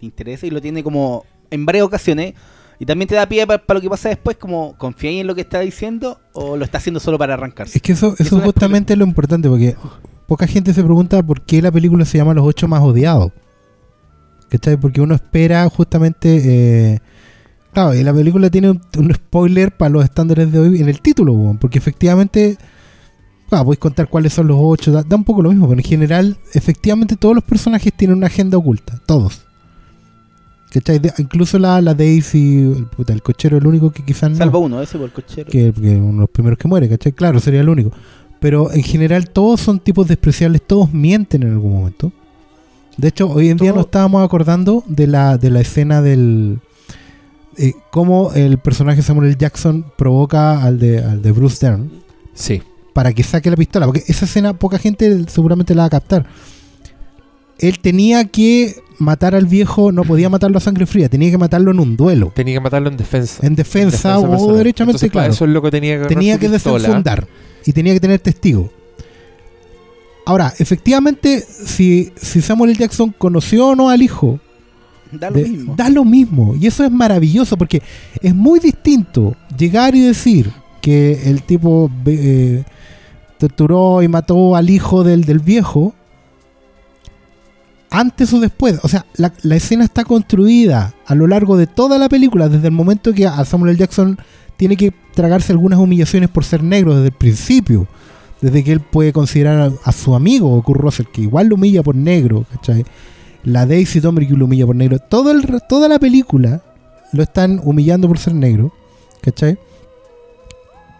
te 0.00 0.06
interesa 0.06 0.44
y 0.44 0.50
lo 0.50 0.60
tiene 0.60 0.82
como 0.82 1.24
en 1.50 1.64
varias 1.64 1.84
ocasiones 1.84 2.34
y 2.78 2.86
también 2.86 3.08
te 3.08 3.14
da 3.14 3.26
pie 3.26 3.46
para 3.46 3.62
lo 3.68 3.80
que 3.80 3.88
pasa 3.88 4.08
después, 4.08 4.36
como 4.36 4.76
confía 4.76 5.10
en 5.10 5.26
lo 5.26 5.34
que 5.34 5.40
está 5.40 5.60
diciendo 5.60 6.20
o 6.32 6.56
lo 6.56 6.64
está 6.64 6.78
haciendo 6.78 7.00
solo 7.00 7.18
para 7.18 7.34
arrancarse. 7.34 7.78
Es 7.78 7.82
que 7.82 7.92
eso, 7.92 8.14
Es 8.18 8.26
eso 8.26 8.36
una 8.36 8.44
justamente 8.44 8.92
es 8.92 8.98
lo 8.98 9.04
importante, 9.06 9.48
porque 9.48 9.76
poca 10.26 10.46
gente 10.46 10.74
se 10.74 10.82
pregunta 10.82 11.22
por 11.22 11.42
qué 11.42 11.62
la 11.62 11.72
película 11.72 12.04
se 12.04 12.18
llama 12.18 12.34
Los 12.34 12.46
ocho 12.46 12.68
más 12.68 12.82
odiados. 12.82 13.32
¿Cachai? 14.48 14.76
Porque 14.76 15.00
uno 15.00 15.14
espera 15.14 15.68
justamente... 15.68 16.40
eh, 16.94 17.00
claro, 17.72 17.94
y 17.94 18.04
la 18.04 18.12
película 18.12 18.48
tiene 18.50 18.70
un, 18.70 18.80
un 18.98 19.14
spoiler 19.14 19.76
para 19.76 19.88
los 19.88 20.04
estándares 20.04 20.52
de 20.52 20.58
hoy 20.58 20.80
en 20.80 20.88
el 20.88 21.00
título, 21.00 21.56
porque 21.60 21.78
efectivamente... 21.78 22.56
Claro, 23.48 23.66
podéis 23.66 23.78
contar 23.78 24.08
cuáles 24.08 24.32
son 24.32 24.48
los 24.48 24.58
ocho, 24.60 24.90
da, 24.90 25.04
da 25.04 25.14
un 25.14 25.22
poco 25.22 25.40
lo 25.40 25.50
mismo, 25.50 25.68
pero 25.68 25.78
en 25.78 25.84
general, 25.86 26.36
efectivamente 26.52 27.14
todos 27.14 27.32
los 27.32 27.44
personajes 27.44 27.92
tienen 27.92 28.16
una 28.16 28.26
agenda 28.26 28.58
oculta, 28.58 29.00
todos. 29.06 29.46
¿Cachai? 30.70 30.98
De- 30.98 31.12
incluso 31.18 31.58
la, 31.58 31.80
la 31.80 31.94
Daisy, 31.94 32.72
el, 32.76 32.86
puta, 32.86 33.12
el 33.12 33.22
cochero, 33.22 33.56
el 33.56 33.66
único 33.66 33.90
que 33.92 34.04
quizás 34.04 34.30
no. 34.30 34.36
Salvo 34.36 34.58
uno, 34.58 34.82
ese 34.82 34.98
por 34.98 35.06
el 35.06 35.12
cochero. 35.12 35.50
que, 35.50 35.72
que 35.72 35.96
uno 35.96 36.12
de 36.12 36.18
los 36.20 36.30
primeros 36.30 36.58
que 36.58 36.68
muere, 36.68 36.88
¿cachai? 36.88 37.12
Claro, 37.12 37.40
sería 37.40 37.60
el 37.60 37.68
único. 37.68 37.92
Pero 38.40 38.70
en 38.72 38.82
general 38.82 39.30
todos 39.30 39.60
son 39.60 39.78
tipos 39.80 40.06
despreciables, 40.08 40.60
todos 40.66 40.92
mienten 40.92 41.42
en 41.42 41.52
algún 41.52 41.72
momento. 41.72 42.12
De 42.98 43.08
hecho, 43.08 43.28
hoy 43.30 43.48
en 43.50 43.56
día 43.58 43.72
nos 43.72 43.86
estábamos 43.86 44.24
acordando 44.24 44.82
de 44.86 45.06
la, 45.06 45.38
de 45.38 45.50
la 45.50 45.60
escena 45.60 46.02
del... 46.02 46.60
eh, 47.56 47.72
cómo 47.90 48.32
el 48.34 48.58
personaje 48.58 49.02
Samuel 49.02 49.28
L. 49.28 49.36
Jackson 49.38 49.84
provoca 49.96 50.62
al 50.62 50.78
de, 50.78 51.02
al 51.02 51.22
de 51.22 51.32
Bruce 51.32 51.64
Dern 51.64 51.90
Sí. 52.34 52.62
para 52.92 53.12
que 53.12 53.22
saque 53.22 53.50
la 53.50 53.56
pistola. 53.56 53.86
Porque 53.86 54.02
esa 54.06 54.24
escena 54.26 54.54
poca 54.58 54.78
gente 54.78 55.24
seguramente 55.28 55.74
la 55.74 55.82
va 55.82 55.86
a 55.86 55.90
captar. 55.90 56.26
Él 57.58 57.78
tenía 57.80 58.24
que 58.26 58.76
matar 58.98 59.34
al 59.34 59.46
viejo, 59.46 59.92
no 59.92 60.02
podía 60.04 60.28
matarlo 60.30 60.58
a 60.58 60.60
sangre 60.60 60.86
fría, 60.86 61.08
tenía 61.08 61.30
que 61.30 61.38
matarlo 61.38 61.70
en 61.70 61.80
un 61.80 61.96
duelo. 61.96 62.32
Tenía 62.34 62.54
que 62.54 62.60
matarlo 62.60 62.88
en 62.88 62.96
defensa. 62.96 63.46
En 63.46 63.54
defensa, 63.54 64.18
o 64.18 64.28
personal. 64.30 64.56
derechamente, 64.56 64.96
Entonces, 64.96 65.10
claro 65.12 65.32
Eso 65.32 65.44
es 65.44 65.50
lo 65.50 65.62
que 65.62 65.70
tenía 65.70 66.00
que 66.02 66.06
tenía 66.08 66.38
que 66.38 66.48
desenfundar 66.48 67.26
y 67.64 67.72
tenía 67.72 67.92
que 67.94 68.00
tener 68.00 68.20
testigo. 68.20 68.70
Ahora, 70.24 70.52
efectivamente, 70.58 71.40
si, 71.40 72.12
si 72.16 72.42
Samuel 72.42 72.70
L. 72.72 72.78
Jackson 72.80 73.14
conoció 73.16 73.68
o 73.68 73.74
no 73.76 73.90
al 73.90 74.02
hijo, 74.02 74.40
Da 75.12 75.30
lo 75.30 75.36
de- 75.36 75.48
mismo. 75.48 75.74
da 75.76 75.88
lo 75.88 76.04
mismo. 76.04 76.54
Y 76.60 76.66
eso 76.66 76.82
es 76.84 76.90
maravilloso 76.90 77.56
porque 77.56 77.80
es 78.20 78.34
muy 78.34 78.58
distinto 78.58 79.36
llegar 79.56 79.94
y 79.94 80.00
decir 80.00 80.50
que 80.80 81.30
el 81.30 81.42
tipo 81.42 81.90
eh, 82.06 82.64
torturó 83.38 84.02
y 84.02 84.08
mató 84.08 84.56
al 84.56 84.68
hijo 84.68 85.04
del, 85.04 85.24
del 85.24 85.38
viejo 85.38 85.94
antes 87.90 88.32
o 88.32 88.40
después. 88.40 88.78
O 88.82 88.88
sea, 88.88 89.06
la, 89.16 89.32
escena 89.54 89.84
está 89.84 90.04
construida 90.04 90.94
a 91.06 91.14
lo 91.14 91.26
largo 91.26 91.56
de 91.56 91.66
toda 91.66 91.98
la 91.98 92.08
película, 92.08 92.48
desde 92.48 92.68
el 92.68 92.72
momento 92.72 93.12
que 93.12 93.28
Samuel 93.44 93.70
L. 93.70 93.78
Jackson 93.78 94.18
tiene 94.56 94.76
que 94.76 94.92
tragarse 95.14 95.52
algunas 95.52 95.78
humillaciones 95.78 96.28
por 96.28 96.44
ser 96.44 96.62
negro 96.62 96.94
desde 96.94 97.08
el 97.08 97.12
principio. 97.12 97.86
Desde 98.40 98.62
que 98.62 98.72
él 98.72 98.80
puede 98.80 99.14
considerar 99.14 99.72
a, 99.82 99.92
su 99.92 100.14
amigo 100.14 100.62
Kurt 100.62 100.80
Russell, 100.80 101.06
que 101.06 101.22
igual 101.22 101.48
lo 101.48 101.54
humilla 101.54 101.82
por 101.82 101.94
negro, 101.94 102.44
¿cachai? 102.52 102.84
La 103.44 103.64
Daisy 103.64 104.00
Tomry 104.00 104.26
que 104.26 104.34
lo 104.34 104.44
humilla 104.44 104.66
por 104.66 104.76
negro. 104.76 104.98
Toda 104.98 105.88
la 105.88 105.98
película 105.98 106.62
lo 107.12 107.22
están 107.22 107.60
humillando 107.64 108.08
por 108.08 108.18
ser 108.18 108.34
negro, 108.34 108.72
¿cachai? 109.22 109.58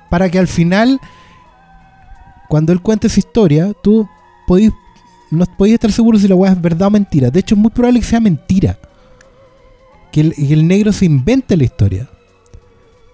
Para 0.08 0.30
que 0.30 0.38
al 0.38 0.48
final, 0.48 0.98
cuando 2.48 2.72
él 2.72 2.80
cuente 2.80 3.08
esa 3.08 3.20
historia, 3.20 3.72
tú 3.82 4.08
podís, 4.46 4.72
no 5.30 5.44
podéis 5.46 5.74
estar 5.74 5.92
seguro 5.92 6.18
si 6.18 6.28
la 6.28 6.34
weá 6.34 6.52
es 6.52 6.60
verdad 6.60 6.88
o 6.88 6.90
mentira. 6.90 7.30
De 7.30 7.40
hecho, 7.40 7.54
es 7.54 7.60
muy 7.60 7.70
probable 7.70 8.00
que 8.00 8.06
sea 8.06 8.20
mentira. 8.20 8.78
Que 10.12 10.20
el, 10.20 10.66
negro 10.66 10.92
se 10.92 11.04
invente 11.04 11.56
la 11.56 11.64
historia. 11.64 12.08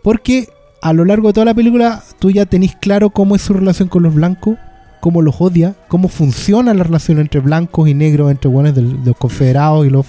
Porque 0.02 0.48
a 0.80 0.92
lo 0.92 1.04
largo 1.04 1.28
de 1.28 1.34
toda 1.34 1.46
la 1.46 1.54
película, 1.54 2.02
tú 2.18 2.30
ya 2.30 2.46
tenés 2.46 2.76
claro 2.76 3.10
cómo 3.10 3.34
es 3.34 3.42
su 3.42 3.54
relación 3.54 3.88
con 3.88 4.02
los 4.02 4.14
blancos, 4.14 4.56
cómo 5.00 5.22
los 5.22 5.40
odia, 5.40 5.74
cómo 5.88 6.08
funciona 6.08 6.74
la 6.74 6.84
relación 6.84 7.18
entre 7.18 7.40
blancos 7.40 7.88
y 7.88 7.94
negros, 7.94 8.30
entre 8.30 8.50
buenos 8.50 8.74
de 8.74 8.82
los 8.82 9.16
confederados 9.16 9.86
y 9.86 9.90
los, 9.90 10.06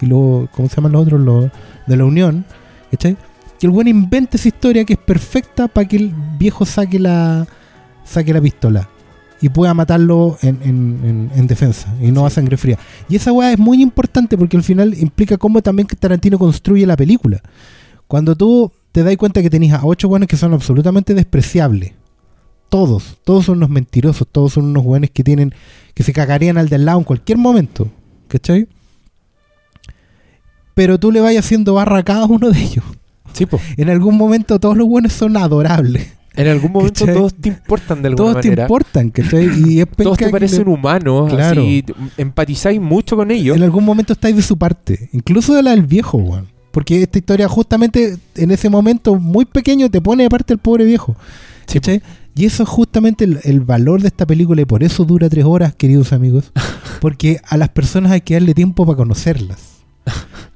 y 0.00 0.08
¿cómo 0.08 0.68
se 0.68 0.76
llaman 0.76 0.92
los 0.92 1.02
otros? 1.02 1.50
De 1.86 1.96
la 1.96 2.04
Unión, 2.04 2.44
¿cachai? 2.90 3.16
Que 3.58 3.66
el 3.66 3.72
buen 3.72 3.88
invente 3.88 4.36
esa 4.36 4.48
historia 4.48 4.84
que 4.84 4.94
es 4.94 4.98
perfecta 4.98 5.68
para 5.68 5.86
que 5.86 5.96
el 5.96 6.14
viejo 6.38 6.64
saque 6.64 6.98
la 6.98 7.46
saque 8.04 8.32
la 8.32 8.40
pistola 8.40 8.88
y 9.40 9.48
pueda 9.48 9.72
matarlo 9.74 10.36
en, 10.42 10.58
en- 10.62 11.00
en- 11.04 11.30
en 11.34 11.46
defensa 11.46 11.94
y 12.02 12.10
no 12.10 12.26
a 12.26 12.30
sangre 12.30 12.56
fría. 12.56 12.78
Y 13.08 13.16
esa 13.16 13.32
weá 13.32 13.52
es 13.52 13.58
muy 13.58 13.82
importante 13.82 14.36
porque 14.36 14.56
al 14.56 14.62
final 14.62 14.94
implica 14.98 15.36
cómo 15.38 15.62
también 15.62 15.86
Tarantino 15.88 16.38
construye 16.38 16.86
la 16.86 16.96
película. 16.96 17.40
Cuando 18.06 18.36
tú 18.36 18.70
te 18.92 19.02
das 19.02 19.16
cuenta 19.16 19.40
que 19.42 19.50
tenías 19.50 19.80
a 19.82 19.86
ocho 19.86 20.08
buenos 20.08 20.28
que 20.28 20.36
son 20.36 20.52
absolutamente 20.52 21.14
despreciables. 21.14 21.92
Todos, 22.68 23.18
todos 23.24 23.46
son 23.46 23.56
unos 23.58 23.70
mentirosos, 23.70 24.28
todos 24.30 24.52
son 24.52 24.64
unos 24.66 24.84
buenos 24.84 25.10
que 25.10 25.24
tienen, 25.24 25.54
que 25.94 26.02
se 26.02 26.12
cagarían 26.12 26.56
al 26.58 26.68
del 26.68 26.84
lado 26.84 26.98
en 26.98 27.04
cualquier 27.04 27.38
momento. 27.38 27.88
¿Cachai? 28.28 28.68
Pero 30.74 30.98
tú 30.98 31.10
le 31.12 31.20
vas 31.20 31.36
haciendo 31.36 31.74
barra 31.74 31.98
a 31.98 32.02
cada 32.04 32.26
uno 32.26 32.50
de 32.50 32.60
ellos. 32.62 32.84
Sí, 33.32 33.46
po. 33.46 33.60
En 33.76 33.90
algún 33.90 34.16
momento 34.16 34.58
todos 34.60 34.76
los 34.76 34.86
buenos 34.88 35.12
son 35.12 35.36
adorables. 35.36 36.12
En 36.36 36.46
algún 36.46 36.70
momento 36.72 37.00
¿Cachai? 37.00 37.14
todos 37.14 37.34
te 37.34 37.48
importan 37.48 38.02
de 38.02 38.08
alguna 38.08 38.30
Todos 38.32 38.42
te 38.42 38.48
manera. 38.48 38.62
importan, 38.64 39.10
¿cachai? 39.10 39.48
Y 39.66 39.80
es 39.80 39.86
todos 39.96 40.16
te 40.16 40.28
parecen 40.30 40.64
le- 40.64 40.70
humanos. 40.72 41.32
Claro. 41.32 41.60
Así, 41.62 41.84
empatizáis 42.16 42.80
mucho 42.80 43.16
con 43.16 43.30
ellos. 43.30 43.56
En 43.56 43.62
algún 43.62 43.84
momento 43.84 44.12
estáis 44.12 44.36
de 44.36 44.42
su 44.42 44.56
parte, 44.56 45.08
incluso 45.12 45.54
de 45.54 45.62
la 45.62 45.70
del 45.72 45.86
viejo, 45.86 46.18
weón. 46.18 46.46
Porque 46.70 47.02
esta 47.02 47.18
historia 47.18 47.48
justamente 47.48 48.16
en 48.36 48.50
ese 48.52 48.68
momento 48.70 49.16
muy 49.16 49.44
pequeño 49.44 49.90
te 49.90 50.00
pone 50.00 50.22
de 50.22 50.28
parte 50.30 50.52
el 50.52 50.60
pobre 50.60 50.84
viejo. 50.84 51.16
Sí, 51.66 51.80
¿cachai? 51.80 52.00
Y 52.36 52.44
eso 52.46 52.62
es 52.62 52.68
justamente 52.68 53.24
el, 53.24 53.40
el 53.42 53.60
valor 53.60 54.00
de 54.02 54.06
esta 54.08 54.24
película 54.24 54.62
y 54.62 54.64
por 54.64 54.84
eso 54.84 55.04
dura 55.04 55.28
tres 55.28 55.44
horas, 55.44 55.74
queridos 55.74 56.12
amigos. 56.12 56.52
Porque 57.00 57.40
a 57.48 57.56
las 57.56 57.70
personas 57.70 58.12
hay 58.12 58.20
que 58.20 58.34
darle 58.34 58.54
tiempo 58.54 58.86
para 58.86 58.96
conocerlas. 58.96 59.79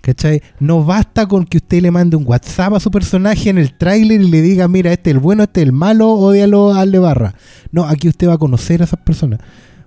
¿Cachai? 0.04 0.42
No 0.60 0.84
basta 0.84 1.26
con 1.26 1.46
que 1.46 1.56
usted 1.56 1.80
le 1.80 1.90
mande 1.90 2.14
un 2.14 2.26
WhatsApp 2.26 2.74
a 2.74 2.80
su 2.80 2.90
personaje 2.90 3.48
en 3.48 3.56
el 3.56 3.72
tráiler 3.78 4.20
y 4.20 4.28
le 4.28 4.42
diga, 4.42 4.68
mira, 4.68 4.92
este 4.92 5.08
es 5.08 5.16
el 5.16 5.20
bueno, 5.20 5.44
este 5.44 5.62
es 5.62 5.66
el 5.66 5.72
malo, 5.72 6.10
odialo, 6.10 6.74
hazle 6.74 6.98
barra. 6.98 7.34
No, 7.72 7.86
aquí 7.86 8.08
usted 8.08 8.28
va 8.28 8.34
a 8.34 8.38
conocer 8.38 8.82
a 8.82 8.84
esas 8.84 9.00
personas. 9.00 9.40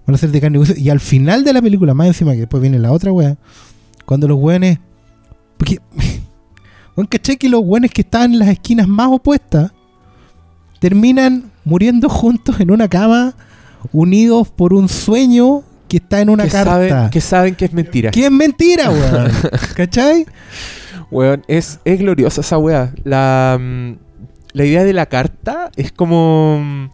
Van 0.07 0.15
a 0.15 0.17
ser 0.17 0.31
de 0.31 0.41
carne 0.41 0.59
y. 0.75 0.85
Y 0.85 0.89
al 0.89 1.01
final 1.01 1.43
de 1.43 1.53
la 1.53 1.61
película, 1.61 1.93
más 1.93 2.07
encima 2.07 2.31
que 2.31 2.39
después 2.39 2.59
viene 2.59 2.79
la 2.79 2.91
otra 2.91 3.11
wea, 3.11 3.37
cuando 4.05 4.27
los 4.27 4.39
weones... 4.39 4.79
Porque... 5.57 5.77
Bueno, 6.95 7.09
¿cachai? 7.11 7.37
Que 7.37 7.47
los 7.47 7.61
weones 7.63 7.91
que 7.91 8.01
estaban 8.01 8.33
en 8.33 8.39
las 8.39 8.47
esquinas 8.47 8.87
más 8.87 9.09
opuestas 9.11 9.71
terminan 10.79 11.51
muriendo 11.63 12.09
juntos 12.09 12.59
en 12.59 12.71
una 12.71 12.87
cama, 12.87 13.35
unidos 13.91 14.49
por 14.49 14.73
un 14.73 14.89
sueño 14.89 15.61
que 15.87 15.97
está 15.97 16.21
en 16.21 16.29
una 16.29 16.43
que, 16.45 16.49
carta. 16.51 16.71
saben, 16.71 17.09
que 17.09 17.21
saben 17.21 17.55
que 17.55 17.65
es 17.65 17.73
mentira. 17.73 18.11
Que 18.11 18.25
es 18.25 18.31
mentira, 18.31 18.89
weón. 18.91 19.31
¿Cachai? 19.75 20.25
Weón, 21.09 21.43
es, 21.47 21.79
es 21.85 21.99
gloriosa 21.99 22.41
esa 22.41 22.57
weá. 22.57 22.93
La, 23.03 23.57
mm, 23.59 23.93
la 24.53 24.65
idea 24.65 24.83
de 24.83 24.93
la 24.93 25.05
carta 25.05 25.71
es 25.75 25.91
como. 25.91 26.59
mm, 26.61 26.89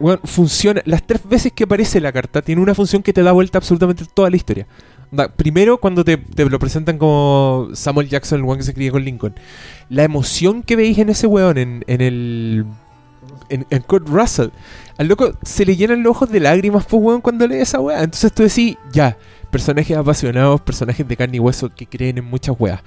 Weón, 0.00 0.20
funciona. 0.24 0.82
Las 0.84 1.06
tres 1.06 1.20
veces 1.26 1.52
que 1.52 1.64
aparece 1.64 2.00
la 2.00 2.12
carta, 2.12 2.42
tiene 2.42 2.60
una 2.60 2.74
función 2.74 3.02
que 3.02 3.12
te 3.12 3.22
da 3.22 3.32
vuelta 3.32 3.58
absolutamente 3.58 4.04
toda 4.12 4.28
la 4.28 4.36
historia. 4.36 4.66
Primero, 5.36 5.78
cuando 5.78 6.04
te, 6.04 6.16
te 6.16 6.44
lo 6.44 6.58
presentan 6.58 6.98
como 6.98 7.68
Samuel 7.74 8.08
Jackson, 8.08 8.40
el 8.40 8.44
weón 8.44 8.58
que 8.58 8.64
se 8.64 8.74
cría 8.74 8.90
con 8.90 9.04
Lincoln. 9.04 9.34
La 9.88 10.02
emoción 10.02 10.62
que 10.64 10.74
veis 10.74 10.98
en 10.98 11.08
ese 11.10 11.28
weón, 11.28 11.56
en, 11.58 11.84
en 11.86 12.00
el. 12.00 12.64
En, 13.48 13.66
en 13.70 13.82
Kurt 13.82 14.08
Russell. 14.08 14.48
Al 14.98 15.08
loco 15.08 15.32
se 15.42 15.64
le 15.64 15.76
llenan 15.76 16.02
los 16.02 16.12
ojos 16.12 16.30
de 16.30 16.40
lágrimas, 16.40 16.84
pues, 16.86 17.02
weón, 17.02 17.20
cuando 17.20 17.46
lee 17.46 17.56
esa 17.56 17.80
weá. 17.80 18.02
Entonces 18.02 18.32
tú 18.32 18.42
decís, 18.42 18.76
ya, 18.92 19.16
personajes 19.50 19.96
apasionados, 19.96 20.60
personajes 20.60 21.06
de 21.06 21.16
carne 21.16 21.36
y 21.36 21.40
hueso 21.40 21.70
que 21.74 21.86
creen 21.86 22.18
en 22.18 22.24
muchas 22.24 22.54
weas. 22.58 22.80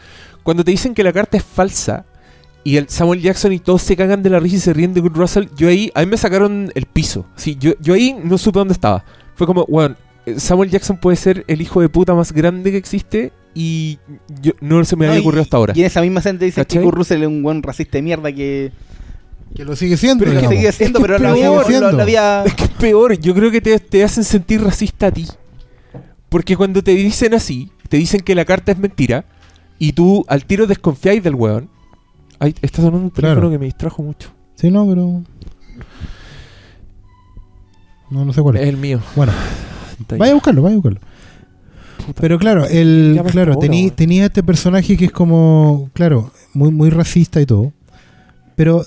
Cuando 0.44 0.64
te 0.64 0.72
dicen 0.72 0.94
que 0.94 1.04
la 1.04 1.12
carta 1.14 1.38
es 1.38 1.44
falsa 1.44 2.06
y 2.64 2.78
el 2.78 2.90
Samuel 2.90 3.22
Jackson 3.22 3.54
y 3.54 3.60
todos 3.60 3.82
se 3.82 3.96
cagan 3.96 4.24
de 4.24 4.30
la 4.30 4.40
risa 4.40 4.56
y 4.56 4.60
se 4.60 4.74
ríen 4.74 4.94
de 4.94 5.02
Kurt 5.02 5.16
Russell, 5.16 5.46
yo 5.56 5.68
ahí, 5.70 5.92
a 5.94 6.02
mí 6.02 6.06
me 6.08 6.18
sacaron 6.18 6.72
el 6.76 6.86
piso. 6.86 7.26
Sí, 7.36 7.58
yo, 7.60 7.74
yo 7.82 7.94
ahí 7.94 8.16
no 8.24 8.38
supe 8.38 8.60
dónde 8.60 8.74
estaba. 8.74 9.04
Fue 9.36 9.46
como, 9.48 9.64
weón, 9.70 9.96
eh, 10.26 10.40
Samuel 10.40 10.70
Jackson 10.70 10.98
puede 10.98 11.16
ser 11.18 11.44
el 11.48 11.62
hijo 11.62 11.80
de 11.82 11.90
puta 11.90 12.14
más 12.14 12.32
grande 12.34 12.72
que 12.72 12.78
existe 12.78 13.32
y 13.54 14.00
yo, 14.42 14.52
no 14.62 14.84
se 14.86 14.96
me 14.96 15.06
No, 15.06 15.12
había 15.12 15.20
y- 15.20 15.24
ocurrido 15.24 15.44
hasta 15.44 15.58
ahora. 15.58 15.74
Y 15.76 15.80
en 15.82 15.86
esa 15.88 16.02
misma 16.02 16.20
escena 16.20 16.40
te 16.40 16.46
dicen 16.46 16.64
¿Cachai? 16.64 16.80
que 16.80 16.84
Kurt 16.86 16.98
Russell 16.98 17.22
es 17.22 17.28
un 17.28 17.42
buen 17.44 17.64
racista 17.64 17.98
de 17.98 18.02
mierda 18.02 18.32
que, 18.32 18.72
Que 19.56 19.66
lo 19.66 19.76
sigue 19.76 19.98
siendo. 19.98 20.20
pero 20.24 20.32
que 20.32 20.38
digamos. 20.38 20.56
seguía 20.56 20.72
siendo, 20.72 21.00
Es 21.00 21.04
que 21.04 21.08
pero 21.08 21.20
lo 21.20 21.26
es 21.36 21.44
había, 21.46 21.64
peor. 21.68 21.82
lo- 21.82 21.92
lo 21.98 22.04
había- 22.04 22.44
Es 22.46 22.54
que 22.54 22.64
es 22.66 22.70
peor, 22.72 23.18
yo 23.20 23.34
creo 23.34 23.50
que 23.52 23.62
te, 23.62 23.80
te 23.80 24.04
hacen 24.04 24.24
sentir 24.24 24.62
racista 24.62 25.08
a 25.08 25.12
ti. 25.12 25.26
Porque 26.30 26.56
cuando 26.58 26.84
te 26.84 26.92
dicen 26.92 27.34
así, 27.34 27.72
te 27.90 27.98
dicen 27.98 28.22
que 28.22 28.36
la 28.36 28.46
carta 28.46 28.72
es 28.72 28.78
mentira, 28.78 29.26
y 29.80 29.94
tú 29.94 30.26
al 30.28 30.46
tiro 30.46 30.68
desconfiáis 30.68 31.24
del 31.24 31.36
weón. 31.36 31.70
Ay, 32.40 32.54
está 32.62 32.78
sonando 32.82 33.00
un 33.06 33.12
teléfono 33.12 33.36
Claro. 33.42 33.52
que 33.52 33.58
me 33.60 33.66
distrajo 33.66 34.04
mucho. 34.04 34.30
Sí, 34.56 34.70
no, 34.70 34.86
pero. 34.88 35.24
No, 38.10 38.26
no 38.26 38.34
sé 38.34 38.42
cuál 38.42 38.58
Es 38.58 38.64
es. 38.64 38.70
el 38.70 38.78
mío. 38.78 39.00
Bueno, 39.16 39.34
vaya 40.18 40.32
a 40.32 40.36
buscarlo, 40.36 40.62
vaya 40.62 40.74
a 40.74 40.78
buscarlo. 40.78 41.00
Puta. 42.06 42.22
Pero 42.22 42.40
claro, 42.40 42.66
el, 42.66 43.20
claro, 43.32 43.54
la 43.54 43.58
tení- 43.60 43.92
tenía 43.94 44.26
este 44.26 44.44
personaje 44.44 44.96
que 44.96 45.06
es 45.06 45.12
como, 45.12 45.90
claro, 45.94 46.32
muy, 46.54 46.72
muy 46.72 46.90
racista 46.90 47.42
y 47.42 47.46
todo. 47.46 47.74
Pero 48.56 48.86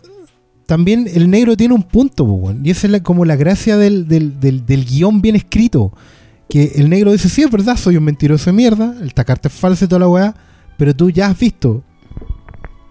también 0.71 1.09
el 1.13 1.29
negro 1.31 1.57
tiene 1.57 1.75
un 1.75 1.83
punto, 1.83 2.23
weón, 2.23 2.65
y 2.65 2.71
esa 2.71 2.87
es 2.87 2.93
la- 2.93 3.03
como 3.03 3.25
la 3.25 3.35
gracia 3.35 3.77
del, 3.77 4.07
del, 4.07 4.39
del, 4.39 4.65
del 4.65 4.85
guion 4.85 5.21
bien 5.21 5.35
escrito. 5.35 5.93
Que 6.49 6.73
el 6.77 6.89
negro 6.89 7.11
dice, 7.11 7.29
sí, 7.29 7.43
es 7.43 7.51
verdad, 7.51 7.77
soy 7.77 7.97
un 7.97 8.05
mentiroso 8.05 8.51
de 8.51 8.53
mierda, 8.57 8.95
esta 9.05 9.25
carta 9.25 9.49
es 9.49 9.55
falsa 9.55 9.85
y 9.85 9.89
toda 9.89 9.99
la 9.99 10.09
weá, 10.09 10.35
pero 10.79 10.95
tú 10.95 11.11
ya 11.11 11.27
has 11.27 11.37
visto 11.39 11.83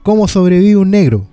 cómo 0.03 0.27
sobrevive 0.27 0.75
un 0.75 0.89
negro. 0.91 1.25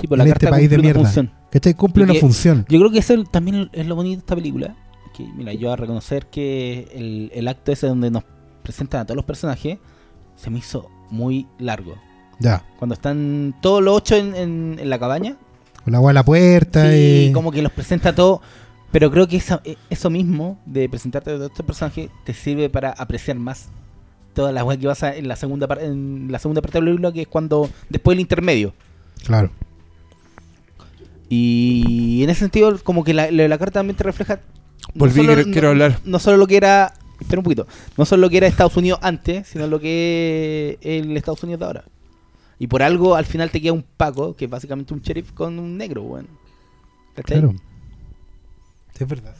Sí, 0.00 0.06
pues 0.06 0.18
la 0.18 0.24
en 0.24 0.30
carta 0.30 0.46
este 0.46 0.50
país 0.56 0.70
de 0.70 0.78
mierda. 0.78 1.00
función. 1.00 1.30
¿Cachai? 1.50 1.74
Cumple 1.74 2.04
una 2.04 2.12
que- 2.12 2.20
función. 2.20 2.64
Yo 2.68 2.78
creo 2.78 2.90
que 2.92 2.98
eso 3.00 3.24
también 3.24 3.68
es 3.72 3.86
lo 3.86 3.96
bonito 3.96 4.16
de 4.16 4.20
esta 4.20 4.34
película. 4.36 4.76
Que, 5.16 5.26
mira, 5.36 5.52
yo 5.54 5.72
a 5.72 5.76
reconocer 5.76 6.26
que 6.26 6.88
el, 6.94 7.30
el 7.34 7.48
acto 7.48 7.72
ese 7.72 7.86
donde 7.88 8.10
nos 8.10 8.22
presentan 8.62 9.00
a 9.00 9.04
todos 9.04 9.16
los 9.16 9.24
personajes, 9.24 9.78
se 10.36 10.50
me 10.50 10.58
hizo 10.58 10.88
muy 11.10 11.46
largo. 11.58 11.94
Ya. 12.38 12.62
Cuando 12.78 12.94
están 12.94 13.54
todos 13.62 13.82
los 13.82 13.96
ocho 13.96 14.14
en, 14.16 14.34
en- 14.34 14.76
en 14.78 14.90
la 14.90 14.98
cabaña, 14.98 15.36
Con 15.86 15.92
la 15.92 15.98
agua 15.98 16.10
a 16.10 16.14
la 16.14 16.24
puerta 16.24 16.90
sí, 16.90 17.28
y. 17.28 17.32
como 17.32 17.52
que 17.52 17.62
los 17.62 17.70
presenta 17.70 18.12
todo. 18.12 18.42
Pero 18.90 19.08
creo 19.10 19.28
que 19.28 19.36
esa- 19.36 19.60
eh, 19.64 19.76
eso 19.88 20.10
mismo 20.10 20.58
de 20.66 20.88
presentarte 20.88 21.30
a 21.30 21.34
todos 21.36 21.50
estos 21.52 21.64
personajes 21.64 22.10
te 22.24 22.34
sirve 22.34 22.68
para 22.68 22.90
apreciar 22.90 23.36
más 23.38 23.68
toda 24.34 24.50
la 24.52 24.64
weá 24.64 24.76
que 24.76 24.86
pasa 24.88 25.14
en 25.16 25.28
la 25.28 25.36
segunda 25.36 25.66
par- 25.68 25.80
en 25.82 26.26
la 26.30 26.38
segunda 26.40 26.60
parte 26.60 26.78
del 26.78 26.86
libro, 26.86 27.12
que 27.12 27.22
es 27.22 27.28
cuando 27.28 27.70
después 27.88 28.14
del 28.16 28.20
intermedio. 28.22 28.74
Claro. 29.24 29.50
Y 31.28 32.22
en 32.22 32.30
ese 32.30 32.40
sentido, 32.40 32.76
como 32.82 33.02
que 33.04 33.14
la, 33.14 33.30
la- 33.30 33.48
la 33.48 33.58
carta 33.58 33.80
también 33.80 33.96
te 33.96 34.04
refleja. 34.04 34.36
no 34.36 34.40
Volví, 34.94 35.14
solo- 35.20 35.34
quiero- 35.34 35.50
quiero 35.52 35.68
hablar. 35.70 35.98
No 36.04 36.18
solo 36.18 36.36
lo 36.36 36.46
que 36.48 36.56
era. 36.56 36.92
Espera 37.20 37.38
un 37.40 37.44
poquito. 37.44 37.66
No 37.96 38.04
solo 38.04 38.22
lo 38.22 38.30
que 38.30 38.36
era 38.38 38.46
Estados 38.46 38.76
Unidos 38.76 38.98
antes, 39.02 39.46
sino 39.48 39.66
lo 39.66 39.80
que 39.80 40.78
es 40.82 41.02
el 41.04 41.16
Estados 41.16 41.42
Unidos 41.42 41.60
de 41.60 41.66
ahora. 41.66 41.84
Y 42.58 42.66
por 42.66 42.82
algo 42.82 43.14
al 43.14 43.26
final 43.26 43.50
te 43.50 43.60
queda 43.60 43.72
un 43.72 43.84
Paco, 43.96 44.34
que 44.34 44.46
es 44.46 44.50
básicamente 44.50 44.94
un 44.94 45.00
sheriff 45.00 45.32
con 45.32 45.58
un 45.58 45.76
negro, 45.76 46.02
weón. 46.02 46.28
¿Cachai? 47.14 47.40
Claro. 47.40 47.54
Sí, 48.94 49.04
es 49.04 49.08
verdad. 49.08 49.34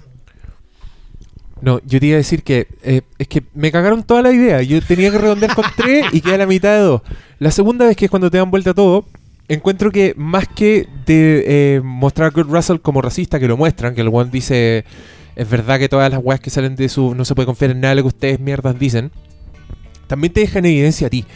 No, 1.62 1.80
yo 1.86 1.98
te 1.98 2.06
iba 2.06 2.14
a 2.14 2.18
decir 2.18 2.42
que 2.42 2.68
eh, 2.82 3.00
es 3.16 3.28
que 3.28 3.42
me 3.54 3.72
cagaron 3.72 4.02
toda 4.02 4.20
la 4.20 4.30
idea. 4.30 4.60
Yo 4.62 4.82
tenía 4.82 5.10
que 5.10 5.18
redondear 5.18 5.54
con 5.54 5.64
tres 5.76 6.06
y 6.12 6.20
queda 6.20 6.38
la 6.38 6.46
mitad 6.46 6.74
de 6.74 6.80
dos. 6.80 7.02
La 7.38 7.50
segunda 7.50 7.86
vez 7.86 7.96
que 7.96 8.04
es 8.04 8.10
cuando 8.10 8.30
te 8.30 8.36
dan 8.36 8.50
vuelta 8.50 8.74
todo, 8.74 9.06
encuentro 9.48 9.90
que 9.90 10.12
más 10.16 10.46
que 10.48 10.86
de 11.06 11.44
eh, 11.76 11.80
mostrar 11.82 12.28
a 12.28 12.30
Kurt 12.30 12.50
Russell 12.50 12.78
como 12.78 13.00
racista, 13.00 13.40
que 13.40 13.48
lo 13.48 13.56
muestran, 13.56 13.94
que 13.94 14.02
el 14.02 14.08
one 14.08 14.30
dice 14.30 14.84
es 15.36 15.48
verdad 15.48 15.78
que 15.78 15.88
todas 15.88 16.10
las 16.10 16.20
weas 16.22 16.40
que 16.40 16.48
salen 16.48 16.76
de 16.76 16.88
su 16.88 17.14
no 17.14 17.24
se 17.26 17.34
puede 17.34 17.46
confiar 17.46 17.70
en 17.70 17.80
nada 17.80 17.94
de 17.94 17.96
lo 17.96 18.02
que 18.04 18.08
ustedes 18.08 18.40
mierdas 18.40 18.78
dicen, 18.78 19.12
también 20.06 20.32
te 20.32 20.40
dejan 20.40 20.64
en 20.64 20.72
evidencia 20.72 21.06
a 21.06 21.10
ti. 21.10 21.26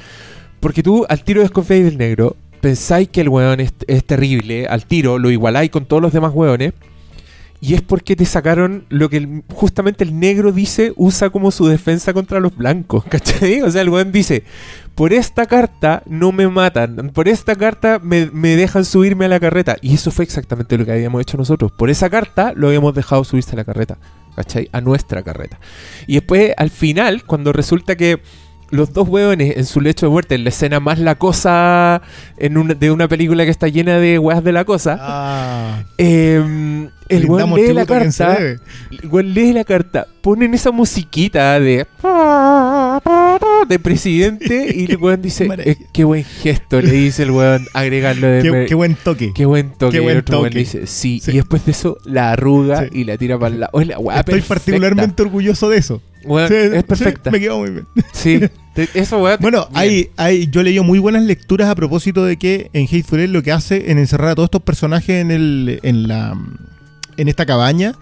Porque 0.60 0.82
tú 0.82 1.06
al 1.08 1.24
tiro 1.24 1.40
desconfiáis 1.40 1.84
del 1.84 1.98
negro, 1.98 2.36
pensáis 2.60 3.08
que 3.08 3.22
el 3.22 3.28
weón 3.28 3.60
es, 3.60 3.72
terrible, 4.04 4.66
al 4.66 4.86
tiro 4.86 5.18
lo 5.18 5.30
igualáis 5.30 5.70
con 5.70 5.86
todos 5.86 6.02
los 6.02 6.12
demás 6.12 6.32
weones. 6.34 6.74
Y 7.62 7.74
es 7.74 7.82
porque 7.82 8.16
te 8.16 8.24
sacaron 8.24 8.86
lo 8.88 9.10
que 9.10 9.42
justamente 9.52 10.02
el 10.02 10.18
negro 10.18 10.50
dice, 10.50 10.94
usa 10.96 11.28
como 11.28 11.50
su 11.50 11.66
defensa 11.66 12.14
contra 12.14 12.40
los 12.40 12.56
blancos, 12.56 13.04
¿cachai? 13.08 13.60
O 13.60 13.70
sea, 13.70 13.82
el 13.82 13.90
weón 13.90 14.12
dice, 14.12 14.44
por 14.94 15.12
esta 15.12 15.44
carta 15.44 16.02
no 16.06 16.32
me 16.32 16.48
matan, 16.48 17.10
por 17.12 17.28
esta 17.28 17.56
carta 17.56 17.98
me, 18.02 18.30
me 18.32 18.56
dejan 18.56 18.86
subirme 18.86 19.26
a 19.26 19.28
la 19.28 19.40
carreta. 19.40 19.76
Y 19.82 19.94
eso 19.94 20.10
fue 20.10 20.24
exactamente 20.24 20.78
lo 20.78 20.86
que 20.86 20.92
habíamos 20.92 21.20
hecho 21.20 21.36
nosotros. 21.36 21.70
Por 21.72 21.90
esa 21.90 22.08
carta 22.08 22.54
lo 22.56 22.68
habíamos 22.68 22.94
dejado 22.94 23.24
subirse 23.24 23.52
a 23.52 23.56
la 23.56 23.64
carreta, 23.64 23.98
¿cachai? 24.36 24.70
A 24.72 24.80
nuestra 24.80 25.22
carreta. 25.22 25.60
Y 26.06 26.14
después, 26.14 26.52
al 26.56 26.70
final, 26.70 27.24
cuando 27.24 27.52
resulta 27.52 27.94
que 27.94 28.22
los 28.70 28.92
dos 28.92 29.08
hueones 29.08 29.56
en 29.56 29.64
su 29.66 29.80
lecho 29.80 30.06
de 30.06 30.10
muerte, 30.12 30.34
en 30.36 30.44
la 30.44 30.50
escena 30.50 30.78
más 30.80 30.98
la 30.98 31.14
cosa 31.16 32.00
en 32.36 32.56
una- 32.56 32.74
de 32.74 32.90
una 32.90 33.08
película 33.08 33.44
que 33.44 33.50
está 33.50 33.68
llena 33.68 33.98
de 33.98 34.18
weas 34.18 34.42
de 34.44 34.52
la 34.52 34.64
cosa, 34.64 34.96
Ah, 35.00 35.82
em, 35.98 36.88
el 37.08 37.22
weón 37.30 37.50
lee 37.56 37.72
la 37.74 37.86
carta. 37.86 38.36
El 38.90 39.08
weón 39.08 39.34
lee 39.34 39.52
la 39.52 39.64
carta, 39.64 40.06
ponen 40.20 40.54
esa 40.54 40.70
musiquita 40.70 41.58
de 41.58 41.86
de 43.68 43.78
presidente 43.78 44.72
y 44.74 44.90
el 44.90 44.96
weón 44.96 45.22
dice. 45.22 45.48
"Eh, 45.64 45.76
qué 45.92 46.04
buen 46.04 46.24
gesto, 46.24 46.80
le 46.80 46.90
dice 46.92 47.22
el 47.24 47.30
weón 47.30 47.66
agregarlo 47.74 48.26
de 48.26 48.42
Qué, 48.42 48.66
qué 48.68 48.74
buen 48.74 48.94
toque. 48.96 49.32
qué 49.34 49.44
buen 49.44 49.70
toque. 49.72 49.92
qué 50.00 50.06
el 50.06 50.24
weón 50.30 50.50
le 50.52 50.58
dice, 50.60 50.86
sí. 50.86 51.20
Sí. 51.22 51.30
y 51.32 51.34
después 51.36 51.64
de 51.64 51.72
eso 51.72 51.98
la 52.04 52.32
arruga 52.32 52.84
Sí. 52.84 53.00
y 53.00 53.04
la 53.04 53.16
tira 53.18 53.38
para 53.38 53.54
la 53.56 53.68
weá 53.72 53.86
Estoy 54.20 54.34
perfecta. 54.34 54.48
particularmente 54.54 55.22
orgulloso 55.22 55.68
de 55.68 55.78
eso. 55.78 56.02
Weón, 56.24 56.48
Sí, 56.48 56.54
es 56.54 56.84
perfecta. 56.84 57.30
me 57.30 57.40
quedó 57.40 57.58
muy 57.60 57.70
bien. 57.70 57.86
Sí, 58.12 58.40
te- 58.74 58.88
eso 58.94 59.22
weón. 59.22 59.38
Bueno, 59.40 59.66
bien. 59.70 59.78
hay, 59.80 60.10
hay, 60.16 60.48
yo 60.50 60.62
leído 60.62 60.84
muy 60.84 60.98
buenas 60.98 61.22
lecturas 61.22 61.68
a 61.68 61.74
propósito 61.74 62.24
de 62.24 62.36
que 62.36 62.70
en 62.72 62.84
Hateful 62.86 63.20
Eight 63.20 63.30
lo 63.30 63.42
que 63.42 63.52
hace 63.52 63.90
en 63.90 63.98
encerrar 63.98 64.30
a 64.30 64.34
todos 64.34 64.48
estos 64.48 64.62
personajes 64.62 65.20
en, 65.20 65.30
el, 65.30 65.80
en, 65.82 66.08
la, 66.08 66.36
en 67.16 67.28
esta 67.28 67.46
cabaña 67.46 67.94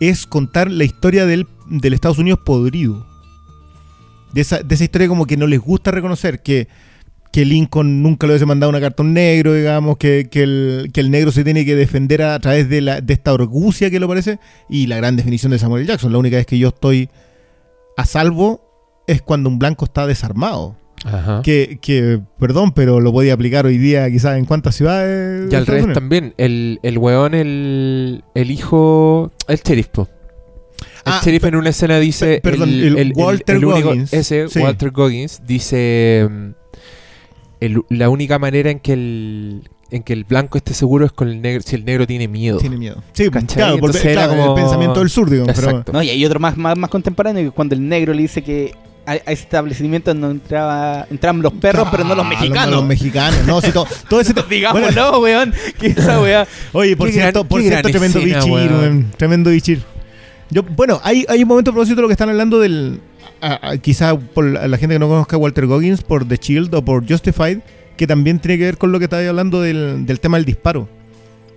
es 0.00 0.26
contar 0.26 0.70
la 0.70 0.84
historia 0.84 1.24
del, 1.26 1.46
del 1.68 1.94
Estados 1.94 2.18
Unidos 2.18 2.40
podrido. 2.44 3.06
De 4.34 4.40
esa, 4.40 4.62
de 4.62 4.74
esa 4.74 4.84
historia 4.84 5.08
como 5.08 5.26
que 5.26 5.36
no 5.36 5.46
les 5.46 5.60
gusta 5.60 5.90
reconocer 5.90 6.42
que, 6.42 6.68
que 7.32 7.44
Lincoln 7.44 8.02
nunca 8.02 8.26
le 8.26 8.32
hubiese 8.32 8.46
mandado 8.46 8.70
una 8.70 8.80
carta 8.80 9.02
a 9.02 9.06
un 9.06 9.12
negro, 9.12 9.54
digamos, 9.54 9.96
que, 9.96 10.28
que 10.30 10.42
el, 10.42 10.90
que 10.92 11.00
el 11.00 11.10
negro 11.10 11.32
se 11.32 11.44
tiene 11.44 11.64
que 11.64 11.74
defender 11.74 12.22
a, 12.22 12.38
través 12.38 12.68
de, 12.68 12.80
la, 12.80 13.00
de 13.00 13.14
esta 13.14 13.32
orgucia 13.32 13.90
que 13.90 14.00
lo 14.00 14.08
parece, 14.08 14.38
y 14.68 14.86
la 14.86 14.96
gran 14.96 15.16
definición 15.16 15.52
de 15.52 15.58
Samuel 15.58 15.86
Jackson. 15.86 16.12
La 16.12 16.18
única 16.18 16.36
vez 16.36 16.46
que 16.46 16.58
yo 16.58 16.68
estoy 16.68 17.08
a 17.96 18.04
salvo 18.04 19.02
es 19.06 19.22
cuando 19.22 19.48
un 19.48 19.58
blanco 19.58 19.84
está 19.84 20.06
desarmado. 20.06 20.76
Ajá. 21.04 21.42
Que, 21.42 21.78
que, 21.82 22.20
perdón, 22.38 22.72
pero 22.72 23.00
lo 23.00 23.12
podía 23.12 23.34
aplicar 23.34 23.66
hoy 23.66 23.78
día 23.78 24.10
quizás 24.10 24.38
en 24.38 24.46
cuántas 24.46 24.74
ciudades. 24.74 25.52
Y 25.52 25.54
al 25.54 25.66
revés 25.66 25.92
también, 25.92 26.34
el, 26.38 26.80
el 26.82 26.98
weón, 26.98 27.34
el, 27.34 28.24
el 28.34 28.50
hijo, 28.50 29.30
el 29.48 29.58
sheriff, 29.58 29.88
po. 29.88 30.08
El 31.06 31.12
Ah, 31.12 31.20
sheriff 31.24 31.44
en 31.44 31.56
una 31.56 31.70
escena 31.70 31.98
dice, 31.98 32.26
pe- 32.36 32.40
perdón, 32.50 32.70
el 32.70 33.12
Walter 33.14 33.58
único- 33.58 33.88
Goggins. 33.88 34.12
ese, 34.12 34.48
Sí. 34.48 34.58
Walter 34.60 34.90
Goggins, 34.90 35.42
dice, 35.46 36.26
mm, 36.30 36.48
el- 37.60 37.82
la 37.90 38.08
única 38.08 38.38
manera 38.38 38.70
en 38.70 38.80
que 38.80 38.92
el 38.94 39.62
en 39.90 40.02
que 40.02 40.12
el 40.12 40.24
blanco 40.24 40.58
esté 40.58 40.74
seguro 40.74 41.06
es 41.06 41.12
con 41.12 41.28
el 41.28 41.40
negro, 41.40 41.62
si 41.64 41.76
el 41.76 41.84
negro 41.84 42.04
tiene 42.04 42.26
miedo. 42.26 42.58
Tiene 42.58 42.76
miedo. 42.76 43.00
Sí, 43.12 43.30
¿Cachai? 43.30 43.46
claro, 43.56 43.78
porque- 43.78 43.98
Entonces 43.98 44.04
era 44.12 44.28
como- 44.28 44.56
el 44.56 44.60
pensamiento 44.62 44.98
del 44.98 45.08
sur, 45.10 45.30
digamos. 45.30 45.54
pero- 45.54 45.68
Exacto. 45.70 45.92
No, 45.92 46.02
y 46.02 46.10
hay 46.10 46.24
otro 46.24 46.40
más, 46.40 46.56
más, 46.56 46.76
más 46.76 46.90
contemporáneo 46.90 47.44
que 47.44 47.50
cuando 47.52 47.76
el 47.76 47.86
negro 47.88 48.12
le 48.12 48.22
dice 48.22 48.42
que 48.42 48.74
a, 49.06 49.12
a 49.12 49.14
ese 49.16 49.32
establecimiento 49.44 50.12
no 50.14 50.32
entraba, 50.32 51.06
entraban 51.10 51.42
los 51.42 51.52
perros, 51.52 51.86
pero 51.92 52.02
no 52.02 52.14
los 52.16 52.24
Ah, 52.24 52.28
mexicanos. 52.28 52.74
Los, 52.74 52.86
mexicanos, 52.86 53.46
no, 53.46 53.60
sí, 53.60 53.70
todo, 53.70 53.86
todo 54.08 54.20
ese. 54.20 54.32
Digámoslo, 54.50 55.20
bueno, 55.20 55.20
weón. 55.20 55.54
Que 55.78 55.88
esa 55.88 56.20
weá. 56.20 56.44
oye, 56.72 56.96
por 56.96 57.06
Qué 57.08 57.12
cierto, 57.12 57.40
gran- 57.40 57.48
por 57.48 57.60
cierto, 57.62 57.88
tremendo 57.90 58.18
escena, 58.18 58.38
bichir, 58.40 58.52
weón, 58.72 59.12
tremendo 59.16 59.50
bichir. 59.50 59.82
Yo, 60.50 60.62
bueno, 60.62 61.00
hay, 61.02 61.24
hay 61.28 61.42
un 61.42 61.48
momento 61.48 61.70
a 61.70 61.74
propósito 61.74 61.96
de 61.96 62.02
lo 62.02 62.08
que 62.08 62.12
están 62.12 62.28
hablando 62.28 62.60
del. 62.60 63.00
a- 63.40 63.70
a- 63.70 63.78
quizá 63.78 64.16
por 64.16 64.44
la, 64.44 64.68
la 64.68 64.76
gente 64.78 64.94
que 64.94 64.98
no 64.98 65.08
conozca 65.08 65.36
a 65.36 65.38
Walter 65.38 65.66
Goggins, 65.66 66.02
por 66.02 66.26
The 66.26 66.36
Shield 66.36 66.74
o 66.74 66.84
por 66.84 67.06
Justified, 67.08 67.58
que 67.96 68.06
también 68.06 68.38
tiene 68.38 68.58
que 68.58 68.64
ver 68.64 68.78
con 68.78 68.92
lo 68.92 68.98
que 68.98 69.04
estaba 69.04 69.26
hablando 69.28 69.60
del, 69.62 70.06
del 70.06 70.20
tema 70.20 70.36
del 70.36 70.44
disparo. 70.44 70.88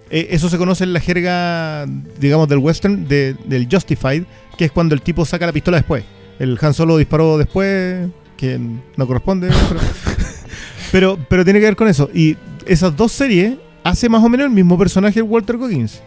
Eh, 0.10 0.30
eso 0.32 0.50
se 0.50 0.58
conoce 0.58 0.86
en 0.86 0.94
la 0.94 1.00
jerga, 1.02 1.86
digamos, 2.20 2.48
del 2.48 2.60
western, 2.60 3.08
de- 3.08 3.36
del 3.46 3.68
Justified, 3.72 4.24
que 4.58 4.66
es 4.66 4.72
cuando 4.72 4.96
el 4.96 5.02
tipo 5.02 5.26
saca 5.26 5.46
la 5.46 5.52
pistola 5.54 5.78
después. 5.78 6.04
El 6.40 6.58
Han 6.62 6.74
Solo 6.74 6.98
disparó 6.98 7.38
después, 7.38 8.08
que 8.38 8.60
no 8.96 9.06
corresponde. 9.08 9.50
pero, 9.70 9.80
pero, 10.92 11.18
pero 11.30 11.44
tiene 11.44 11.60
que 11.60 11.66
ver 11.66 11.76
con 11.76 11.88
eso. 11.88 12.10
Y 12.14 12.38
esas 12.66 12.96
dos 12.96 13.12
series 13.12 13.56
hace 13.84 14.08
más 14.10 14.24
o 14.24 14.30
menos 14.30 14.46
el 14.46 14.52
mismo 14.52 14.78
personaje 14.78 15.22
Walter 15.22 15.58
Goggins. 15.58 16.02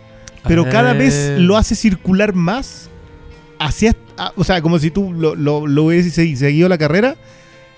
Pero 0.46 0.64
cada 0.68 0.92
vez 0.94 1.38
lo 1.38 1.56
hace 1.56 1.74
circular 1.74 2.34
más 2.34 2.88
hacia... 3.58 3.94
o 4.36 4.44
sea, 4.44 4.62
como 4.62 4.78
si 4.78 4.90
tú 4.90 5.12
lo, 5.12 5.34
lo, 5.34 5.66
lo 5.66 5.84
hubieses 5.84 6.16
segui- 6.16 6.36
seguido 6.36 6.68
la 6.68 6.78
carrera, 6.78 7.16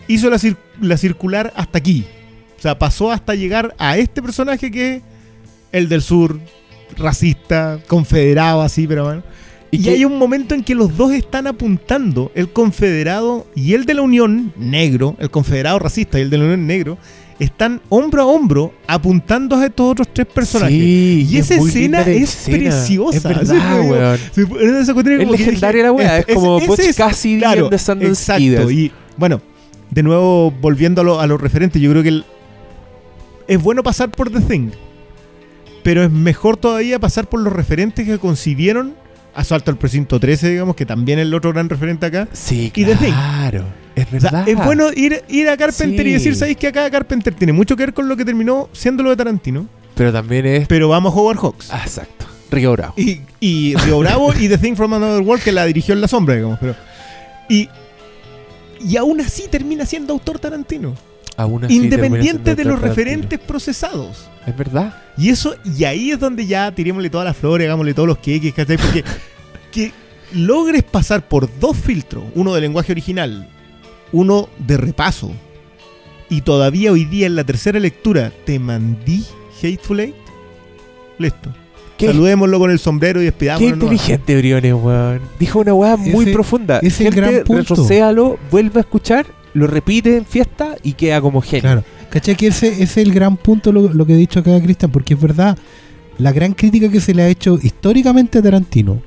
hizo 0.09 0.31
la, 0.31 0.37
cir- 0.37 0.57
la 0.81 0.97
circular 0.97 1.53
hasta 1.57 1.79
aquí. 1.79 2.07
O 2.59 2.63
sea, 2.63 2.79
pasó 2.79 3.11
hasta 3.11 3.35
llegar 3.35 3.75
a 3.79 3.99
este 3.99 4.23
personaje 4.23 4.71
que 4.71 4.97
es 4.97 5.03
el 5.73 5.89
del 5.89 6.03
sur, 6.03 6.39
racista, 6.97 7.79
confederado 7.89 8.63
así, 8.63 8.87
pero 8.87 9.05
bueno. 9.05 9.23
Y, 9.71 9.83
que- 9.83 9.91
hay 9.91 10.05
un 10.05 10.19
momento 10.19 10.55
en 10.55 10.63
que 10.63 10.75
los 10.75 10.97
dos 10.97 11.13
están 11.13 11.47
apuntando, 11.47 12.31
el 12.35 12.53
confederado 12.53 13.47
y 13.55 13.73
el 13.75 13.87
de 13.87 13.95
la 13.95 14.03
Unión, 14.03 14.53
negro, 14.57 15.17
el 15.19 15.31
confederado 15.31 15.79
racista 15.79 16.19
y 16.19 16.23
el 16.23 16.31
de 16.31 16.39
la 16.39 16.45
Unión 16.45 16.67
negro, 16.67 16.99
están 17.43 17.81
hombro 17.89 18.23
a 18.23 18.27
hombro 18.27 18.73
apuntando 18.87 19.57
a 19.57 19.65
estos 19.67 19.91
otros 19.93 20.09
tres 20.13 20.27
personajes. 20.27 20.77
Sí, 20.77 21.27
Y 21.31 21.39
es 21.39 21.51
esa 21.51 21.63
escena 21.63 22.01
es 22.03 22.37
preciosa. 22.49 23.17
Es 23.17 23.23
verdad, 23.23 23.81
weón. 23.89 24.19
Sí, 24.33 24.43
Es 24.43 25.29
legendaria 25.31 25.83
la 25.85 25.93
weá, 25.93 26.15
es 26.19 26.21
este- 26.21 26.35
como 26.35 26.61
Butch 26.61 26.81
es- 26.81 26.97
Cassidy 26.97 27.39
claro, 27.41 27.71
Sundance 27.79 28.07
Exacto. 28.09 28.71
Y 28.71 28.93
bueno, 29.17 29.41
de 29.91 30.03
nuevo, 30.03 30.51
volviendo 30.61 31.01
a, 31.01 31.05
lo- 31.05 31.21
a 31.21 31.27
los 31.27 31.41
referentes, 31.41 31.81
yo 31.83 31.91
creo 31.91 32.03
que 32.03 32.09
el- 32.11 32.25
es 33.49 33.61
bueno 33.63 33.83
pasar 33.83 34.11
por 34.11 34.31
The 34.31 34.41
Thing, 34.41 34.71
pero 35.83 36.05
es 36.05 36.11
mejor 36.11 36.57
todavía 36.57 36.99
pasar 36.99 37.29
por 37.29 37.41
los 37.41 37.53
referentes 37.53 38.07
que 38.07 38.19
concibieron 38.19 38.95
Asalto 39.35 39.71
al 39.71 39.79
Precinto 39.79 40.21
13, 40.21 40.51
digamos, 40.51 40.77
que 40.77 40.85
también 40.87 41.19
es 41.19 41.27
el 41.27 41.35
otro 41.35 41.53
gran 41.53 41.69
referente 41.69 42.07
acá. 42.07 42.29
Sí, 42.33 42.71
Y 42.75 42.85
claro. 42.85 43.65
Es 43.95 44.07
O 44.07 44.21
sea, 44.21 44.31
verdad. 44.31 44.49
es 44.49 44.57
bueno 44.57 44.87
ir, 44.95 45.23
ir 45.29 45.49
a 45.49 45.57
Carpenter 45.57 46.07
y 46.07 46.13
decir, 46.13 46.35
¿sabéis 46.35 46.57
que 46.57 46.67
acá 46.69 46.91
Carpenter 46.91 47.35
tiene 47.35 47.53
mucho 47.53 47.77
que 47.77 47.85
ver 47.85 47.95
con 47.95 48.09
lo 48.09 48.17
que 48.17 48.25
terminó 48.25 48.69
siendo 48.73 49.03
lo 49.03 49.11
de 49.11 49.17
Tarantino? 49.17 49.67
Pero 49.95 50.13
también 50.13 50.47
es. 50.47 50.67
Pero 50.69 50.89
vamos 50.89 51.13
a 51.13 51.17
Howard 51.17 51.39
Hawks. 51.39 51.69
Ah, 51.71 51.83
exacto. 51.85 52.27
Río 52.51 52.73
Bravo. 52.73 52.95
Y, 52.97 53.21
y 53.41 53.75
Río 53.77 53.99
Bravo 53.99 54.33
y 54.39 54.49
The 54.49 54.59
Thing 54.59 54.75
from 54.77 54.93
Another 54.95 55.21
World 55.23 55.43
que 55.43 55.53
la 55.53 55.65
dirigió 55.67 55.95
en 55.95 56.01
la 56.01 56.09
sombra, 56.09 56.35
digamos. 56.35 56.59
Pero, 56.61 56.75
y, 57.49 57.69
y 58.87 58.97
aún 58.97 59.21
así 59.21 59.45
termina 59.51 59.85
siendo 59.87 60.13
autor 60.15 60.39
Tarantino. 60.39 60.95
Aún 61.43 61.65
así 61.65 61.75
termina 61.89 61.97
independiente 61.97 62.55
de 62.55 62.65
los 62.65 62.81
referentes 62.81 63.39
procesados. 63.39 64.29
Es 64.47 64.57
verdad. 64.57 64.95
Y 65.17 65.29
eso, 65.31 65.55
y 65.65 65.85
ahí 65.85 66.11
es 66.11 66.19
donde 66.19 66.47
ya 66.47 66.73
tirémosle 66.73 67.11
todas 67.11 67.25
las 67.27 67.37
flores, 67.37 67.67
hagámosle 67.67 67.95
todos 67.95 68.09
los 68.09 68.19
queques, 68.19 68.53
¿cachai? 68.55 68.77
Porque 68.79 69.05
que 69.73 69.93
logres 70.35 70.83
pasar 70.83 71.27
por 71.29 71.49
dos 71.61 71.77
filtros, 71.77 72.25
uno 72.35 72.55
de 72.55 72.61
lenguaje 72.61 72.93
original, 72.93 73.49
uno 74.13 74.49
de 74.59 74.77
repaso, 74.77 75.31
y 76.31 76.41
todavía 76.41 76.93
hoy 76.93 77.05
día 77.05 77.27
en 77.27 77.37
la 77.37 77.45
tercera 77.45 77.79
lectura 77.79 78.33
te 78.47 78.59
mandí 78.59 79.25
Hateful 79.63 80.01
Eight, 80.01 80.15
listo. 81.19 81.53
¿Qué? 81.99 82.07
Saludémoslo 82.07 82.59
con 82.59 82.71
el 82.71 82.79
sombrero 82.79 83.21
y 83.21 83.25
Qué 83.25 83.31
despidámonos. 83.31 83.71
nomás. 83.79 83.93
inteligente, 83.93 84.37
Briones, 84.39 84.75
weón. 84.75 85.21
Dijo 85.39 85.61
una 85.61 85.75
weá 85.75 85.97
muy 85.97 86.25
Ese- 86.25 86.33
profunda. 86.33 86.79
es 86.83 87.01
el 87.01 87.15
gran 87.15 87.35
punto. 87.45 87.75
retrocéalo, 87.75 88.39
vuelve 88.51 88.79
a 88.79 88.81
escuchar, 88.81 89.27
lo 89.55 89.67
repite 89.67 90.17
en 90.17 90.25
fiesta 90.25 90.77
y 90.83 90.93
queda 90.95 91.21
como 91.21 91.41
genio. 91.43 91.63
Claro. 91.63 91.85
¿Cachai? 92.11 92.37
Que 92.37 92.49
ese, 92.49 92.69
ese 92.69 92.83
es 92.83 92.97
el 92.99 93.13
gran 93.13 93.37
punto 93.37 93.73
lo, 93.73 93.93
lo 93.93 94.07
que 94.07 94.15
he 94.15 94.17
dicho 94.17 94.41
acá, 94.41 94.61
Cristian, 94.61 94.91
porque 94.91 95.15
es 95.15 95.21
verdad, 95.21 95.57
la 96.19 96.33
gran 96.33 96.53
crítica 96.55 96.89
que 96.91 97.01
se 97.01 97.15
le 97.15 97.23
ha 97.23 97.29
hecho 97.29 97.59
históricamente 97.63 98.39
a 98.39 98.43
Tarantino, 98.43 99.01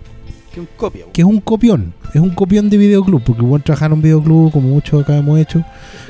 Que 0.53 0.59
un 0.59 0.67
copia, 0.75 1.05
que 1.13 1.21
es 1.21 1.27
un 1.27 1.39
copión, 1.41 1.93
es 2.13 2.21
un 2.21 2.31
copión 2.31 2.69
de 2.69 2.77
videoclub, 2.77 3.23
porque 3.23 3.41
el 3.41 3.47
buen 3.47 3.61
trabajar 3.61 3.87
en 3.91 3.93
un 3.93 4.01
videoclub, 4.01 4.51
como 4.51 4.69
muchos 4.69 5.03
acá 5.03 5.17
hemos 5.17 5.39
hecho. 5.39 5.63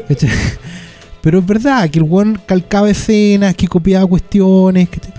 ¿cachai? 0.08 0.30
Pero 1.22 1.40
es 1.40 1.46
verdad 1.46 1.90
que 1.90 2.00
el 2.00 2.06
buen 2.06 2.38
calcaba 2.46 2.90
escenas, 2.90 3.56
que 3.56 3.68
copiaba 3.68 4.06
cuestiones. 4.06 4.88
¿cachai? 4.90 5.14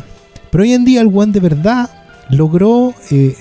Pero 0.50 0.62
hoy 0.62 0.72
en 0.72 0.84
día 0.84 1.00
el 1.00 1.08
buen 1.08 1.32
de 1.32 1.40
verdad 1.40 1.90
logró 2.30 2.94
eh, 3.10 3.34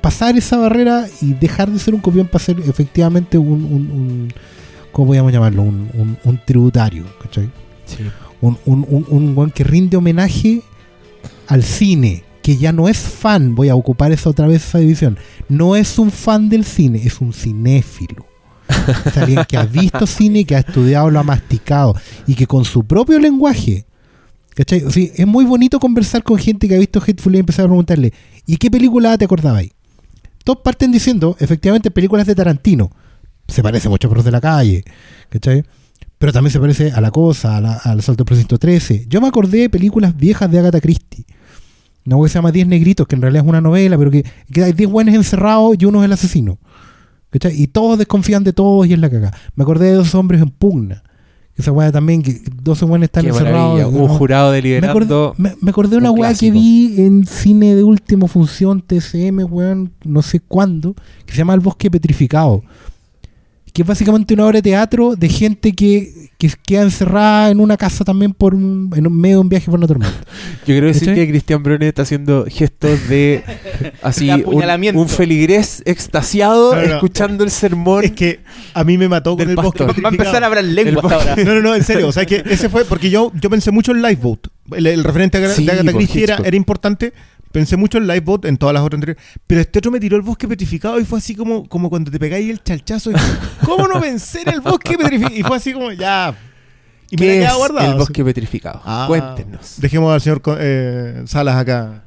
pasar 0.00 0.36
esa 0.38 0.56
barrera 0.56 1.06
y 1.20 1.34
dejar 1.34 1.70
de 1.70 1.78
ser 1.78 1.94
un 1.94 2.00
copión 2.00 2.26
para 2.28 2.42
ser 2.44 2.58
efectivamente 2.60 3.36
un, 3.38 3.64
un, 3.64 3.90
un- 3.90 4.28
¿cómo 4.96 5.08
podríamos 5.08 5.30
llamarlo? 5.30 5.60
Un, 5.62 5.90
un- 5.92 6.16
un 6.24 6.40
tributario, 6.46 7.04
¿cachai? 7.22 7.50
Sí. 7.84 7.98
un, 8.40 8.56
un, 8.64 9.50
que 9.50 9.62
rinde 9.62 9.98
homenaje 9.98 10.62
al 11.48 11.62
cine, 11.62 12.24
que 12.42 12.56
ya 12.56 12.72
no 12.72 12.88
es 12.88 12.96
fan, 12.96 13.54
voy 13.54 13.68
a 13.68 13.74
ocupar 13.74 14.10
esa 14.10 14.30
otra 14.30 14.46
vez 14.46 14.64
esa 14.64 14.78
división, 14.78 15.18
no 15.50 15.76
es 15.76 15.98
un 15.98 16.10
fan 16.10 16.48
del 16.48 16.64
cine, 16.64 17.02
es 17.04 17.20
un 17.20 17.34
cinéfilo. 17.34 18.24
Es 19.04 19.16
alguien 19.18 19.44
que 19.46 19.58
ha 19.58 19.66
visto 19.66 20.06
cine, 20.18 20.46
que 20.46 20.56
ha 20.56 20.60
estudiado, 20.60 21.10
lo 21.10 21.20
ha 21.20 21.24
masticado 21.24 21.94
y 22.26 22.34
que 22.34 22.46
con 22.46 22.64
su 22.64 22.84
propio 22.84 23.18
lenguaje, 23.18 23.84
¿cachai? 24.54 24.82
O 24.84 24.90
sea, 24.90 25.06
es 25.14 25.26
muy 25.26 25.44
bonito 25.44 25.78
conversar 25.78 26.22
con 26.22 26.38
gente 26.38 26.66
que 26.68 26.74
ha 26.74 26.78
visto 26.78 27.02
Hateful 27.06 27.34
y 27.36 27.40
empezar 27.40 27.66
a 27.66 27.68
preguntarle, 27.68 28.14
¿y 28.46 28.56
qué 28.56 28.70
película 28.70 29.18
te 29.18 29.26
acordabas 29.26 29.60
ahí? 29.60 29.72
Todos 30.42 30.60
parten 30.64 30.90
diciendo, 30.90 31.36
efectivamente, 31.38 31.90
películas 31.90 32.26
de 32.26 32.34
Tarantino. 32.34 32.90
Se 33.48 33.62
parece 33.62 33.88
mucho 33.88 34.08
a 34.08 34.10
Perros 34.10 34.24
de 34.24 34.30
la 34.32 34.40
Calle, 34.40 34.84
¿cachai? 35.28 35.64
Pero 36.18 36.32
también 36.32 36.50
se 36.50 36.60
parece 36.60 36.92
a 36.92 37.00
La 37.00 37.10
Cosa, 37.10 37.56
a 37.56 37.60
la- 37.60 37.74
al 37.76 37.98
Asalto 37.98 38.22
al 38.22 38.26
Precinto 38.26 38.58
13. 38.58 39.06
Yo 39.08 39.20
me 39.20 39.28
acordé 39.28 39.58
de 39.58 39.70
películas 39.70 40.16
viejas 40.16 40.50
de 40.50 40.58
Agatha 40.58 40.80
Christie. 40.80 41.24
Una 42.06 42.22
que 42.22 42.28
se 42.28 42.34
llama 42.34 42.52
Diez 42.52 42.66
Negritos, 42.66 43.06
que 43.06 43.16
en 43.16 43.22
realidad 43.22 43.44
es 43.44 43.48
una 43.48 43.60
novela, 43.60 43.98
pero 43.98 44.10
que, 44.10 44.24
que 44.52 44.62
hay 44.64 44.72
10 44.72 44.88
buenos 44.90 45.14
encerrados 45.14 45.76
y 45.78 45.84
uno 45.84 46.00
es 46.00 46.04
el 46.06 46.12
asesino. 46.12 46.58
¿Cachai? 47.30 47.60
Y 47.60 47.66
todos 47.66 47.98
desconfían 47.98 48.44
de 48.44 48.52
todos 48.52 48.86
y 48.86 48.92
es 48.94 48.98
la 48.98 49.10
caga. 49.10 49.32
Me 49.56 49.62
acordé 49.64 49.86
de 49.86 49.94
dos 49.94 50.14
hombres 50.14 50.40
en 50.40 50.48
pugna. 50.50 51.02
Esa 51.56 51.72
weá 51.72 51.90
también, 51.90 52.22
que 52.22 52.40
12 52.62 52.84
buenos 52.84 53.06
están 53.06 53.24
encerrados. 53.26 53.80
Un 53.86 54.08
¿no? 54.08 54.08
jurado 54.08 54.52
Me 54.52 54.58
acordé, 54.58 54.62
deliberando. 54.62 55.34
me, 55.38 55.54
me 55.60 55.70
acordé 55.70 55.90
de 55.92 55.96
una 55.96 56.10
un 56.10 56.20
weá 56.20 56.34
que 56.34 56.50
vi 56.50 57.00
en 57.00 57.26
cine 57.26 57.74
de 57.74 57.82
última 57.82 58.28
función, 58.28 58.82
TCM, 58.82 59.44
weón, 59.50 59.92
no 60.04 60.20
sé 60.22 60.40
cuándo, 60.40 60.94
que 61.24 61.32
se 61.32 61.38
llama 61.38 61.54
El 61.54 61.60
Bosque 61.60 61.90
Petrificado. 61.90 62.62
Que 63.76 63.82
es 63.82 63.88
básicamente 63.88 64.32
una 64.32 64.46
obra 64.46 64.56
de 64.56 64.62
teatro 64.62 65.16
de 65.16 65.28
gente 65.28 65.74
que, 65.74 66.30
que 66.38 66.50
queda 66.64 66.80
encerrada 66.80 67.50
en 67.50 67.60
una 67.60 67.76
casa 67.76 68.06
también 68.06 68.32
por 68.32 68.54
un, 68.54 68.90
en 68.96 69.06
un 69.06 69.20
medio 69.20 69.36
de 69.36 69.40
un 69.42 69.48
viaje 69.50 69.66
por 69.66 69.78
una 69.78 69.86
tormenta. 69.86 70.16
Yo 70.60 70.64
quiero 70.64 70.86
decir 70.86 71.14
que 71.14 71.28
Cristian 71.28 71.62
Brune 71.62 71.86
está 71.86 72.00
haciendo 72.00 72.46
gestos 72.48 73.06
de 73.10 73.44
así 74.02 74.30
un, 74.30 74.40
apuñalamiento. 74.40 74.98
un 74.98 75.10
feligrés 75.10 75.82
extasiado 75.84 76.74
No, 76.74 76.80
no, 76.80 76.88
no. 76.88 76.94
escuchando 76.94 77.44
el 77.44 77.50
sermón. 77.50 78.02
Es 78.02 78.12
que 78.12 78.40
a 78.72 78.82
mí 78.82 78.96
me 78.96 79.10
mató 79.10 79.36
con 79.36 79.46
el 79.46 79.56
bosque 79.56 79.84
pastor. 79.84 80.02
Va 80.02 80.08
a 80.08 80.12
empezar 80.12 80.42
a 80.42 80.46
hablar 80.46 80.64
lengua 80.64 81.02
hasta 81.02 81.14
ahora. 81.14 81.44
No, 81.44 81.54
no, 81.56 81.60
no, 81.60 81.74
en 81.74 81.84
serio. 81.84 82.08
O 82.08 82.12
sea, 82.12 82.24
que 82.24 82.44
ese 82.48 82.70
fue 82.70 82.86
porque 82.86 83.10
yo, 83.10 83.30
yo 83.38 83.50
pensé 83.50 83.72
mucho 83.72 83.92
en 83.92 84.00
Lifeboat. 84.00 84.46
El, 84.72 84.86
el 84.86 85.04
referente 85.04 85.36
a, 85.36 85.50
Sí, 85.50 85.66
de 85.66 85.72
Agatha 85.72 85.92
Christie 85.92 86.24
era 86.24 86.56
importante. 86.56 87.12
Pensé 87.56 87.78
mucho 87.78 87.96
en 87.96 88.06
Lifeboat 88.06 88.44
en 88.44 88.58
todas 88.58 88.74
las 88.74 88.82
otras 88.82 88.98
anteriores. 88.98 89.22
Pero 89.46 89.62
este 89.62 89.78
otro 89.78 89.90
me 89.90 89.98
tiró 89.98 90.14
el 90.16 90.20
bosque 90.22 90.46
petrificado 90.46 91.00
y 91.00 91.06
fue 91.06 91.20
así 91.20 91.34
como, 91.34 91.66
como 91.66 91.88
cuando 91.88 92.10
te 92.10 92.18
pegáis 92.18 92.50
el 92.50 92.62
chalchazo. 92.62 93.12
Y, 93.12 93.14
¿Cómo 93.64 93.88
no 93.88 93.98
vencer 93.98 94.46
el 94.52 94.60
bosque 94.60 94.98
petrificado? 94.98 95.34
Y 95.34 95.42
fue 95.42 95.56
así 95.56 95.72
como, 95.72 95.90
ya. 95.90 96.36
Y 97.10 97.16
me 97.16 97.26
la 97.26 97.32
¿Qué 97.32 97.38
quedaba 97.38 97.52
es 97.52 97.58
guardado. 97.58 97.92
el 97.92 97.98
bosque 97.98 98.22
petrificado? 98.24 98.82
Ah. 98.84 99.06
Cuéntenos. 99.08 99.76
Dejemos 99.78 100.12
al 100.12 100.20
señor 100.20 100.42
eh, 100.58 101.22
Salas 101.26 101.56
acá. 101.56 102.02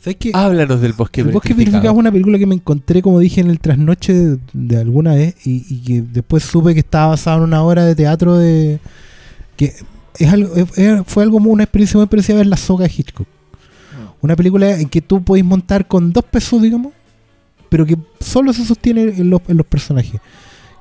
¿Sabes 0.00 0.16
qué? 0.18 0.32
Háblanos 0.34 0.80
del 0.80 0.92
bosque 0.92 1.20
el 1.20 1.28
Bosque 1.28 1.50
petrificado. 1.50 1.56
Petrificado 1.58 1.94
es 1.94 1.98
una 2.00 2.10
película 2.10 2.38
que 2.38 2.46
me 2.46 2.54
encontré, 2.56 3.00
como 3.00 3.20
dije, 3.20 3.40
en 3.40 3.50
el 3.50 3.60
trasnoche 3.60 4.12
de, 4.12 4.38
de 4.52 4.76
alguna 4.78 5.14
vez 5.14 5.36
y, 5.46 5.64
y 5.68 5.82
que 5.84 6.02
después 6.02 6.42
supe 6.42 6.74
que 6.74 6.80
estaba 6.80 7.08
basada 7.10 7.36
en 7.36 7.42
una 7.44 7.62
obra 7.62 7.84
de 7.84 7.94
teatro 7.94 8.36
de... 8.38 8.80
que 9.56 9.72
es 10.18 10.32
algo, 10.32 10.52
es- 10.56 11.02
fue 11.06 11.22
algo 11.22 11.34
como 11.38 11.50
una 11.50 11.62
experiencia 11.62 11.96
muy 11.98 12.06
parecida 12.08 12.34
a 12.34 12.38
ver 12.38 12.46
La 12.48 12.56
Soga 12.56 12.86
de 12.86 12.92
Hitchcock. 12.96 13.28
Una 14.20 14.34
película 14.36 14.72
en 14.80 14.88
que 14.88 15.00
tú 15.00 15.22
podés 15.22 15.44
montar 15.44 15.86
con 15.86 16.12
dos 16.12 16.24
pesos, 16.24 16.60
digamos, 16.62 16.92
pero 17.68 17.86
que 17.86 17.96
solo 18.20 18.52
se 18.52 18.64
sostiene 18.64 19.02
en 19.02 19.30
los, 19.30 19.40
en 19.48 19.56
los 19.56 19.66
personajes. 19.66 20.20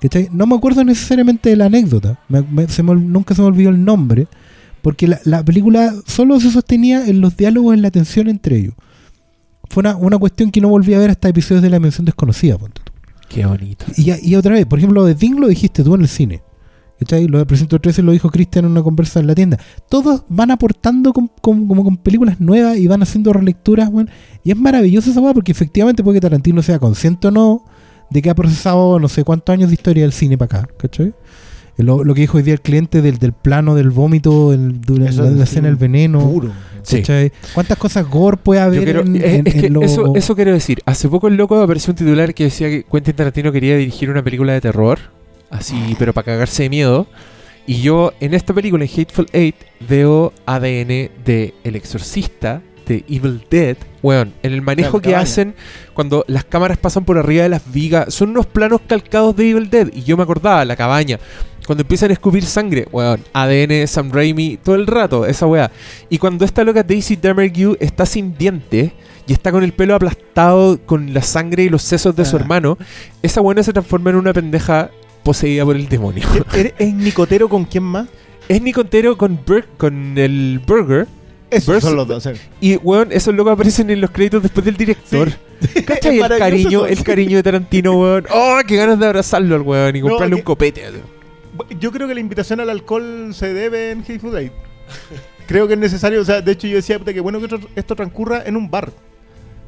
¿Cachai? 0.02 0.30
No 0.32 0.46
me 0.48 0.56
acuerdo 0.56 0.84
necesariamente 0.84 1.50
de 1.50 1.56
la 1.56 1.66
anécdota, 1.66 2.20
me- 2.30 2.42
me- 2.44 2.68
se 2.68 2.84
me 2.84 2.92
ol- 2.92 3.04
nunca 3.08 3.34
se 3.36 3.42
me 3.42 3.48
olvidó 3.48 3.70
el 3.70 3.84
nombre, 3.84 4.28
porque 4.82 5.08
la, 5.08 5.20
la 5.24 5.44
película 5.44 5.94
solo 6.06 6.40
se 6.40 6.52
sostenía 6.52 7.06
en 7.08 7.20
los 7.20 7.36
diálogos, 7.36 7.74
en 7.74 7.82
la 7.82 7.92
tensión 7.92 8.28
entre 8.28 8.58
ellos. 8.58 8.74
Fue 9.70 9.82
una, 9.82 9.96
una 9.98 10.18
cuestión 10.18 10.50
que 10.52 10.62
no 10.62 10.70
volví 10.70 10.94
a 10.94 11.00
ver 11.00 11.10
hasta 11.10 11.28
episodios 11.30 11.62
de 11.64 11.70
La 11.70 11.80
Mención 11.80 12.06
Desconocida. 12.06 12.58
ponte 12.58 12.82
tú. 12.84 12.92
Qué 13.28 13.46
bonito. 13.46 13.86
Y, 13.98 14.30
y 14.30 14.36
otra 14.36 14.54
vez, 14.54 14.66
por 14.66 14.80
ejemplo, 14.80 15.02
lo 15.02 15.08
de 15.08 15.16
Ding 15.16 15.38
lo 15.40 15.48
dijiste 15.48 15.84
tú 15.84 15.96
en 15.96 16.02
el 16.02 16.08
cine. 16.08 16.42
¿Cachai? 17.00 17.28
Lo 17.28 17.38
de 17.38 17.46
Precinto 17.46 17.80
13 17.80 18.02
lo 18.02 18.12
dijo 18.12 18.30
Cristian 18.32 18.66
en 18.66 18.72
una 18.72 18.82
conversa 18.82 19.20
en 19.20 19.28
la 19.28 19.36
tienda. 19.36 19.60
Todos 19.88 20.24
van 20.30 20.50
aportando 20.52 21.14
con, 21.14 21.30
con- 21.42 21.68
como 21.68 21.84
con 21.84 21.98
películas 21.98 22.40
nuevas 22.40 22.78
y 22.78 22.88
van 22.88 23.04
haciendo 23.04 23.32
relecturas, 23.34 23.90
weón. 23.92 24.10
Y 24.44 24.52
es 24.52 24.58
maravilloso 24.58 25.12
esa 25.12 25.20
weá 25.22 25.34
porque 25.34 25.52
efectivamente 25.52 26.04
puede 26.04 26.18
que 26.18 26.22
Tarantino 26.22 26.62
sea 26.64 26.80
consciente 26.80 27.28
o 27.28 27.32
no 27.32 27.64
de 28.10 28.22
que 28.22 28.30
ha 28.30 28.36
procesado 28.36 29.00
no 29.00 29.08
sé 29.10 29.24
cuántos 29.24 29.54
años 29.54 29.70
de 29.70 29.76
historia 29.76 30.04
del 30.04 30.12
cine 30.14 30.38
para 30.38 30.62
acá, 30.62 30.70
¿cachai? 30.78 31.14
Lo, 31.78 32.04
lo 32.04 32.16
que 32.16 32.22
dijo 32.22 32.38
hoy 32.38 32.44
día 32.44 32.56
el 32.56 32.62
cliente 32.62 33.04
del, 33.04 33.20
del 33.20 33.34
plano 33.34 33.76
del 33.76 33.92
vómito, 33.92 34.52
el, 34.52 34.80
la, 34.88 35.12
la 35.12 35.30
es 35.30 35.40
escena 35.42 35.68
del 35.68 35.76
veneno. 35.76 36.22
Puro. 36.28 36.52
¿Cuántas 37.54 37.78
cosas 37.78 38.10
gore 38.10 38.38
puede 38.38 38.62
haber 38.62 38.84
quiero- 38.84 39.02
en, 39.02 39.16
eh, 39.18 39.36
en- 39.36 39.48
es 39.48 39.54
que 39.54 39.68
en 39.68 39.74
lo- 39.74 39.82
eso, 39.84 40.16
eso 40.16 40.36
quiero 40.36 40.54
decir. 40.54 40.80
Hace 40.88 41.08
poco 41.10 41.28
el 41.28 41.36
loco 41.36 41.62
apareció 41.62 41.92
un 41.92 41.98
titular 41.98 42.34
que 42.34 42.46
decía 42.46 42.70
que 42.70 42.84
Quentin 42.92 43.14
Tarantino 43.16 43.52
quería 43.52 43.78
dirigir 43.78 44.10
una 44.10 44.24
película 44.24 44.54
de 44.54 44.62
terror, 44.62 44.98
así, 45.50 45.96
pero 46.00 46.14
para 46.14 46.26
cagarse 46.26 46.64
de 46.64 46.70
miedo. 46.70 47.08
Y 47.66 47.82
yo 47.82 48.14
en 48.22 48.34
esta 48.34 48.54
película, 48.54 48.86
en 48.86 48.90
Hateful 48.92 49.28
Eight, 49.34 49.56
veo 49.82 50.32
ADN 50.46 51.10
de 51.26 51.54
El 51.64 51.76
Exorcista, 51.76 52.62
de 52.88 53.04
Evil 53.10 53.44
Dead. 53.50 53.76
Weón, 54.02 54.34
en 54.44 54.54
el 54.54 54.62
manejo 54.62 54.92
Claro, 54.92 55.02
que 55.02 55.12
cabaña. 55.12 55.24
hacen 55.24 55.56
cuando 55.94 56.24
las 56.30 56.46
cámaras 56.46 56.78
pasan 56.78 57.04
por 57.04 57.18
arriba 57.18 57.44
de 57.44 57.50
las 57.50 57.70
vigas, 57.74 58.14
son 58.14 58.30
unos 58.30 58.46
planos 58.46 58.80
calcados 58.88 59.36
de 59.36 59.50
Evil 59.50 59.70
Dead. 59.70 59.90
Y 59.94 60.04
yo 60.04 60.16
me 60.16 60.24
acordaba, 60.24 60.64
la 60.64 60.78
cabaña. 60.78 61.20
Cuando 61.66 61.82
empiezan 61.82 62.12
a 62.12 62.14
escupir 62.14 62.46
sangre, 62.46 62.88
weón, 62.94 63.20
ADN, 63.34 63.86
Sam 63.88 64.12
Raimi, 64.14 64.56
todo 64.64 64.76
el 64.76 64.88
rato, 64.88 65.26
esa 65.26 65.46
weá. 65.48 65.70
Y 66.10 66.18
cuando 66.18 66.46
esta 66.46 66.64
loca 66.64 66.82
Daisy 66.84 67.18
Demergue 67.18 67.76
está 67.82 68.06
sin 68.06 68.38
dientes 68.38 68.94
y 69.28 69.34
está 69.34 69.52
con 69.52 69.62
el 69.66 69.74
pelo 69.74 69.94
aplastado 69.94 70.80
con 70.86 71.14
la 71.14 71.22
sangre 71.22 71.64
y 71.64 71.70
los 71.70 71.82
sesos 71.82 72.16
de 72.16 72.24
su 72.24 72.38
Ah. 72.38 72.40
hermano, 72.40 72.78
esa 73.22 73.42
buena 73.42 73.62
se 73.64 73.74
transforma 73.74 74.12
en 74.12 74.16
una 74.16 74.32
pendeja 74.32 74.90
poseída 75.28 75.66
por 75.66 75.76
el 75.76 75.90
demonio. 75.90 76.24
¿Eres- 76.54 76.74
¿Es 76.78 76.94
Nicotero 76.94 77.50
con 77.50 77.66
quién 77.66 77.84
más? 77.84 78.08
es 78.48 78.62
Nicotero 78.62 79.18
con, 79.18 79.38
Bur- 79.46 79.66
con 79.78 80.18
el 80.18 80.62
Burger. 80.66 81.06
Esos 81.50 81.68
Versus- 81.76 81.90
son 81.90 81.96
los 81.98 82.08
dos. 82.08 82.24
sí. 82.24 82.30
Y, 82.62 82.76
weón, 82.78 83.10
esos 83.12 83.36
locos 83.36 83.54
aparecen 83.54 83.90
en 83.90 84.00
los 84.02 84.10
créditos 84.12 84.42
después 84.42 84.64
del 84.66 84.78
director. 84.78 85.30
¿Cachai? 85.86 86.20
Es 86.20 86.24
el 86.32 86.38
cariño, 86.38 86.86
eso. 86.86 87.00
el 87.00 87.04
cariño 87.04 87.38
de 87.38 87.44
Tarantino, 87.44 87.92
weón. 88.00 88.26
¡Oh, 88.32 88.58
qué 88.66 88.78
ganas 88.78 88.98
de 89.00 89.06
abrazarlo 89.06 89.56
al 89.56 89.62
weón 89.62 89.96
y 89.98 90.02
comprarle 90.02 90.36
un 90.36 90.42
copete! 90.42 90.84
Yo 91.80 91.92
creo 91.92 92.08
que 92.08 92.14
la 92.14 92.20
invitación 92.22 92.60
al 92.62 92.70
alcohol 92.70 93.32
se 93.34 93.54
debe 93.54 93.92
en 93.92 94.00
Hateful 94.02 94.38
Eight. 94.38 94.52
Creo 95.48 95.68
que 95.68 95.74
es 95.74 95.80
necesario. 95.80 96.22
O 96.22 96.26
sea, 96.26 96.42
de 96.42 96.52
hecho, 96.54 96.68
yo 96.68 96.76
decía 96.78 97.00
que 97.00 97.20
bueno 97.20 97.40
que 97.42 97.60
esto, 97.76 97.96
transcurra 97.96 98.44
en 98.46 98.56
un 98.56 98.70
bar. 98.70 98.92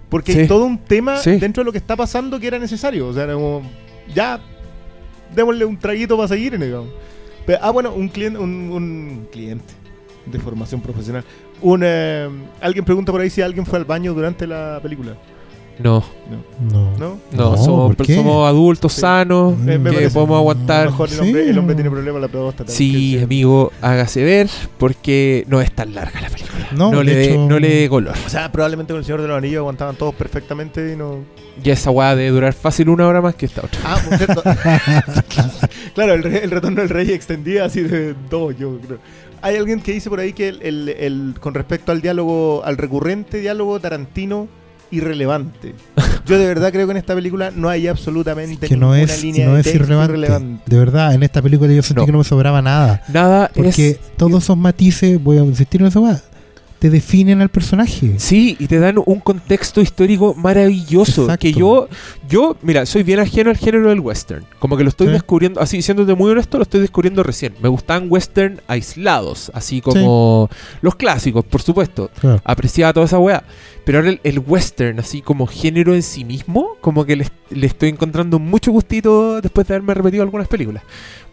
Porque 0.10 0.34
Sí. 0.34 0.40
hay 0.40 0.48
todo 0.48 0.66
un 0.66 0.78
tema 0.78 1.18
Sí. 1.18 1.32
dentro 1.38 1.62
de 1.62 1.66
lo 1.66 1.72
que 1.72 1.78
está 1.80 1.96
pasando 1.96 2.40
que 2.40 2.48
era 2.48 2.60
necesario. 2.60 3.08
O 3.08 3.14
sea, 3.14 3.24
era 3.24 3.34
como. 3.34 3.62
Ya. 4.16 4.40
Démosle 5.36 5.66
un 5.66 5.78
traguito 5.78 6.16
para 6.16 6.28
seguir, 6.28 6.58
digamos. 6.58 6.90
Pero, 7.46 7.60
ah, 7.62 7.72
bueno, 7.72 7.94
un 7.94 8.10
cliente. 8.10 8.40
Un, 8.40 8.72
un 8.72 9.28
cliente 9.32 9.80
de 10.26 10.40
formación 10.40 10.82
profesional. 10.82 11.24
Un, 11.62 11.82
eh, 11.84 12.30
alguien 12.62 12.86
pregunta 12.86 13.12
por 13.12 13.22
ahí 13.22 13.30
si 13.30 13.42
alguien 13.42 13.66
fue 13.66 13.80
al 13.80 13.86
baño 13.86 14.14
durante 14.14 14.48
la 14.48 14.80
película. 14.82 15.18
No, 15.80 16.04
No. 16.30 16.92
¿No? 16.98 16.98
no, 16.98 17.20
No, 17.32 17.58
somos, 17.58 17.96
¿por 17.96 18.06
qué? 18.06 18.16
somos 18.16 18.48
adultos 18.48 18.92
Sí. 18.94 19.02
sanos, 19.02 19.58
Me- 19.58 19.80
me 19.80 19.92
que 19.92 20.10
podemos 20.10 20.38
aguantar. 20.38 20.88
mejor 20.88 21.08
el 21.10 21.16
Sí. 21.16 21.22
hombre, 21.22 21.50
el 21.50 21.58
hombre 21.58 21.76
tiene 21.76 21.90
problemas 21.90 22.22
la 22.22 22.28
próstata. 22.28 22.70
Sí, 22.72 23.18
amigo, 23.18 23.72
hágase 23.82 24.24
ver 24.24 24.50
porque 24.78 25.46
no 25.48 25.62
es 25.62 25.72
tan 25.72 25.96
larga 25.96 26.20
la 26.20 26.30
película. 26.30 26.68
No, 26.76 26.92
no, 26.92 26.98
de 27.00 27.04
le, 27.06 27.16
dé- 27.16 27.32
hecho- 27.32 27.48
no 27.48 27.60
le 27.60 27.70
dé 27.82 27.90
color. 27.90 28.14
O 28.26 28.30
sea, 28.30 28.52
probablemente 28.52 28.92
con 28.94 29.00
el 29.00 29.06
Señor 29.06 29.22
de 29.22 29.30
los 29.30 29.38
Anillos 29.38 29.60
aguantaban 29.60 29.96
todos 29.96 30.14
perfectamente 30.16 30.92
y 30.94 30.98
no. 30.98 31.20
Ya 31.64 31.74
esa 31.74 31.92
weá 31.92 32.14
debe 32.16 32.30
durar 32.32 32.54
fácil 32.54 32.90
una 32.90 33.08
hora 33.08 33.22
más 33.22 33.36
que 33.36 33.46
esta 33.46 33.62
otra. 33.66 33.80
Ah, 33.86 33.98
por 34.08 34.18
cierto. 34.18 34.44
claro, 35.96 36.14
el, 36.14 36.24
re- 36.24 36.44
el 36.44 36.52
retorno 36.52 36.82
del 36.82 36.90
rey 36.90 37.12
extendía 37.12 37.66
así 37.66 37.82
de 37.82 38.16
dos, 38.30 38.56
yo 38.58 38.78
creo. 38.86 39.00
Hay 39.42 39.56
alguien 39.56 39.80
que 39.82 39.94
dice 39.94 40.10
por 40.10 40.20
ahí 40.20 40.34
que 40.34 40.50
el, 40.50 40.62
el- 40.62 40.90
el- 40.90 41.34
con 41.40 41.54
respecto 41.54 41.92
al 41.94 42.02
diálogo, 42.02 42.62
al 42.66 42.78
recurrente 42.78 43.40
diálogo 43.40 43.80
Tarantino, 43.80 44.48
irrelevante. 44.92 45.76
Yo 46.26 46.38
de 46.38 46.46
verdad 46.48 46.72
creo 46.72 46.86
que 46.88 46.92
en 46.92 46.98
esta 46.98 47.16
película 47.16 47.52
no 47.56 47.70
hay 47.70 47.88
absolutamente 47.88 48.68
que 48.68 48.76
no 48.78 48.94
ninguna 48.94 49.14
es, 49.14 49.24
línea 49.24 49.46
no 49.48 49.54
de 49.56 49.60
es 49.62 49.64
texto 49.66 49.84
irrelevante. 49.84 50.62
De 50.66 50.78
verdad, 50.78 51.14
en 51.14 51.24
esta 51.24 51.42
película 51.42 51.72
yo 51.74 51.82
sentí 51.82 52.00
No. 52.02 52.06
que 52.06 52.12
no 52.12 52.18
me 52.20 52.24
sobraba 52.24 52.62
nada. 52.62 53.04
Nada 53.12 53.50
Porque 53.54 53.90
es. 53.92 54.00
todos 54.18 54.44
esos 54.44 54.58
matices, 54.58 55.22
voy 55.24 55.38
a 55.38 55.42
insistir 55.42 55.82
en 55.82 55.88
eso 55.88 56.02
más, 56.02 56.24
te 56.80 56.90
definen 56.90 57.42
al 57.42 57.50
personaje. 57.50 58.14
Sí, 58.18 58.56
y 58.58 58.68
te 58.68 58.80
dan 58.80 58.96
un 59.06 59.20
contexto 59.20 59.82
histórico 59.82 60.34
maravilloso. 60.34 61.24
Exacto. 61.24 61.42
Que 61.42 61.52
yo, 61.54 61.90
yo, 62.30 62.56
mira, 62.62 62.86
soy 62.86 63.04
bien 63.04 63.20
ajeno 63.20 63.50
al 63.50 63.58
género 63.58 63.90
del 63.90 64.00
western. 64.00 64.46
Como 64.60 64.78
que 64.78 64.84
lo 64.84 64.90
estoy 64.90 65.08
Sí. 65.08 65.14
descubriendo, 65.14 65.60
así 65.60 65.82
siéndote 65.82 66.16
muy 66.16 66.32
honesto, 66.32 66.58
lo 66.58 66.64
estoy 66.64 66.80
descubriendo 66.80 67.22
recién. 67.22 67.54
Me 67.62 67.68
gustaban 67.68 68.06
western 68.10 68.62
aislados, 68.68 69.52
así 69.54 69.82
como 69.82 70.50
los 70.82 70.96
clásicos, 70.96 71.44
por 71.44 71.62
supuesto. 71.62 72.10
Claro. 72.20 72.42
Apreciaba 72.46 72.94
toda 72.94 73.06
esa 73.08 73.20
weá. 73.20 73.44
Pero 73.84 73.98
ahora 74.00 74.10
el, 74.12 74.20
el 74.24 74.40
western, 74.40 75.00
así 75.00 75.22
como 75.22 75.48
género 75.48 75.94
en 75.96 76.04
sí 76.04 76.24
mismo, 76.24 76.78
como 76.80 77.06
que 77.06 77.16
le, 77.18 77.28
le 77.50 77.66
estoy 77.68 77.90
encontrando 77.90 78.40
mucho 78.40 78.72
gustito 78.72 79.42
después 79.42 79.68
de 79.68 79.74
haberme 79.74 79.94
repetido 79.96 80.24
algunas 80.24 80.48
películas. 80.48 80.84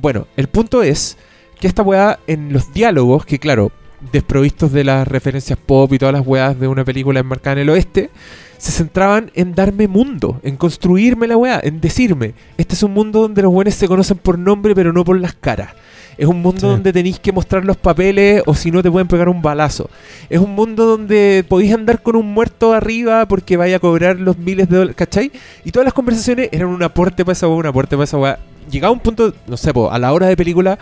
Bueno, 0.00 0.26
el 0.36 0.48
punto 0.48 0.82
es 0.82 1.16
que 1.60 1.68
esta 1.68 1.82
weá 1.82 2.18
en 2.26 2.52
los 2.52 2.72
diálogos, 2.72 3.24
que 3.26 3.38
claro, 3.38 3.70
desprovistos 4.12 4.72
de 4.72 4.84
las 4.84 5.06
referencias 5.08 5.58
pop 5.64 5.92
y 5.92 5.98
todas 5.98 6.12
las 6.14 6.26
weas 6.26 6.58
de 6.58 6.68
una 6.68 6.84
película 6.84 7.20
enmarcada 7.20 7.54
en 7.54 7.58
el 7.60 7.70
oeste, 7.70 8.10
se 8.58 8.72
centraban 8.72 9.30
en 9.34 9.54
darme 9.54 9.86
mundo, 9.88 10.40
en 10.42 10.56
construirme 10.56 11.26
la 11.26 11.36
weá, 11.36 11.60
en 11.62 11.80
decirme, 11.80 12.34
este 12.56 12.74
es 12.74 12.82
un 12.82 12.92
mundo 12.92 13.20
donde 13.20 13.42
los 13.42 13.52
buenos 13.52 13.74
se 13.74 13.86
conocen 13.88 14.16
por 14.18 14.38
nombre 14.38 14.74
pero 14.74 14.92
no 14.92 15.04
por 15.04 15.20
las 15.20 15.34
caras. 15.34 15.70
Es 16.18 16.26
un 16.26 16.40
mundo 16.40 16.60
Sí. 16.62 16.66
donde 16.66 16.94
tenéis 16.94 17.20
que 17.20 17.30
mostrar 17.30 17.66
los 17.66 17.76
papeles 17.76 18.42
o 18.46 18.54
si 18.54 18.70
no 18.70 18.82
te 18.82 18.90
pueden 18.90 19.06
pegar 19.06 19.28
un 19.28 19.42
balazo. 19.42 19.90
Es 20.30 20.40
un 20.40 20.54
mundo 20.54 20.86
donde 20.86 21.44
podéis 21.46 21.74
andar 21.74 22.00
con 22.02 22.16
un 22.16 22.32
muerto 22.32 22.72
arriba 22.72 23.26
porque 23.28 23.58
vaya 23.58 23.76
a 23.76 23.80
cobrar 23.80 24.18
los 24.18 24.38
miles 24.38 24.66
de 24.70 24.76
dólares, 24.78 24.96
¿cachai? 24.96 25.30
Y 25.62 25.72
todas 25.72 25.84
las 25.84 25.92
conversaciones 25.92 26.48
eran 26.52 26.68
un 26.68 26.82
aporte 26.82 27.22
para 27.22 27.34
esa 27.34 27.46
weá, 27.48 27.58
un 27.58 27.66
aporte 27.66 27.96
para 27.96 28.04
esa 28.04 28.16
weá. 28.16 28.38
Llegaba 28.70 28.92
un 28.94 29.00
punto, 29.00 29.34
no 29.46 29.58
sé, 29.58 29.74
po, 29.74 29.90
a 29.90 29.98
la 29.98 30.10
hora 30.14 30.26
de 30.26 30.36
película, 30.38 30.78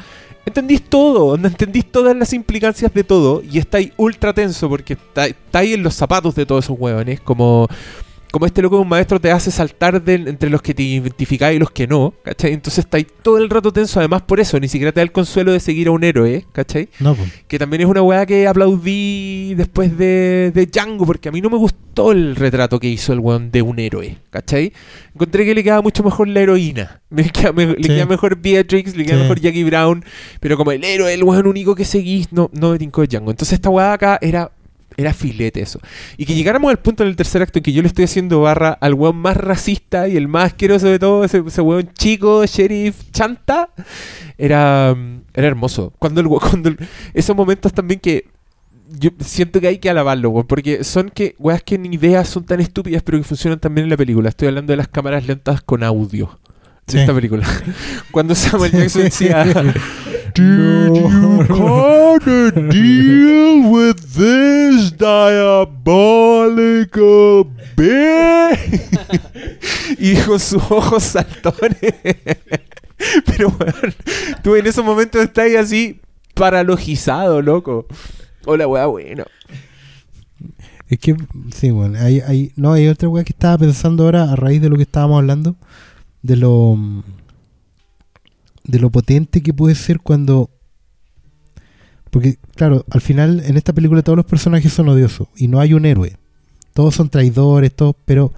entendís 0.46 0.82
todo, 0.82 1.34
entendís 1.36 1.90
todas 1.90 2.16
las 2.16 2.32
implicancias 2.32 2.92
de 2.92 3.04
todo 3.04 3.42
y 3.48 3.58
estáis 3.58 3.92
ultra 3.96 4.32
tenso 4.32 4.68
porque 4.68 4.94
está- 4.94 5.26
estáis 5.26 5.74
en 5.74 5.82
los 5.82 5.94
zapatos 5.94 6.34
de 6.34 6.46
todos 6.46 6.64
esos 6.64 6.76
hueones, 6.78 7.20
como, 7.20 7.68
como 8.34 8.46
este 8.46 8.62
loco 8.62 8.74
de 8.74 8.82
un 8.82 8.88
maestro 8.88 9.20
te 9.20 9.30
hace 9.30 9.52
saltar 9.52 10.02
de- 10.02 10.14
entre 10.14 10.50
los 10.50 10.60
que 10.60 10.74
te 10.74 10.82
identificáis 10.82 11.54
y 11.54 11.60
los 11.60 11.70
que 11.70 11.86
no, 11.86 12.12
¿cachai? 12.24 12.52
Entonces 12.52 12.80
estáis 12.84 13.06
todo 13.22 13.38
el 13.38 13.48
rato 13.48 13.72
tenso, 13.72 14.00
además 14.00 14.22
por 14.22 14.40
eso, 14.40 14.58
ni 14.58 14.66
siquiera 14.66 14.90
te 14.90 14.98
da 14.98 15.02
el 15.04 15.12
consuelo 15.12 15.52
de 15.52 15.60
seguir 15.60 15.86
a 15.86 15.92
un 15.92 16.02
héroe, 16.02 16.44
¿cachai? 16.50 16.88
No, 16.98 17.14
pues. 17.14 17.30
Que 17.46 17.60
también 17.60 17.82
es 17.82 17.86
una 17.86 18.02
weá 18.02 18.26
que 18.26 18.48
aplaudí 18.48 19.54
después 19.54 19.96
de, 19.96 20.50
de 20.52 20.66
Django, 20.66 21.06
porque 21.06 21.28
a 21.28 21.32
mí 21.32 21.40
no 21.40 21.48
me 21.48 21.56
gustó 21.58 22.10
el 22.10 22.34
retrato 22.34 22.80
que 22.80 22.88
hizo 22.88 23.12
el 23.12 23.20
weón 23.20 23.52
de 23.52 23.62
un 23.62 23.78
héroe, 23.78 24.18
¿cachai? 24.30 24.72
Encontré 25.14 25.44
que 25.44 25.54
le 25.54 25.62
quedaba 25.62 25.80
mucho 25.82 26.02
mejor 26.02 26.26
la 26.26 26.40
heroína. 26.40 27.00
Me 27.10 27.30
queda 27.30 27.52
me- 27.52 27.66
Le 27.66 27.76
queda 27.76 28.06
mejor 28.06 28.36
Beatrix, 28.36 28.96
le 28.96 29.04
queda 29.04 29.14
Sí. 29.16 29.22
mejor 29.22 29.38
Jackie 29.40 29.62
Brown, 29.62 30.04
pero 30.40 30.56
como 30.56 30.72
el 30.72 30.82
héroe, 30.82 31.14
el 31.14 31.22
weón 31.22 31.46
único 31.46 31.76
que 31.76 31.84
seguís, 31.84 32.32
no, 32.32 32.50
no 32.52 32.72
me 32.72 32.78
tincó 32.78 33.02
de 33.02 33.06
Django. 33.06 33.30
Entonces 33.30 33.52
esta 33.52 33.70
weá 33.70 33.92
acá 33.92 34.18
era. 34.20 34.50
Era 34.96 35.12
filete 35.12 35.60
eso. 35.60 35.80
Y 36.16 36.26
que 36.26 36.34
llegáramos 36.34 36.70
al 36.70 36.78
punto 36.78 37.02
en 37.02 37.08
el 37.08 37.16
tercer 37.16 37.42
acto 37.42 37.58
en 37.58 37.62
que 37.62 37.72
yo 37.72 37.82
le 37.82 37.88
estoy 37.88 38.04
haciendo 38.04 38.40
barra 38.40 38.70
al 38.80 38.94
weón 38.94 39.16
más 39.16 39.36
racista 39.36 40.08
y 40.08 40.16
el 40.16 40.28
más 40.28 40.46
asqueroso 40.46 40.86
de 40.86 40.98
todo, 40.98 41.24
ese, 41.24 41.42
ese 41.46 41.60
weón 41.60 41.90
chico, 41.94 42.44
sheriff, 42.46 43.10
chanta, 43.10 43.70
era, 44.38 44.96
era 45.32 45.46
hermoso. 45.46 45.92
Cuando 45.98 46.20
el, 46.20 46.28
cuando 46.40 46.74
esos 47.12 47.34
momentos 47.36 47.72
también 47.72 48.00
que 48.00 48.28
yo 48.96 49.10
siento 49.18 49.60
que 49.60 49.68
hay 49.68 49.78
que 49.78 49.90
alabarlo, 49.90 50.30
weón, 50.30 50.46
porque 50.46 50.84
son 50.84 51.10
que 51.10 51.34
weas 51.38 51.62
que 51.62 51.78
ni 51.78 51.94
ideas 51.94 52.28
son 52.28 52.44
tan 52.44 52.60
estúpidas, 52.60 53.02
pero 53.02 53.18
que 53.18 53.24
funcionan 53.24 53.58
también 53.58 53.84
en 53.84 53.90
la 53.90 53.96
película. 53.96 54.28
Estoy 54.28 54.48
hablando 54.48 54.72
de 54.72 54.76
las 54.76 54.88
cámaras 54.88 55.26
lentas 55.26 55.62
con 55.62 55.82
audio 55.82 56.38
Sí. 56.86 56.98
esta 56.98 57.14
película. 57.14 57.46
Cuando 58.10 58.34
Samuel 58.34 58.72
Jackson 58.72 59.02
decía 59.04 59.44
Did 60.34 60.96
you 60.96 61.46
wanna 61.48 62.50
deal 62.50 63.70
with 63.70 63.96
this 64.14 64.92
diabolical 64.96 65.84
bitch? 67.76 68.84
y 69.98 70.16
con 70.16 70.40
sus 70.40 70.62
ojos 70.70 71.02
saltones. 71.02 71.76
Pero, 73.26 73.48
weón, 73.48 73.94
tú 74.42 74.56
en 74.56 74.66
esos 74.66 74.84
momentos 74.84 75.22
estás 75.22 75.46
ahí 75.46 75.56
así 75.56 76.00
paralogizado, 76.34 77.40
loco. 77.42 77.86
Hola, 78.46 78.66
weá, 78.66 78.86
bueno. 78.86 79.24
Es 80.88 80.98
que, 80.98 81.16
sí, 81.54 81.70
bueno, 81.70 81.98
hay, 81.98 82.20
hay, 82.20 82.52
no, 82.56 82.72
hay 82.72 82.88
otra 82.88 83.08
weá 83.08 83.24
que 83.24 83.32
estaba 83.32 83.58
pensando 83.58 84.04
ahora 84.04 84.30
a 84.30 84.36
raíz 84.36 84.60
de 84.60 84.68
lo 84.68 84.76
que 84.76 84.82
estábamos 84.82 85.18
hablando, 85.18 85.56
de 86.24 86.36
lo 86.36 86.78
de 88.64 88.78
lo 88.78 88.90
potente 88.90 89.42
que 89.42 89.52
puede 89.52 89.74
ser 89.74 90.00
cuando 90.00 90.48
porque, 92.10 92.38
claro, 92.54 92.84
al 92.90 93.00
final 93.00 93.42
en 93.44 93.56
esta 93.56 93.72
película 93.72 94.02
todos 94.02 94.16
los 94.16 94.24
personajes 94.24 94.72
son 94.72 94.88
odiosos 94.88 95.28
y 95.36 95.48
no 95.48 95.58
hay 95.58 95.74
un 95.74 95.84
héroe. 95.84 96.16
Todos 96.72 96.94
son 96.94 97.08
traidores, 97.08 97.74
todos, 97.74 97.96
pero 98.04 98.32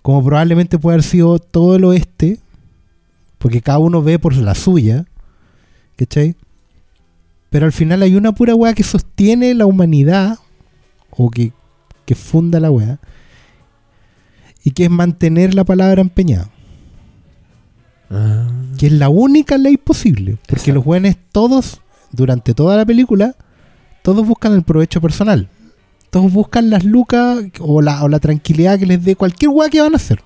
como 0.00 0.24
probablemente 0.24 0.78
puede 0.78 0.94
haber 0.94 1.04
sido 1.04 1.38
todo 1.38 1.76
el 1.76 1.84
oeste, 1.84 2.38
porque 3.36 3.60
cada 3.60 3.78
uno 3.78 4.02
ve 4.02 4.18
por 4.18 4.34
la 4.34 4.54
suya, 4.54 5.04
¿cachai? 5.96 6.36
Pero 7.50 7.66
al 7.66 7.72
final 7.72 8.00
hay 8.00 8.16
una 8.16 8.32
pura 8.32 8.54
weá 8.54 8.72
que 8.72 8.82
sostiene 8.82 9.52
la 9.52 9.66
humanidad 9.66 10.38
o 11.10 11.30
que, 11.30 11.52
que 12.06 12.14
funda 12.14 12.60
la 12.60 12.70
weá 12.70 12.98
y 14.64 14.70
que 14.70 14.84
es 14.84 14.90
mantener 14.90 15.54
la 15.54 15.64
palabra 15.64 16.00
empeñada 16.00 16.50
que 18.76 18.86
es 18.86 18.92
la 18.92 19.08
única 19.08 19.56
ley 19.56 19.76
posible 19.76 20.32
porque 20.46 20.54
Exacto. 20.54 20.74
los 20.74 20.86
weones 20.86 21.16
todos 21.30 21.80
durante 22.10 22.54
toda 22.54 22.76
la 22.76 22.84
película 22.84 23.34
todos 24.02 24.26
buscan 24.26 24.52
el 24.54 24.62
provecho 24.62 25.00
personal 25.00 25.48
todos 26.10 26.32
buscan 26.32 26.70
las 26.70 26.84
lucas 26.84 27.38
o 27.60 27.80
la, 27.82 28.02
o 28.02 28.08
la 28.08 28.18
tranquilidad 28.18 28.78
que 28.78 28.86
les 28.86 29.04
dé 29.04 29.14
cualquier 29.14 29.50
weá 29.50 29.68
que 29.68 29.80
van 29.80 29.92
a 29.92 29.96
hacer 29.96 30.20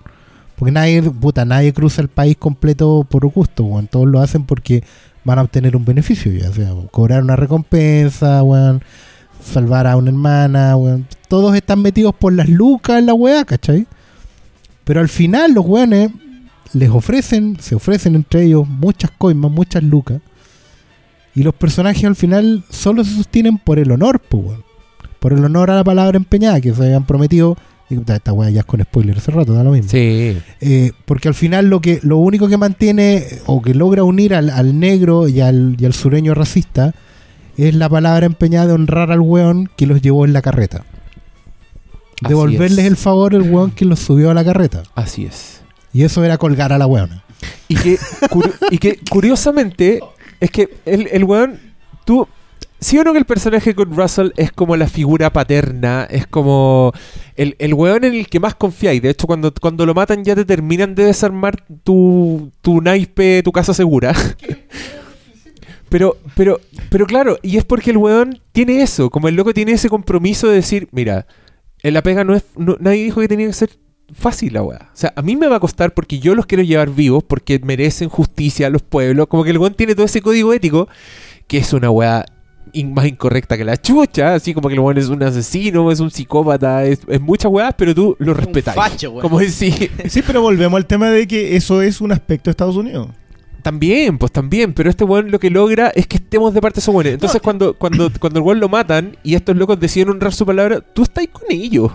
porque 0.56 0.73
nadie 0.73 1.02
puta 1.02 1.44
nadie 1.44 1.73
cruza 1.73 2.01
el 2.01 2.09
país 2.09 2.36
completo 2.39 3.06
por 3.09 3.27
gusto 3.27 3.65
weón. 3.65 3.86
todos 3.86 4.06
lo 4.06 4.20
hacen 4.20 4.44
porque 4.44 4.82
van 5.24 5.39
a 5.39 5.43
obtener 5.43 5.77
un 5.77 5.85
beneficio 5.85 6.32
ya 6.32 6.51
sea 6.52 6.73
cobrar 6.90 7.23
una 7.23 7.36
recompensa 7.36 8.43
weón 8.43 8.82
salvar 9.44 9.86
a 9.86 9.97
una 9.97 10.11
hermana, 10.11 10.77
weón. 10.77 11.06
Todos 11.28 11.55
están 11.55 11.82
metidos 11.82 12.15
por 12.15 12.32
las 12.32 12.48
lucas 12.48 12.98
en 12.98 13.06
la 13.06 13.15
weá, 13.15 13.44
¿cachai? 13.44 13.86
Pero 14.85 15.01
al 15.01 15.09
final 15.09 15.52
los 15.52 15.65
weones 15.66 16.11
les 16.75 16.91
ofrecen, 16.91 17.57
se 17.61 17.75
ofrecen 17.75 18.15
entre 18.15 18.45
ellos 18.45 18.69
muchas 18.69 19.11
coimas, 19.17 19.51
muchas 19.51 19.83
lucas. 19.83 20.21
Y 21.35 21.43
los 21.43 21.55
personajes 21.55 22.05
al 22.05 22.17
final 22.17 22.65
solo 22.71 23.05
se 23.05 23.15
sostienen 23.15 23.59
por 23.59 23.79
el 23.79 23.91
honor, 23.91 24.21
pues. 24.21 24.59
Por 25.19 25.33
el 25.33 25.45
honor 25.45 25.71
a 25.71 25.77
la 25.77 25.85
palabra 25.85 26.17
empeñada 26.17 26.61
que 26.61 26.75
se 26.75 26.85
habían 26.85 27.07
prometido. 27.07 27.57
Y, 27.91 27.97
esta 28.11 28.33
weá 28.33 28.51
ya 28.51 28.61
es 28.61 28.67
con 28.67 28.83
spoiler 28.83 29.19
hace 29.19 29.31
rato, 29.31 29.53
da 29.53 29.65
lo 29.65 29.73
mismo. 29.73 29.91
Sí. 29.91 30.37
Eh, 30.61 30.93
porque 31.05 31.29
al 31.29 31.35
final 31.35 31.67
lo 31.67 31.81
que 31.81 32.01
lo 32.03 32.19
único 32.19 32.49
que 32.49 32.57
mantiene 32.57 33.27
o 33.47 33.61
que 33.61 33.75
logra 33.75 34.05
unir 34.05 34.35
al, 34.35 34.51
al 34.51 34.79
negro 34.79 35.29
y 35.29 35.41
al, 35.41 35.77
y 35.79 35.85
al 35.85 35.93
sureño 35.93 36.35
racista 36.35 36.95
es 37.57 37.75
la 37.75 37.89
palabra 37.89 38.27
empeñada 38.27 38.69
de 38.69 38.73
honrar 38.73 39.13
al 39.13 39.21
weón 39.21 39.69
que 39.77 39.87
los 39.87 40.03
llevó 40.03 40.25
en 40.25 40.33
la 40.33 40.43
carreta. 40.43 40.85
Devolverles 42.27 42.79
es. 42.79 42.87
el 42.87 42.97
favor 42.97 43.35
el 43.35 43.43
weón 43.43 43.71
que 43.71 43.85
los 43.85 44.01
subió 44.01 44.31
a 44.31 44.35
la 44.35 44.45
carreta. 44.45 44.83
Así 44.95 45.27
es. 45.27 45.64
Y 45.95 46.03
eso 46.03 46.23
era 46.25 46.37
colgar 46.37 46.73
a 46.73 46.79
la 46.79 46.87
weona. 46.87 47.25
Y 47.69 47.77
que, 47.77 47.99
y 48.71 48.79
que 48.79 48.99
curiosamente, 49.09 50.01
es 50.41 50.51
que 50.51 50.69
el, 50.85 51.09
el 51.12 51.23
weón, 51.25 51.61
tú, 52.05 52.27
¿sí 52.81 52.99
o 52.99 53.05
no 53.05 53.12
que 53.12 53.19
el 53.19 53.25
personaje 53.25 53.75
con 53.77 53.97
Russell 53.97 54.31
es 54.37 54.51
como 54.51 54.77
la 54.77 54.89
figura 54.89 55.33
paterna? 55.33 56.05
Es 56.11 56.27
como 56.27 56.93
el, 57.37 57.55
el 57.61 57.75
weón 57.75 58.03
en 58.03 58.15
el 58.15 58.27
que 58.27 58.41
más 58.41 58.57
confiáis. 58.57 59.01
De 59.01 59.11
hecho, 59.11 59.29
cuando, 59.29 59.55
cuando 59.55 59.87
lo 59.87 59.95
matan 59.95 60.25
ya 60.25 60.35
te 60.35 60.45
terminan 60.45 60.97
de 60.97 61.05
desarmar 61.05 61.65
tu, 61.85 62.51
tu 62.61 62.81
naipe, 62.81 63.43
tu 63.45 63.53
casa 63.53 63.73
segura. 63.73 64.12
Pero, 65.91 66.16
pero, 66.35 66.61
pero 66.91 67.07
claro, 67.07 67.39
y 67.41 67.57
es 67.57 67.65
porque 67.65 67.93
el 67.93 67.99
weón 67.99 68.41
tiene 68.51 68.83
eso, 68.83 69.11
como 69.11 69.29
el 69.29 69.37
loco 69.37 69.55
tiene 69.55 69.71
ese 69.71 69.89
compromiso 69.89 70.49
de 70.49 70.57
decir, 70.57 70.89
mira, 70.91 71.29
en 71.85 71.95
la 71.95 72.03
pega 72.03 72.25
no 72.25 72.35
es, 72.35 72.43
nadie 72.57 73.05
dijo 73.05 73.21
que 73.21 73.29
tenía 73.29 73.47
que 73.47 73.53
ser 73.53 73.71
fácil 74.12 74.52
la 74.55 74.62
weá. 74.62 74.90
O 74.93 74.97
sea, 74.97 75.12
a 75.16 75.22
mí 75.22 75.36
me 75.36 75.47
va 75.47 75.56
a 75.56 75.60
costar 75.60 75.94
porque 75.94 76.18
yo 76.18 76.35
los 76.35 76.47
quiero 76.47 76.62
llevar 76.62 76.90
vivos, 76.90 77.22
porque 77.24 77.59
merecen 77.60 78.09
justicia 78.09 78.66
a 78.66 78.70
los 78.70 78.82
pueblos. 78.82 79.26
Como 79.28 79.44
que 79.44 79.51
el 79.51 79.59
weón 79.59 79.74
tiene 79.74 79.94
todo 79.94 80.06
ese 80.06 80.20
código 80.20 80.52
ético, 80.52 80.89
que 81.47 81.59
es 81.59 81.72
una 81.72 81.90
weá 81.90 82.24
in- 82.72 82.93
más 82.94 83.06
incorrecta 83.06 83.56
que 83.56 83.64
la 83.64 83.76
chucha, 83.81 84.35
así 84.35 84.52
como 84.55 84.68
que 84.68 84.74
el 84.74 84.81
weón 84.81 84.98
es 84.98 85.09
un 85.09 85.22
asesino, 85.22 85.90
es 85.90 86.01
un 86.01 86.10
psicópata, 86.10 86.85
es, 86.85 87.01
es 87.09 87.20
muchas 87.20 87.51
weas, 87.51 87.74
pero 87.76 87.94
tú 87.94 88.16
lo 88.18 88.35
respetas. 88.35 88.74
Como 89.22 89.39
decir, 89.39 89.90
Sí, 90.09 90.22
pero 90.26 90.43
volvemos 90.43 90.76
al 90.76 90.86
tema 90.86 91.09
de 91.10 91.26
que 91.26 91.56
eso 91.56 91.82
es 91.82 92.01
un 92.01 92.12
aspecto 92.12 92.44
de 92.44 92.52
Estados 92.52 92.76
Unidos. 92.76 93.09
también, 93.62 94.18
pues 94.18 94.31
también, 94.31 94.74
pero 94.74 94.90
este 94.90 95.05
weón 95.05 95.31
lo 95.31 95.39
que 95.39 95.48
logra 95.51 95.89
es 95.94 96.06
que 96.06 96.16
estemos 96.18 96.52
de 96.52 96.60
parte 96.60 96.76
de 96.76 96.81
esos 96.81 96.94
weones. 96.94 97.14
Entonces 97.14 97.40
cuando, 97.40 97.72
cuando, 97.74 98.10
cuando 98.20 98.39
el 98.40 98.44
weón 98.44 98.60
lo 98.60 98.68
matan 98.68 99.16
y 99.22 99.35
estos 99.35 99.56
locos 99.56 99.81
deciden 99.81 100.10
honrar 100.10 100.35
su 100.35 100.44
palabra, 100.44 100.81
tú 100.81 101.02
estás 101.02 101.26
con 101.28 101.44
ellos. 101.48 101.90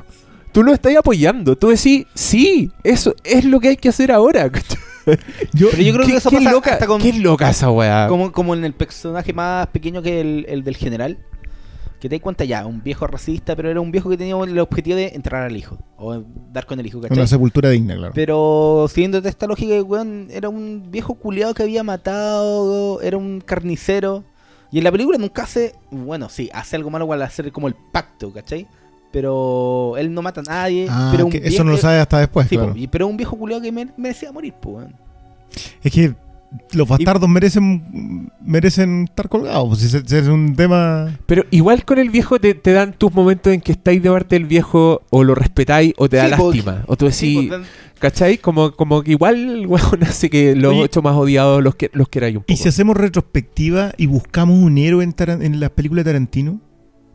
Tú 0.52 0.64
lo 0.64 0.74
estás 0.74 0.96
apoyando. 0.96 1.58
Tú 1.58 1.70
decís, 1.70 2.06
sí, 2.14 2.72
eso 2.84 3.14
es 3.24 3.46
lo 3.46 3.60
que 3.60 3.70
hay 3.70 3.78
que 3.78 3.90
hacer 3.90 4.12
ahora. 4.12 4.50
Yo, 5.54 5.70
Pero 5.72 5.82
yo 5.82 5.94
creo 5.94 6.06
¿Qué, 6.06 6.12
que 6.12 6.18
eso 6.18 6.30
qué 6.30 6.38
pasa 6.38 6.52
loca, 6.52 6.74
hasta 6.74 6.86
con, 6.86 7.02
qué 7.02 7.14
loca 7.14 7.50
esa 7.50 7.72
weá. 7.72 8.08
como, 8.08 8.32
como 8.32 8.54
en 8.54 8.64
el 8.64 8.74
personaje 8.74 9.34
más 9.34 9.66
pequeño 9.68 10.04
que 10.04 10.22
el, 10.22 10.46
el 10.48 10.64
del 10.64 10.78
general. 10.78 11.18
Que 12.00 12.08
te 12.08 12.16
das 12.16 12.22
cuenta 12.22 12.46
ya, 12.46 12.66
un 12.66 12.82
viejo 12.82 13.08
racista, 13.08 13.56
pero 13.58 13.70
era 13.70 13.82
un 13.82 13.92
viejo 13.92 14.10
que 14.10 14.16
tenía 14.16 14.36
el 14.42 14.60
objetivo 14.60 14.96
de 14.96 15.08
entrar 15.08 15.44
al 15.44 15.58
hijo. 15.58 15.80
O 15.98 16.24
dar 16.52 16.66
con 16.66 16.80
el 16.80 16.86
hijo, 16.86 17.02
¿cachai? 17.02 17.18
una 17.18 17.28
sepultura 17.28 17.70
digna, 17.72 17.96
claro. 17.96 18.14
Pero 18.16 18.88
siguiendo 18.88 19.18
esta 19.18 19.48
lógica, 19.48 19.82
weón 19.82 20.28
era 20.32 20.48
un 20.48 20.92
viejo 20.92 21.16
culiado 21.16 21.54
que 21.54 21.64
había 21.64 21.84
matado, 21.84 23.02
era 23.02 23.18
un 23.18 23.42
carnicero. 23.42 24.24
Y 24.72 24.78
en 24.78 24.84
la 24.86 24.92
película 24.92 25.18
nunca 25.18 25.44
hace, 25.44 25.74
bueno, 25.90 26.30
sí, 26.30 26.50
hace 26.54 26.76
algo 26.76 26.90
malo 26.90 27.12
al 27.12 27.22
hacer 27.24 27.52
como 27.52 27.68
el 27.68 27.76
pacto, 27.92 28.32
¿cachai? 28.32 28.68
Pero 29.12 29.96
él 29.98 30.14
no 30.14 30.22
mata 30.22 30.42
a 30.42 30.44
nadie. 30.44 30.88
Ah, 30.90 31.10
pero 31.12 31.26
un 31.26 31.32
que 31.32 31.42
eso 31.44 31.64
no 31.64 31.72
lo 31.72 31.78
sabe 31.78 32.00
hasta 32.00 32.20
después, 32.20 32.48
sí, 32.48 32.56
claro. 32.56 32.74
po, 32.74 32.78
y- 32.78 32.88
pero 32.88 33.08
un 33.08 33.18
viejo 33.18 33.36
culiado 33.38 33.62
que 33.62 33.72
me- 33.72 33.90
merecía 33.98 34.32
morir, 34.32 34.54
pues, 34.62 34.76
weón. 34.78 34.94
Es 35.84 35.92
que 35.92 36.14
los 36.74 36.88
bastardos 36.88 37.30
merecen 37.30 38.32
merecen 38.44 39.04
estar 39.06 39.30
colgados. 39.30 39.68
Pues, 39.70 39.80
si 39.82 39.88
ese- 39.88 39.98
ese 40.06 40.20
es 40.20 40.28
un 40.28 40.56
tema. 40.56 41.16
Pero 41.26 41.44
igual 41.52 41.86
con 41.86 41.98
el 42.00 42.10
viejo 42.10 42.40
te, 42.40 42.54
te 42.54 42.72
dan 42.72 42.94
tus 42.94 43.14
momentos 43.14 43.52
en 43.54 43.62
que 43.62 43.72
estáis 43.72 44.02
de 44.02 44.10
parte 44.12 44.36
del 44.36 44.46
viejo 44.46 45.02
o 45.10 45.24
lo 45.24 45.34
respetáis 45.36 45.94
o 45.98 46.08
te 46.10 46.18
da 46.18 46.26
Sí, 46.26 46.30
lástima. 46.32 46.84
O 46.88 46.96
tú 46.96 47.06
decís, 47.06 47.18
Sí, 47.20 47.46
pues, 47.50 47.62
¿cachai? 48.00 48.38
Como, 48.38 48.72
como 48.76 49.02
que 49.04 49.12
igual 49.12 49.36
el 49.36 49.68
weón 49.68 50.04
hace 50.04 50.30
que 50.30 50.56
los 50.56 50.72
Oye, 50.74 50.84
ocho 50.84 51.02
más 51.02 51.16
odiados 51.16 51.64
los, 51.64 51.76
que, 51.76 51.90
los 51.94 52.10
queráis 52.10 52.36
un 52.36 52.42
poco. 52.44 52.54
¿Y 52.54 52.58
si 52.58 52.68
hacemos 52.70 52.96
retrospectiva 52.98 53.94
y 53.98 54.06
buscamos 54.08 54.56
un 54.58 54.78
héroe 54.78 55.04
en, 55.04 55.16
en 55.42 55.60
las 55.60 55.70
películas 55.72 56.06
de 56.06 56.12
Tarantino? 56.12 56.60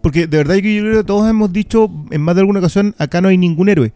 Porque 0.05 0.27
de 0.29 0.37
verdad 0.37 0.55
que 0.57 0.75
yo 0.75 0.83
creo 0.83 0.99
que 0.99 1.05
todos 1.05 1.29
hemos 1.29 1.51
dicho 1.53 1.91
en 2.11 2.21
más 2.21 2.35
de 2.37 2.43
alguna 2.43 2.59
ocasión, 2.61 2.95
acá 2.99 3.21
no 3.21 3.29
hay 3.29 3.39
ningún 3.39 3.69
héroe. 3.69 3.93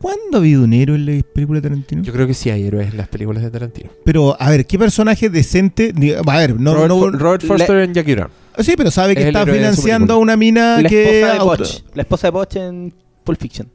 ¿Cuándo 0.00 0.22
ha 0.34 0.36
habido 0.38 0.64
un 0.64 0.72
héroe 0.72 0.96
en 0.96 1.04
las 1.04 1.22
películas 1.34 1.62
de 1.62 1.68
Tarantino? 1.68 2.02
Yo 2.02 2.12
creo 2.14 2.26
que 2.26 2.32
sí 2.32 2.48
hay 2.48 2.64
héroes 2.64 2.90
en 2.90 2.96
las 2.96 3.08
películas 3.08 3.42
de 3.42 3.50
Tarantino. 3.50 3.90
Pero, 4.02 4.34
a 4.40 4.48
ver, 4.48 4.66
¿qué 4.66 4.78
personaje 4.78 5.28
decente? 5.28 5.92
A 6.26 6.36
ver, 6.38 6.58
no, 6.58 6.72
Robert, 6.74 6.88
no- 6.88 7.10
Robert 7.18 7.44
Forster 7.44 7.76
en 7.80 7.92
Jackie 7.92 8.14
Brown. 8.14 8.30
Sí, 8.60 8.72
pero 8.76 8.90
sabe 8.90 9.14
que 9.14 9.20
es 9.20 9.26
está 9.28 9.44
financiando 9.46 10.14
a 10.14 10.16
una 10.16 10.36
mina 10.38 10.80
la 10.80 10.88
que. 10.88 11.02
esposa 11.20 11.32
de 11.34 11.38
auto- 11.38 11.46
Botch. 11.64 11.82
La 11.94 12.02
esposa 12.02 12.26
de 12.26 12.30
Botch 12.30 12.56
en 12.56 12.94
Pulp 13.22 13.38
Fiction. 13.38 13.68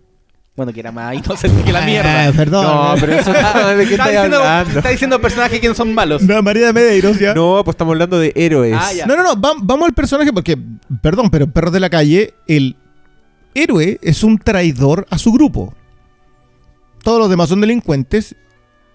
Bueno, 0.56 0.72
que 0.72 0.80
era 0.80 0.92
más 0.92 1.14
inocente 1.16 1.64
que 1.64 1.72
la 1.74 1.80
Ah, 1.84 1.86
mierda. 1.86 2.32
perdón. 2.32 2.64
No, 2.66 2.96
pero 3.00 3.14
eso 3.14 3.32
¿de 3.34 3.38
qué 3.40 3.44
está, 3.44 4.06
estáis 4.06 4.12
diciendo, 4.12 4.38
hablando? 4.38 4.80
está 4.80 4.90
diciendo 4.90 5.22
personajes 5.22 5.60
que 5.60 5.68
no 5.68 5.74
son 5.76 5.94
malos. 5.94 6.22
No, 6.22 6.42
María 6.42 6.68
de 6.68 6.74
Medeiros 6.74 7.20
ya. 7.20 7.34
No, 7.34 7.62
pues 7.66 7.74
estamos 7.76 7.92
hablando 7.94 8.18
de 8.20 8.32
héroes. 8.36 8.76
Ah, 8.80 8.94
ya. 8.94 9.06
No, 9.06 9.18
no, 9.18 9.24
no, 9.24 9.36
vam- 9.36 9.60
vamos 9.64 9.88
al 9.88 9.94
personaje 9.94 10.32
porque, 10.32 10.58
perdón, 11.02 11.30
pero 11.30 11.48
Perros 11.48 11.74
de 11.74 11.80
la 11.82 11.90
Calle, 11.90 12.34
el 12.48 12.78
héroe 13.54 14.00
es 14.02 14.24
un 14.24 14.38
traidor 14.38 15.06
a 15.10 15.18
su 15.18 15.32
grupo. 15.34 15.74
Todos 17.04 17.20
los 17.20 17.30
demás 17.30 17.50
son 17.50 17.60
delincuentes 17.60 18.36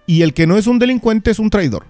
y 0.06 0.22
el 0.22 0.32
que 0.32 0.46
no 0.46 0.56
es 0.56 0.66
un 0.66 0.78
delincuente 0.78 1.30
es 1.30 1.38
un 1.38 1.50
traidor. 1.50 1.84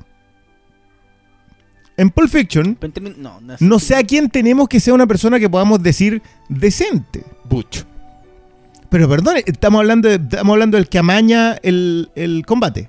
En 1.97 2.11
Pulp 2.11 2.31
Fiction, 2.31 2.75
Pero 2.75 2.89
en 2.89 2.93
términos- 2.93 3.19
no, 3.19 3.41
no, 3.41 3.55
no 3.59 3.79
sé 3.79 3.95
a 3.95 4.03
quién 4.03 4.31
tenemos 4.31 4.69
que 4.69 4.81
sea 4.81 4.95
una 4.95 5.07
persona 5.07 5.39
que 5.39 5.49
podamos 5.51 5.83
decir 5.83 6.23
decente. 6.49 7.25
Butch. 7.45 7.85
Pero 8.91 9.09
perdón, 9.09 9.37
estamos 9.47 9.81
hablando, 9.81 10.09
de- 10.09 10.17
estamos 10.17 10.53
hablando 10.53 10.77
del 10.77 10.89
que 10.89 10.99
amaña 10.99 11.57
el, 11.63 12.11
el 12.15 12.45
combate. 12.45 12.89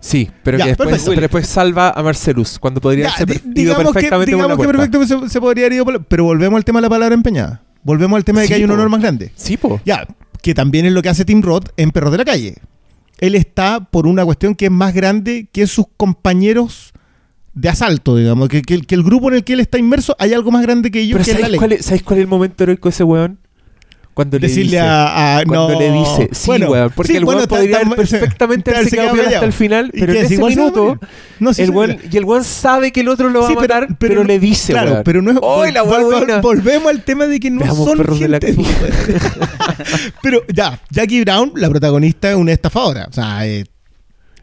Sí, 0.00 0.28
pero 0.42 0.58
Ya, 0.58 0.64
que 0.64 0.70
después, 0.70 1.04
pero 1.06 1.20
después 1.20 1.46
salva 1.46 1.90
a 1.90 2.02
Marcelus 2.02 2.58
cuando 2.58 2.80
podría 2.80 3.04
Ya, 3.08 3.14
haber 3.22 3.40
di- 3.40 3.62
ido 3.62 3.74
digamos 3.74 3.86
que, 3.88 3.92
perfectamente 3.92 4.32
por 4.32 4.40
digamos 4.42 4.58
que 4.66 4.72
perfecto 4.72 5.06
se, 5.06 5.28
se 5.28 5.40
podría 5.40 5.66
haber 5.66 5.74
ido 5.74 5.84
por 5.84 6.04
Pero 6.06 6.24
volvemos 6.24 6.56
al 6.56 6.64
tema 6.64 6.78
de 6.80 6.82
la 6.82 6.90
palabra 6.90 7.14
empeñada. 7.14 7.62
Volvemos 7.84 8.16
al 8.16 8.24
tema 8.24 8.40
de 8.40 8.46
que 8.48 8.54
Sí, 8.54 8.58
hay 8.60 8.64
un 8.64 8.72
honor 8.72 8.88
más 8.88 9.00
grande. 9.00 9.30
Sí, 9.36 9.56
po. 9.56 9.80
Ya, 9.84 10.06
que 10.42 10.54
también 10.54 10.86
es 10.86 10.92
lo 10.92 11.02
que 11.02 11.08
hace 11.08 11.24
Tim 11.24 11.40
Roth 11.42 11.68
en 11.76 11.90
Perros 11.92 12.10
de 12.12 12.18
la 12.18 12.24
Calle. 12.24 12.56
Él 13.20 13.36
está 13.36 13.84
por 13.84 14.08
una 14.08 14.24
cuestión 14.24 14.56
que 14.56 14.64
es 14.64 14.70
más 14.72 14.92
grande 14.92 15.48
que 15.52 15.68
sus 15.68 15.84
compañeros 15.96 16.92
de 17.54 17.68
asalto, 17.68 18.16
digamos. 18.16 18.48
Que, 18.48 18.62
que 18.62 18.74
el- 18.74 18.86
que 18.86 18.94
el 18.96 19.04
grupo 19.04 19.28
en 19.28 19.36
el 19.36 19.44
que 19.44 19.52
él 19.52 19.60
está 19.60 19.78
inmerso 19.78 20.16
hay 20.18 20.32
algo 20.32 20.50
más 20.50 20.62
grande 20.62 20.90
que 20.90 21.00
ellos 21.00 21.12
Pero 21.12 21.24
que 21.24 21.30
es 21.30 21.36
la 21.36 21.40
¿sabéis 21.42 21.50
ley. 21.52 21.58
cuál, 21.58 21.72
es, 21.72 21.84
¿sabéis 21.84 22.02
cuál 22.02 22.18
es 22.18 22.22
el 22.22 22.28
momento 22.28 22.62
heroico 22.64 22.88
de 22.88 22.90
ese 22.92 23.04
weón? 23.04 23.38
Cuando 24.14 24.38
le 24.38 24.46
Decirle 24.46 24.72
dice, 24.76 24.80
a, 24.80 25.38
a- 25.38 25.44
cuando 25.44 25.72
no. 25.72 25.78
le 25.80 25.90
dice, 25.92 26.28
sí, 26.32 26.46
Bueno, 26.46 26.70
weón, 26.70 26.92
porque 26.94 27.12
sí, 27.12 27.16
el 27.18 27.24
bueno, 27.24 27.38
weón 27.38 27.44
está- 27.44 27.56
podría 27.56 27.76
haber 27.78 27.96
perfectamente 27.96 28.70
haberse 28.74 28.90
quedado 28.96 29.12
piola 29.14 29.28
hasta 29.30 29.44
el 29.46 29.52
final, 29.54 29.90
¿Y 29.94 30.00
pero 30.00 30.12
en 30.12 30.24
ese 30.26 30.38
minuto. 30.38 30.98
No, 31.40 31.54
sí, 31.54 31.62
el 31.62 31.70
weón, 31.70 31.96
y 32.10 32.16
el 32.18 32.24
weón 32.24 32.44
sabe 32.44 32.92
que 32.92 33.00
el 33.00 33.08
otro 33.08 33.30
lo 33.30 33.40
va 33.40 33.46
a 33.46 33.48
pero- 33.48 33.60
matar, 33.62 33.86
pero, 33.86 33.96
pero- 33.98 34.24
le 34.24 34.38
dice, 34.38 34.72
Claro, 34.74 34.90
weón. 34.92 35.02
pero 35.04 35.22
no 35.22 35.30
es. 35.30 35.38
¡Ay, 35.42 35.72
la 35.72 35.82
vol- 35.84 36.02
vol- 36.26 36.40
volvemos 36.42 36.88
al 36.90 37.02
tema 37.02 37.26
de 37.26 37.40
que 37.40 37.50
no 37.50 37.60
Veamos 37.60 37.84
son 37.88 37.98
de 38.18 38.28
la 38.28 38.38
gente, 38.38 38.62
Pero 40.22 40.42
ya, 40.52 40.78
Jackie 40.90 41.22
Brown, 41.22 41.52
la 41.56 41.68
protagonista, 41.70 42.30
es 42.30 42.36
una 42.36 42.52
estafadora. 42.52 43.06
O 43.08 43.12
sea, 43.12 43.46
eh, 43.46 43.64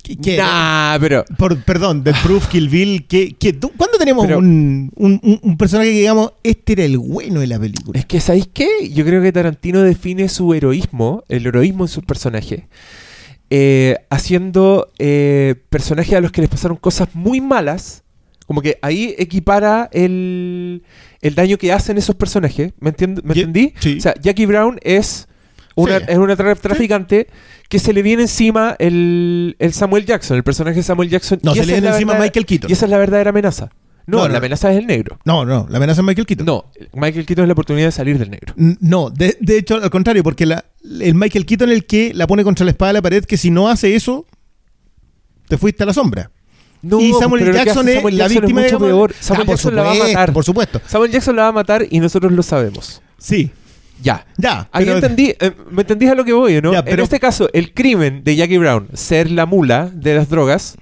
¿qué- 0.03 0.37
Nah, 0.37 0.97
pero 0.99 1.23
por- 1.37 1.61
perdón, 1.63 2.03
del 2.03 2.15
Proof 2.23 2.47
Kill 2.47 2.69
Bill. 2.69 3.05
¿qué, 3.07 3.35
qué- 3.39 3.53
tú- 3.53 3.71
¿Cuándo 3.77 3.97
tenemos 3.97 4.25
Pero- 4.25 4.39
un, 4.39 4.91
un- 4.95 5.19
un- 5.23 5.39
un 5.41 5.57
personaje 5.57 5.91
que 5.91 5.97
digamos, 5.99 6.33
este 6.43 6.73
era 6.73 6.83
el 6.85 6.97
bueno 6.97 7.39
de 7.39 7.47
la 7.47 7.59
película? 7.59 7.99
Es 7.99 8.05
que, 8.05 8.19
¿sabéis 8.19 8.49
qué? 8.53 8.67
Yo 8.93 9.05
creo 9.05 9.21
que 9.21 9.31
Tarantino 9.31 9.81
define 9.81 10.27
su 10.29 10.53
heroísmo, 10.53 11.23
el 11.29 11.45
heroísmo 11.45 11.85
en 11.85 11.89
sus 11.89 12.03
personajes, 12.03 12.63
eh, 13.49 13.97
haciendo 14.09 14.89
eh, 14.99 15.55
personajes 15.69 16.13
a 16.13 16.21
los 16.21 16.31
que 16.31 16.41
les 16.41 16.49
pasaron 16.49 16.77
cosas 16.77 17.09
muy 17.13 17.41
malas. 17.41 18.03
Como 18.45 18.61
que 18.63 18.79
ahí 18.81 19.13
equipara 19.19 19.89
el, 19.93 20.81
el 21.21 21.35
daño 21.35 21.57
que 21.59 21.71
hacen 21.71 21.97
esos 21.99 22.15
personajes. 22.15 22.73
¿Me, 22.79 22.91
entiend- 22.91 23.21
¿me 23.23 23.33
entendí? 23.35 23.73
sí. 23.79 23.97
O 23.99 24.01
sea, 24.01 24.15
Jackie 24.19 24.47
Brown 24.47 24.79
es 24.81 25.27
una, 25.79 25.99
Sí. 25.99 26.05
es 26.07 26.17
una 26.17 26.35
tra- 26.37 26.57
traficante 26.57 27.27
que 27.67 27.79
se 27.79 27.93
le 27.93 28.01
viene 28.01 28.23
encima 28.23 28.75
el, 28.79 29.55
el 29.59 29.73
Samuel 29.73 30.05
Jackson, 30.05 30.37
el 30.37 30.43
personaje 30.43 30.77
de 30.77 30.83
Samuel 30.83 31.09
Jackson. 31.09 31.39
No, 31.43 31.51
y 31.53 31.55
se 31.59 31.65
le 31.65 31.73
viene 31.73 31.87
encima 31.89 32.15
Michael 32.15 32.45
Keaton. 32.45 32.69
Y 32.69 32.73
esa 32.73 32.85
es 32.85 32.91
la 32.91 32.97
verdadera 32.97 33.29
amenaza. 33.29 33.69
No, 34.07 34.23
la 34.23 34.29
no. 34.29 34.37
amenaza 34.37 34.71
es 34.71 34.79
el 34.79 34.87
negro. 34.87 35.19
No, 35.23 35.45
no, 35.45 35.67
la 35.69 35.77
amenaza 35.77 36.01
es 36.01 36.07
Michael 36.07 36.25
Keaton. 36.25 36.45
No, 36.45 36.65
Michael 36.93 37.25
Keaton 37.27 37.43
es 37.43 37.47
la 37.47 37.53
oportunidad 37.53 37.87
de 37.87 37.91
salir 37.91 38.17
del 38.17 38.31
negro. 38.31 38.53
No, 38.57 39.11
de, 39.11 39.37
de 39.39 39.57
hecho, 39.59 39.75
al 39.75 39.89
contrario, 39.91 40.23
porque 40.23 40.47
la, 40.47 40.65
el 40.99 41.13
Michael 41.13 41.45
Keaton 41.45 41.69
es 41.69 41.75
el 41.75 41.85
que 41.85 42.11
la 42.15 42.25
pone 42.25 42.43
contra 42.43 42.65
la 42.65 42.71
espada 42.71 42.89
de 42.89 42.93
la 42.93 43.01
pared, 43.03 43.23
que 43.23 43.37
si 43.37 43.51
no 43.51 43.69
hace 43.69 43.95
eso, 43.95 44.25
te 45.47 45.57
fuiste 45.57 45.83
a 45.83 45.85
la 45.85 45.93
sombra. 45.93 46.31
No, 46.81 46.99
y 47.01 47.11
Samuel 47.13 47.51
Jackson 47.53 47.87
es 47.89 47.95
Samuel 47.95 48.17
la 48.17 48.23
Jackson 48.27 48.41
víctima 48.41 48.65
es 48.65 48.71
mucho 48.73 48.85
de... 48.85 48.89
peor. 48.91 49.13
Samuel 49.19 49.41
Ah, 49.41 49.45
por 49.45 49.55
Jackson 49.55 49.75
la 49.75 49.83
va 49.83 49.91
a 49.91 49.95
matar. 49.95 50.33
Por 50.33 50.43
supuesto. 50.45 50.81
Samuel 50.87 51.11
Jackson 51.11 51.35
la 51.35 51.41
va 51.43 51.47
a 51.49 51.51
matar 51.51 51.85
y 51.89 51.99
nosotros 51.99 52.31
lo 52.31 52.41
sabemos. 52.41 53.01
Sí, 53.17 53.51
Ya. 54.01 54.25
ya. 54.37 54.67
Ahí 54.71 54.85
pero- 54.85 54.95
entendí, 54.97 55.33
eh, 55.39 55.51
¿me 55.71 55.81
entendís 55.81 56.09
a 56.09 56.15
lo 56.15 56.23
que 56.25 56.33
voy, 56.33 56.61
no? 56.61 56.71
Ya, 56.73 56.83
En 56.85 56.99
este 56.99 57.19
caso, 57.19 57.49
el 57.53 57.73
crimen 57.73 58.23
de 58.23 58.35
Jackie 58.35 58.57
Brown, 58.57 58.87
ser 58.93 59.29
la 59.31 59.45
mula 59.45 59.89
de 59.93 60.15
las 60.15 60.29
drogas, 60.29 60.77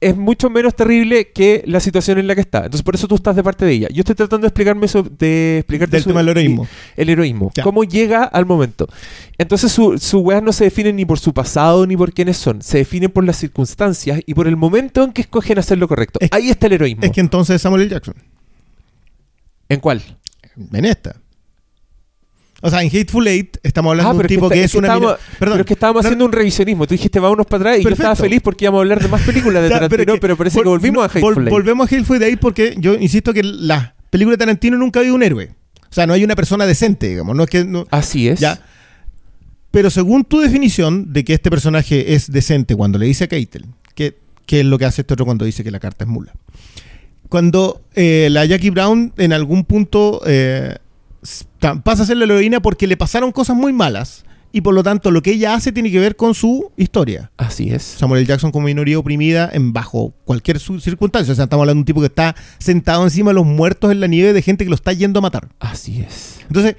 es 0.00 0.14
mucho 0.16 0.50
menos 0.50 0.74
terrible 0.76 1.30
que 1.32 1.62
la 1.66 1.80
situación 1.80 2.18
en 2.18 2.26
la 2.26 2.34
que 2.34 2.42
está. 2.42 2.58
Entonces, 2.58 2.82
por 2.82 2.94
eso 2.94 3.08
tú 3.08 3.14
estás 3.14 3.36
de 3.36 3.42
parte 3.42 3.64
de 3.64 3.72
ella. 3.72 3.88
Yo 3.90 4.00
estoy 4.00 4.14
tratando 4.14 4.42
de 4.44 4.48
explicarme 4.48 4.84
eso, 4.84 5.02
de 5.02 5.58
explicarte 5.60 5.96
Del 5.96 6.04
tema 6.04 6.20
del 6.20 6.28
heroísmo. 6.30 6.68
El 6.94 7.08
heroísmo. 7.08 7.50
Ya. 7.54 7.62
¿Cómo 7.62 7.84
llega 7.84 8.24
al 8.24 8.44
momento? 8.44 8.86
Entonces, 9.38 9.72
su, 9.72 9.96
su 9.98 10.18
weas 10.20 10.42
no 10.42 10.52
se 10.52 10.64
definen 10.64 10.96
ni 10.96 11.06
por 11.06 11.18
su 11.18 11.32
pasado 11.32 11.86
ni 11.86 11.96
por 11.96 12.12
quiénes 12.12 12.36
son. 12.36 12.60
Se 12.60 12.78
definen 12.78 13.10
por 13.10 13.24
las 13.24 13.36
circunstancias 13.38 14.20
y 14.26 14.34
por 14.34 14.46
el 14.46 14.56
momento 14.56 15.04
en 15.04 15.12
que 15.12 15.22
escogen 15.22 15.58
hacer 15.58 15.78
lo 15.78 15.88
correcto. 15.88 16.18
Es- 16.20 16.28
Ahí 16.32 16.50
está 16.50 16.66
el 16.66 16.74
heroísmo. 16.74 17.02
Es 17.02 17.10
que 17.10 17.20
entonces 17.22 17.62
Samuel 17.62 17.82
L. 17.82 17.90
Jackson. 17.90 18.14
¿En 19.70 19.80
cuál? 19.80 20.02
En 20.72 20.84
esta. 20.84 21.16
O 22.66 22.70
sea, 22.70 22.80
en 22.82 22.88
Hateful 22.88 23.26
Eight 23.28 23.58
estamos 23.62 23.90
hablando 23.90 24.08
Ah, 24.10 24.12
de 24.12 24.16
un 24.16 24.22
pero 24.22 24.28
tipo 24.28 24.48
que 24.48 24.64
es 24.64 24.74
una... 24.74 24.88
estábamos- 24.88 25.16
Perdón. 25.38 25.38
pero 25.38 25.54
es 25.60 25.66
que 25.66 25.72
estábamos 25.74 26.02
No, 26.02 26.06
haciendo 26.08 26.24
un 26.24 26.32
revisionismo. 26.32 26.86
Tú 26.86 26.94
dijiste, 26.94 27.20
vámonos 27.20 27.44
para 27.46 27.60
atrás 27.60 27.80
y 27.80 27.82
yo 27.84 27.90
estaba 27.90 28.10
Perfecto. 28.10 28.24
feliz 28.30 28.40
porque 28.42 28.64
íbamos 28.64 28.78
a 28.78 28.82
hablar 28.82 29.02
de 29.02 29.08
más 29.08 29.20
películas 29.22 29.62
de 29.62 29.68
Tarantino, 29.88 30.14
es 30.14 30.20
pero, 30.20 30.34
que 30.34 30.38
parece 30.38 30.58
vol- 30.58 30.62
que 30.62 30.68
volvimos 30.70 31.04
a 31.04 31.08
vol- 31.08 31.10
Hateful 31.10 31.42
Eight. 31.44 31.50
Volvemos 31.50 31.92
a 31.92 31.94
Hateful 31.94 32.22
Eight 32.22 32.40
porque 32.40 32.74
yo 32.78 32.94
insisto 32.94 33.34
que 33.34 33.42
la 33.42 33.94
película 34.08 34.32
de 34.34 34.38
Tarantino 34.38 34.78
nunca 34.78 34.98
ha 34.98 35.02
habido 35.02 35.14
un 35.14 35.22
héroe. 35.22 35.50
O 35.90 35.92
sea, 35.94 36.06
no 36.06 36.14
hay 36.14 36.24
una 36.24 36.34
persona 36.36 36.64
decente, 36.66 37.06
digamos. 37.08 37.36
No 37.36 37.42
es 37.44 37.50
que... 37.50 37.64
no- 37.66 37.86
Así 37.90 38.28
es. 38.28 38.40
ya. 38.40 38.58
Pero 39.70 39.90
según 39.90 40.24
tu 40.24 40.40
definición 40.40 41.12
de 41.12 41.22
que 41.24 41.34
este 41.34 41.50
personaje 41.50 42.14
es 42.14 42.30
decente 42.32 42.74
cuando 42.76 42.96
le 42.98 43.06
dice 43.06 43.24
a 43.24 43.26
Keitel, 43.28 43.66
que, 43.94 44.16
que 44.46 44.60
es 44.60 44.66
lo 44.66 44.78
que 44.78 44.86
hace 44.86 45.02
este 45.02 45.12
otro 45.14 45.26
cuando 45.26 45.44
dice 45.44 45.62
que 45.64 45.70
la 45.70 45.80
carta 45.80 46.04
es 46.04 46.08
mula. 46.08 46.32
Cuando 47.28 47.82
eh, 47.94 48.28
la 48.30 48.44
Jackie 48.44 48.70
Brown 48.70 49.12
en 49.16 49.32
algún 49.32 49.64
punto 49.64 50.20
eh, 50.26 50.76
pasa 51.82 52.02
a 52.02 52.06
ser 52.06 52.16
la 52.16 52.24
heroína 52.24 52.60
porque 52.60 52.86
le 52.86 52.96
pasaron 52.96 53.32
cosas 53.32 53.56
muy 53.56 53.72
malas 53.72 54.24
y 54.54 54.60
por 54.60 54.72
lo 54.72 54.84
tanto 54.84 55.10
lo 55.10 55.20
que 55.20 55.32
ella 55.32 55.54
hace 55.54 55.72
tiene 55.72 55.90
que 55.90 55.98
ver 55.98 56.14
con 56.14 56.32
su 56.32 56.70
historia. 56.76 57.32
Así 57.36 57.70
es. 57.70 57.82
Samuel 57.82 58.20
L. 58.20 58.28
Jackson 58.28 58.52
como 58.52 58.66
minoría 58.66 58.96
oprimida 59.00 59.50
en 59.52 59.72
bajo 59.72 60.14
cualquier 60.24 60.60
circunstancia. 60.60 61.32
O 61.32 61.34
sea, 61.34 61.44
estamos 61.44 61.64
hablando 61.64 61.78
de 61.78 61.80
un 61.80 61.86
tipo 61.86 62.00
que 62.00 62.06
está 62.06 62.36
sentado 62.58 63.02
encima 63.02 63.30
de 63.30 63.34
los 63.34 63.46
muertos 63.46 63.90
en 63.90 63.98
la 63.98 64.06
nieve 64.06 64.32
de 64.32 64.42
gente 64.42 64.62
que 64.62 64.70
lo 64.70 64.76
está 64.76 64.92
yendo 64.92 65.18
a 65.18 65.22
matar. 65.22 65.48
Así 65.58 66.02
es. 66.02 66.38
Entonces, 66.46 66.76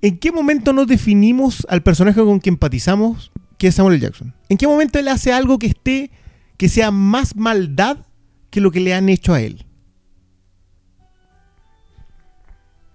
¿en 0.00 0.16
qué 0.16 0.30
momento 0.30 0.72
nos 0.72 0.86
definimos 0.86 1.66
al 1.68 1.82
personaje 1.82 2.20
con 2.20 2.38
quien 2.38 2.54
empatizamos 2.54 3.32
que 3.58 3.66
es 3.66 3.74
Samuel 3.74 3.96
L. 3.96 4.02
Jackson? 4.04 4.32
¿En 4.48 4.56
qué 4.56 4.68
momento 4.68 5.00
él 5.00 5.08
hace 5.08 5.32
algo 5.32 5.58
que 5.58 5.66
esté, 5.66 6.12
que 6.56 6.68
sea 6.68 6.92
más 6.92 7.34
maldad 7.34 7.96
que 8.50 8.60
lo 8.60 8.70
que 8.70 8.78
le 8.78 8.94
han 8.94 9.08
hecho 9.08 9.34
a 9.34 9.40
él? 9.40 9.66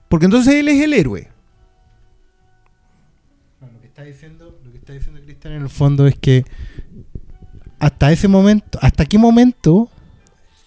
Porque 0.09 0.25
entonces 0.25 0.53
él 0.55 0.67
es 0.69 0.81
el 0.84 0.93
héroe. 0.93 1.29
Lo 3.61 3.81
que 3.81 3.88
está 3.88 4.03
diciendo, 4.03 4.59
lo 4.63 4.71
que 4.71 4.77
está 4.77 4.93
diciendo 4.93 5.21
Cristian 5.23 5.53
en 5.53 5.61
el 5.63 5.69
fondo 5.69 6.07
es 6.07 6.15
que 6.17 6.45
hasta 7.79 8.11
ese 8.11 8.27
momento, 8.27 8.79
hasta 8.81 9.05
qué 9.05 9.17
momento 9.17 9.89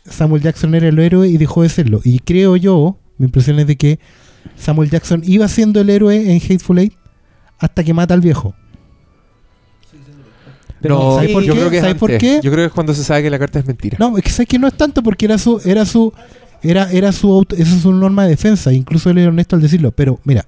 Samuel 0.05 0.43
Jackson 0.43 0.75
era 0.75 0.89
el 0.89 0.99
héroe 0.99 1.29
y 1.29 1.37
dejó 1.39 1.63
de 1.63 1.69
serlo. 1.69 2.01
Y 2.05 2.19
creo 2.21 2.57
yo, 2.57 2.97
mi 3.19 3.27
impresión 3.27 3.59
es 3.59 3.67
de 3.67 3.77
que 3.77 3.99
Samuel 4.57 4.91
Jackson 4.91 5.23
iba 5.25 5.49
siendo 5.49 5.81
el 5.81 5.91
héroe 5.91 6.31
en 6.33 6.37
Hateful 6.41 6.79
Eight 6.79 6.95
hasta 7.59 7.85
que 7.85 7.95
mata 7.95 8.15
al 8.15 8.21
viejo. 8.21 8.55
No, 10.83 11.17
¿sabes 11.17 11.33
por 11.33 11.43
yo 11.43 11.53
qué? 11.53 11.59
creo 11.59 11.71
que 11.71 11.77
es 11.77 11.83
¿Sabes 11.83 11.97
por 11.99 12.11
antes. 12.11 12.23
qué? 12.23 12.41
Yo 12.43 12.51
creo 12.51 12.65
que 12.65 12.69
es 12.69 12.73
cuando 12.73 12.95
se 12.95 13.05
sabe 13.05 13.23
que 13.23 13.31
la 13.31 13.39
carta 13.39 13.59
es 13.59 13.67
mentira. 13.67 13.99
No, 14.01 14.17
es 14.17 14.25
que 14.25 14.31
sabes 14.31 14.49
que 14.49 14.59
no 14.59 14.67
es 14.67 14.75
tanto 14.75 15.03
porque 15.03 15.27
era 15.27 15.37
su, 15.37 15.61
era 15.65 15.85
su, 15.85 16.13
era, 16.63 16.91
era 16.91 17.13
su 17.13 17.31
auto, 17.33 17.57
esa 17.57 17.75
es 17.75 17.83
su 17.83 17.93
norma 17.93 18.25
de 18.25 18.31
defensa, 18.31 18.73
incluso 18.73 19.11
él 19.11 19.19
era 19.19 19.29
honesto 19.31 19.57
al 19.57 19.63
decirlo. 19.63 19.93
Pero 19.93 20.21
mira, 20.25 20.47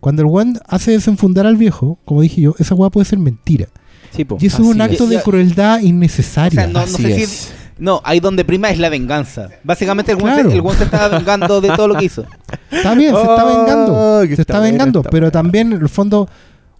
cuando 0.00 0.22
el 0.22 0.26
weón 0.28 0.58
hace 0.66 0.92
desenfundar 0.92 1.46
al 1.46 1.56
viejo, 1.56 1.98
como 2.04 2.22
dije 2.22 2.40
yo, 2.42 2.54
esa 2.58 2.74
weá 2.74 2.90
puede 2.90 3.04
ser 3.06 3.18
mentira. 3.18 3.66
Sí, 4.12 4.24
po. 4.24 4.38
Y 4.40 4.46
eso 4.46 4.62
es 4.62 4.68
un 4.68 4.80
acto 4.80 5.04
es. 5.04 5.10
de 5.10 5.22
crueldad 5.22 5.80
innecesaria. 5.80 6.60
O 6.60 6.64
sea, 6.64 6.72
no- 6.72 6.78
Así 6.80 7.02
sé 7.02 7.14
si- 7.16 7.22
es. 7.22 7.52
No, 7.78 8.00
ahí 8.04 8.20
donde 8.20 8.42
prima 8.44 8.70
es 8.70 8.78
la 8.78 8.88
venganza. 8.88 9.50
Básicamente 9.62 10.12
el 10.12 10.16
Claro. 10.18 10.48
se, 10.50 10.56
el 10.56 10.62
weón 10.62 10.78
se 10.78 10.84
estaba 10.84 11.08
vengando 11.18 11.60
de 11.60 11.68
todo 11.76 11.88
lo 11.88 11.94
que 11.96 12.06
hizo. 12.06 12.24
Está 12.70 12.94
bien, 12.94 13.14
se 13.14 13.20
está 13.20 13.44
Oh, 13.44 13.48
vengando. 13.48 14.34
Se 14.36 14.40
está 14.42 14.60
vengando, 14.60 15.02
pero 15.02 15.30
también 15.30 15.72
en 15.74 15.82
el 15.82 15.88
fondo 15.90 16.26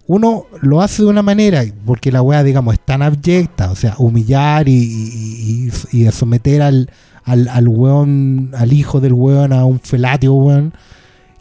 uno 0.07 0.47
lo 0.63 0.81
hace 0.81 1.03
de 1.03 1.09
una 1.09 1.21
manera, 1.23 1.65
porque 1.85 2.11
la 2.13 2.23
weá, 2.23 2.43
digamos, 2.43 2.73
es 2.75 2.81
tan 2.81 3.03
abyecta, 3.03 3.71
o 3.73 3.77
sea, 3.77 3.95
humillar 3.99 4.69
y, 4.69 4.73
y- 4.73 5.71
y- 5.93 6.07
y 6.07 6.13
someter 6.13 6.63
al, 6.63 6.91
al, 7.27 7.49
al 7.49 7.69
weón, 7.69 8.51
al 8.57 8.73
hijo 8.73 9.01
del 9.01 9.13
weón 9.13 9.53
a 9.53 9.65
un 9.65 9.81
felatio, 9.81 10.33
weón, 10.35 10.73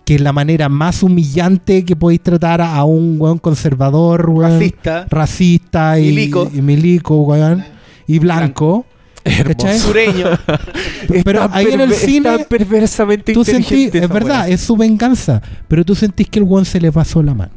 que 0.03 0.15
es 0.15 0.21
la 0.21 0.33
manera 0.33 0.67
más 0.67 1.03
humillante 1.03 1.85
que 1.85 1.95
podéis 1.95 2.21
tratar 2.21 2.61
a 2.61 2.83
un 2.83 3.15
weón 3.19 3.37
conservador, 3.37 4.29
weón, 4.29 4.51
Racista, 4.59 5.05
racista 5.09 5.99
y 5.99 6.07
Milico. 6.07 6.51
y 6.53 6.61
milico, 6.61 7.21
weón, 7.21 7.63
y 8.07 8.19
blanco. 8.19 8.85
¿cachai? 9.23 9.79
sureño. 9.79 10.27
Pero 11.23 11.47
ahí 11.51 11.67
en 11.71 11.81
el 11.81 11.93
cine 11.93 12.45
perversamente 12.47 13.33
tú 13.33 13.43
sentís, 13.43 13.93
es 13.95 14.09
verdad, 14.09 14.49
es 14.49 14.61
su 14.61 14.75
venganza, 14.77 15.41
pero 15.67 15.83
tú 15.83 15.95
sentís 15.95 16.29
que 16.29 16.37
el 16.39 16.45
weón 16.45 16.65
se 16.65 16.79
le 16.79 16.91
pasó 16.91 17.23
la 17.23 17.33
mano. 17.33 17.51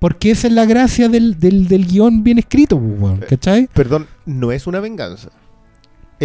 Porque 0.00 0.32
esa 0.32 0.48
es 0.48 0.52
la 0.52 0.64
gracia 0.64 1.08
del, 1.08 1.38
del, 1.38 1.68
del 1.68 1.86
guion 1.86 2.24
bien 2.24 2.38
escrito, 2.38 2.74
weón, 2.76 3.20
¿cachai? 3.28 3.68
Perdón, 3.72 4.08
no 4.26 4.50
es 4.50 4.66
una 4.66 4.80
venganza. 4.80 5.28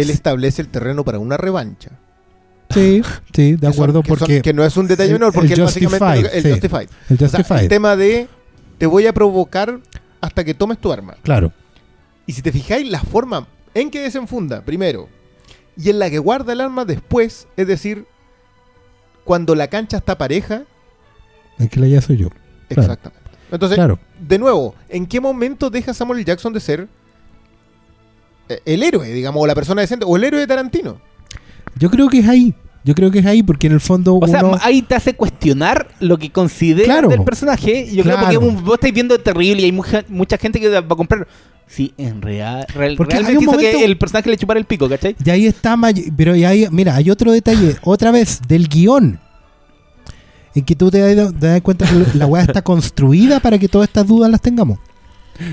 Él 0.00 0.10
establece 0.10 0.62
el 0.62 0.68
terreno 0.68 1.04
para 1.04 1.18
una 1.18 1.36
revancha. 1.36 1.90
Sí, 2.70 3.02
sí, 3.34 3.52
de 3.52 3.56
Que 3.60 3.66
son- 3.66 3.72
acuerdo, 3.72 4.02
que 4.02 4.08
son- 4.08 4.18
porque 4.18 4.42
que 4.42 4.52
no 4.52 4.64
es 4.64 4.76
un 4.76 4.86
detalle 4.86 5.08
el- 5.10 5.14
menor, 5.18 5.32
porque 5.32 5.54
el 5.54 5.58
él 5.60 5.64
básicamente 5.64 5.98
Justified, 6.04 6.30
que- 6.30 6.36
el 6.38 6.42
sí. 6.44 6.50
Justified. 6.50 6.88
el 7.08 7.14
O 7.14 7.18
sea, 7.18 7.28
Justified, 7.28 7.60
el 7.62 7.68
tema 7.68 7.96
de 7.96 8.28
te 8.78 8.86
voy 8.86 9.06
a 9.06 9.12
provocar 9.12 9.80
hasta 10.20 10.44
que 10.44 10.54
tomes 10.54 10.78
tu 10.78 10.92
arma. 10.92 11.16
claro, 11.22 11.52
Y 12.26 12.32
si 12.32 12.42
te 12.42 12.52
fijáis, 12.52 12.86
la 12.90 13.00
forma 13.00 13.46
en 13.74 13.90
que 13.90 14.00
desenfunda, 14.00 14.60
primero, 14.62 15.08
y 15.76 15.88
en 15.90 15.98
la 15.98 16.10
que 16.10 16.18
guarda 16.18 16.52
el 16.52 16.60
arma 16.60 16.84
después, 16.84 17.48
es 17.56 17.66
decir, 17.66 18.04
cuando 19.24 19.54
la 19.54 19.68
cancha 19.68 19.96
está 19.98 20.18
pareja, 20.18 20.62
el 21.58 21.68
que 21.68 21.80
la 21.80 21.86
ya 21.86 22.00
soy 22.02 22.18
yo, 22.18 22.28
Claro. 22.68 22.82
exactamente. 22.82 23.30
Entonces, 23.50 23.76
claro. 23.76 23.98
de 24.20 24.38
nuevo, 24.38 24.74
¿en 24.90 25.06
qué 25.06 25.20
momento 25.20 25.70
deja 25.70 25.94
Samuel. 25.94 26.24
Jackson 26.24 26.52
de 26.52 26.60
ser 26.60 26.88
el 28.64 28.82
héroe, 28.82 29.08
digamos, 29.12 29.42
o 29.42 29.46
la 29.46 29.54
persona 29.54 29.80
decente, 29.82 30.04
o 30.06 30.16
el 30.16 30.24
héroe 30.24 30.40
de 30.40 30.46
Tarantino? 30.46 31.00
Yo 31.78 31.90
creo 31.90 32.08
que 32.08 32.18
es 32.20 32.28
ahí, 32.28 32.54
yo 32.84 32.94
creo 32.94 33.10
que 33.10 33.18
es 33.20 33.26
ahí, 33.26 33.42
porque 33.42 33.66
en 33.66 33.74
el 33.74 33.80
fondo 33.80 34.16
O 34.16 34.26
sea, 34.26 34.42
ahí 34.62 34.82
te 34.82 34.94
hace 34.94 35.14
cuestionar 35.14 35.88
lo 36.00 36.18
que 36.18 36.30
consideras 36.30 36.86
Claro. 36.86 37.08
del 37.08 37.22
personaje. 37.24 37.88
Yo 37.94 38.02
Claro. 38.02 38.26
creo 38.26 38.40
porque 38.40 38.62
vos 38.62 38.74
estáis 38.74 38.94
viendo 38.94 39.18
terrible 39.18 39.62
y 39.62 39.64
hay 39.66 39.72
mucha, 39.72 40.04
mucha 40.08 40.36
gente 40.38 40.60
que 40.60 40.68
va 40.68 40.78
a 40.78 40.82
comprar. 40.96 41.26
Sí, 41.66 41.92
en 41.98 42.22
real, 42.22 42.66
real- 42.74 42.96
Porque 42.96 43.12
realmente 43.16 43.42
hizo 43.44 43.52
momento- 43.52 43.78
que 43.78 43.84
el 43.84 43.98
personaje 43.98 44.30
le 44.30 44.38
chupara 44.38 44.58
el 44.58 44.64
pico, 44.64 44.88
¿cachai? 44.88 45.14
Y 45.22 45.28
ahí 45.30 45.46
está, 45.46 45.76
May- 45.76 46.10
pero 46.16 46.34
y 46.34 46.44
ahí, 46.46 46.66
mira, 46.70 46.96
hay 46.96 47.10
otro 47.10 47.30
detalle, 47.30 47.76
otra 47.82 48.10
vez, 48.10 48.40
del 48.48 48.68
guion. 48.68 49.20
En 50.54 50.64
que 50.64 50.74
tú 50.74 50.90
te 50.90 50.98
das, 51.14 51.32
te 51.38 51.46
das 51.46 51.60
cuenta 51.60 51.86
que 51.86 52.18
la 52.18 52.26
weá 52.26 52.42
está 52.42 52.62
construida 52.62 53.38
para 53.38 53.58
que 53.58 53.68
todas 53.68 53.86
estas 53.88 54.06
dudas 54.06 54.30
las 54.30 54.40
tengamos. 54.40 54.78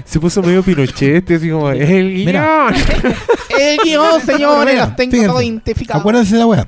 Se 0.05 0.19
puso 0.19 0.41
medio 0.41 0.63
Pinochet, 0.63 1.29
así 1.31 1.49
como, 1.49 1.69
es 1.71 1.89
el 1.89 2.13
guion. 2.13 2.25
Mira. 2.25 2.67
El 3.59 3.77
guion, 3.83 4.21
señores, 4.25 4.77
los 4.77 4.95
tengo 4.95 5.11
fíjense. 5.11 5.27
todo 5.27 5.41
identificado. 5.41 5.99
Acuérdense 5.99 6.33
de 6.33 6.39
la 6.39 6.45
weá. 6.47 6.67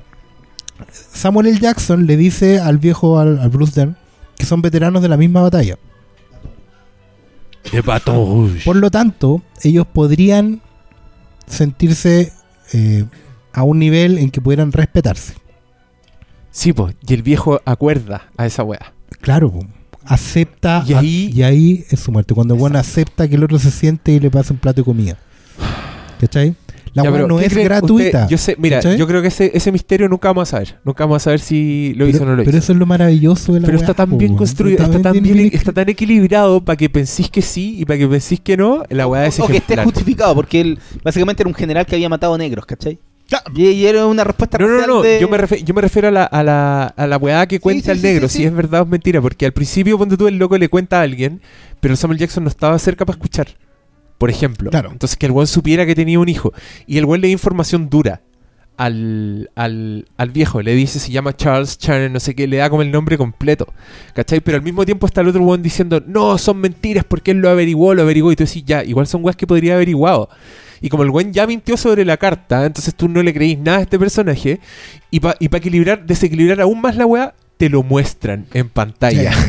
Samuel 0.91 1.48
L. 1.48 1.60
Jackson 1.60 2.06
le 2.06 2.15
dice 2.18 2.60
al 2.60 2.77
viejo, 2.77 3.19
al, 3.19 3.39
al 3.39 3.49
Bruce 3.49 3.73
Dern, 3.80 3.98
que 4.38 4.45
son 4.45 4.61
veteranos 4.61 5.02
de 5.02 5.10
la 5.10 5.18
misma 5.18 5.41
batalla. 5.41 5.77
De 7.72 7.84
pato. 7.84 8.48
Por 8.64 8.76
lo 8.76 8.89
tanto, 8.91 9.41
ellos 9.64 9.85
podrían 9.91 10.61
sentirse 11.48 12.31
eh, 12.73 13.03
a 13.52 13.64
un 13.64 13.80
nivel 13.80 14.18
en 14.19 14.30
que 14.30 14.39
pudieran 14.39 14.72
respetarse. 14.72 15.34
Sí, 16.52 16.73
pues, 16.73 16.95
y 17.07 17.14
el 17.14 17.23
viejo 17.23 17.61
acuerda 17.65 18.30
a 18.38 18.45
esa 18.45 18.64
weá. 18.64 18.94
Claro, 19.22 19.52
po. 19.52 19.65
Acepta 20.08 20.84
Y 20.88 20.94
ahí- 20.94 21.32
y 21.34 21.44
ahí 21.44 21.86
es 21.90 22.00
su 22.00 22.12
muerte. 22.12 22.34
Cuando 22.34 22.56
bueno 22.56 22.80
acepta 22.80 23.28
que 23.28 23.36
el 23.36 23.44
otro 23.44 23.60
se 23.60 23.72
siente 23.72 24.12
y 24.14 24.20
le 24.20 24.30
pasa 24.32 24.54
un 24.54 24.60
plato 24.60 24.82
de 24.82 24.86
comida. 24.86 25.18
¿Cachai? 26.20 26.56
La 26.94 27.04
Ya, 27.04 27.12
pero, 27.12 27.28
no 27.28 27.38
¿qué 27.38 27.46
es 27.46 27.54
creen 27.54 27.68
gratuita. 27.68 28.18
usted? 28.24 28.30
yo 28.32 28.38
sé, 28.40 28.56
mira, 28.58 28.78
¿cachai? 28.78 28.98
yo 28.98 29.06
creo 29.06 29.22
que 29.22 29.28
ese, 29.28 29.52
ese 29.54 29.72
misterio 29.72 30.10
nunca 30.10 30.30
vamos 30.30 30.48
a 30.50 30.52
saber. 30.52 30.80
Nunca 30.84 31.04
vamos 31.06 31.18
a 31.22 31.26
saber 31.26 31.40
si 31.40 31.94
lo 31.96 32.08
hizo 32.08 32.20
pero, 32.20 32.24
o 32.24 32.32
no 32.32 32.38
lo 32.38 32.44
pero 32.44 32.58
hizo. 32.58 32.64
eso 32.64 32.72
es 32.74 32.80
lo 32.80 32.86
maravilloso 32.88 33.54
de 33.54 33.60
la 33.60 33.66
Pero 33.68 33.78
está 33.78 33.94
tan 33.94 34.10
po, 34.10 34.18
bien 34.18 34.36
construido, 34.36 34.84
está 34.84 35.00
tan, 35.00 35.22
bien, 35.22 35.52
está 35.54 35.72
tan 35.74 35.88
equilibrado 35.90 36.62
para 36.62 36.76
que 36.76 36.90
penséis 36.90 37.30
que 37.30 37.44
sí 37.44 37.76
y 37.80 37.86
para 37.86 38.00
que 38.00 38.08
penséis 38.08 38.40
que 38.40 38.58
no. 38.58 38.84
La 38.90 39.06
weá 39.06 39.28
es 39.28 39.40
o 39.40 39.46
que 39.46 39.58
esté 39.58 39.78
justificado, 39.84 40.34
porque 40.34 40.60
él 40.62 40.80
básicamente 41.04 41.44
era 41.44 41.50
un 41.50 41.54
general 41.54 41.86
que 41.86 41.94
había 41.96 42.10
matado 42.10 42.36
negros, 42.36 42.66
¿cachai? 42.66 42.98
Y, 43.56 43.66
y 43.68 43.86
era 43.86 44.06
una 44.06 44.24
respuesta 44.24 44.58
No, 44.58 44.68
no, 44.68 44.88
no, 44.88 45.02
de- 45.02 45.20
yo, 45.20 45.28
me 45.28 45.38
refiero, 45.38 45.66
yo 45.66 45.74
me 45.74 45.82
refiero 45.82 46.08
a 46.08 46.12
la, 46.12 46.24
a 46.24 46.44
la, 46.44 46.86
a 46.86 47.08
la 47.08 47.18
weá 47.18 47.45
que 47.45 47.60
cuenta 47.60 47.86
sí, 47.86 47.91
el 47.91 47.98
sí, 47.98 48.04
negro, 48.04 48.30
si 48.30 48.44
es 48.45 48.54
verdad 48.54 48.82
o 48.82 48.84
es 48.86 48.90
mentira, 48.90 49.22
porque 49.22 49.45
al 49.45 49.52
principio, 49.54 49.98
ponte 49.98 50.16
tú, 50.18 50.28
el 50.28 50.38
loco 50.38 50.58
le 50.58 50.70
cuenta 50.70 50.99
a 50.99 51.02
alguien, 51.04 51.41
pero 51.82 51.95
Samuel 51.95 52.20
Jackson 52.20 52.44
no 52.44 52.49
estaba 52.49 52.80
cerca 52.80 53.06
para 53.06 53.16
escuchar, 53.18 53.48
por 54.18 54.30
ejemplo. 54.30 54.70
Claro. 54.72 54.91
Entonces 54.91 55.18
que 55.18 55.26
el 55.26 55.34
weón 55.34 55.48
supiera 55.48 55.86
que 55.86 55.94
tenía 55.95 56.20
un 56.20 56.30
hijo, 56.30 56.54
y 56.86 56.98
el 56.98 57.06
weón 57.06 57.20
le 57.22 57.28
da 57.28 57.34
información 57.34 57.90
dura 57.90 58.22
al, 58.78 59.49
al, 59.56 60.08
al 60.18 60.30
viejo, 60.30 60.62
le 60.62 60.74
dice, 60.76 60.99
se 60.99 61.12
llama 61.12 61.36
Charles 61.36 61.78
Channer, 61.78 62.12
no 62.12 62.20
sé 62.20 62.34
qué, 62.36 62.48
le 62.48 62.58
da 62.58 62.70
como 62.70 62.82
el 62.84 62.91
nombre 62.91 63.18
completo, 63.18 63.74
¿cachai? 64.14 64.40
Pero 64.40 64.58
al 64.58 64.64
mismo 64.64 64.86
tiempo 64.86 65.06
está 65.06 65.22
el 65.22 65.28
otro 65.28 65.41
weón 65.44 65.62
diciendo, 65.64 66.02
no, 66.06 66.38
son 66.38 66.58
mentiras 66.60 67.04
porque 67.04 67.32
él 67.32 67.38
lo 67.40 67.49
averiguó, 67.49 67.94
lo 67.94 68.04
averiguó, 68.04 68.32
y 68.32 68.36
tú 68.36 68.45
decís, 68.45 68.64
ya, 68.66 68.84
igual 68.84 69.08
son 69.08 69.24
weas 69.26 69.36
que 69.36 69.48
podría 69.48 69.74
haber 69.74 69.80
averiguado. 69.88 70.30
Y 70.82 70.90
como 70.90 71.04
el 71.04 71.12
buen 71.12 71.34
ya 71.34 71.48
mintió 71.48 71.78
sobre 71.78 72.06
la 72.06 72.18
carta, 72.18 72.66
entonces 72.66 72.94
tú 72.95 73.08
no 73.08 73.24
le 73.24 73.34
creís 73.34 73.58
nada 73.58 73.80
a 73.80 73.82
este 73.82 73.98
personaje. 73.98 74.60
Y 75.12 75.20
para 75.20 75.36
y 75.40 75.49
pa 75.49 75.58
equilibrar, 75.58 76.06
desequilibrar 76.06 76.62
aún 76.62 76.82
más 76.82 76.95
la 76.95 77.06
weá, 77.06 77.34
te 77.58 77.70
lo 77.70 77.82
muestran 77.84 78.45
en 78.54 78.70
pantalla. 78.70 79.32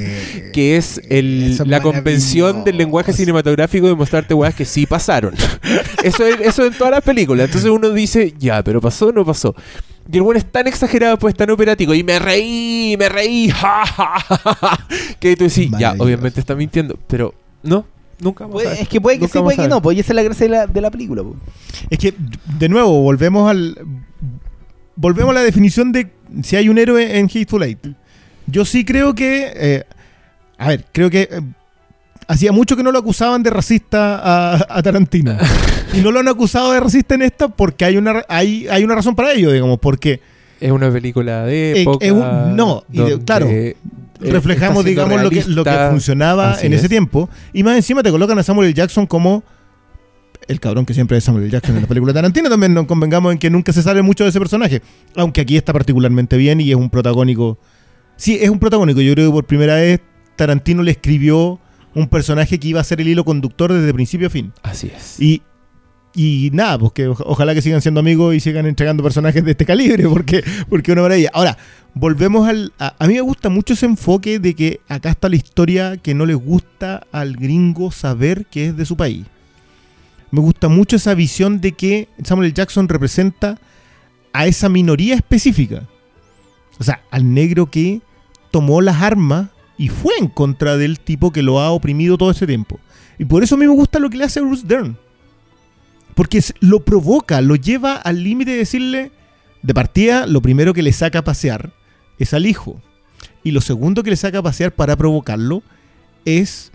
Que 0.53 0.77
es 0.77 1.01
el- 1.11 1.57
la 1.67 1.81
convención 1.83 2.65
del 2.65 2.79
lenguaje 2.79 3.13
cinematográfico 3.13 3.87
de 3.87 3.95
mostrarte 3.95 4.35
weas 4.35 4.55
que 4.55 4.65
sí 4.65 4.87
pasaron. 4.87 5.35
eso, 6.03 6.27
es, 6.27 6.41
eso 6.41 6.65
en 6.65 6.73
todas 6.73 6.91
las 6.93 7.03
películas. 7.03 7.47
Entonces 7.47 7.71
uno 7.71 7.91
dice, 7.91 8.35
ya, 8.39 8.63
pero 8.65 8.81
pasó 8.81 9.09
o 9.09 9.13
no 9.13 9.25
pasó. 9.25 9.55
Y 10.11 10.17
el 10.17 10.23
weón 10.23 10.39
es 10.39 10.51
tan 10.51 10.67
exagerado, 10.67 11.19
pues 11.19 11.35
tan 11.37 11.51
operático. 11.51 11.93
Y 11.95 12.03
me 12.03 12.19
reí, 12.19 12.97
me 12.99 13.09
reí, 13.09 13.51
ja, 13.55 13.85
ja, 13.87 14.19
ja, 14.21 14.55
ja, 14.55 14.87
Que 15.21 15.37
tú 15.37 15.45
decís, 15.45 15.71
ya, 15.79 15.95
obviamente 15.99 16.41
está 16.41 16.55
mintiendo. 16.55 16.99
Pero 17.07 17.35
no, 17.63 17.87
nunca 18.21 18.45
vamos 18.45 18.55
a 18.55 18.65
Puede- 18.65 18.69
ver. 18.71 18.83
es 18.83 18.89
que 18.89 19.01
puede 19.01 19.17
que 19.17 19.23
Nunca 19.23 19.39
sí, 19.39 19.43
puede 19.43 19.61
a 19.61 19.63
que 19.65 19.69
no, 19.69 19.83
pues 19.83 19.97
y 19.97 20.01
esa 20.01 20.13
es 20.13 20.17
la 20.17 20.23
gracia 20.23 20.47
de 20.47 20.51
la, 20.53 20.67
de 20.67 20.81
la 20.81 20.91
película. 20.91 21.23
pues. 21.23 21.37
Es 21.91 21.99
que, 21.99 22.15
de 22.59 22.69
nuevo, 22.69 23.03
volvemos 23.03 23.51
al. 23.51 23.77
Volvemos 24.97 25.31
a 25.31 25.35
la 25.35 25.43
definición 25.43 25.93
de 25.93 26.09
si 26.43 26.57
hay 26.57 26.69
un 26.69 26.79
héroe 26.79 27.19
en 27.19 27.27
Hateful 27.27 27.63
Eight. 27.63 27.79
Yo 28.47 28.65
sí 28.65 28.85
creo 28.85 29.15
que. 29.15 29.53
eh, 29.55 29.85
a 30.59 30.69
ver, 30.69 30.85
creo 30.93 31.09
que. 31.11 31.29
eh, 31.31 31.41
hacía 32.27 32.53
mucho 32.53 32.77
que 32.77 32.83
no 32.83 32.93
lo 32.93 32.99
acusaban 32.99 33.43
de 33.43 33.51
racista 33.51 34.17
a, 34.19 34.67
a 34.69 34.83
Tarantino. 34.83 35.37
y 35.95 35.99
no 36.01 36.11
lo 36.11 36.21
han 36.21 36.29
acusado 36.29 36.73
de 36.73 36.81
racista 36.81 37.15
en 37.15 37.23
esta 37.23 37.49
porque 37.49 37.85
hay 37.85 37.97
una, 37.97 38.23
hay, 38.29 38.67
hay 38.69 38.85
una 38.85 38.95
razón 38.97 39.15
para 39.15 39.33
ello, 39.33 39.51
digamos. 39.53 39.79
Porque 39.79 40.21
Es 40.61 40.71
una 40.73 40.91
película 40.91 41.45
de 41.45 41.73
Eh, 41.73 41.83
época. 41.83 42.05
es 42.05 42.13
un- 42.13 42.57
no, 42.57 42.83
y 42.93 42.97
de- 42.99 43.11
donde 43.11 43.25
claro. 43.25 43.47
Eh, 44.21 44.31
reflejamos, 44.31 44.85
digamos, 44.85 45.23
lo 45.23 45.31
que, 45.31 45.45
lo 45.45 45.65
que 45.65 45.71
funcionaba 45.91 46.53
Así 46.53 46.67
en 46.67 46.73
ese 46.73 46.85
es. 46.87 46.91
tiempo. 46.91 47.29
Y 47.53 47.63
más 47.63 47.77
encima 47.77 48.03
te 48.03 48.11
colocan 48.11 48.39
a 48.39 48.43
Samuel 48.43 48.67
L. 48.69 48.75
Jackson 48.75 49.07
como 49.07 49.45
el 50.47 50.61
cabrón 50.61 50.87
que 50.87 50.95
siempre 50.95 51.19
es 51.19 51.25
Samuel 51.25 51.45
L. 51.45 51.53
Jackson 51.53 51.77
en 51.77 51.83
la 51.83 51.89
película 51.89 52.13
de 52.13 52.19
Tarantino. 52.19 52.49
También 52.49 52.75
nos 52.75 52.87
convengamos 52.87 53.33
en 53.33 53.39
que 53.39 53.51
nunca 53.51 53.73
se 53.73 53.83
sabe 53.83 54.03
mucho 54.03 54.25
de 54.25 54.31
ese 54.31 54.39
personaje. 54.39 54.83
Aunque 55.15 55.41
aquí 55.41 55.57
está 55.57 55.73
particularmente 55.73 56.37
bien 56.37 56.61
y 56.61 56.71
es 56.71 56.77
un 56.77 56.91
protagónico. 56.91 57.59
Sí, 58.17 58.39
es 58.41 58.49
un 58.51 58.59
protagónico. 58.59 59.01
Yo 59.01 59.13
creo 59.15 59.29
que 59.29 59.33
por 59.33 59.45
primera 59.47 59.75
vez 59.77 60.01
Tarantino 60.37 60.83
le 60.83 60.93
escribió 60.93 61.61
un 61.95 62.09
personaje 62.09 62.59
que 62.59 62.69
iba 62.69 62.81
a 62.81 62.85
ser 62.85 63.01
el 63.01 63.09
hilo 63.09 63.25
conductor 63.25 63.73
desde 63.73 63.93
principio 63.93 64.29
a 64.29 64.31
fin. 64.31 64.53
Así 64.63 64.91
es. 64.95 65.21
Y, 65.21 65.43
y 66.15 66.51
nada, 66.53 66.79
pues 66.79 66.93
que 66.93 67.09
ojalá 67.09 67.55
que 67.55 67.63
sigan 67.63 67.83
siendo 67.83 68.01
amigos 68.01 68.35
y 68.35 68.41
sigan 68.41 68.67
entregando 68.67 69.03
personajes 69.03 69.45
de 69.45 69.51
este 69.53 69.65
calibre, 69.65 70.05
porque, 70.09 70.43
porque 70.69 70.93
una 70.93 71.03
maravilla. 71.03 71.31
Ahora, 71.33 71.57
volvemos 71.95 72.49
al. 72.49 72.73
A, 72.79 72.95
mí 73.07 73.15
me 73.15 73.21
gusta 73.21 73.49
mucho 73.49 73.75
ese 73.75 73.87
enfoque 73.87 74.39
de 74.39 74.55
que 74.55 74.81
acá 74.89 75.11
está 75.11 75.29
la 75.29 75.37
historia 75.37 75.97
que 75.97 76.15
no 76.15 76.27
les 76.27 76.37
gusta 76.37 77.07
al 77.13 77.37
gringo 77.37 77.91
saber 77.91 78.47
que 78.47 78.69
es 78.69 78.77
de 78.77 78.87
su 78.87 78.97
país. 78.97 79.27
Me 80.31 80.41
gusta 80.41 80.69
mucho 80.69 80.97
esa 80.97 81.15
visión 81.15 81.61
de 81.61 81.73
que 81.73 82.09
Samuel. 82.23 82.55
Jackson 82.55 82.89
representa 82.89 83.59
a 84.33 84.47
esa 84.47 84.69
minoría 84.69 85.15
específica. 85.15 85.89
O 86.79 86.85
sea, 86.85 87.01
al 87.11 87.33
negro 87.33 87.71
que 87.71 88.01
tomó 88.51 88.81
las 88.81 89.03
armas 89.03 89.49
y 89.77 89.89
fue 89.89 90.13
en 90.19 90.29
contra 90.29 90.77
del 90.77 91.01
tipo 91.01 91.33
que 91.33 91.43
lo 91.43 91.61
ha 91.61 91.71
oprimido 91.71 92.19
todo 92.19 92.31
ese 92.31 92.47
tiempo. 92.47 92.79
Y 93.19 93.25
por 93.25 93.43
eso 93.43 93.55
a 93.55 93.59
mí 93.59 93.67
me 93.67 93.75
gusta 93.75 93.99
lo 93.99 94.11
que 94.11 94.19
le 94.19 94.25
hace 94.25 94.41
Bruce 94.41 94.67
Dern. 94.67 94.97
Porque 96.15 96.43
lo 96.61 96.85
provoca, 96.85 97.41
lo 97.41 97.57
lleva 97.57 97.95
al 97.95 98.23
límite 98.23 98.53
de 98.53 98.57
decirle, 98.59 99.13
de 99.63 99.75
partida, 99.75 100.27
lo 100.27 100.43
primero 100.43 100.75
que 100.75 100.83
le 100.83 100.93
saca 100.93 101.21
a 101.21 101.25
pasear 101.25 101.73
es 102.19 102.35
al 102.35 102.47
hijo. 102.47 102.81
Y 103.45 103.51
lo 103.53 103.61
segundo 103.61 104.03
que 104.03 104.11
le 104.11 104.17
saca 104.17 104.39
a 104.39 104.43
pasear 104.43 104.73
para 104.73 104.97
provocarlo 104.97 105.63
es 106.25 106.73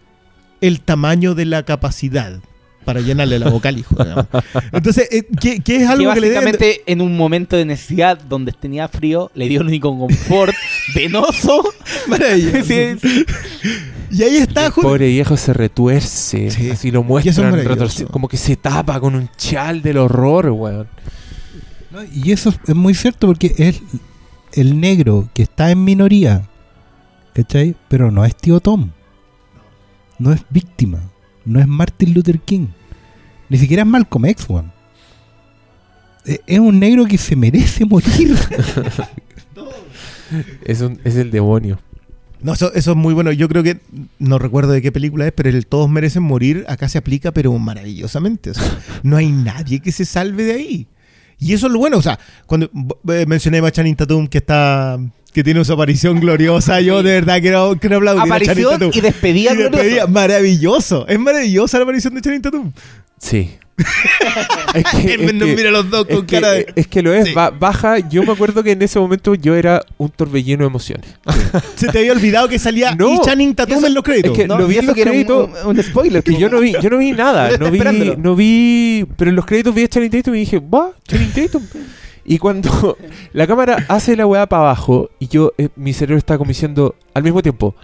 el 0.61 0.80
tamaño 0.82 1.36
de 1.36 1.45
la 1.45 1.64
capacidad 1.64 2.40
para 2.86 2.99
llenarle 2.99 3.40
la 3.40 3.49
boca 3.49 3.70
al 3.70 3.78
hijo. 3.80 3.95
digamos. 4.02 4.26
Entonces, 4.74 5.07
eh, 5.11 5.24
¿qué, 5.40 5.60
qué 5.61 5.76
es 5.78 5.82
Que 5.84 5.88
algo 5.88 6.14
que 6.14 6.20
le 6.22 6.28
deben- 6.30 6.34
básicamente 6.45 6.82
en 6.86 7.02
un 7.02 7.15
momento 7.15 7.56
de 7.56 7.64
necesidad 7.65 8.18
donde 8.20 8.52
tenía 8.52 8.88
frío, 8.90 9.32
le 9.36 9.48
dio 9.48 9.61
el 9.61 9.68
único 9.68 9.98
confort 9.98 10.53
venoso. 10.95 11.64
Maravilloso. 12.07 12.57
Sí, 12.65 12.95
sí. 13.02 13.26
Y 14.11 14.22
ahí 14.24 14.36
está, 14.38 14.68
El 14.68 14.74
pobre 14.74 15.07
viejo 15.07 15.38
se 15.38 15.53
retuerce, 15.53 16.52
Sí. 16.52 16.70
así 16.70 16.91
lo 16.91 16.99
es 17.02 17.06
muestran, 17.07 17.53
retorci- 17.56 18.06
como 18.07 18.28
que 18.28 18.38
se 18.38 18.56
tapa 18.56 18.99
con 18.99 19.15
un 19.15 19.30
chal 19.38 19.82
del 19.82 19.98
horror, 19.98 20.49
weón. 20.52 20.88
¿no? 21.90 21.99
Y 22.14 22.32
eso 22.32 22.53
es 22.68 22.76
muy 22.76 22.94
cierto 22.94 23.28
porque 23.28 23.53
es 23.57 23.82
el 24.54 24.80
negro 24.80 25.30
que 25.34 25.44
está 25.44 25.70
en 25.72 25.84
minoría, 25.84 26.48
¿cachai? 27.34 27.76
Pero 27.90 28.12
no 28.12 28.24
es 28.26 28.36
tío 28.36 28.60
Tom. 28.60 28.92
No 30.20 30.32
es 30.32 30.42
víctima. 30.50 31.02
No 31.46 31.60
es 31.60 31.68
Martin 31.68 32.14
Luther 32.14 32.40
King. 32.40 32.68
Ni 33.50 33.58
siquiera 33.58 33.84
es 33.84 33.88
Malcolm 33.90 34.26
X, 34.26 34.46
weón. 34.48 34.72
E- 36.26 36.40
Es 36.48 36.60
un 36.60 36.80
negro 36.80 37.06
que 37.06 37.18
se 37.18 37.36
merece 37.36 37.84
morir. 37.94 38.36
Es, 40.64 40.82
un- 40.82 41.00
es 41.04 41.16
el 41.16 41.32
demonio. 41.32 41.80
No, 42.42 42.54
eso, 42.54 42.74
eso 42.74 42.92
es 42.92 42.98
muy 42.98 43.14
bueno. 43.14 43.32
Yo 43.32 43.48
creo 43.48 43.64
que, 43.64 43.80
no 44.20 44.38
recuerdo 44.40 44.72
de 44.74 44.82
qué 44.82 44.92
película 44.92 45.26
es, 45.28 45.34
pero 45.34 45.50
el 45.50 45.66
Todos 45.66 45.90
merecen 45.90 46.24
morir 46.24 46.66
acá 46.68 46.90
se 46.90 46.98
aplica, 46.98 47.32
pero 47.32 47.58
maravillosamente. 47.58 48.50
O 48.52 48.54
sea, 48.54 48.80
no 49.04 49.16
hay 49.18 49.32
nadie 49.32 49.80
que 49.80 49.92
se 49.92 50.06
salve 50.06 50.44
de 50.44 50.54
ahí. 50.54 50.88
Y 51.44 51.53
eso 51.53 51.68
es 51.68 51.74
lo 51.74 51.80
bueno. 51.80 51.98
O 51.98 52.02
sea, 52.02 52.18
cuando 52.45 52.70
eh, 53.10 53.26
mencioné 53.28 53.60
a 53.60 53.72
Channing 53.72 53.95
Tatum 53.95 54.28
que 54.28 54.38
está 54.40 54.99
que 55.34 55.44
tiene 55.44 55.65
su 55.65 55.74
aparición 55.74 56.20
gloriosa, 56.20 56.80
yo 56.82 57.02
de 57.02 57.14
verdad 57.14 57.41
quiero, 57.41 57.76
quiero 57.82 57.98
aplaudir 57.98 58.22
a 58.22 58.26
Channing 58.26 58.44
Aparición 58.44 58.72
Tatum. 58.74 58.91
y 58.94 59.02
despedida 59.02 59.53
Y 59.53 59.57
despedida. 59.57 59.80
gloriosa. 59.82 60.07
Maravilloso. 60.07 61.07
Es 61.07 61.20
maravillosa 61.20 61.78
la 61.78 61.84
aparición 61.84 62.14
de 62.14 62.22
Channing 62.22 62.41
Tatum. 62.44 62.72
Sí. 63.18 63.49
Es 64.74 64.84
que, 64.86 65.14
es 65.16 65.34
nos 65.34 65.48
que- 65.48 65.56
mira 65.56 65.72
los 65.72 65.90
dos 65.90 66.06
con 66.06 66.26
que- 66.26 66.36
cara 66.36 66.52
de... 66.52 66.68
es 66.76 66.88
que 66.88 67.02
lo 67.02 67.14
es, 67.14 67.28
Sí. 67.30 67.34
ba- 67.34 67.50
baja. 67.50 68.00
Yo 68.00 68.24
me 68.24 68.32
acuerdo 68.34 68.64
que 68.64 68.72
en 68.72 68.82
ese 68.82 69.00
momento 69.00 69.36
yo 69.36 69.56
era 69.56 69.84
un 69.98 70.10
torbellino 70.10 70.60
de 70.64 70.68
emociones. 70.68 71.06
Se 71.76 71.88
te 71.90 72.00
había 72.00 72.12
olvidado 72.14 72.48
que 72.48 72.60
salía 72.60 72.95
No, 72.95 73.14
y 73.14 73.20
Channing 73.22 73.56
Tatum 73.56 73.78
eso- 73.78 73.88
en 73.88 73.94
los 73.94 74.04
créditos. 74.04 74.32
es 74.34 74.38
que 74.38 74.48
No, 74.48 74.58
lo 74.58 74.68
vi 74.68 74.76
en 74.76 74.80
eso 74.82 74.88
los 74.88 74.95
que 74.95 75.02
era 75.02 75.12
un, 75.12 75.18
créditos. 75.18 75.50
un- 75.66 75.78
un 75.78 75.84
spoiler. 75.84 76.24
Que 76.24 76.38
yo 76.38 76.50
no 76.50 76.60
vi, 76.60 76.74
yo 76.82 76.90
no 76.90 76.98
vi 76.98 77.12
nada, 77.12 77.58
no 77.58 77.72
vi, 77.72 77.80
no 78.18 78.36
vi, 78.36 79.06
pero 79.18 79.30
en 79.30 79.36
los 79.36 79.45
créditos 79.45 79.74
vi 79.74 79.84
a 79.84 79.88
Channing 79.88 80.12
Tatum 80.12 80.36
y 80.36 80.40
dije, 80.40 80.60
va, 80.60 80.91
Channing 81.08 81.32
Tatum. 81.32 81.64
Y 82.26 82.38
cuando 82.38 82.98
la 83.34 83.48
cámara 83.48 83.86
hace 83.90 84.16
la 84.16 84.26
weá 84.26 84.45
para 84.48 84.62
abajo 84.64 85.10
y 85.20 85.28
yo, 85.28 85.52
eh, 85.58 85.70
mi 85.76 85.94
cerebro 85.94 86.18
está 86.18 86.38
como 86.38 86.50
diciendo 86.50 86.95
al 87.14 87.24
mismo 87.24 87.41
tiempo, 87.41 87.76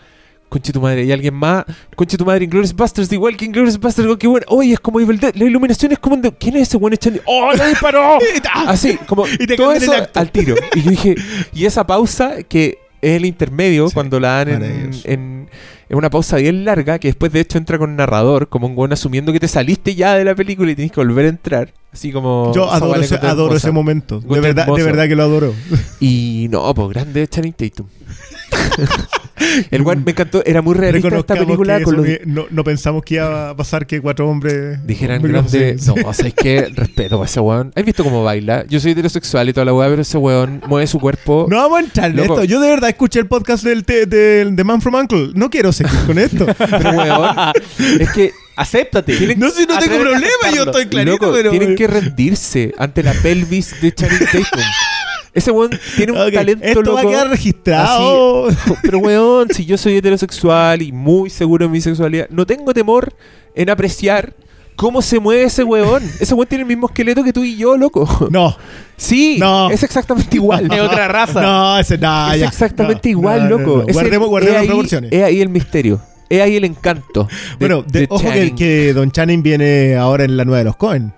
conche 0.49 0.73
tu 0.73 0.81
madre, 0.81 1.05
y 1.05 1.11
alguien 1.11 1.33
más, 1.35 1.63
conche 1.95 2.17
tu 2.17 2.25
madre, 2.25 2.43
Inglourious 2.45 2.75
Basterds, 2.75 3.11
igual 3.13 3.37
que 3.37 3.45
Inglourious 3.45 3.79
Basterds, 3.79 4.17
qué 4.17 4.27
bueno, 4.27 4.45
oye, 4.49 4.73
es 4.73 4.79
como 4.79 4.99
Evil 4.99 5.19
Dead, 5.19 5.33
la 5.35 5.45
iluminación 5.45 5.91
es 5.91 5.99
como, 5.99 6.17
de- 6.17 6.31
¿quién 6.33 6.55
es 6.55 6.63
ese 6.69 6.77
weón? 6.77 6.93
Es 6.93 6.99
Channing- 6.99 7.21
¡Oh, 7.25 7.51
disparó! 7.53 8.17
Así, 8.67 8.97
como 9.07 9.27
Y 9.27 9.45
te 9.47 9.55
todo 9.55 9.71
eso 9.73 9.93
al 10.15 10.31
tiro. 10.31 10.55
Y 10.75 10.81
yo 10.81 10.91
dije, 10.91 11.15
y 11.53 11.65
esa 11.65 11.85
pausa 11.85 12.43
que 12.43 12.79
es 13.01 13.15
el 13.15 13.25
intermedio, 13.25 13.87
Sí, 13.87 13.93
cuando 13.93 14.19
la 14.19 14.43
dan 14.43 14.49
en, 14.63 14.91
en, 15.05 15.49
en 15.87 15.97
una 15.97 16.09
pausa 16.09 16.35
bien 16.37 16.65
larga, 16.65 16.99
que 16.99 17.07
después 17.07 17.31
de 17.31 17.39
hecho 17.39 17.57
entra 17.57 17.77
con 17.77 17.95
narrador, 17.95 18.49
como 18.49 18.67
un 18.67 18.77
weón 18.77 18.91
asumiendo 18.91 19.31
que 19.31 19.39
te 19.39 19.47
saliste 19.47 19.95
ya 19.95 20.15
de 20.15 20.25
la 20.25 20.35
película 20.35 20.69
y 20.71 20.75
tienes 20.75 20.91
que 20.91 20.99
volver 20.99 21.25
a 21.25 21.29
entrar. 21.29 21.73
Así 21.93 22.11
como... 22.11 22.51
Yo 22.53 22.69
adoro, 22.69 22.99
ese, 23.01 23.15
adoro 23.15 23.55
ese 23.55 23.71
momento. 23.71 24.19
De 24.19 24.39
verdad, 24.41 24.67
de 24.67 24.83
verdad 24.83 25.07
que 25.07 25.15
lo 25.15 25.23
adoro. 25.23 25.53
Y 25.99 26.47
no, 26.51 26.73
pues 26.73 26.89
grande 26.89 27.25
Channing 27.27 27.53
Tatum. 27.53 27.87
el 29.71 29.81
weón 29.81 30.03
me 30.03 30.11
encantó, 30.11 30.43
era 30.45 30.61
muy 30.61 30.75
realista 30.75 31.15
esta 31.15 31.35
película 31.35 31.77
que 31.79 31.83
con 31.83 31.97
los... 31.97 32.05
no, 32.25 32.45
no 32.49 32.63
pensamos 32.63 33.03
que 33.03 33.15
iba 33.15 33.49
a 33.49 33.55
pasar 33.55 33.85
que 33.87 34.01
cuatro 34.01 34.27
hombres 34.29 34.85
Dijeran 34.85 35.21
grande. 35.21 35.77
No, 35.85 35.93
o 36.05 36.13
sea, 36.13 36.27
es 36.27 36.33
que 36.33 36.67
respeto 36.75 37.17
para 37.17 37.29
ese 37.29 37.39
weón. 37.39 37.71
¿Has 37.75 37.85
visto 37.85 38.03
cómo 38.03 38.23
baila? 38.23 38.65
Yo 38.67 38.79
soy 38.79 38.91
heterosexual 38.91 39.49
y 39.49 39.53
toda 39.53 39.65
la 39.65 39.73
weá, 39.73 39.89
pero 39.89 40.01
ese 40.01 40.17
weón 40.17 40.61
mueve 40.67 40.87
su 40.87 40.99
cuerpo. 40.99 41.47
No 41.49 41.57
vamos 41.57 41.79
a 41.79 41.83
entrar 41.83 42.11
en 42.11 42.19
esto. 42.19 42.43
Yo 42.43 42.59
de 42.59 42.69
verdad 42.69 42.89
escuché 42.89 43.19
el 43.19 43.27
podcast 43.27 43.63
del, 43.63 43.83
te- 43.85 44.05
del- 44.05 44.55
de 44.55 44.63
Man 44.63 44.81
from 44.81 44.95
Uncle. 44.95 45.31
No 45.35 45.49
quiero 45.49 45.71
seguir 45.71 45.99
con 46.05 46.17
esto. 46.17 46.45
Pero 46.57 46.91
weón, 46.91 47.35
es 47.99 48.09
que 48.11 48.31
Acéptate. 48.55 49.13
no, 49.37 49.49
si 49.51 49.65
no 49.65 49.77
tengo 49.79 49.95
a 49.95 49.99
problema, 49.99 50.27
yo 50.53 50.63
estoy 50.63 50.87
clarito, 50.87 51.11
Loco, 51.13 51.31
pero. 51.31 51.49
tienen 51.49 51.75
que 51.77 51.87
rendirse 51.87 52.73
ante 52.77 53.03
la 53.03 53.13
pelvis 53.13 53.73
de 53.81 53.93
Channing 53.93 54.19
Tatum. 54.19 54.61
Ese 55.33 55.51
weón 55.51 55.69
tiene 55.95 56.11
un 56.13 56.17
Ok, 56.19 56.33
talento 56.33 56.65
Esto 56.65 56.81
loco. 56.81 56.95
va 56.95 57.01
a 57.01 57.05
quedar 57.05 57.29
registrado. 57.29 58.47
Pero 58.81 58.97
weón, 58.99 59.47
si 59.53 59.65
yo 59.65 59.77
soy 59.77 59.97
heterosexual 59.97 60.81
y 60.81 60.91
muy 60.91 61.29
seguro 61.29 61.65
de 61.65 61.71
mi 61.71 61.81
sexualidad, 61.81 62.27
no 62.29 62.45
tengo 62.45 62.73
temor 62.73 63.13
en 63.55 63.69
apreciar 63.69 64.33
cómo 64.75 65.01
se 65.01 65.19
mueve 65.19 65.43
ese 65.43 65.63
weón. 65.63 66.01
Ese 66.19 66.33
weón 66.33 66.47
tiene 66.47 66.63
el 66.63 66.67
mismo 66.67 66.87
esqueleto 66.87 67.23
que 67.23 67.31
tú 67.33 67.43
y 67.43 67.55
yo, 67.57 67.77
loco. 67.77 68.07
No, 68.31 68.55
Sí, 68.97 69.37
No. 69.39 69.69
es 69.69 69.83
exactamente 69.83 70.35
igual. 70.35 70.67
Es 70.73 70.79
otra 70.81 71.07
raza. 71.07 71.41
no, 71.41 71.79
ese 71.79 71.97
no, 71.97 72.33
es 72.33 72.41
exactamente 72.41 73.09
No, 73.09 73.19
igual, 73.19 73.49
no, 73.49 73.57
loco. 73.59 73.85
Guardemos, 73.93 74.27
guardemos 74.29 74.59
ahí- 74.61 74.67
proporciones. 74.67 75.11
Es 75.13 75.23
ahí 75.23 75.41
el 75.41 75.49
misterio. 75.49 76.01
Es 76.29 76.41
ahí 76.41 76.55
el 76.57 76.65
encanto. 76.65 77.23
de- 77.25 77.55
bueno, 77.59 77.81
de- 77.83 78.01
de 78.01 78.07
ojo 78.09 78.29
que, 78.31 78.53
que 78.55 78.93
Don 78.93 79.09
Channing 79.11 79.41
viene 79.41 79.95
ahora 79.95 80.23
en 80.25 80.37
la 80.37 80.43
nueva 80.45 80.59
de 80.59 80.63
los 80.65 80.75
Cohen. 80.75 81.13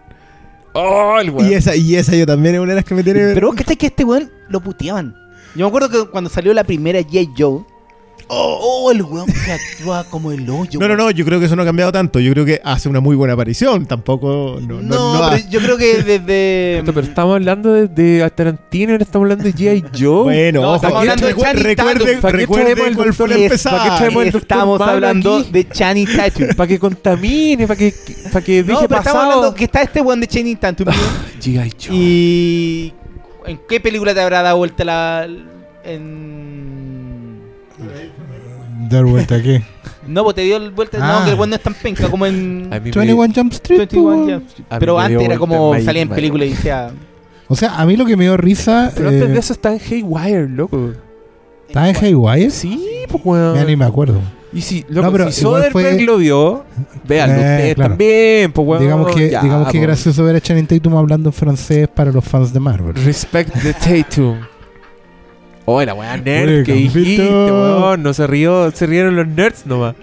Oh, 0.73 1.19
el 1.19 1.29
weón. 1.31 1.49
Y 1.49 1.53
esa, 1.53 1.75
y 1.75 1.95
esa 1.95 2.15
yo 2.15 2.25
también 2.25 2.55
es 2.55 2.61
una 2.61 2.71
de 2.71 2.75
las 2.75 2.85
que 2.85 2.95
me 2.95 3.03
tiene. 3.03 3.33
Pero 3.33 3.47
vos 3.47 3.55
cachai 3.55 3.75
que 3.75 3.87
este 3.87 4.03
weón 4.03 4.31
lo 4.49 4.61
puteaban. 4.61 5.15
Yo 5.55 5.65
me 5.65 5.67
acuerdo 5.67 5.89
que 5.89 6.09
cuando 6.09 6.29
salió 6.29 6.53
la 6.53 6.63
primera 6.63 7.01
J. 7.01 7.31
Joe. 7.37 7.65
Oh, 8.33 8.89
el 8.91 9.01
weón 9.03 9.25
que 9.27 9.51
actúa 9.51 10.05
como 10.05 10.31
el 10.31 10.49
hoyo. 10.49 10.79
no, 10.79 10.87
no, 10.87 10.95
no, 10.95 11.11
yo 11.11 11.25
creo 11.25 11.37
que 11.39 11.47
eso 11.47 11.55
no 11.57 11.63
ha 11.63 11.65
cambiado 11.65 11.91
tanto. 11.91 12.17
Yo 12.19 12.31
creo 12.31 12.45
que 12.45 12.61
hace 12.63 12.87
una 12.87 13.01
muy 13.01 13.15
buena 13.17 13.33
aparición. 13.33 13.85
Tampoco. 13.85 14.57
No, 14.61 14.81
No, 14.81 14.81
no, 14.81 15.13
no 15.15 15.23
ha- 15.25 15.31
pero 15.31 15.49
yo 15.49 15.59
creo 15.59 15.77
que 15.77 16.01
desde. 16.03 16.77
Esto, 16.79 16.93
pero 16.93 17.07
estamos 17.07 17.35
hablando 17.35 17.73
de, 17.73 17.87
de 17.89 18.29
Tarantino, 18.33 18.95
estamos 18.95 19.25
hablando 19.25 19.43
de 19.43 19.53
G.I. 19.53 19.83
Joe. 19.99 20.23
Bueno, 20.23 20.61
No, 20.61 20.67
ojo, 20.67 20.75
estamos 20.77 20.97
hablando 20.99 21.27
de 21.27 21.33
Channing 21.35 21.63
recuerde, 21.63 21.75
Tatum. 21.75 22.21
¿Para 22.21 22.31
qué 22.31 22.37
recuerde 22.37 22.95
cuál 22.95 23.13
fue 23.13 23.27
la 23.27 23.35
empezada. 23.35 23.97
Estamos 24.23 24.81
hablando 24.81 25.37
aquí? 25.39 25.51
de 25.51 25.67
Channing 25.67 26.07
Tatum. 26.15 26.47
Para 26.55 26.67
que 26.67 26.79
contamine, 26.79 27.67
para 27.67 27.77
que, 27.77 27.93
para 28.31 28.45
que 28.45 28.61
No, 28.63 28.67
deje 28.75 28.87
pero 28.87 28.99
estamos 29.01 29.23
hablando 29.23 29.53
que 29.53 29.63
está 29.65 29.81
este 29.81 29.99
weón 30.01 30.21
de 30.21 30.27
Channing 30.27 30.57
Tatum. 30.57 30.87
G.I. 31.41 31.71
Joe. 31.85 31.95
y. 31.95 32.93
¿En 33.45 33.59
qué 33.67 33.79
película 33.81 34.13
te 34.13 34.21
habrá 34.21 34.41
dado 34.41 34.55
vuelta 34.57 34.85
la. 34.85 35.27
En. 35.83 36.80
¿Dar 38.91 39.05
vuelta 39.05 39.35
a 39.35 39.41
qué? 39.41 39.63
No, 40.07 40.23
pues 40.23 40.35
te 40.35 40.41
dio 40.41 40.71
vuelta. 40.71 40.97
Ah. 40.99 41.19
No, 41.19 41.25
que 41.25 41.31
el 41.31 41.35
weón 41.37 41.51
no 41.51 41.55
es 41.55 41.61
tan 41.61 41.75
penca 41.75 42.09
como 42.09 42.25
en. 42.25 42.67
A 42.71 42.79
mí 42.79 42.91
me- 42.95 43.05
21 43.05 43.33
Jump 43.35 43.53
Street. 43.53 43.77
21 43.77 44.09
po. 44.25 44.31
Jump 44.31 44.47
Street. 44.47 44.65
A 44.69 44.73
mí 44.75 44.79
Pero 44.79 44.99
antes 44.99 45.21
era 45.21 45.37
como 45.37 45.79
salía 45.79 46.01
en 46.01 46.09
película 46.09 46.43
y 46.45 46.49
decía. 46.49 46.91
O 47.47 47.55
sea, 47.55 47.75
a 47.79 47.85
mí 47.85 47.95
lo 47.95 48.05
que 48.05 48.17
me 48.17 48.23
dio 48.23 48.35
risa. 48.35 48.91
Pero 48.95 49.09
antes 49.09 49.23
eh, 49.29 49.31
de 49.31 49.39
eso 49.39 49.53
está 49.53 49.71
en 49.73 49.79
Haywire, 49.79 50.49
loco. 50.49 50.91
¿Estaba 51.67 51.87
en 51.89 51.95
Haywire? 51.95 52.49
Sí, 52.49 52.83
pues 53.09 53.23
weón. 53.23 53.55
Ya 53.55 53.63
ni 53.63 53.75
me 53.75 53.85
acuerdo. 53.85 54.19
Y 54.53 54.61
si, 54.61 54.83
loco, 54.89 55.05
No, 55.05 55.11
pero 55.13 55.31
si 55.31 55.41
igual 55.41 55.61
Soderbergh 55.71 55.95
fue- 55.97 56.05
lo 56.05 56.17
vio, 56.17 56.63
véanlo 57.07 57.35
Eh, 57.35 57.39
ustedes 57.39 57.75
claro. 57.75 57.89
también, 57.91 58.51
pues 58.51 58.67
weón. 58.67 58.81
digamos 58.81 59.15
que, 59.15 59.29
ya, 59.29 59.41
digamos 59.43 59.67
que 59.71 59.77
po. 59.77 59.83
gracioso 59.83 60.23
ver 60.25 60.35
a 60.35 60.41
Channing 60.41 60.67
Tatum 60.67 60.95
hablando 60.97 61.29
en 61.29 61.33
francés 61.33 61.87
para 61.87 62.11
los 62.11 62.25
fans 62.25 62.51
de 62.51 62.59
Marvel. 62.59 62.95
Respect 62.95 63.53
the 63.61 63.73
Tatum. 63.73 64.37
Oh, 65.73 65.83
la 65.83 65.93
weá 65.93 66.17
nerd 66.17 66.49
Oye, 66.49 66.63
que 66.63 66.73
dijiste, 66.73 67.25
Gambito. 67.27 67.81
weón. 67.81 68.03
No 68.03 68.13
se 68.13 68.27
rió, 68.27 68.71
se 68.71 68.85
rieron 68.85 69.15
los 69.15 69.27
nerds 69.27 69.65
nomás. 69.65 69.95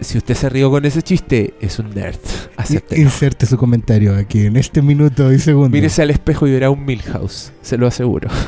Si 0.00 0.16
usted 0.16 0.34
se 0.34 0.48
rió 0.48 0.70
con 0.70 0.84
ese 0.86 1.02
chiste, 1.02 1.52
es 1.60 1.78
un 1.78 1.90
nerd. 1.94 2.16
Acéptelo. 2.56 3.02
Inserte 3.02 3.44
su 3.46 3.56
comentario 3.58 4.16
aquí 4.16 4.46
en 4.46 4.56
este 4.56 4.80
minuto 4.82 5.30
y 5.32 5.38
segundo. 5.38 5.68
Mírese 5.70 6.00
al 6.02 6.10
espejo 6.10 6.46
y 6.46 6.52
verá 6.52 6.70
un 6.70 6.84
Milhouse, 6.84 7.52
se 7.60 7.76
lo 7.76 7.86
aseguro. 7.86 8.28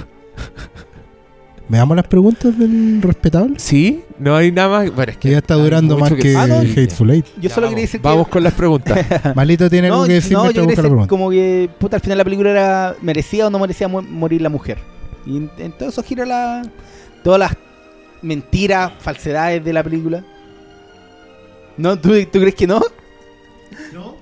¿Me 1.69 1.79
damos 1.79 1.97
las 1.97 2.07
preguntas 2.07 2.59
del 2.59 3.01
respetable? 3.01 3.55
¿Sí? 3.59 4.03
No 4.19 4.37
hay 4.37 4.53
nada 4.53 4.69
más. 4.69 4.95
Bueno, 4.95 5.13
es 5.13 5.19
Que 5.19 5.31
ya 5.31 5.39
está 5.39 5.55
durando 5.55 5.97
más 5.99 6.13
que, 6.13 6.37
Ah, 6.37 6.47
no. 6.47 6.57
Hateful 6.61 7.11
Eight. 7.11 7.27
Yo 7.37 7.43
Ya, 7.43 7.49
solo 7.51 7.67
vamos, 7.67 7.71
quería 7.75 7.83
decir 7.87 8.01
que. 8.01 8.09
Vamos 8.09 8.29
con 8.29 8.43
las 8.43 8.53
preguntas. 8.53 8.99
Malito 9.35 9.71
tiene 9.71 9.87
algo 9.87 10.01
no, 10.03 10.07
que 10.07 10.13
decir 10.15 10.33
no, 10.33 10.45
yo 10.45 10.67
quería 10.67 10.83
la 10.83 10.83
decir 10.89 11.07
como 11.09 11.31
que, 11.31 11.71
puta, 11.79 11.97
al 11.97 12.03
final 12.03 12.19
la 12.19 12.25
película 12.25 12.51
era. 12.51 12.95
¿Merecía 13.01 13.47
o 13.47 13.51
no 13.51 13.59
merecía 13.59 13.89
morir 13.89 14.43
la 14.43 14.49
mujer? 14.51 14.79
Y 15.27 15.37
en, 15.37 15.51
en 15.59 15.73
todo 15.73 15.89
eso 15.89 16.03
gira 16.03 16.25
la. 16.27 16.63
Todas 17.23 17.39
las 17.39 17.57
mentiras, 18.23 18.93
falsedades 19.01 19.65
de 19.65 19.73
la 19.73 19.83
película. 19.83 20.25
¿No? 21.77 21.97
¿Tú, 21.99 22.11
tú 22.31 22.39
crees 22.41 22.55
que 22.55 22.67
no? 22.67 22.81
No. 23.93 24.17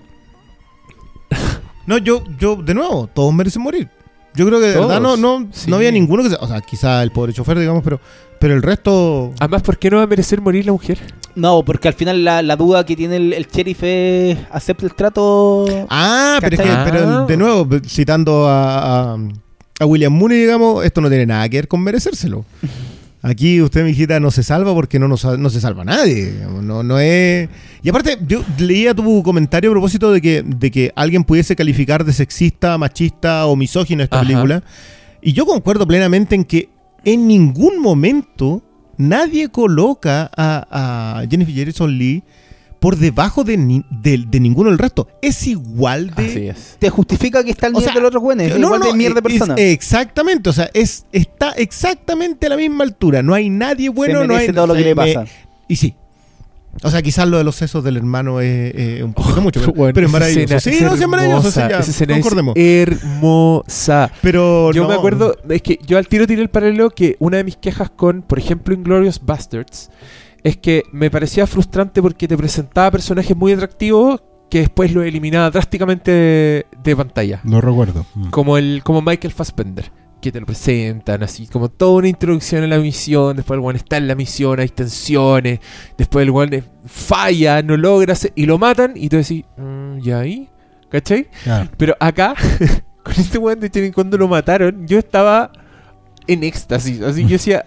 No, 1.87 1.99
yo, 1.99 2.23
yo, 2.39 2.57
de 2.57 2.75
nuevo, 2.75 3.09
todos 3.13 3.33
merecen 3.35 3.63
morir. 3.63 3.89
Yo 4.35 4.47
creo 4.47 4.61
que 4.61 4.67
de 4.69 4.75
Todos, 4.75 4.87
verdad 4.89 5.01
no, 5.01 5.17
no, 5.17 5.49
sí. 5.51 5.69
no 5.69 5.77
había 5.77 5.91
ninguno 5.91 6.23
que 6.23 6.31
se- 6.31 6.37
O 6.37 6.47
sea, 6.47 6.61
quizá 6.61 7.03
el 7.03 7.11
pobre 7.11 7.33
chofer, 7.33 7.59
digamos, 7.59 7.83
pero, 7.83 7.99
pero 8.39 8.55
el 8.55 8.63
resto. 8.63 9.33
Además, 9.41 9.63
¿por 9.63 9.77
qué 9.77 9.91
no 9.91 9.97
va 9.97 10.05
a 10.05 10.07
merecer 10.07 10.41
morir 10.41 10.67
la 10.67 10.73
mujer? 10.73 10.99
No, 11.35 11.65
porque 11.65 11.89
al 11.89 11.95
final 11.95 12.23
la, 12.25 12.41
la 12.43 12.55
duda 12.55 12.85
que 12.87 12.95
tiene 12.95 13.17
el, 13.17 13.33
el 13.33 13.47
sheriff 13.49 13.81
es. 13.83 14.39
¿Acepta 14.53 14.87
el 14.87 14.95
trato? 14.95 15.65
Ah, 15.89 16.39
pero 16.41 16.55
es 16.55 16.63
que, 16.63 16.69
pero 16.85 17.09
Ah. 17.09 17.25
de 17.27 17.37
nuevo, 17.37 17.67
citando 17.87 18.47
a, 18.49 19.15
a, 19.15 19.19
a 19.81 19.87
William 19.87 20.13
Mooney, 20.13 20.39
digamos, 20.39 20.85
esto 20.85 21.01
no 21.01 21.09
tiene 21.09 21.25
nada 21.25 21.49
que 21.49 21.57
ver 21.57 21.67
con 21.69 21.81
merecérselo. 21.81 22.45
Aquí 23.23 23.61
usted, 23.63 23.83
mi 23.83 23.91
hijita, 23.91 24.21
no 24.21 24.31
se 24.31 24.43
salva 24.43 24.75
porque 24.75 24.99
no, 24.99 25.09
nos, 25.09 25.25
no 25.39 25.51
se 25.51 25.61
salva 25.61 25.85
nadie. 25.85 26.35
No, 26.63 26.83
no 26.83 26.99
es... 26.99 27.49
Y 27.83 27.89
aparte, 27.89 28.19
yo 28.27 28.45
leía 28.59 28.95
tu 28.95 29.23
comentario 29.23 29.71
a 29.71 29.73
propósito 29.73 30.13
de 30.13 30.21
que, 30.21 30.43
de 30.43 30.71
que 30.71 30.93
alguien 30.95 31.25
pudiese 31.25 31.57
calificar 31.57 32.05
de 32.05 32.13
sexista, 32.13 32.77
machista 32.77 33.47
o 33.47 33.57
misógino 33.57 34.03
esta 34.03 34.21
Ajá. 34.21 34.27
película. 34.27 34.63
Y 35.23 35.33
yo 35.33 35.47
concuerdo 35.47 35.87
plenamente 35.87 36.35
en 36.35 36.45
que 36.45 36.69
en 37.05 37.27
ningún 37.27 37.81
momento 37.81 38.63
nadie 38.99 39.49
coloca 39.49 40.31
a, 40.37 41.21
a 41.21 41.27
Jennifer 41.29 41.67
Jason 41.67 41.97
Lee 41.97 42.23
por 42.81 42.97
debajo 42.97 43.45
de, 43.45 43.57
ni- 43.59 43.85
de, 43.91 44.25
de 44.27 44.41
ninguno 44.41 44.71
del 44.71 44.79
resto. 44.79 45.07
Es 45.23 45.47
igual 45.47 46.15
de... 46.15 46.27
Así 46.27 46.47
es. 46.49 46.77
¿Te 46.79 46.89
justifica 46.91 47.45
que 47.45 47.51
está 47.51 47.67
el 47.67 47.75
O 47.75 47.79
nivel 47.79 47.85
sea, 47.93 47.95
de 47.95 48.01
los 48.01 48.09
otros 48.09 48.23
buenos? 48.23 48.47
Es 48.47 48.59
No, 48.59 48.67
igual 48.69 48.81
no, 48.81 48.87
de 48.87 48.95
mierda 48.95 49.21
de 49.21 49.29
es- 49.29 49.39
persona. 49.39 49.55
exactamente, 49.59 50.49
o 50.51 50.53
sea, 50.53 50.71
es, 50.75 51.05
está 51.13 51.51
exactamente 51.53 52.47
a 52.47 52.49
la 52.51 52.57
misma 52.57 52.85
altura. 52.85 53.23
No 53.23 53.35
hay 53.35 53.51
nadie 53.51 53.89
bueno, 53.91 54.23
Se 54.23 54.27
no 54.27 54.35
hay 54.35 54.49
todo 54.53 54.67
lo 54.69 54.75
que 54.75 54.81
le 54.81 54.95
me- 54.95 55.15
pasa. 55.15 55.25
Y 55.69 55.77
sí. 55.77 55.95
O 56.85 56.91
sea, 56.91 57.03
quizás 57.03 57.27
lo 57.29 57.37
de 57.37 57.43
los 57.45 57.57
sesos 57.57 57.83
del 57.83 57.97
hermano 57.97 58.41
es, 58.41 58.73
es 58.77 59.03
un 59.03 59.13
poquito 59.13 59.41
mucho, 59.43 59.59
pero, 59.61 59.73
Bueno, 59.73 59.93
pero 59.93 60.07
es 60.07 60.13
maravilloso. 60.13 60.55
escena 60.55 60.77
sí, 60.79 60.85
no, 60.85 60.97
sí, 60.97 61.03
es 61.03 61.09
maravilloso. 61.09 61.51
sí, 61.51 61.59
hermosa, 61.59 61.69
ya, 61.77 61.81
esa 61.81 61.91
escena 61.91 62.17
es 62.17 62.23
concordemos. 62.23 62.55
hermosa. 62.57 64.11
Pero 64.23 64.73
Yo 64.73 64.83
no. 64.85 64.89
me 64.89 64.95
acuerdo, 64.95 65.37
es 65.49 65.63
que 65.63 65.79
yo 65.87 65.99
al 65.99 66.07
tiro 66.09 66.27
tiré 66.27 66.43
el 66.43 66.49
paralelo 66.51 66.91
que 66.91 67.17
una 67.19 67.39
de 67.39 67.45
mis 67.45 67.57
quejas 67.57 67.91
con, 67.91 68.23
por 68.23 68.39
ejemplo, 68.39 68.73
Inglorious 68.75 69.21
Bastards, 69.25 69.91
es 70.45 70.57
que 70.57 70.83
me 70.93 71.11
parecía 71.11 71.47
frustrante 71.47 72.01
porque 72.03 72.27
te 72.29 72.37
presentaba 72.37 72.91
personajes 72.91 73.37
muy 73.37 73.53
atractivos 73.53 74.23
que 74.51 74.61
después 74.61 74.93
los 74.93 75.05
eliminaba 75.05 75.51
drásticamente 75.51 76.11
de, 76.11 76.67
de 76.83 76.97
pantalla. 76.97 77.41
Lo 77.45 77.61
recuerdo. 77.61 78.05
Mm. 78.15 78.31
Como 78.31 78.59
el 78.59 78.83
como 78.85 79.01
Michael 79.01 79.33
Fassbender, 79.33 79.93
que 80.21 80.33
te 80.33 80.41
lo 80.41 80.47
presentan 80.47 81.23
así, 81.23 81.47
como 81.47 81.69
toda 81.69 81.93
una 81.99 82.09
introducción 82.09 82.65
a 82.65 82.67
la 82.67 82.79
misión, 82.79 83.37
después 83.37 83.59
el 83.59 83.65
one 83.65 83.79
está 83.79 83.97
en 83.97 84.09
la 84.09 84.15
misión, 84.17 84.59
hay 84.61 84.69
tensiones, 84.69 85.61
después 85.97 86.25
el 86.25 86.31
one 86.31 86.65
falla, 86.85 87.63
no 87.63 87.77
logra 87.77 88.13
hacer- 88.15 88.33
y 88.35 88.47
lo 88.47 88.59
matan 88.59 88.93
y 88.97 89.09
tú 89.09 89.17
decís, 89.19 89.45
"Mm, 89.57 89.99
¿y 90.03 90.11
ahí? 90.11 90.49
¿Cachai? 90.91 91.29
Pero 91.77 91.95
acá, 92.01 92.35
con 93.05 93.15
este 93.17 93.39
weón 93.39 93.61
de 93.61 93.71
Channing, 93.71 93.93
cuando 93.93 94.19
lo 94.19 94.27
mataron, 94.27 94.85
yo 94.89 94.99
estaba 94.99 95.53
en 96.27 96.43
éxtasis. 96.43 97.01
Así 97.03 97.23
yo 97.23 97.29
decía, 97.31 97.65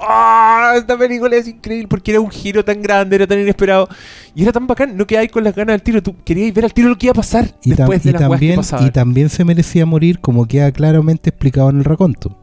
¡Ah! 0.00 0.74
esta 0.76 0.96
película 0.96 1.36
es 1.36 1.46
increíble 1.48 1.88
porque 1.88 2.12
era 2.12 2.20
un 2.20 2.30
giro 2.30 2.64
tan 2.64 2.80
grande, 2.82 3.16
era 3.16 3.26
tan 3.26 3.38
inesperado. 3.40 3.88
Y 4.34 4.42
era 4.42 4.52
tan 4.52 4.66
bacán, 4.66 4.96
no 4.96 5.06
quedáis 5.06 5.30
con 5.30 5.44
las 5.44 5.54
ganas 5.54 5.74
del 5.74 5.82
tiro. 5.82 6.02
Tú 6.02 6.16
querías 6.24 6.52
ver 6.54 6.64
al 6.64 6.72
tiro 6.72 6.88
lo 6.88 6.96
que 6.96 7.06
iba 7.06 7.12
a 7.12 7.14
pasar 7.14 7.46
Y, 7.62 7.70
tam- 7.72 7.76
después 7.76 8.02
de 8.04 8.10
y 8.10 8.12
las 8.12 8.22
weas 8.22 8.30
que 8.30 8.34
también, 8.36 8.56
pasaban. 8.56 8.86
y 8.86 8.90
también 8.90 9.28
se 9.28 9.44
merecía 9.44 9.86
morir 9.86 10.20
como 10.20 10.46
queda 10.46 10.70
claramente 10.72 11.30
explicado 11.30 11.70
en 11.70 11.78
el 11.78 11.84
raconto. 11.84 12.36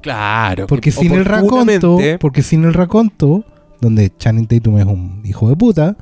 Claro. 0.00 0.66
Porque 0.66 0.90
que 0.90 0.96
sin 0.96 1.12
el 1.12 1.24
raconto, 1.24 1.98
porque 2.20 2.42
sin 2.42 2.64
el 2.64 2.72
raconto, 2.74 3.44
donde 3.80 4.10
Channing 4.16 4.46
Tatum 4.46 4.78
es 4.78 4.86
un 4.86 5.22
hijo 5.24 5.48
de 5.48 5.56
puta, 5.56 5.96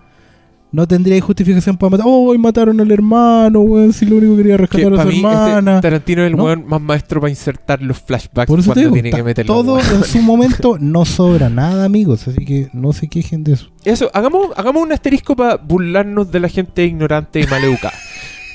no 0.70 0.86
tendría 0.86 1.20
justificación 1.20 1.77
para 1.77 1.90
matar. 1.90 2.07
Oh, 2.09 2.35
y 2.35 2.39
mataron 2.39 2.81
al 2.81 2.90
hermano, 2.90 3.61
weón, 3.61 3.93
si 3.93 4.05
lo 4.07 4.16
único 4.16 4.32
que 4.36 4.43
quería 4.43 4.57
que 4.57 4.62
rescatar 4.62 4.93
a 4.93 4.97
para 4.97 5.03
su 5.05 5.09
mí 5.09 5.16
este 5.16 5.28
hermana. 5.28 5.81
Tarantino 5.81 6.23
es 6.23 6.31
el 6.31 6.36
¿No? 6.36 6.45
weón 6.45 6.65
más 6.66 6.81
maestro 6.81 7.20
para 7.20 7.31
insertar 7.31 7.82
los 7.82 7.99
flashbacks 8.01 8.47
Por 8.49 8.59
eso 8.61 8.66
cuando 8.69 8.74
te 8.74 8.81
digo, 8.81 8.93
tiene 8.93 9.11
que 9.11 9.23
meterlo. 9.23 9.55
todo 9.55 9.81
en 9.81 10.05
su 10.05 10.20
momento 10.20 10.77
no 10.81 11.05
sobra 11.05 11.49
nada, 11.49 11.85
amigos, 11.85 12.28
así 12.28 12.45
que 12.45 12.69
no 12.73 12.93
se 12.93 13.09
quejen 13.09 13.45
de 13.45 13.55
eso. 13.55 13.70
Eso, 13.85 14.11
hagamos, 14.12 14.49
hagamos 14.57 14.82
un 14.82 14.93
asterisco 14.93 15.35
para 15.35 15.57
burlarnos 15.57 16.31
de 16.31 16.40
la 16.40 16.49
gente 16.49 16.85
ignorante 16.85 17.40
y 17.40 17.47
maleducada. 17.47 17.95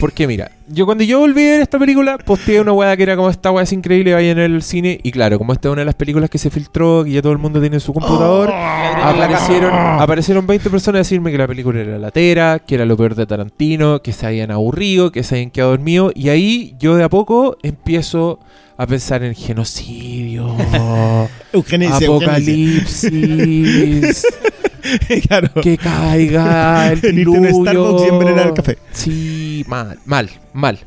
Porque 0.04 0.28
mira, 0.28 0.52
yo 0.68 0.86
cuando 0.86 1.06
yo 1.06 1.20
volví 1.20 1.48
a 1.48 1.52
ver 1.52 1.62
esta 1.62 1.80
película, 1.80 2.18
posteé 2.18 2.60
una 2.60 2.74
weá 2.74 2.98
que 2.98 3.04
era 3.04 3.16
como 3.16 3.30
esta 3.30 3.52
weá 3.52 3.64
es 3.64 3.72
increíble, 3.72 4.14
vaya 4.14 4.32
en 4.32 4.40
el 4.40 4.62
cine. 4.62 5.00
Y 5.02 5.14
claro, 5.14 5.38
como 5.38 5.54
esta 5.54 5.70
es 5.70 5.72
una 5.72 5.80
de 5.80 5.86
las 5.86 5.96
películas 5.96 6.30
que 6.30 6.38
se 6.38 6.50
filtró, 6.50 7.06
que 7.06 7.12
ya 7.12 7.22
todo 7.22 7.32
el 7.32 7.38
mundo 7.38 7.62
tiene 7.62 7.78
en 7.78 7.80
su 7.80 7.94
computador, 7.94 8.52
aparecieron, 8.52 9.74
aparecieron 9.74 10.46
20 10.46 10.70
personas 10.70 10.98
a 10.98 11.04
decirme 11.04 11.32
que 11.32 11.38
la 11.38 11.48
película 11.48 11.80
era 11.80 11.98
latera, 11.98 12.60
que 12.60 12.76
era 12.76 12.86
lo 12.86 12.98
peor 12.98 13.16
de 13.16 13.26
Tarantino, 13.26 14.02
que 14.02 14.12
se 14.12 14.28
habían 14.28 14.52
aburrido, 14.52 15.10
que 15.10 15.24
se 15.24 15.36
habían 15.36 15.52
quedado 15.52 15.72
dormidos. 15.72 16.12
Y 16.18 16.28
ahí 16.28 16.76
yo 16.80 16.98
de 16.98 17.06
a 17.06 17.10
poco 17.10 17.56
empiezo 17.64 18.42
a 18.76 18.86
pensar 18.86 19.24
en 19.24 19.36
genocidio, 19.36 20.54
apocalipsis. 21.94 24.26
claro. 25.28 25.50
que 25.62 25.78
caiga 25.78 26.92
el 26.92 27.02
diluvio. 27.16 27.54
Starbucks 27.64 28.04
y 28.06 28.10
envenenar 28.10 28.48
el 28.48 28.54
café. 28.54 28.78
Sí, 28.92 29.66
mal, 29.68 29.98
mal, 30.06 30.30
mal. 30.54 30.80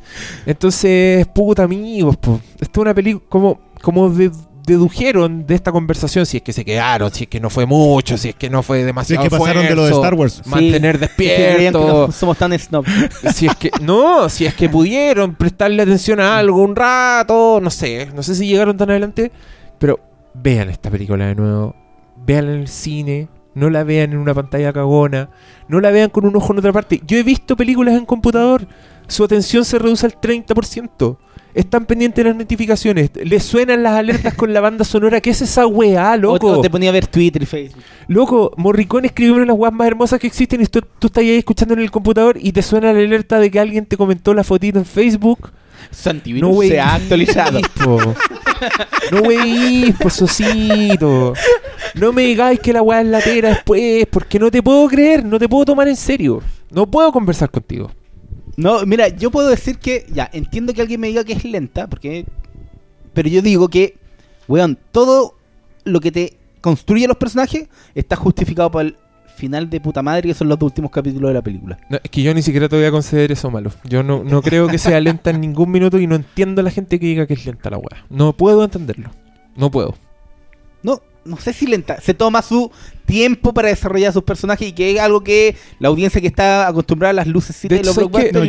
Entonces, 0.45 1.25
puta 1.27 1.63
amigos, 1.63 2.17
po. 2.17 2.39
Esto 2.59 2.81
es 2.81 2.83
una 2.83 2.93
película 2.93 3.25
como, 3.29 3.59
como 3.81 4.09
de- 4.09 4.31
dedujeron 4.65 5.45
de 5.47 5.55
esta 5.55 5.71
conversación, 5.71 6.25
si 6.25 6.37
es 6.37 6.43
que 6.43 6.51
se 6.51 6.65
quedaron, 6.65 7.09
si 7.13 7.23
es 7.23 7.29
que 7.29 7.39
no 7.39 7.49
fue 7.49 7.65
mucho, 7.65 8.17
si 8.17 8.29
es 8.29 8.35
que 8.35 8.49
no 8.49 8.61
fue 8.63 8.79
Si 8.79 8.81
es 8.81 8.85
demasiado 8.87 9.23
que 9.23 9.29
pasaron 9.29 9.65
de 9.65 9.73
lo 9.75 9.85
de 9.85 9.91
Star 9.91 10.13
Wars. 10.13 10.41
Mantener 10.45 10.95
Sí, 10.95 11.01
despierto. 11.01 12.11
somos 12.11 12.37
tan 12.37 12.51
snob. 12.59 12.85
si 13.33 13.47
es 13.47 13.55
que 13.55 13.71
no, 13.81 14.27
si 14.27 14.45
es 14.45 14.53
que 14.55 14.67
pudieron 14.67 15.35
prestarle 15.35 15.81
atención 15.83 16.19
a 16.19 16.37
algo 16.37 16.61
un 16.61 16.75
rato, 16.75 17.59
no 17.61 17.69
sé, 17.69 18.09
no 18.13 18.21
sé 18.23 18.35
si 18.35 18.45
llegaron 18.45 18.75
tan 18.75 18.89
adelante, 18.89 19.31
pero 19.79 19.99
vean 20.33 20.69
esta 20.69 20.91
película 20.91 21.27
de 21.27 21.35
nuevo, 21.35 21.73
vean 22.25 22.49
en 22.49 22.59
el 22.59 22.67
cine, 22.67 23.29
no 23.57 23.69
la 23.69 23.83
vean 23.83 24.13
en 24.13 24.19
una 24.19 24.33
pantalla 24.33 24.71
cagona, 24.71 25.29
no 25.67 25.81
la 25.81 25.91
vean 25.91 26.09
con 26.09 26.25
un 26.25 26.35
ojo 26.35 26.53
en 26.53 26.59
otra 26.59 26.71
parte. 26.71 27.01
Yo 27.05 27.17
he 27.17 27.23
visto 27.23 27.57
películas 27.57 27.95
en 27.95 28.05
computador, 28.05 28.67
su 29.07 29.23
atención 29.23 29.65
se 29.65 29.79
reduce 29.79 30.05
al 30.05 30.19
30%. 30.19 31.17
Están 31.53 31.87
pendientes 31.87 32.23
de 32.23 32.29
las 32.29 32.37
notificaciones, 32.37 33.09
les 33.15 33.41
suenan 33.41 33.81
las 33.81 33.93
alertas 33.93 34.35
con 34.35 34.53
la 34.53 34.61
banda 34.61 34.85
sonora. 34.85 35.21
¿Qué 35.21 35.31
es 35.31 35.41
esa 35.41 35.65
weá, 35.65 36.15
loco? 36.15 36.47
o 36.47 36.61
te 36.61 36.69
ponía 36.69 36.89
a 36.89 36.93
ver 36.93 37.07
Twitter 37.07 37.41
y 37.41 37.47
Facebook. 37.47 37.81
Loco, 38.07 38.51
Morricone 38.57 39.07
escribió 39.07 39.33
una 39.33 39.41
de 39.41 39.47
las 39.47 39.57
weas 39.57 39.73
más 39.73 39.87
hermosas 39.87 40.19
que 40.19 40.27
existen 40.27 40.61
y 40.61 40.67
tú, 40.67 40.81
tú 40.99 41.07
estás 41.07 41.23
ahí 41.23 41.31
escuchando 41.31 41.73
en 41.73 41.79
el 41.79 41.89
computador 41.89 42.37
y 42.39 42.51
te 42.51 42.61
suena 42.61 42.93
la 42.93 42.99
alerta 42.99 43.39
de 43.39 43.49
que 43.49 43.59
alguien 43.59 43.87
te 43.87 43.97
comentó 43.97 44.35
la 44.35 44.43
fotito 44.43 44.77
en 44.77 44.85
Facebook. 44.85 45.49
Su 45.91 46.13
No, 46.39 46.61
se 46.61 46.79
ha 46.79 46.95
actualizado. 46.95 47.59
po. 47.83 48.15
No 49.11 49.21
weís. 49.21 49.95
No 51.95 52.13
me 52.13 52.23
digáis 52.23 52.59
que 52.59 52.73
la 52.73 52.81
wea 52.81 53.01
es 53.01 53.07
latera 53.07 53.49
después, 53.49 54.05
porque 54.11 54.39
no 54.39 54.51
te 54.51 54.61
puedo 54.61 54.87
creer, 54.87 55.25
no 55.25 55.39
te 55.39 55.49
puedo 55.49 55.65
tomar 55.65 55.87
en 55.87 55.95
serio. 55.95 56.41
No 56.69 56.85
puedo 56.85 57.11
conversar 57.11 57.49
contigo. 57.49 57.91
No, 58.55 58.85
mira, 58.85 59.07
yo 59.09 59.29
puedo 59.31 59.49
decir 59.49 59.77
que, 59.77 60.05
ya, 60.11 60.29
entiendo 60.33 60.73
que 60.73 60.81
alguien 60.81 60.99
me 60.99 61.07
diga 61.07 61.23
que 61.23 61.33
es 61.33 61.43
lenta, 61.45 61.87
porque... 61.87 62.25
Pero 63.13 63.29
yo 63.29 63.41
digo 63.41 63.67
que, 63.69 63.97
weón, 64.47 64.77
todo 64.91 65.35
lo 65.83 65.99
que 65.99 66.11
te 66.11 66.37
construye 66.61 67.07
los 67.07 67.17
personajes 67.17 67.67
está 67.95 68.15
justificado 68.15 68.69
por 68.71 68.81
el 68.85 68.97
final 69.37 69.69
de 69.69 69.79
puta 69.79 70.01
madre, 70.01 70.27
que 70.27 70.33
son 70.33 70.49
los 70.49 70.59
dos 70.59 70.67
últimos 70.67 70.91
capítulos 70.91 71.29
de 71.29 71.33
la 71.35 71.41
película. 71.41 71.77
No, 71.89 71.97
es 72.03 72.09
que 72.09 72.21
yo 72.21 72.33
ni 72.33 72.41
siquiera 72.41 72.67
te 72.67 72.75
voy 72.75 72.85
a 72.85 72.91
conceder 72.91 73.31
eso 73.31 73.49
malo. 73.49 73.71
Yo 73.83 74.03
no, 74.03 74.23
no 74.23 74.41
creo 74.41 74.67
que 74.67 74.77
sea 74.77 74.99
lenta 74.99 75.29
en 75.29 75.39
ningún 75.39 75.71
minuto 75.71 75.99
y 75.99 76.07
no 76.07 76.15
entiendo 76.15 76.61
a 76.61 76.63
la 76.63 76.71
gente 76.71 76.99
que 76.99 77.05
diga 77.05 77.27
que 77.27 77.35
es 77.35 77.45
lenta 77.45 77.69
la 77.69 77.77
wea. 77.77 78.05
No 78.09 78.33
puedo 78.33 78.63
entenderlo. 78.63 79.11
No 79.55 79.71
puedo. 79.71 79.95
No, 80.83 81.01
no 81.25 81.37
sé 81.37 81.53
si 81.53 81.67
lenta, 81.67 81.99
se 82.01 82.13
toma 82.13 82.41
su 82.41 82.71
tiempo 83.05 83.53
para 83.53 83.69
desarrollar 83.69 84.13
sus 84.13 84.23
personajes 84.23 84.69
y 84.69 84.71
que 84.71 84.91
es 84.91 84.99
algo 84.99 85.23
que 85.23 85.55
la 85.79 85.89
audiencia 85.89 86.21
que 86.21 86.27
está 86.27 86.67
acostumbrada 86.67 87.11
a 87.11 87.13
las 87.13 87.27
luces 87.27 87.59
De 87.63 87.83
los 87.83 87.95
blockbusters 87.95 88.33
No, 88.33 88.43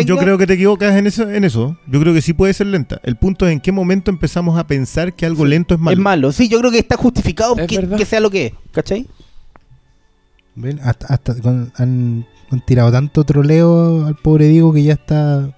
yo, 0.00 0.16
creo 0.16 0.38
que 0.38 0.46
te 0.46 0.54
equivocas 0.54 0.96
en 0.96 1.06
eso, 1.06 1.28
en 1.28 1.44
eso. 1.44 1.76
Yo 1.86 2.00
creo 2.00 2.14
que 2.14 2.22
sí 2.22 2.32
puede 2.32 2.54
ser 2.54 2.68
lenta. 2.68 3.00
El 3.02 3.16
punto 3.16 3.46
es 3.46 3.52
en 3.52 3.60
qué 3.60 3.72
momento 3.72 4.10
empezamos 4.10 4.58
a 4.58 4.66
pensar 4.66 5.14
que 5.14 5.26
algo 5.26 5.44
lento 5.44 5.74
es 5.74 5.80
malo. 5.80 5.94
es 5.94 6.02
malo. 6.02 6.32
Sí, 6.32 6.48
yo 6.48 6.58
creo 6.60 6.70
que 6.70 6.78
está 6.78 6.96
justificado 6.96 7.56
Es 7.58 7.66
que, 7.66 7.88
que 7.88 8.04
sea 8.04 8.20
lo 8.20 8.30
que 8.30 8.46
es, 8.46 8.52
¿cachai? 8.72 9.06
¿Ven? 10.56 10.80
Hasta, 10.82 11.06
hasta 11.14 11.34
con- 11.40 11.72
han, 11.76 12.26
han 12.50 12.60
tirado 12.64 12.92
tanto 12.92 13.24
troleo 13.24 14.06
al 14.06 14.14
pobre 14.16 14.46
Diego 14.48 14.72
que 14.72 14.82
ya 14.82 14.92
está. 14.94 15.50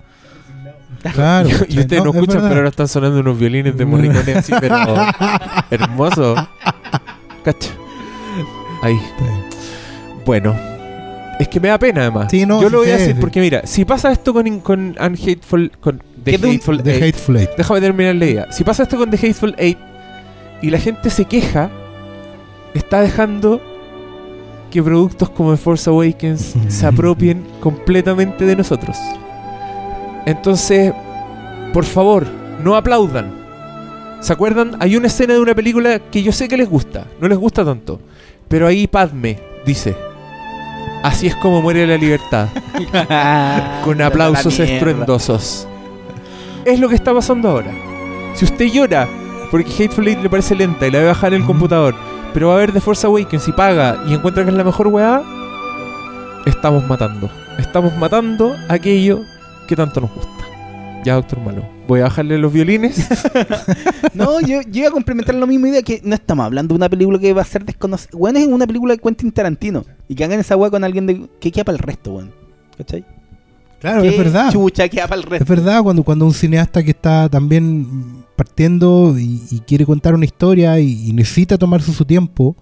Claro. 1.13 1.49
y 1.69 1.79
ustedes 1.81 2.03
no, 2.03 2.11
es 2.11 2.17
escuchan, 2.17 2.43
pero 2.43 2.57
ahora 2.57 2.69
están 2.69 2.89
sonando 2.89 3.21
unos 3.21 3.39
violines 3.39 3.77
de 3.77 3.85
Morricone 3.85 4.35
así, 4.35 4.53
pero 4.61 4.77
hermoso. 5.71 6.35
Cacha. 7.45 7.71
Ahí. 8.83 8.99
Bueno. 10.25 10.55
Es 11.39 11.49
que 11.49 11.61
me 11.61 11.69
da 11.69 11.79
pena 11.79 12.01
además. 12.03 12.29
Sí, 12.31 12.47
no, 12.47 12.63
Yo 12.63 12.71
lo 12.71 12.79
voy 12.79 12.89
a 12.89 12.97
decir 12.97 13.15
sí. 13.15 13.21
porque 13.21 13.41
mira, 13.41 13.67
si 13.67 13.85
pasa 13.85 14.11
esto 14.11 14.33
con, 14.33 14.61
con 14.61 14.97
Unhateful, 14.99 15.71
con 15.81 16.03
The 16.25 16.37
Hateful 16.37 16.83
The 16.83 16.93
Eight, 16.95 17.03
Hateful 17.15 17.37
Eight. 17.37 17.51
déjame 17.59 17.81
terminar 17.83 18.15
la 18.15 18.25
idea. 18.25 18.53
Si 18.53 18.65
pasa 18.65 18.85
esto 18.85 18.97
con 18.97 19.11
The 19.11 19.19
Hateful 19.19 19.55
Eight 19.59 19.77
y 20.63 20.71
la 20.71 20.79
gente 20.79 21.11
se 21.11 21.27
queja, 21.27 21.69
está 22.73 23.03
dejando 23.03 23.61
que 24.77 24.83
productos 24.83 25.31
como 25.31 25.53
The 25.53 25.57
Force 25.57 25.89
Awakens 25.89 26.55
se 26.69 26.87
apropien 26.87 27.43
completamente 27.61 28.45
de 28.45 28.57
nosotros. 28.57 28.99
Entonces, 30.27 30.93
por 31.73 31.87
favor, 31.87 32.27
no 32.63 32.77
aplaudan. 32.77 33.33
¿Se 34.21 34.35
acuerdan? 34.35 34.77
Hay 34.81 34.95
una 34.95 35.07
escena 35.07 35.33
de 35.33 35.41
una 35.41 35.55
película 35.55 35.99
que 35.99 36.23
yo 36.23 36.31
sé 36.31 36.47
que 36.47 36.59
les 36.59 36.69
gusta, 36.69 37.07
no 37.23 37.27
les 37.27 37.39
gusta 37.39 37.65
tanto, 37.65 38.03
pero 38.49 38.67
ahí 38.67 38.87
Padme 38.87 39.39
dice, 39.65 39.97
así 41.03 41.27
es 41.27 41.37
como 41.37 41.63
muere 41.63 41.87
la 41.87 41.97
libertad, 41.97 42.49
con 43.83 44.03
aplausos 44.03 44.59
estruendosos. 44.59 45.67
Es 46.67 46.79
lo 46.79 46.91
que 46.91 46.97
está 46.97 47.15
pasando 47.15 47.49
ahora. 47.49 47.73
Si 48.35 48.45
usted 48.45 48.67
llora 48.67 49.09
porque 49.51 49.71
Hateful 49.71 50.07
Eight 50.07 50.23
le 50.23 50.29
parece 50.29 50.55
lenta 50.55 50.87
y 50.87 50.91
la 50.91 50.99
ve 50.99 51.07
bajar 51.07 51.33
en 51.33 51.41
el 51.41 51.47
computador, 51.47 51.95
pero 52.35 52.49
va 52.49 52.55
a 52.55 52.59
ver 52.59 52.73
The 52.73 52.81
Force 52.81 53.07
Awakens 53.07 53.49
y 53.49 53.53
paga 53.53 54.03
y 54.09 54.15
encuentra 54.15 54.45
que 54.45 54.51
es 54.51 54.57
la 54.57 54.65
mejor 54.65 54.89
weá, 54.89 55.23
estamos 56.45 56.87
matando. 56.87 57.31
Estamos 57.59 57.97
matando 57.97 58.55
aquello 58.69 59.21
que 59.67 59.77
tanto 59.77 60.01
nos 60.01 60.13
gusta. 60.13 60.31
Ya, 61.05 61.15
doctor 61.15 61.41
Malo, 61.41 61.63
voy 61.87 62.01
a 62.01 62.05
bajarle 62.05 62.37
los 62.39 62.53
violines. 62.53 63.07
No, 64.15 64.41
yo, 64.41 64.63
yo 64.63 64.81
iba 64.81 64.89
a 64.89 64.93
complementar 64.93 65.35
la 65.35 65.45
misma 65.45 65.69
idea 65.69 65.83
que 65.83 66.01
no 66.03 66.15
estamos 66.15 66.47
hablando 66.47 66.73
de 66.73 66.77
una 66.77 66.89
película 66.89 67.19
que 67.19 67.35
va 67.35 67.43
a 67.43 67.45
ser 67.45 67.67
desconocida. 67.67 68.09
Bueno, 68.15 68.39
es 68.39 68.47
una 68.47 68.67
película 68.67 68.95
de 68.95 68.99
Quentin 68.99 69.31
Tarantino. 69.31 69.85
Y 70.09 70.15
que 70.15 70.25
hagan 70.25 70.41
esa 70.41 70.57
weá 70.57 70.71
con 70.71 70.83
alguien 70.85 71.07
de, 71.07 71.29
que 71.39 71.53
queda 71.53 71.65
para 71.65 71.77
el 71.77 71.83
resto, 71.83 72.13
weón. 72.15 72.33
¿Cachai? 72.79 73.05
Claro, 73.79 74.01
¿Qué 74.01 74.09
es 74.09 74.17
verdad. 74.19 74.51
Chucha, 74.51 74.89
queda 74.89 75.07
para 75.07 75.21
el 75.21 75.25
Es 75.25 75.31
resto. 75.31 75.45
verdad, 75.55 75.83
cuando, 75.83 76.03
cuando 76.03 76.25
un 76.25 76.33
cineasta 76.33 76.83
que 76.83 76.93
está 76.93 77.29
también 77.29 78.25
partiendo 78.37 79.17
y, 79.19 79.43
y 79.51 79.61
quiere 79.61 79.85
contar 79.87 80.15
una 80.15 80.25
historia 80.27 80.79
y, 80.79 81.09
y 81.09 81.13
necesita 81.13 81.59
tomarse 81.59 81.93
su 81.93 82.05
tiempo, 82.05 82.57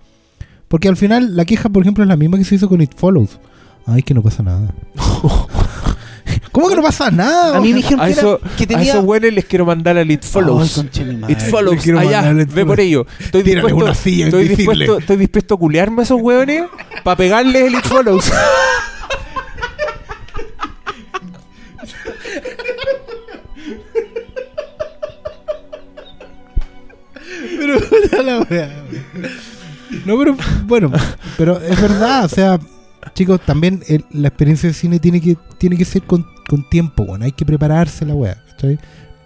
porque 0.69 0.89
al 0.89 0.97
final 0.97 1.37
la 1.37 1.45
queja, 1.45 1.69
por 1.69 1.83
ejemplo, 1.83 2.03
es 2.05 2.09
la 2.09 2.17
misma 2.17 2.39
que 2.39 2.45
se 2.45 2.55
hizo 2.55 2.69
con 2.69 2.81
It 2.81 2.93
Follows. 2.97 3.39
Ay, 3.87 4.03
que 4.03 4.15
no 4.15 4.23
pasa 4.23 4.43
nada. 4.43 4.73
¿Cómo 6.53 6.69
que 6.69 6.77
no 6.77 6.83
pasa 6.83 7.11
nada? 7.11 7.57
A 7.57 7.61
mí 7.61 7.71
me 7.71 7.77
dijeron 7.77 8.01
A, 8.01 8.07
que, 8.07 8.13
era- 8.13 8.21
eso, 8.21 8.41
a 8.43 8.57
tenía... 8.67 8.93
esos 8.93 9.05
buenos 9.05 9.33
les 9.33 9.45
quiero 9.45 9.67
mandar 9.67 9.99
al 9.99 10.11
It 10.11 10.23
Follows. 10.23 10.85
Madre. 11.19 11.33
It 11.33 11.41
Follows, 11.51 11.87
allá, 11.99 12.33
ve 12.33 12.47
Follows. 12.47 12.67
por 12.67 12.81
ello. 12.81 13.07
Estoy 13.19 13.43
dispuesto, 13.43 13.89
estoy 13.91 14.49
dispuesto, 14.49 14.99
estoy 14.99 15.17
dispuesto 15.17 15.55
a 15.55 15.59
culearme 15.59 16.01
a 16.01 16.05
esos 16.05 16.21
hueones 16.21 16.63
para 17.03 17.17
pegarles 17.17 17.63
el 17.65 17.75
It 17.75 17.85
Follows. 17.85 18.33
Pero. 27.65 28.69
No, 30.07 30.17
bueno, 30.67 30.91
pero 31.39 31.61
es 31.61 31.81
verdad, 31.81 32.25
o 32.25 32.29
sea, 32.29 32.59
chicos, 33.15 33.41
también 33.47 33.83
el- 33.87 34.05
la 34.11 34.29
experiencia 34.29 34.69
de 34.69 34.75
cine 34.75 34.99
tiene 34.99 35.21
que 35.21 35.37
tiene 35.59 35.77
que 35.77 35.85
ser 35.85 36.03
con, 36.03 36.27
con 36.49 36.69
tiempo, 36.69 37.05
bueno, 37.05 37.25
hay 37.27 37.33
que 37.33 37.47
prepararse 37.47 38.05
la 38.05 38.15
wea, 38.15 38.43
¿cachai? 38.51 38.79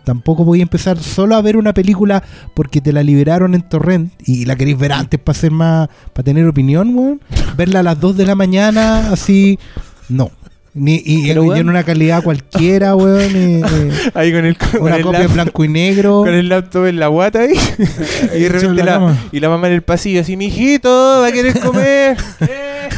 Tampoco 0.05 0.44
voy 0.44 0.60
a 0.60 0.62
empezar 0.62 0.98
solo 0.98 1.36
a 1.36 1.43
ver 1.43 1.56
una 1.56 1.73
película 1.73 2.23
porque 2.55 2.81
te 2.82 2.93
la 2.93 3.02
liberaron 3.02 3.55
en 3.55 3.62
torrent 3.62 4.12
y 4.27 4.44
la 4.44 4.56
queréis 4.56 4.78
ver 4.78 4.93
antes 4.93 5.19
para 5.20 5.39
ser 5.39 5.52
más 5.52 5.89
para 6.12 6.24
tener 6.24 6.47
opinión, 6.47 6.94
weón. 6.94 7.20
Verla 7.56 7.81
a 7.81 7.82
las 7.82 7.98
2 8.01 8.16
de 8.16 8.27
la 8.27 8.35
mañana 8.35 9.10
así, 9.12 9.59
no. 10.09 10.31
Ni, 10.79 11.03
y, 11.05 11.29
Pero, 11.29 11.45
y 11.45 11.49
weón. 11.49 11.61
en 11.61 11.69
una 11.69 11.83
calidad 11.85 12.23
cualquiera, 12.23 12.95
weón. 12.97 13.63
Ahí 14.15 14.33
con 14.33 14.45
el, 14.45 14.57
con 14.57 14.83
una 14.83 14.97
el 14.97 15.03
copia 15.03 15.23
en 15.23 15.33
blanco 15.33 15.65
y 15.65 15.69
negro. 15.69 16.19
con 16.21 16.35
el 16.35 16.49
laptop 16.49 16.87
en 16.87 16.99
la 17.01 17.09
guata 17.09 17.41
ahí. 17.41 17.53
y 18.35 18.41
de 18.41 18.49
repente 18.49 18.85
la 18.85 19.17
y 19.33 19.41
la 19.41 19.49
mamá 19.49 19.67
en 19.69 19.75
el 19.75 19.83
pasillo 19.83 20.21
así, 20.21 20.37
mijito, 20.37 20.89
¿va 20.89 21.27
a 21.27 21.33
querer 21.33 21.59
comer? 21.61 22.17
Eh. 22.41 22.89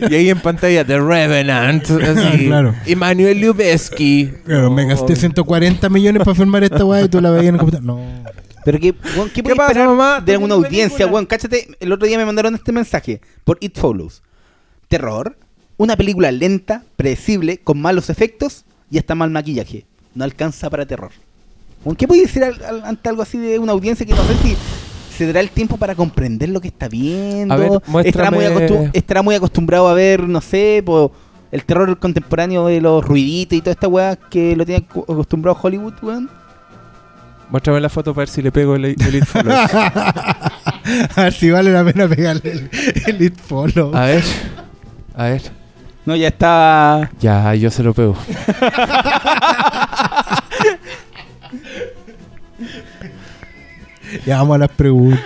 y 0.10 0.14
ahí 0.14 0.30
en 0.30 0.40
pantalla, 0.40 0.84
The 0.84 0.98
Revenant. 0.98 1.84
Así, 1.90 2.46
Claro. 2.46 2.74
Emmanuel 2.86 3.40
Lubezki. 3.40 4.30
Claro, 4.44 4.70
me 4.70 4.86
gasté 4.86 5.14
140 5.16 5.88
millones 5.88 6.22
para 6.24 6.34
filmar 6.34 6.64
esta 6.64 6.84
weá 6.84 7.02
y 7.02 7.08
tú 7.08 7.20
la 7.20 7.30
veías 7.30 7.46
en 7.48 7.54
el 7.54 7.58
computador. 7.58 7.84
No. 7.86 8.00
Pero 8.64 8.78
que, 8.78 8.94
weón, 9.16 9.30
¿qué, 9.30 9.42
¿Qué 9.42 9.54
pasa, 9.54 9.86
mamá? 9.86 10.20
de 10.20 10.32
alguna 10.32 10.54
¿Tenés 10.54 10.66
audiencia, 10.66 10.96
película? 10.98 11.12
weón? 11.14 11.26
Cáchate, 11.26 11.68
el 11.80 11.92
otro 11.92 12.06
día 12.06 12.18
me 12.18 12.26
mandaron 12.26 12.54
este 12.54 12.72
mensaje 12.72 13.20
por 13.44 13.56
It 13.60 13.78
Follows. 13.78 14.22
Terror, 14.88 15.36
una 15.82 15.96
película 15.96 16.30
lenta, 16.30 16.82
predecible, 16.96 17.56
con 17.58 17.80
malos 17.80 18.10
efectos 18.10 18.64
y 18.90 18.98
hasta 18.98 19.14
mal 19.14 19.30
maquillaje. 19.30 19.86
No 20.14 20.24
alcanza 20.24 20.68
para 20.68 20.84
terror. 20.84 21.10
¿Qué 21.96 22.06
puede 22.06 22.22
decir 22.22 22.44
al- 22.44 22.62
al- 22.62 22.84
ante 22.84 23.08
algo 23.08 23.22
así 23.22 23.38
de 23.38 23.58
una 23.58 23.72
audiencia 23.72 24.04
que 24.04 24.12
no 24.12 24.22
sé 24.24 24.34
si 24.42 24.56
se 25.16 25.26
dará 25.26 25.40
el 25.40 25.48
tiempo 25.50 25.78
para 25.78 25.94
comprender 25.94 26.50
lo 26.50 26.60
que 26.60 26.68
está 26.68 26.86
viendo? 26.88 27.54
A 27.54 27.56
ver, 27.56 27.70
estará, 28.04 28.30
muy 28.30 28.44
estará 28.92 29.20
acostumbrado 29.36 29.88
a 29.88 29.94
ver, 29.94 30.28
no 30.28 30.42
sé, 30.42 30.82
po, 30.84 31.12
el 31.50 31.64
terror 31.64 31.98
contemporáneo 31.98 32.66
de 32.66 32.82
los 32.82 33.02
ruiditos 33.02 33.56
y 33.56 33.60
toda 33.62 33.72
esta 33.72 33.88
weá 33.88 34.16
que 34.16 34.54
lo 34.56 34.66
tiene 34.66 34.84
acostumbrado 34.90 35.58
Hollywood, 35.62 35.94
weón. 36.02 36.28
Muéstrame 37.48 37.80
la 37.80 37.88
foto 37.88 38.12
para 38.12 38.22
ver 38.22 38.28
si 38.28 38.42
le 38.42 38.52
pego 38.52 38.76
el, 38.76 38.84
el 38.84 39.14
It 39.14 39.24
Follows. 39.24 39.70
A 39.74 40.52
ver 41.16 41.32
si 41.32 41.50
vale 41.50 41.72
la 41.72 41.84
pena 41.84 42.06
pegarle 42.06 42.52
el, 42.52 42.70
el 43.06 43.22
It 43.22 43.38
Follow. 43.38 43.94
A 43.96 44.04
ver. 44.04 44.22
A 45.14 45.24
ver. 45.24 45.59
No, 46.06 46.16
ya 46.16 46.28
está. 46.28 47.10
Ya, 47.20 47.54
yo 47.54 47.70
se 47.70 47.82
lo 47.82 47.92
pego. 47.94 48.16
Ya 54.26 54.38
vamos 54.38 54.56
a 54.56 54.58
las 54.58 54.70
preguntas. 54.70 55.22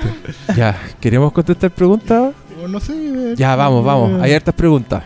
Ya, 0.57 0.77
¿queremos 1.01 1.33
contestar 1.33 1.71
preguntas? 1.71 2.35
O 2.63 2.69
No 2.69 2.81
sé. 2.81 2.93
eh, 2.95 3.35
Ya, 3.37 3.57
vamos, 3.57 3.85
vamos. 3.85 4.21
Hay 4.23 4.33
hartas 4.33 4.55
preguntas. 4.55 5.03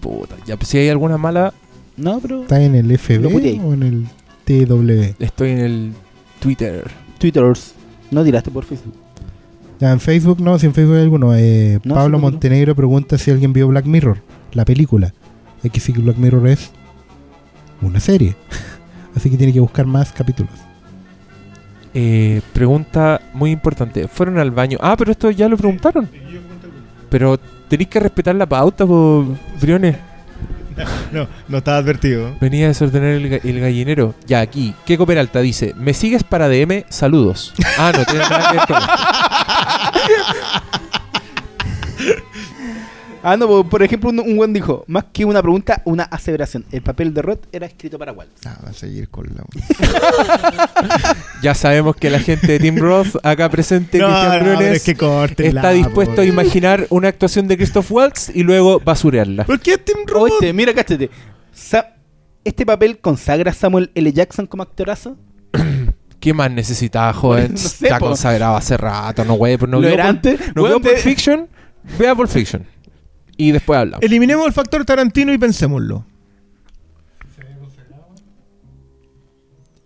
Puta, 0.00 0.34
ya, 0.46 0.56
pues, 0.56 0.68
si 0.68 0.78
hay 0.78 0.88
alguna 0.88 1.16
mala, 1.18 1.52
No, 1.96 2.18
pero. 2.20 2.42
¿Está 2.42 2.60
en 2.62 2.74
el 2.74 2.90
FB 2.98 3.26
o 3.64 3.72
en 3.74 3.82
el 3.82 4.06
TW? 4.44 5.14
estoy 5.24 5.50
en 5.50 5.58
el 5.58 5.92
Twitter. 6.40 6.84
Twitters. 7.18 7.74
No 8.10 8.24
tiraste 8.24 8.50
por 8.50 8.64
Facebook. 8.64 8.94
Ya, 9.80 9.92
en 9.92 10.00
Facebook 10.00 10.40
no, 10.40 10.58
si 10.58 10.66
en 10.66 10.74
Facebook 10.74 10.96
hay 10.96 11.02
alguno. 11.02 11.34
Eh, 11.36 11.78
No, 11.84 11.94
Pablo 11.94 12.18
no. 12.18 12.22
Montenegro 12.22 12.74
pregunta 12.74 13.16
si 13.18 13.30
alguien 13.30 13.52
vio 13.52 13.68
Black 13.68 13.86
Mirror, 13.86 14.18
la 14.52 14.64
película. 14.64 15.12
Hay 15.64 15.70
que 15.70 15.80
decir 15.80 15.94
que 15.94 16.00
Black 16.02 16.16
Mirror 16.16 16.48
es 16.48 16.70
una 17.82 18.00
serie. 18.00 18.36
Así 19.16 19.30
que 19.30 19.36
tiene 19.36 19.52
que 19.52 19.60
buscar 19.60 19.86
más 19.86 20.12
capítulos. 20.12 20.52
Eh, 21.94 22.40
pregunta 22.52 23.20
muy 23.34 23.50
importante. 23.50 24.08
¿Fueron 24.08 24.38
al 24.38 24.50
baño? 24.50 24.78
Ah, 24.80 24.94
pero 24.96 25.10
esto 25.12 25.30
ya 25.30 25.48
lo 25.48 25.56
preguntaron. 25.56 26.08
Pero 27.10 27.38
tenéis 27.68 27.88
que 27.88 28.00
respetar 28.00 28.34
la 28.34 28.46
pauta, 28.46 28.86
po, 28.86 29.36
Briones. 29.60 29.96
No, 31.10 31.26
no 31.48 31.58
estaba 31.58 31.78
advertido. 31.78 32.36
Venía 32.40 32.66
a 32.66 32.68
desordenar 32.68 33.08
el, 33.08 33.28
ga- 33.28 33.40
el 33.42 33.58
gallinero. 33.58 34.14
Ya, 34.28 34.38
aquí. 34.40 34.76
Keiko 34.86 35.06
Peralta 35.06 35.40
dice: 35.40 35.74
¿Me 35.76 35.92
sigues 35.92 36.22
para 36.22 36.48
DM? 36.48 36.84
Saludos. 36.88 37.52
Ah, 37.78 37.90
no 37.96 38.04
tiene 38.04 38.20
nada 38.20 38.50
que 38.52 38.56
ver 38.58 38.66
con. 38.68 38.76
Ah, 43.22 43.36
no, 43.36 43.46
po- 43.46 43.64
por 43.68 43.82
ejemplo, 43.82 44.10
un, 44.10 44.20
un 44.20 44.36
buen 44.36 44.52
dijo: 44.52 44.84
más 44.86 45.04
que 45.12 45.24
una 45.24 45.42
pregunta, 45.42 45.82
una 45.84 46.04
aseveración. 46.04 46.64
El 46.72 46.82
papel 46.82 47.12
de 47.14 47.22
Roth 47.22 47.46
era 47.52 47.66
escrito 47.66 47.98
para 47.98 48.12
Waltz. 48.12 48.46
Ah, 48.46 48.56
va 48.64 48.70
a 48.70 48.72
seguir 48.72 49.08
con 49.08 49.26
la. 49.34 49.44
Ya 51.42 51.54
sabemos 51.54 51.96
que 51.96 52.10
la 52.10 52.18
gente 52.20 52.46
de 52.52 52.58
Tim 52.58 52.76
Roth, 52.78 53.16
acá 53.22 53.48
presente, 53.48 53.98
Cristian 53.98 54.30
pero 54.30 54.44
Briones, 54.56 54.76
es 54.78 54.82
que 54.84 54.96
corte 54.96 55.46
está 55.46 55.70
dispuesto 55.70 56.20
a 56.20 56.24
imaginar 56.24 56.86
una 56.90 57.08
actuación 57.08 57.46
de 57.48 57.56
Christoph 57.56 57.90
Waltz 57.92 58.30
y 58.34 58.42
luego 58.42 58.80
basurearla. 58.80 59.44
¿Por 59.44 59.60
qué 59.60 59.78
Tim 59.78 59.98
Roth? 60.06 60.22
Oíste, 60.32 60.52
mira, 60.52 60.74
cáchate. 60.74 61.10
Sa- 61.52 61.94
¿Este 62.44 62.64
papel 62.66 62.98
consagra 62.98 63.50
a 63.50 63.54
Samuel 63.54 63.90
L. 63.94 64.12
Jackson 64.12 64.46
como 64.46 64.62
actorazo? 64.62 65.16
¿Qué 66.20 66.32
más 66.34 66.50
necesitaba, 66.50 67.12
joven? 67.12 67.52
No 67.52 67.56
sé, 67.58 67.86
Está 67.86 67.98
po. 67.98 68.06
consagrado 68.06 68.56
hace 68.56 68.76
rato, 68.76 69.24
no 69.24 69.34
güey, 69.34 69.56
pues 69.56 69.70
no 69.70 69.76
Lo 69.80 69.86
vio 69.86 69.94
era 69.94 70.08
antes. 70.08 70.40
no 70.54 70.62
Pulp 70.66 70.86
Fiction, 70.98 71.46
vea 71.98 72.14
Pulp 72.14 72.28
Fiction. 72.30 72.64
Y 73.38 73.52
después 73.52 73.78
hablamos. 73.78 74.04
Eliminemos 74.04 74.46
el 74.46 74.52
factor 74.52 74.84
Tarantino 74.84 75.32
y 75.32 75.38
pensémoslo. 75.38 76.04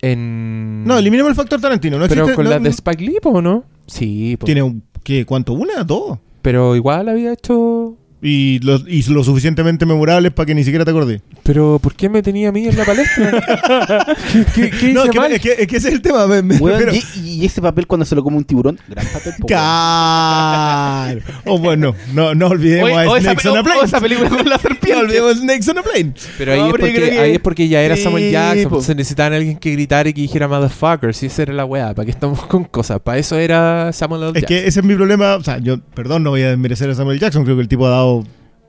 En... 0.01 0.83
No, 0.83 0.97
eliminemos 0.97 1.29
el 1.29 1.35
factor 1.35 1.61
Tarantino. 1.61 1.97
No 1.97 2.07
Pero 2.09 2.23
existe, 2.23 2.35
con 2.35 2.43
no- 2.43 2.49
las 2.51 2.61
de 2.61 2.69
Spike 2.69 3.03
Lee, 3.05 3.17
¿o 3.23 3.41
no? 3.41 3.63
Sí, 3.87 4.35
po. 4.37 4.45
¿Tiene 4.45 4.61
un, 4.61 4.83
¿qué, 5.03 5.25
cuánto? 5.25 5.53
¿Una? 5.53 5.83
¿Dos? 5.85 6.19
pero 6.41 6.75
igual 6.75 7.07
había 7.07 7.31
hecho... 7.31 7.95
Y 8.25 8.59
lo, 8.59 8.75
y 8.87 9.03
lo 9.11 9.21
suficientemente 9.21 9.85
memorables 9.85 10.31
para 10.31 10.45
que 10.45 10.55
ni 10.55 10.63
siquiera 10.63 10.85
te 10.85 10.91
acordé. 10.91 11.21
Pero 11.43 11.77
¿por 11.83 11.93
qué 11.93 12.07
me 12.07 12.23
tenía 12.23 12.47
a 12.49 12.51
mí 12.53 12.65
en 12.65 12.77
la 12.77 12.85
palestra? 12.85 13.43
¿Qué, 14.31 14.45
qué, 14.55 14.69
qué 14.71 14.93
No, 14.93 15.01
hice 15.01 15.03
es 15.05 15.09
que, 15.11 15.19
mal? 15.19 15.31
es, 15.33 15.41
que, 15.41 15.51
es 15.59 15.67
que 15.67 15.75
ese 15.75 15.87
es 15.89 15.93
el 15.95 16.01
tema. 16.01 16.25
me- 16.25 16.41
me- 16.41 16.55
Weón, 16.55 16.79
pero- 16.79 16.93
y, 16.93 17.03
y 17.19 17.45
ese 17.45 17.61
papel 17.61 17.85
cuando 17.85 18.05
se 18.05 18.15
lo 18.15 18.23
come 18.23 18.37
un 18.37 18.45
tiburón, 18.45 18.79
gran 18.87 19.05
papel. 19.07 19.33
Claro. 19.45 21.21
O 21.45 21.57
bueno, 21.59 21.95
no, 22.13 22.33
no 22.35 22.47
olvidemos 22.47 22.91
Oye, 22.91 22.99
a 23.03 23.09
o 23.09 23.17
esa, 23.17 23.31
Snakes 23.31 23.49
on 23.49 23.57
a 23.57 23.59
o- 23.59 23.61
o 23.61 23.65
Plane. 23.65 23.81
esa 23.85 23.99
película 24.01 24.29
con 24.29 24.37
la 24.49 24.55
No 24.55 24.61
serpiente. 24.61 24.99
olvidemos 25.01 25.37
Snakes 25.39 25.69
on 25.71 25.77
a 25.77 25.83
Plane. 25.83 26.13
Pero 26.37 26.53
ahí, 26.53 26.59
No, 26.59 26.65
es 26.67 26.71
porque, 26.71 26.93
que- 26.93 27.19
ahí 27.19 27.31
es 27.33 27.39
porque 27.39 27.67
ya 27.67 27.81
era 27.81 27.95
Sí, 27.95 28.03
Samuel 28.03 28.31
Jackson. 28.31 28.69
po. 28.71 28.81
Se 28.81 28.95
necesitaban 28.95 29.33
alguien 29.33 29.57
que 29.57 29.71
gritara 29.71 30.09
y 30.09 30.13
que 30.13 30.21
dijera 30.21 30.47
motherfucker. 30.47 31.13
Si 31.13 31.25
esa 31.27 31.41
era 31.43 31.53
la 31.53 31.65
weá. 31.65 31.93
¿Para 31.93 32.05
qué 32.05 32.11
estamos 32.11 32.39
con 32.47 32.63
cosas? 32.65 32.99
Para 33.01 33.17
eso 33.17 33.37
era 33.37 33.91
Samuel 33.93 34.23
L. 34.29 34.39
Es 34.39 34.45
que 34.45 34.67
ese 34.67 34.79
es 34.79 34.85
mi 34.85 34.95
problema. 34.95 35.35
O 35.35 35.43
sea, 35.43 35.57
yo, 35.59 35.79
perdón, 35.93 36.23
no 36.23 36.29
voy 36.31 36.41
a 36.43 36.49
desmerecer 36.49 36.89
a 36.89 36.95
Samuel 36.95 37.19
Jackson. 37.19 37.43
Creo 37.43 37.55
que 37.55 37.61
el 37.63 37.67
tipo 37.67 37.85
ha 37.87 37.89
dado. 37.89 38.12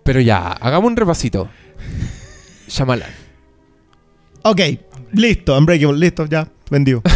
Pero 0.05 0.21
ya, 0.21 0.53
hagamos 0.53 0.91
un 0.91 0.97
repasito. 0.97 1.49
Shyamalan. 2.69 3.11
Ok, 4.43 4.61
listo, 5.13 5.57
Unbreakable, 5.57 5.99
listo, 5.99 6.27
ya, 6.27 6.49
vendido. 6.71 7.03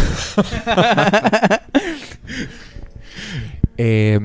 Eh, 3.81 4.19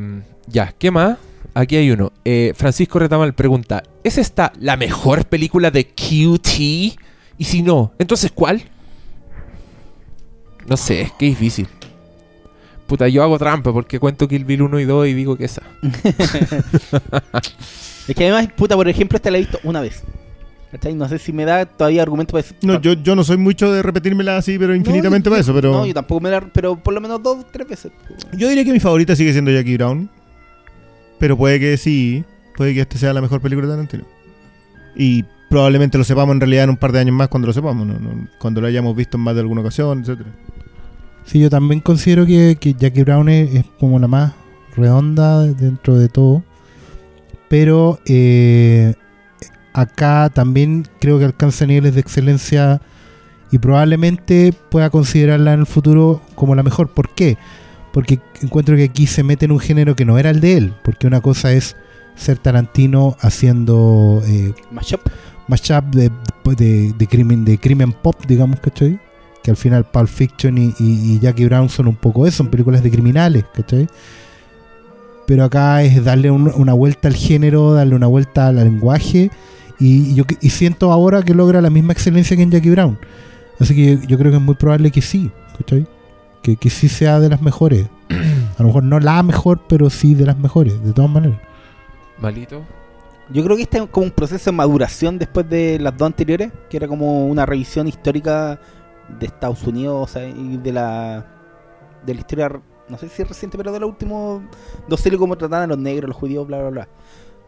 ya, 0.48 0.74
¿qué 0.76 0.90
más? 0.90 1.16
Aquí 1.54 1.76
hay 1.76 1.88
uno. 1.92 2.12
Eh, 2.24 2.52
Francisco 2.56 2.98
Retamal 2.98 3.34
pregunta: 3.34 3.84
¿Es 4.02 4.18
esta 4.18 4.52
la 4.58 4.76
mejor 4.76 5.26
película 5.26 5.70
de 5.70 5.86
QT? 5.86 6.58
Y 7.38 7.44
si 7.44 7.62
no, 7.62 7.92
entonces 8.00 8.32
¿cuál? 8.34 8.64
No 10.66 10.76
sé, 10.76 11.02
es 11.02 11.12
que 11.12 11.26
difícil. 11.26 11.68
Puta, 12.88 13.06
yo 13.06 13.22
hago 13.22 13.38
trampa 13.38 13.72
porque 13.72 14.00
cuento 14.00 14.26
Kill 14.26 14.44
Bill 14.44 14.62
1 14.62 14.80
y 14.80 14.84
2 14.84 15.06
y 15.06 15.14
digo 15.14 15.36
que 15.36 15.44
esa. 15.44 15.62
Es 18.08 18.14
que 18.14 18.24
además, 18.28 18.48
puta, 18.56 18.74
por 18.76 18.88
ejemplo, 18.88 19.16
esta 19.16 19.30
la 19.30 19.38
he 19.38 19.40
visto 19.42 19.58
una 19.64 19.80
vez. 19.80 20.02
¿Cachai? 20.70 20.94
No 20.94 21.08
sé 21.08 21.18
si 21.18 21.32
me 21.32 21.44
da 21.44 21.64
todavía 21.66 22.02
argumento 22.02 22.32
para 22.32 22.42
decir. 22.42 22.56
No, 22.62 22.80
yo, 22.80 22.94
yo 22.94 23.14
no 23.14 23.22
soy 23.22 23.36
mucho 23.36 23.70
de 23.72 23.80
repetírmela 23.82 24.36
así, 24.36 24.58
pero 24.58 24.74
infinitamente 24.74 25.28
yo- 25.28 25.30
para 25.30 25.40
eso. 25.40 25.54
Pero 25.54 25.72
No, 25.72 25.86
yo 25.86 25.94
tampoco 25.94 26.20
me 26.20 26.30
da. 26.30 26.40
Pero 26.52 26.76
por 26.76 26.92
lo 26.94 27.00
menos 27.00 27.22
dos, 27.22 27.46
tres 27.52 27.68
veces. 27.68 27.92
yo 28.36 28.48
diría 28.48 28.64
que 28.64 28.72
mi 28.72 28.80
favorita 28.80 29.14
sigue 29.14 29.32
siendo 29.32 29.50
Jackie 29.52 29.76
Brown. 29.76 30.10
Pero 31.20 31.36
puede 31.36 31.60
que 31.60 31.76
sí, 31.76 32.24
puede 32.56 32.74
que 32.74 32.80
este 32.80 32.98
sea 32.98 33.12
la 33.12 33.20
mejor 33.20 33.40
película 33.40 33.66
de 33.68 33.72
Tarantino. 33.74 34.04
Y 34.96 35.24
probablemente 35.48 35.96
lo 35.96 36.02
sepamos 36.04 36.34
en 36.34 36.40
realidad 36.40 36.64
en 36.64 36.70
un 36.70 36.76
par 36.76 36.90
de 36.90 36.98
años 36.98 37.14
más 37.14 37.28
cuando 37.28 37.46
lo 37.46 37.52
sepamos, 37.52 37.86
¿no? 37.86 37.94
No, 37.98 38.28
cuando 38.38 38.60
lo 38.60 38.66
hayamos 38.66 38.96
visto 38.96 39.16
en 39.16 39.22
más 39.22 39.34
de 39.34 39.40
alguna 39.42 39.60
ocasión, 39.60 40.00
etcétera. 40.00 40.30
Sí, 41.24 41.38
yo 41.38 41.48
también 41.48 41.80
considero 41.80 42.26
que, 42.26 42.56
que 42.60 42.74
Jackie 42.74 43.04
Brown 43.04 43.28
es, 43.28 43.54
es 43.54 43.64
como 43.78 43.98
la 44.00 44.08
más 44.08 44.32
redonda 44.76 45.42
dentro 45.46 45.96
de 45.96 46.08
todo. 46.08 46.42
Pero 47.54 48.00
eh, 48.06 48.94
acá 49.72 50.28
también 50.34 50.88
creo 51.00 51.20
que 51.20 51.24
alcanza 51.24 51.66
niveles 51.66 51.94
de 51.94 52.00
excelencia 52.00 52.80
y 53.52 53.58
probablemente 53.58 54.52
pueda 54.72 54.90
considerarla 54.90 55.52
en 55.54 55.60
el 55.60 55.66
futuro 55.66 56.20
como 56.34 56.56
la 56.56 56.64
mejor. 56.64 56.88
¿Por 56.88 57.14
qué? 57.14 57.38
Porque 57.92 58.18
encuentro 58.42 58.74
que 58.74 58.82
aquí 58.82 59.06
se 59.06 59.22
mete 59.22 59.44
en 59.44 59.52
un 59.52 59.60
género 59.60 59.94
que 59.94 60.04
no 60.04 60.18
era 60.18 60.30
el 60.30 60.40
de 60.40 60.56
él. 60.56 60.74
Porque 60.82 61.06
una 61.06 61.20
cosa 61.20 61.52
es 61.52 61.76
ser 62.16 62.38
Tarantino 62.38 63.16
haciendo 63.20 64.20
eh, 64.26 64.52
Mashup. 64.72 65.02
mashup 65.46 65.84
de, 65.94 66.10
de, 66.56 66.92
de 66.98 67.06
crimen 67.06 67.44
de 67.44 67.56
crimen 67.58 67.92
pop, 67.92 68.16
digamos, 68.26 68.58
¿cachai? 68.58 68.98
Que 69.44 69.52
al 69.52 69.56
final 69.56 69.84
Pulp 69.84 70.08
Fiction 70.08 70.58
y, 70.58 70.74
y- 70.80 71.12
y 71.14 71.18
Jackie 71.20 71.44
Brown 71.44 71.68
son 71.68 71.86
un 71.86 71.94
poco 71.94 72.26
eso, 72.26 72.38
son 72.38 72.48
películas 72.48 72.82
de 72.82 72.90
criminales, 72.90 73.44
¿cachai? 73.54 73.86
Pero 75.26 75.44
acá 75.44 75.82
es 75.82 76.04
darle 76.04 76.30
un- 76.30 76.52
una 76.54 76.72
vuelta 76.74 77.08
al 77.08 77.14
género, 77.14 77.72
darle 77.72 77.94
una 77.96 78.06
vuelta 78.06 78.48
al 78.48 78.56
lenguaje 78.56 79.30
y, 79.78 80.14
yo 80.14 80.24
y 80.40 80.50
siento 80.50 80.92
ahora 80.92 81.22
que 81.22 81.34
logra 81.34 81.60
la 81.60 81.70
misma 81.70 81.92
excelencia 81.92 82.36
que 82.36 82.42
en 82.42 82.50
Jackie 82.50 82.70
Brown. 82.70 82.98
Así 83.58 83.74
que 83.74 83.96
yo, 83.96 84.02
yo 84.08 84.18
creo 84.18 84.30
que 84.30 84.36
es 84.38 84.42
muy 84.42 84.54
probable 84.54 84.90
que 84.90 85.00
sí, 85.02 85.30
¿cachai? 85.58 85.86
Que, 86.42 86.56
que 86.56 86.68
sí 86.70 86.88
sea 86.88 87.20
de 87.20 87.28
las 87.28 87.40
mejores. 87.40 87.86
A 88.58 88.62
lo 88.62 88.66
mejor 88.68 88.84
no 88.84 89.00
la 89.00 89.22
mejor, 89.22 89.62
pero 89.68 89.88
sí 89.90 90.14
de 90.14 90.26
las 90.26 90.38
mejores, 90.38 90.82
de 90.84 90.92
todas 90.92 91.10
maneras. 91.10 91.38
Malito. 92.20 92.62
Yo 93.30 93.42
creo 93.42 93.56
que 93.56 93.62
este 93.62 93.78
es 93.78 93.86
como 93.90 94.06
un 94.06 94.12
proceso 94.12 94.50
de 94.50 94.56
maduración 94.56 95.18
después 95.18 95.48
de 95.48 95.78
las 95.80 95.96
dos 95.96 96.06
anteriores, 96.06 96.52
que 96.68 96.76
era 96.76 96.86
como 96.86 97.26
una 97.26 97.46
revisión 97.46 97.88
histórica 97.88 98.60
de 99.18 99.26
Estados 99.26 99.62
Unidos 99.66 100.10
o 100.10 100.12
sea, 100.12 100.28
y 100.28 100.58
de 100.58 100.72
la 100.72 101.26
de 102.06 102.14
la 102.14 102.20
historia, 102.20 102.52
no 102.88 102.98
sé 102.98 103.08
si 103.08 103.22
es 103.22 103.28
reciente, 103.28 103.56
pero 103.56 103.72
de 103.72 103.80
los 103.80 103.90
últimos 103.90 104.42
dos 104.88 105.00
series 105.00 105.18
como 105.18 105.36
trataban 105.36 105.64
a 105.64 105.66
los 105.74 105.78
negros, 105.78 106.08
los 106.08 106.16
judíos, 106.16 106.46
bla, 106.46 106.60
bla, 106.60 106.70
bla. 106.70 106.88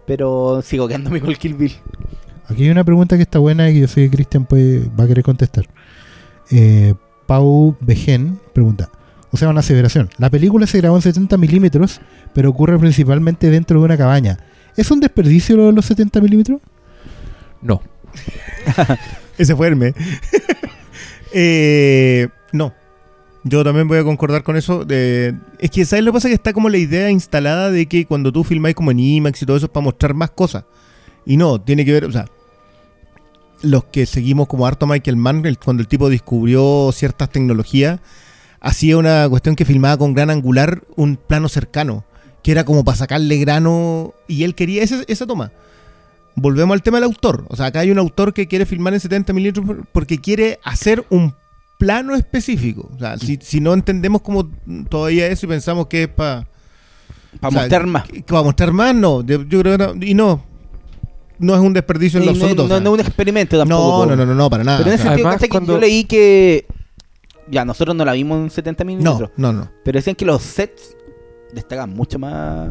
Pero 0.06 0.62
sigo 0.62 0.86
quedándome 0.86 1.20
con 1.20 1.30
el 1.30 1.38
Kill 1.38 1.54
Bill. 1.54 1.74
Aquí 2.48 2.64
hay 2.64 2.70
una 2.70 2.84
pregunta 2.84 3.16
que 3.16 3.22
está 3.22 3.38
buena 3.38 3.68
y 3.68 3.74
que 3.74 3.80
yo 3.80 3.88
sé 3.88 4.02
que 4.02 4.16
Cristian 4.16 4.44
puede, 4.46 4.88
va 4.88 5.04
a 5.04 5.06
querer 5.08 5.24
contestar. 5.24 5.66
Eh, 6.50 6.94
Pau 7.26 7.76
Begen 7.80 8.38
pregunta, 8.52 8.88
o 9.32 9.36
sea, 9.36 9.48
una 9.48 9.60
aseveración. 9.60 10.10
La 10.18 10.30
película 10.30 10.66
se 10.66 10.78
grabó 10.78 10.96
en 10.96 11.02
70 11.02 11.36
milímetros, 11.38 12.00
pero 12.34 12.50
ocurre 12.50 12.78
principalmente 12.78 13.50
dentro 13.50 13.80
de 13.80 13.84
una 13.84 13.96
cabaña. 13.96 14.38
¿Es 14.76 14.90
un 14.90 15.00
desperdicio 15.00 15.56
lo 15.56 15.66
de 15.66 15.72
los 15.72 15.86
70 15.86 16.20
milímetros? 16.20 16.60
No. 17.62 17.82
Ese 19.38 19.56
fue 19.56 19.68
Hermes. 19.68 19.94
Eh, 21.38 22.28
no. 22.52 22.72
Yo 23.48 23.62
también 23.62 23.86
voy 23.86 23.98
a 23.98 24.02
concordar 24.04 24.42
con 24.42 24.56
eso. 24.56 24.84
es 24.88 25.70
que, 25.70 25.84
¿sabes 25.84 26.04
lo 26.04 26.10
que 26.10 26.16
pasa? 26.16 26.26
Que 26.28 26.34
está 26.34 26.52
como 26.52 26.68
la 26.68 26.78
idea 26.78 27.10
instalada 27.12 27.70
de 27.70 27.86
que 27.86 28.04
cuando 28.04 28.32
tú 28.32 28.42
filmáis 28.42 28.74
como 28.74 28.90
en 28.90 28.98
IMAX 28.98 29.40
y 29.42 29.46
todo 29.46 29.56
eso 29.56 29.66
es 29.66 29.72
para 29.72 29.84
mostrar 29.84 30.14
más 30.14 30.30
cosas. 30.30 30.64
Y 31.24 31.36
no, 31.36 31.60
tiene 31.60 31.84
que 31.84 31.92
ver, 31.92 32.04
o 32.06 32.10
sea, 32.12 32.26
los 33.62 33.84
que 33.84 34.04
seguimos 34.04 34.48
como 34.48 34.66
harto 34.66 34.86
Michael 34.88 35.16
Mann, 35.16 35.44
cuando 35.64 35.80
el 35.80 35.86
tipo 35.88 36.08
descubrió 36.10 36.90
ciertas 36.92 37.30
tecnologías, 37.30 38.00
hacía 38.60 38.96
una 38.98 39.28
cuestión 39.28 39.54
que 39.54 39.64
filmaba 39.64 39.96
con 39.96 40.12
gran 40.12 40.30
angular 40.30 40.82
un 40.96 41.16
plano 41.16 41.48
cercano, 41.48 42.04
que 42.42 42.50
era 42.50 42.64
como 42.64 42.84
para 42.84 42.96
sacarle 42.96 43.36
grano, 43.38 44.12
y 44.26 44.42
él 44.42 44.56
quería 44.56 44.82
esa, 44.82 45.02
esa 45.06 45.24
toma. 45.26 45.52
Volvemos 46.34 46.74
al 46.74 46.82
tema 46.82 46.96
del 46.96 47.04
autor. 47.04 47.44
O 47.48 47.54
sea, 47.56 47.66
acá 47.66 47.80
hay 47.80 47.92
un 47.92 47.98
autor 47.98 48.34
que 48.34 48.48
quiere 48.48 48.66
filmar 48.66 48.92
en 48.92 49.00
70 49.00 49.32
milímetros 49.32 49.64
por- 49.66 49.86
porque 49.86 50.18
quiere 50.18 50.58
hacer 50.64 51.04
un 51.10 51.32
plano 51.78 52.14
específico. 52.14 52.90
O 52.94 52.98
sea, 52.98 53.18
si, 53.18 53.38
si 53.42 53.60
no 53.60 53.72
entendemos 53.74 54.22
como 54.22 54.48
todavía 54.88 55.26
eso 55.26 55.46
y 55.46 55.48
pensamos 55.50 55.86
que 55.86 56.04
es 56.04 56.08
para... 56.08 56.46
Para 57.40 57.48
O 57.48 57.52
sea, 57.52 57.60
mostrar 57.62 57.86
más. 57.86 58.04
Para 58.26 58.42
mostrar 58.42 58.72
más, 58.72 58.94
no. 58.94 59.22
Yo, 59.22 59.42
yo 59.42 59.60
creo 59.60 59.76
que 59.76 59.84
no. 59.86 60.06
Y 60.06 60.14
no. 60.14 60.42
No 61.38 61.54
es 61.54 61.60
un 61.60 61.74
desperdicio 61.74 62.18
en 62.18 62.24
Y 62.24 62.26
lo 62.28 62.32
no, 62.32 62.38
absoluto. 62.38 62.62
o 62.64 62.68
no- 62.68 62.74
sea. 62.76 62.80
no 62.84 62.92
un 62.92 63.00
experimento 63.00 63.58
tampoco. 63.58 64.06
no, 64.06 64.16
no, 64.16 64.16
no, 64.16 64.26
no, 64.26 64.34
no, 64.34 64.48
para 64.48 64.64
nada. 64.64 64.78
Pero 64.78 64.88
en 64.90 64.94
ese 64.94 65.02
sentido, 65.04 65.28
Además. 65.28 65.42
Que 65.42 65.48
cuando- 65.50 65.74
yo 65.74 65.78
leí 65.80 66.04
que. 66.04 66.66
Ya, 67.50 67.64
nosotros 67.66 67.94
no 67.94 68.04
la 68.06 68.12
vimos 68.14 68.38
en 68.42 68.50
70 68.50 68.84
milímetros. 68.84 69.30
no, 69.36 69.52
no, 69.52 69.60
no. 69.60 69.70
Pero 69.84 69.98
decían 69.98 70.16
que 70.16 70.24
los 70.24 70.40
sets 70.42 70.96
destacan 71.52 71.90
mucho 71.90 72.18
más. 72.18 72.70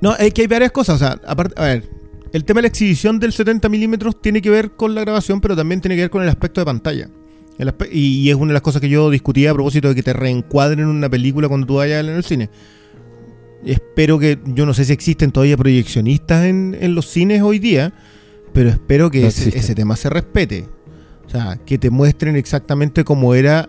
No, 0.00 0.16
es 0.16 0.34
que 0.34 0.40
hay 0.42 0.46
varias 0.48 0.72
cosas. 0.72 0.96
O 0.96 0.98
sea, 0.98 1.20
aparte, 1.26 1.54
a 1.60 1.66
ver, 1.66 1.88
el 2.32 2.44
tema 2.44 2.58
de 2.58 2.62
la 2.62 2.68
exhibición 2.68 3.20
del 3.20 3.32
70 3.32 3.68
milímetros 3.68 4.20
tiene 4.20 4.42
que 4.42 4.50
ver 4.50 4.72
con 4.72 4.94
la 4.96 5.02
grabación, 5.02 5.40
pero 5.40 5.54
también 5.54 5.80
tiene 5.80 5.94
que 5.94 6.02
ver 6.02 6.10
con 6.10 6.22
el 6.22 6.28
aspecto 6.28 6.60
de 6.60 6.64
pantalla. 6.64 7.08
Y, 7.92 8.30
es 8.30 8.36
una 8.36 8.48
de 8.48 8.52
las 8.54 8.62
cosas 8.62 8.80
que 8.80 8.88
yo 8.88 9.10
discutía 9.10 9.50
a 9.50 9.54
propósito 9.54 9.88
de 9.88 9.94
que 9.94 10.02
te 10.02 10.12
reencuadren 10.12 10.80
en 10.80 10.86
una 10.86 11.08
película 11.08 11.48
cuando 11.48 11.66
tú 11.66 11.74
vayas 11.76 12.04
en 12.04 12.14
el 12.14 12.24
cine. 12.24 12.50
Espero 13.64 14.18
que, 14.18 14.38
yo 14.46 14.64
no 14.64 14.72
sé 14.72 14.84
si 14.84 14.92
existen 14.92 15.32
todavía 15.32 15.56
proyeccionistas 15.56 16.46
en, 16.46 16.76
en 16.80 16.94
los 16.94 17.06
cines 17.06 17.42
hoy 17.42 17.58
día, 17.58 17.92
pero 18.54 18.70
espero 18.70 19.10
que 19.10 19.20
No 19.20 19.28
ese, 19.28 19.74
tema 19.74 19.96
se 19.96 20.08
respete. 20.08 20.66
O 21.26 21.28
sea, 21.30 21.58
que 21.64 21.78
te 21.78 21.90
muestren 21.90 22.36
exactamente 22.36 23.04
cómo 23.04 23.34
era 23.34 23.68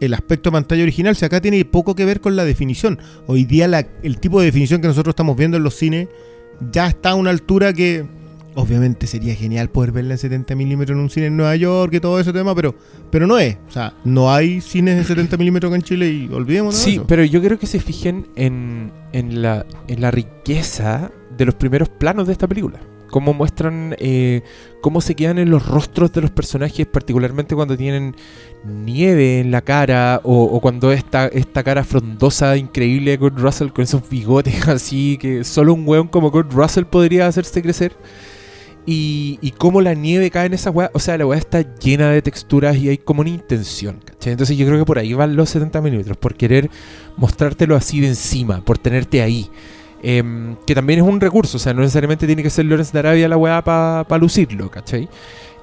el 0.00 0.14
aspecto 0.14 0.50
de 0.50 0.54
pantalla 0.54 0.82
original. 0.82 1.16
Si 1.16 1.24
acá 1.24 1.40
tiene 1.40 1.64
poco 1.64 1.94
que 1.94 2.04
ver 2.04 2.20
con 2.20 2.36
la 2.36 2.44
definición. 2.44 2.98
Hoy 3.26 3.44
día 3.44 3.68
la- 3.68 3.86
el 4.02 4.18
tipo 4.18 4.40
de 4.40 4.46
definición 4.46 4.80
que 4.80 4.88
nosotros 4.88 5.12
estamos 5.12 5.36
viendo 5.36 5.56
en 5.56 5.64
los 5.64 5.74
cines 5.74 6.08
ya 6.70 6.86
está 6.86 7.10
a 7.10 7.14
una 7.16 7.30
altura 7.30 7.72
que 7.72 8.06
obviamente 8.54 9.06
sería 9.06 9.34
genial 9.34 9.68
poder 9.70 9.92
verla 9.92 10.14
en 10.14 10.18
70 10.18 10.54
milímetros 10.54 10.96
en 10.96 11.02
un 11.02 11.10
cine 11.10 11.26
en 11.26 11.36
Nueva 11.36 11.56
York 11.56 11.94
y 11.94 12.00
todo 12.00 12.18
ese 12.20 12.32
tema, 12.32 12.54
pero, 12.54 12.74
pero 13.10 13.26
no 13.26 13.38
es. 13.38 13.56
O 13.68 13.72
sea, 13.72 13.94
no 14.04 14.32
hay 14.32 14.60
cines 14.60 14.96
de 14.96 15.04
70 15.04 15.36
milímetros 15.36 15.70
acá 15.70 15.76
en 15.76 15.82
Chile 15.82 16.08
y 16.10 16.28
olvidémonos 16.32 16.76
de 16.76 16.80
Sí, 16.84 16.94
eso. 16.96 17.04
pero 17.06 17.24
yo 17.24 17.40
creo 17.42 17.58
que 17.58 17.66
se 17.66 17.80
fijen 17.80 18.26
en, 18.36 18.92
en, 19.12 19.42
la, 19.42 19.64
en 19.88 20.00
la 20.00 20.10
riqueza 20.10 21.10
de 21.36 21.44
los 21.46 21.54
primeros 21.54 21.88
planos 21.88 22.26
de 22.26 22.32
esta 22.32 22.46
película. 22.46 22.78
cómo 23.10 23.34
muestran 23.34 23.94
eh, 23.98 24.42
cómo 24.80 25.00
se 25.02 25.14
quedan 25.14 25.38
en 25.38 25.50
los 25.50 25.66
rostros 25.66 26.12
de 26.12 26.22
los 26.22 26.30
personajes, 26.30 26.86
particularmente 26.86 27.54
cuando 27.54 27.76
tienen 27.76 28.16
nieve 28.64 29.40
en 29.40 29.50
la 29.50 29.60
cara 29.60 30.20
o, 30.24 30.44
o 30.44 30.60
cuando 30.60 30.92
esta, 30.92 31.26
esta 31.28 31.62
cara 31.62 31.84
frondosa, 31.84 32.56
increíble 32.56 33.10
de 33.12 33.18
Kurt 33.18 33.38
Russell 33.38 33.68
con 33.68 33.84
esos 33.84 34.08
bigotes 34.08 34.66
así 34.76 35.18
que 35.20 35.44
solo 35.44 35.74
un 35.74 35.86
weón 35.86 36.08
como 36.08 36.30
Kurt 36.32 36.52
Russell 36.52 36.84
podría 36.84 37.26
hacerse 37.26 37.60
crecer. 37.62 37.92
Y, 38.84 39.38
y 39.40 39.52
cómo 39.52 39.80
la 39.80 39.94
nieve 39.94 40.30
cae 40.30 40.46
en 40.46 40.54
esa 40.54 40.70
weá. 40.70 40.90
O 40.92 40.98
sea, 40.98 41.16
la 41.16 41.26
weá 41.26 41.38
está 41.38 41.62
llena 41.78 42.10
de 42.10 42.20
texturas 42.20 42.76
y 42.76 42.88
hay 42.88 42.98
como 42.98 43.20
una 43.20 43.30
intención. 43.30 44.00
¿cachai? 44.04 44.32
Entonces 44.32 44.56
yo 44.56 44.66
creo 44.66 44.78
que 44.78 44.84
por 44.84 44.98
ahí 44.98 45.14
van 45.14 45.36
los 45.36 45.50
70 45.50 45.80
milímetros. 45.80 46.16
Por 46.16 46.34
querer 46.34 46.68
mostrártelo 47.16 47.76
así 47.76 48.00
de 48.00 48.08
encima. 48.08 48.64
Por 48.64 48.78
tenerte 48.78 49.22
ahí. 49.22 49.48
Em, 50.02 50.56
que 50.66 50.74
también 50.74 50.98
es 50.98 51.04
un 51.06 51.20
recurso. 51.20 51.58
O 51.58 51.60
sea, 51.60 51.72
no 51.72 51.80
necesariamente 51.80 52.26
tiene 52.26 52.42
que 52.42 52.50
ser 52.50 52.64
Lawrence 52.64 52.92
de 52.92 52.98
Arabia 52.98 53.28
la 53.28 53.36
weá 53.36 53.62
para 53.62 54.18
lucirlo. 54.18 54.70
¿Cachai? 54.70 55.08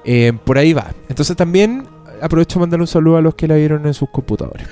Em, 0.04 0.38
por 0.38 0.56
ahí 0.56 0.72
va. 0.72 0.92
Entonces 1.08 1.36
también 1.36 1.86
aprovecho 2.22 2.54
para 2.54 2.62
mandar 2.62 2.80
un 2.80 2.86
saludo 2.86 3.18
a 3.18 3.20
los 3.20 3.34
que 3.34 3.46
la 3.46 3.56
vieron 3.56 3.86
en 3.86 3.94
sus 3.94 4.08
computadores. 4.08 4.66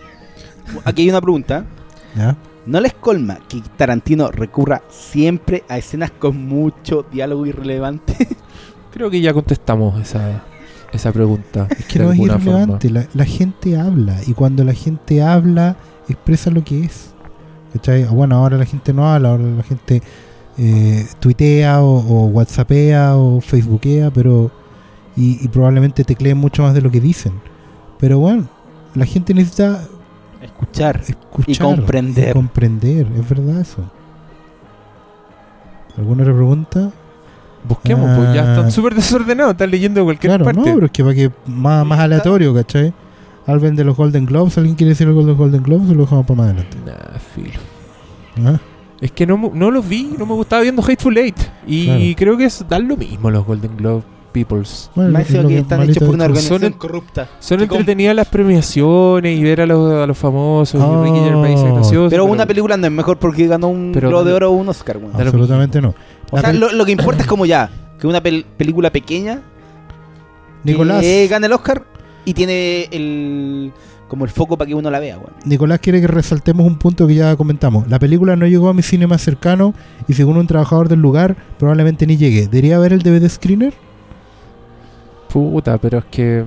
Aquí 0.84 1.02
hay 1.02 1.08
una 1.10 1.20
pregunta. 1.20 1.64
¿Ya? 2.14 2.36
¿No 2.64 2.80
les 2.80 2.94
colma 2.94 3.38
que 3.48 3.60
Tarantino 3.76 4.30
recurra 4.30 4.82
siempre 4.88 5.64
a 5.68 5.78
escenas 5.78 6.12
con 6.12 6.46
mucho 6.46 7.04
diálogo 7.10 7.44
irrelevante? 7.46 8.28
Creo 8.92 9.10
que 9.10 9.20
ya 9.20 9.32
contestamos 9.34 10.00
esa, 10.00 10.44
esa 10.92 11.12
pregunta. 11.12 11.66
Es 11.76 11.86
que 11.86 11.98
no 11.98 12.12
es 12.12 12.18
irrelevante. 12.20 12.90
La, 12.90 13.06
la 13.14 13.24
gente 13.24 13.76
habla. 13.76 14.16
Y 14.26 14.34
cuando 14.34 14.62
la 14.62 14.74
gente 14.74 15.22
habla, 15.22 15.76
expresa 16.08 16.50
lo 16.50 16.62
que 16.62 16.84
es. 16.84 17.14
¿Cachai? 17.72 18.04
Bueno, 18.04 18.36
ahora 18.36 18.58
la 18.58 18.66
gente 18.66 18.92
no 18.92 19.10
habla. 19.10 19.30
Ahora 19.30 19.44
la 19.44 19.62
gente 19.64 20.02
eh, 20.56 21.06
tuitea 21.18 21.82
o, 21.82 21.96
o 21.96 22.26
whatsappea 22.26 23.16
o 23.16 23.40
facebookea. 23.40 24.12
Pero. 24.12 24.52
Y, 25.16 25.44
y 25.44 25.48
probablemente 25.48 26.04
tecleen 26.04 26.38
mucho 26.38 26.62
más 26.62 26.74
de 26.74 26.80
lo 26.80 26.90
que 26.90 27.00
dicen. 27.00 27.32
Pero 27.98 28.18
bueno, 28.18 28.48
la 28.94 29.04
gente 29.04 29.34
necesita 29.34 29.82
Escuchar. 30.42 31.00
escuchar 31.00 31.48
Y 31.48 31.56
comprender. 31.58 32.30
y 32.30 32.32
comprender, 32.32 33.06
es 33.16 33.28
verdad 33.28 33.60
eso. 33.60 33.82
¿Alguna 35.96 36.22
otra 36.22 36.34
pregunta? 36.34 36.90
Busquemos, 37.68 38.16
pues 38.16 38.34
ya 38.34 38.42
Ah. 38.44 38.52
están 38.54 38.72
súper 38.72 38.94
desordenados, 38.94 39.52
están 39.52 39.70
leyendo 39.70 40.00
de 40.00 40.04
cualquier 40.04 40.30
Claro, 40.30 40.44
parte. 40.44 40.58
no, 40.60 40.74
pero 40.74 40.86
es 40.86 40.92
que 40.92 41.02
para 41.04 41.14
que 41.14 41.30
más, 41.46 41.86
más 41.86 41.98
aleatorio, 42.00 42.52
¿cachai? 42.54 42.92
Alben 43.46 43.76
de 43.76 43.84
los 43.84 43.96
Golden 43.96 44.24
Globes, 44.26 44.56
¿alguien 44.58 44.74
quiere 44.74 44.90
decir 44.90 45.06
algo 45.06 45.20
de 45.20 45.28
los 45.28 45.36
Golden 45.36 45.62
Globes 45.62 45.90
o 45.90 45.94
lo 45.94 46.02
dejamos 46.02 46.26
para 46.26 46.36
más 46.38 46.46
adelante? 46.50 46.76
Nah, 46.84 47.18
filo. 47.34 47.60
¿Ah? 48.44 48.58
Es 49.00 49.12
que 49.12 49.26
no, 49.26 49.36
mu- 49.36 49.50
no 49.54 49.70
los 49.70 49.86
vi, 49.88 50.14
no 50.18 50.26
me 50.26 50.34
gustaba 50.34 50.62
viendo 50.62 50.82
Hateful 50.82 51.16
Eight. 51.18 51.36
Y 51.66 51.84
Claro. 51.86 52.02
creo 52.16 52.36
que 52.36 52.44
es, 52.46 52.64
dan 52.68 52.88
lo 52.88 52.96
mismo 52.96 53.30
los 53.30 53.44
Golden 53.44 53.76
Globe 53.76 54.02
Peoples. 54.32 54.90
Bueno, 54.94 55.18
que 55.46 55.58
están 55.58 55.82
hechos 55.82 55.98
por 56.04 56.14
una 56.14 56.24
organización 56.24 56.60
Son 56.62 56.72
corrupta. 56.72 57.28
Son 57.38 57.60
entretenidas 57.60 58.16
las 58.16 58.28
premiaciones 58.28 59.38
y 59.38 59.42
ver 59.42 59.60
a 59.60 59.66
los, 59.66 59.92
a 59.94 60.06
los 60.06 60.16
famosos 60.18 60.80
y. 60.80 61.04
Ricky 61.04 61.18
Gervais 61.24 61.60
es 61.60 61.72
gracioso. 61.72 62.10
Pero 62.10 62.24
una 62.24 62.46
película 62.46 62.76
no 62.76 62.86
es 62.86 62.92
mejor 62.92 63.18
porque 63.18 63.46
ganó 63.46 63.68
un 63.68 63.92
Globo 63.92 64.24
de 64.24 64.32
Oro 64.32 64.50
o 64.50 64.54
un 64.54 64.68
Oscar, 64.68 64.98
Absolutamente 65.14 65.80
no. 65.80 65.94
O 66.30 66.40
sea, 66.40 66.50
pel- 66.52 66.58
lo, 66.58 66.72
lo 66.72 66.84
que 66.84 66.92
importa 66.92 67.22
es 67.22 67.26
como 67.28 67.44
ya, 67.46 67.70
que 68.00 68.06
una 68.06 68.22
pel- 68.22 68.44
película 68.56 68.90
pequeña 68.90 69.42
Nicolás, 70.64 71.00
que 71.02 71.26
gana 71.28 71.46
el 71.46 71.52
Oscar 71.52 71.84
y 72.24 72.34
tiene 72.34 72.88
el 72.92 73.72
como 74.08 74.24
el 74.26 74.30
foco 74.30 74.58
para 74.58 74.68
que 74.68 74.74
uno 74.74 74.90
la 74.90 75.00
vea, 75.00 75.16
weón. 75.16 75.32
Nicolás 75.46 75.78
quiere 75.80 75.98
que 76.00 76.06
resaltemos 76.06 76.66
un 76.66 76.76
punto 76.76 77.06
que 77.06 77.14
ya 77.14 77.34
comentamos. 77.34 77.88
La 77.88 77.98
película 77.98 78.36
no 78.36 78.46
llegó 78.46 78.68
a 78.68 78.74
mi 78.74 78.82
cine 78.82 79.06
más 79.06 79.22
cercano 79.22 79.72
y 80.06 80.12
según 80.12 80.36
un 80.36 80.46
trabajador 80.46 80.88
del 80.90 81.00
lugar, 81.00 81.34
probablemente 81.58 82.06
ni 82.06 82.18
llegue. 82.18 82.42
¿Debería 82.42 82.76
haber 82.76 82.92
el 82.92 83.00
DVD 83.02 83.26
screener? 83.30 83.72
Puta, 85.32 85.78
pero 85.78 85.98
es 85.98 86.04
que. 86.10 86.44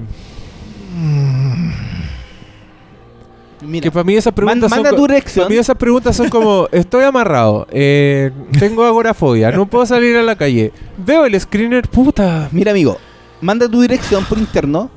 Mira, 3.61 3.83
Que 3.83 3.91
para 3.91 4.03
mí 4.03 4.15
esas 4.15 4.31
preguntas 4.31 4.69
manda 4.69 4.91
son. 4.91 4.99
tu. 4.99 5.07
Para 5.07 5.49
mí 5.49 5.55
esas 5.55 5.75
preguntas 5.75 6.15
son 6.15 6.29
como, 6.29 6.67
estoy 6.71 7.03
amarrado, 7.03 7.65
eh, 7.71 8.31
tengo 8.59 8.83
agorafobia, 8.85 9.51
no 9.51 9.65
puedo 9.65 9.87
salir 9.87 10.15
a 10.17 10.21
la 10.21 10.35
calle, 10.35 10.71
veo 10.97 11.25
el 11.25 11.39
screener, 11.39 11.87
puta. 11.87 12.47
Mira, 12.51 12.71
amigo, 12.71 12.97
manda 13.41 13.67
tu 13.67 13.81
dirección 13.81 14.23
por 14.25 14.37
interno 14.37 14.91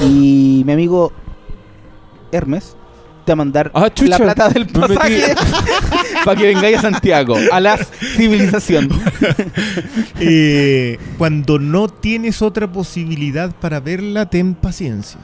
y 0.00 0.62
mi 0.64 0.72
amigo 0.72 1.12
Hermes 2.32 2.77
te 3.28 3.32
va 3.32 3.34
a 3.34 3.44
mandar 3.44 3.70
Ah, 3.74 3.90
la 4.06 4.16
plata 4.16 4.48
del 4.48 4.66
pasaje 4.66 5.34
para 6.24 6.40
que 6.40 6.46
vengáis 6.46 6.78
a 6.78 6.80
Santiago, 6.80 7.36
a 7.52 7.60
la 7.60 7.76
civilización. 8.16 8.88
Eh, 10.20 10.98
cuando 11.16 11.58
no 11.58 11.88
tienes 11.88 12.42
otra 12.42 12.70
posibilidad 12.70 13.54
para 13.54 13.78
verla, 13.78 14.28
ten 14.28 14.54
paciencia. 14.54 15.20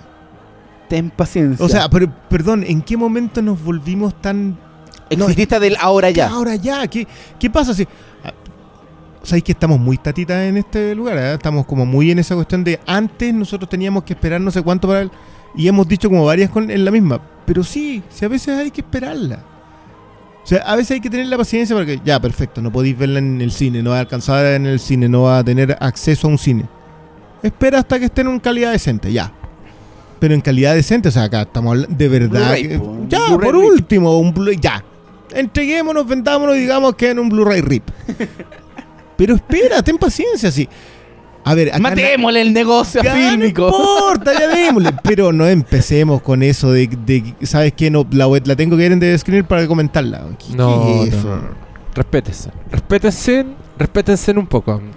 Ten 0.88 1.10
paciencia. 1.10 1.64
O 1.64 1.68
sea, 1.68 1.88
pero, 1.88 2.12
perdón, 2.28 2.64
¿en 2.66 2.80
qué 2.80 2.96
momento 2.96 3.42
nos 3.42 3.62
volvimos 3.62 4.20
tan... 4.20 4.56
exitista 5.10 5.58
del 5.58 5.76
ahora 5.80 6.10
ya. 6.10 6.28
Ahora 6.28 6.54
ya, 6.54 6.86
¿qué, 6.86 7.08
qué 7.40 7.50
pasa 7.50 7.74
si... 7.74 7.88
ah, 8.24 8.32
Sabéis 9.22 9.44
que 9.44 9.52
estamos 9.52 9.80
muy 9.80 9.98
tatitas 9.98 10.42
en 10.42 10.58
este 10.58 10.94
lugar, 10.94 11.18
¿eh? 11.18 11.34
estamos 11.34 11.66
como 11.66 11.84
muy 11.84 12.10
en 12.10 12.20
esa 12.20 12.34
cuestión 12.36 12.62
de 12.62 12.78
antes 12.86 13.34
nosotros 13.34 13.68
teníamos 13.68 14.04
que 14.04 14.12
esperar 14.12 14.40
no 14.40 14.50
sé 14.50 14.62
cuánto 14.62 14.86
para 14.86 15.00
el, 15.02 15.10
y 15.56 15.68
hemos 15.68 15.86
dicho 15.88 16.08
como 16.08 16.24
varias 16.24 16.50
con, 16.50 16.70
en 16.70 16.84
la 16.84 16.90
misma, 16.90 17.20
pero 17.46 17.62
sí, 17.62 18.02
si 18.10 18.24
a 18.24 18.28
veces 18.28 18.58
hay 18.58 18.70
que 18.70 18.80
esperarla. 18.80 19.44
O 20.42 20.46
sea, 20.46 20.58
a 20.58 20.76
veces 20.76 20.92
hay 20.92 21.00
que 21.00 21.08
tener 21.08 21.26
la 21.26 21.38
paciencia 21.38 21.74
porque 21.74 22.00
ya, 22.04 22.20
perfecto, 22.20 22.60
no 22.60 22.70
podéis 22.70 22.98
verla 22.98 23.18
en 23.18 23.40
el 23.40 23.50
cine, 23.50 23.82
no 23.82 23.90
va 23.90 23.96
a 23.96 24.00
alcanzar 24.00 24.44
en 24.44 24.66
el 24.66 24.78
cine, 24.78 25.08
no 25.08 25.22
va 25.22 25.38
a 25.38 25.44
tener 25.44 25.76
acceso 25.80 26.26
a 26.26 26.30
un 26.30 26.38
cine. 26.38 26.66
Espera 27.42 27.78
hasta 27.78 27.98
que 27.98 28.06
esté 28.06 28.20
en 28.20 28.28
una 28.28 28.40
calidad 28.42 28.72
decente, 28.72 29.12
ya. 29.12 29.32
Pero 30.18 30.34
en 30.34 30.40
calidad 30.40 30.74
decente, 30.74 31.08
o 31.08 31.12
sea, 31.12 31.24
acá 31.24 31.42
estamos 31.42 31.72
hablando 31.72 31.96
de 31.96 32.08
verdad. 32.08 32.54
Que- 32.54 32.80
ya, 33.08 33.20
por 33.38 33.56
último, 33.56 34.18
un 34.18 34.32
Blu-ray, 34.34 34.58
ya. 34.60 34.84
Entreguémonos, 35.32 36.06
vendámonos 36.06 36.56
y 36.56 36.60
digamos 36.60 36.94
que 36.94 37.10
en 37.10 37.18
un 37.18 37.28
Blu-ray 37.28 37.60
RIP. 37.62 37.84
Pero 39.16 39.34
espera, 39.36 39.82
ten 39.82 39.96
paciencia, 39.96 40.50
sí. 40.50 40.68
A 41.46 41.54
ver, 41.54 41.78
Matémosle 41.78 42.40
el 42.40 42.52
negocio 42.54 43.00
a 43.00 43.04
ya, 43.04 43.14
fílmico. 43.14 43.68
No 43.70 43.78
importa, 43.78 44.32
ya 44.38 44.48
démosle. 44.48 44.90
Pero 45.02 45.32
no 45.32 45.46
empecemos 45.46 46.22
con 46.22 46.42
eso 46.42 46.72
de, 46.72 46.86
de 46.86 47.34
¿sabes 47.42 47.72
qué? 47.74 47.90
No, 47.90 48.06
la, 48.12 48.26
la 48.44 48.56
tengo 48.56 48.76
que 48.76 48.82
ver 48.82 48.92
en 48.92 49.00
The 49.00 49.18
Screener 49.18 49.46
para 49.46 49.66
comentarla. 49.66 50.22
¿Qué- 50.38 50.56
No, 50.56 51.02
qué 51.04 51.10
no. 51.10 51.64
Respétense, 51.94 52.50
respétense, 52.72 53.46
respétense 53.78 54.30
un 54.32 54.46
poco. 54.46 54.80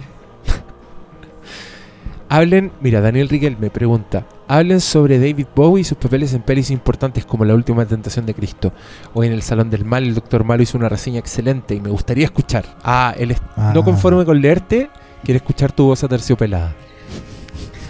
Hablen, 2.30 2.72
mira, 2.82 3.00
Daniel 3.00 3.26
Riquel 3.28 3.56
me 3.58 3.70
pregunta, 3.70 4.26
hablen 4.48 4.80
sobre 4.82 5.18
David 5.18 5.46
Bowie 5.54 5.80
y 5.80 5.84
sus 5.84 5.96
papeles 5.96 6.34
en 6.34 6.42
pelis 6.42 6.70
importantes 6.70 7.24
como 7.24 7.42
La 7.46 7.54
Última 7.54 7.86
Tentación 7.86 8.26
de 8.26 8.34
Cristo. 8.34 8.70
Hoy 9.14 9.28
en 9.28 9.32
el 9.32 9.40
Salón 9.42 9.70
del 9.70 9.86
Mal 9.86 10.04
el 10.04 10.14
Doctor 10.14 10.44
Malo 10.44 10.62
hizo 10.62 10.76
una 10.76 10.90
reseña 10.90 11.18
excelente 11.20 11.74
y 11.74 11.80
me 11.80 11.88
gustaría 11.88 12.26
escuchar. 12.26 12.66
Ah, 12.84 13.14
él 13.18 13.30
es 13.30 13.38
Ah. 13.56 13.72
no 13.74 13.82
conforme 13.82 14.26
con 14.26 14.42
leerte, 14.42 14.90
quiere 15.24 15.38
escuchar 15.38 15.72
tu 15.72 15.84
voz 15.86 16.02
aterciopelada. 16.04 16.74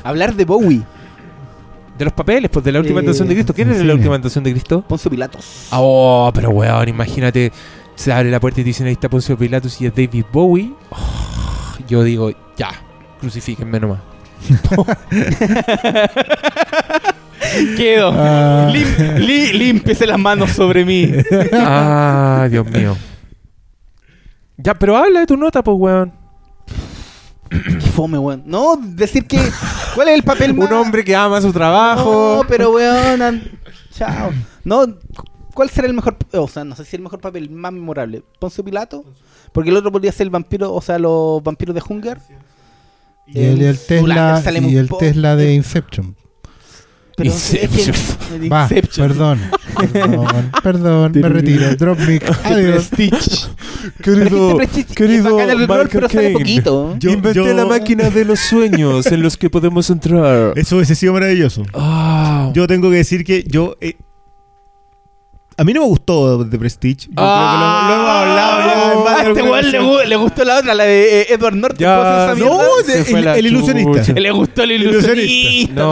Hablar 0.04 0.34
de 0.34 0.44
Bowie. 0.44 0.82
De 1.98 2.04
los 2.04 2.12
papeles, 2.14 2.48
pues 2.50 2.64
de 2.64 2.70
La 2.72 2.78
Última 2.78 3.00
Eh, 3.00 3.02
Tentación 3.02 3.26
de 3.28 3.34
Cristo. 3.34 3.52
¿Quién 3.54 3.70
es 3.72 3.84
La. 3.84 3.94
Última 3.94 4.14
Tentación 4.14 4.44
de 4.44 4.52
Cristo? 4.52 4.82
Poncio 4.86 5.10
Pilatos. 5.10 5.66
Ah, 5.72 5.78
Oh, 5.80 6.30
pero 6.32 6.50
weón, 6.50 6.88
imagínate, 6.88 7.50
se 7.96 8.12
abre 8.12 8.30
la 8.30 8.38
puerta 8.38 8.60
y 8.60 8.64
te 8.64 8.68
dicen 8.68 8.86
ahí 8.86 8.92
está 8.92 9.08
Poncio 9.08 9.36
Pilatus 9.36 9.80
y 9.80 9.86
es 9.86 9.92
David 9.94 10.24
Bowie. 10.32 10.72
Oh, 10.90 10.96
yo 11.88 12.04
digo, 12.04 12.30
ya, 12.56 12.70
crucifíquenme 13.20 13.80
nomás. 13.80 13.98
Quedo. 17.76 18.12
Ah. 18.16 18.68
Lim- 18.72 19.18
li- 19.18 19.52
límpiese 19.52 20.06
las 20.06 20.18
manos 20.18 20.50
sobre 20.52 20.84
mí. 20.84 21.10
Ah, 21.52 22.46
Dios 22.50 22.66
mío. 22.70 22.96
Ya, 24.56 24.74
pero 24.74 24.96
habla 24.96 25.20
de 25.20 25.26
tu 25.26 25.36
nota, 25.36 25.62
pues 25.62 25.76
weón. 25.78 26.12
Qué 27.50 27.80
fome, 27.92 28.18
weón. 28.18 28.42
No, 28.46 28.76
decir 28.76 29.26
que. 29.26 29.40
¿Cuál 29.94 30.08
es 30.08 30.14
el 30.14 30.22
papel 30.22 30.54
más? 30.54 30.68
Un 30.68 30.74
hombre 30.76 31.04
que 31.04 31.14
ama 31.16 31.40
su 31.40 31.52
trabajo. 31.52 32.38
No, 32.42 32.48
pero 32.48 32.72
weón. 32.72 33.22
an- 33.22 33.42
Chao. 33.94 34.30
No, 34.64 34.86
¿cuál 35.54 35.70
será 35.70 35.86
el 35.88 35.94
mejor. 35.94 36.16
O 36.32 36.46
sea, 36.48 36.64
no 36.64 36.76
sé 36.76 36.84
si 36.84 36.96
el 36.96 37.02
mejor 37.02 37.20
papel 37.20 37.50
más 37.50 37.72
memorable. 37.72 38.22
¿Poncio 38.38 38.64
Pilato? 38.64 39.04
Porque 39.52 39.70
el 39.70 39.76
otro 39.76 39.90
podría 39.90 40.12
ser 40.12 40.26
el 40.26 40.30
vampiro, 40.30 40.72
o 40.72 40.80
sea, 40.82 40.98
los 40.98 41.42
vampiros 41.42 41.74
de 41.74 41.82
Hunger. 41.88 42.18
Y 43.26 43.40
el, 43.42 43.60
el 43.62 43.78
Tesla, 43.78 44.42
y 44.60 44.76
el. 44.76 44.88
Tesla 44.88 45.36
de 45.36 45.54
Inception. 45.54 46.14
Pero 47.16 47.30
Inception. 47.30 47.90
es 47.94 48.16
que- 48.40 48.48
Va, 48.48 48.62
Inception. 48.64 49.08
perdón. 49.08 49.40
Perdón, 49.92 50.50
perdón, 50.62 51.12
me 51.14 51.28
retiro. 51.28 51.76
Drop 51.76 51.98
mic. 52.00 52.24
Adiós. 52.44 52.88
Prestige. 52.88 53.48
Querido, 54.02 54.58
querido 54.94 55.36
Michael 55.36 56.08
Caine. 56.10 56.62
Yo- 56.98 57.10
Inventé 57.10 57.34
yo- 57.34 57.54
la 57.54 57.64
máquina 57.64 58.10
de 58.10 58.24
los 58.24 58.40
sueños 58.40 59.06
en 59.06 59.22
los 59.22 59.36
que 59.36 59.48
podemos 59.50 59.88
entrar. 59.90 60.52
Eso 60.56 60.76
hubiese 60.76 60.94
sido 60.94 61.12
maravilloso. 61.12 61.62
Ah. 61.74 62.50
Yo 62.54 62.66
tengo 62.66 62.90
que 62.90 62.96
decir 62.96 63.24
que 63.24 63.44
yo. 63.46 63.76
eh, 63.80 63.94
a 65.58 65.64
mí 65.64 65.72
no 65.72 65.80
me 65.82 65.86
gustó 65.88 66.46
The 66.48 66.58
Prestige. 66.58 67.08
Yo 67.08 67.14
Ah. 67.16 67.84
creo 67.84 67.98
que 67.98 67.98
lo, 67.98 67.98
lo 67.98 68.00
hemos 68.00 68.10
hablado 68.16 68.60
ya 68.60 68.92
en 68.92 69.04
varias 69.04 69.26
este 69.26 69.40
alguna 69.40 69.50
weón 69.82 69.98
le, 70.02 70.06
le 70.06 70.16
gustó 70.16 70.44
la 70.44 70.58
otra, 70.58 70.74
la 70.74 70.84
de 70.84 71.20
eh, 71.22 71.26
Edward 71.34 71.54
Norton. 71.56 71.78
Ya, 71.78 71.96
¿puedo 71.96 72.08
hacer 72.10 72.36
esa 72.38 72.44
no, 72.48 72.54
mierda? 72.58 72.76
de- 72.86 72.92
Se 72.92 73.04
fue 73.04 73.18
el- 73.18 73.24
la 73.24 73.38
el 73.38 73.46
ilusionista. 73.46 74.00
chucha. 74.04 74.20
Le 74.20 74.30
gustó 74.30 74.62
el 74.62 74.72
Ilusionista. 74.72 75.12
ilusionista. 75.12 75.74
No, 75.74 75.90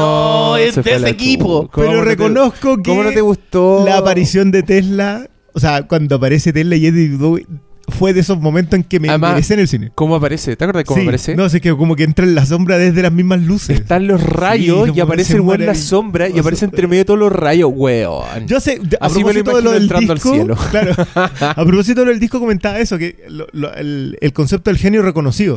No, 0.50 0.56
es 0.56 0.74
de 0.76 0.82
fue 0.82 0.92
ese 0.92 1.00
la 1.00 1.08
equipo. 1.10 1.62
chucha. 1.62 1.72
¿Cómo 1.72 1.86
Pero 1.86 1.98
no 1.98 2.02
te- 2.04 2.08
reconozco 2.10 2.76
que 2.78 2.90
¿Cómo 2.90 3.02
no 3.04 3.10
te 3.10 3.20
gustó? 3.20 3.84
la 3.84 3.98
aparición 3.98 4.50
de 4.52 4.62
Tesla, 4.62 5.28
o 5.52 5.60
sea, 5.60 5.82
cuando 5.86 6.16
aparece 6.16 6.52
Tesla 6.52 6.76
y 6.76 6.86
Eddie 6.86 7.16
Bowie, 7.16 7.46
fue 7.88 8.12
de 8.12 8.20
esos 8.20 8.40
momentos 8.40 8.74
en 8.78 8.84
que 8.84 8.98
me 9.00 9.08
Además, 9.08 9.50
en 9.50 9.58
el 9.60 9.68
cine. 9.68 9.92
¿Cómo 9.94 10.16
aparece? 10.16 10.56
¿Te 10.56 10.64
acuerdas 10.64 10.84
cómo 10.84 10.96
Sí, 11.00 11.06
aparece? 11.06 11.36
No 11.36 11.48
sé, 11.48 11.60
que 11.60 11.74
como 11.76 11.94
que 11.96 12.02
entra 12.04 12.24
en 12.24 12.34
la 12.34 12.44
sombra 12.44 12.78
desde 12.78 13.00
las 13.02 13.12
mismas 13.12 13.40
luces. 13.42 13.78
Están 13.80 14.06
los 14.06 14.22
rayos 14.22 14.86
Sí, 14.88 14.92
y 14.96 15.00
aparece 15.00 15.34
el 15.34 15.40
weón 15.42 15.60
en 15.60 15.66
la 15.68 15.74
sombra 15.74 16.28
y 16.28 16.38
aparece 16.38 16.64
entre 16.64 16.86
medio 16.86 17.00
de 17.02 17.04
todos 17.04 17.20
los 17.20 17.32
rayos, 17.32 17.70
weón. 17.72 18.46
Yo 18.46 18.58
sé, 18.60 18.80
a 19.00 19.06
Así 19.06 19.22
me 19.24 19.32
lo 19.32 19.44
propósito 19.44 19.56
de 19.56 19.62
lo 19.62 19.70
del 19.72 19.82
entrando 19.84 20.12
al 20.12 20.18
disco, 20.18 20.34
cielo. 20.34 20.56
claro, 20.70 20.94
a 21.14 21.64
propósito 21.64 22.00
de 22.00 22.04
lo 22.06 22.10
del 22.12 22.20
disco 22.20 22.40
comentaba 22.40 22.78
eso, 22.80 22.98
que 22.98 23.24
lo- 23.28 23.46
lo- 23.52 23.72
el, 23.74 24.18
el 24.20 24.32
concepto 24.32 24.70
del 24.70 24.78
genio 24.78 25.02
reconocido. 25.02 25.56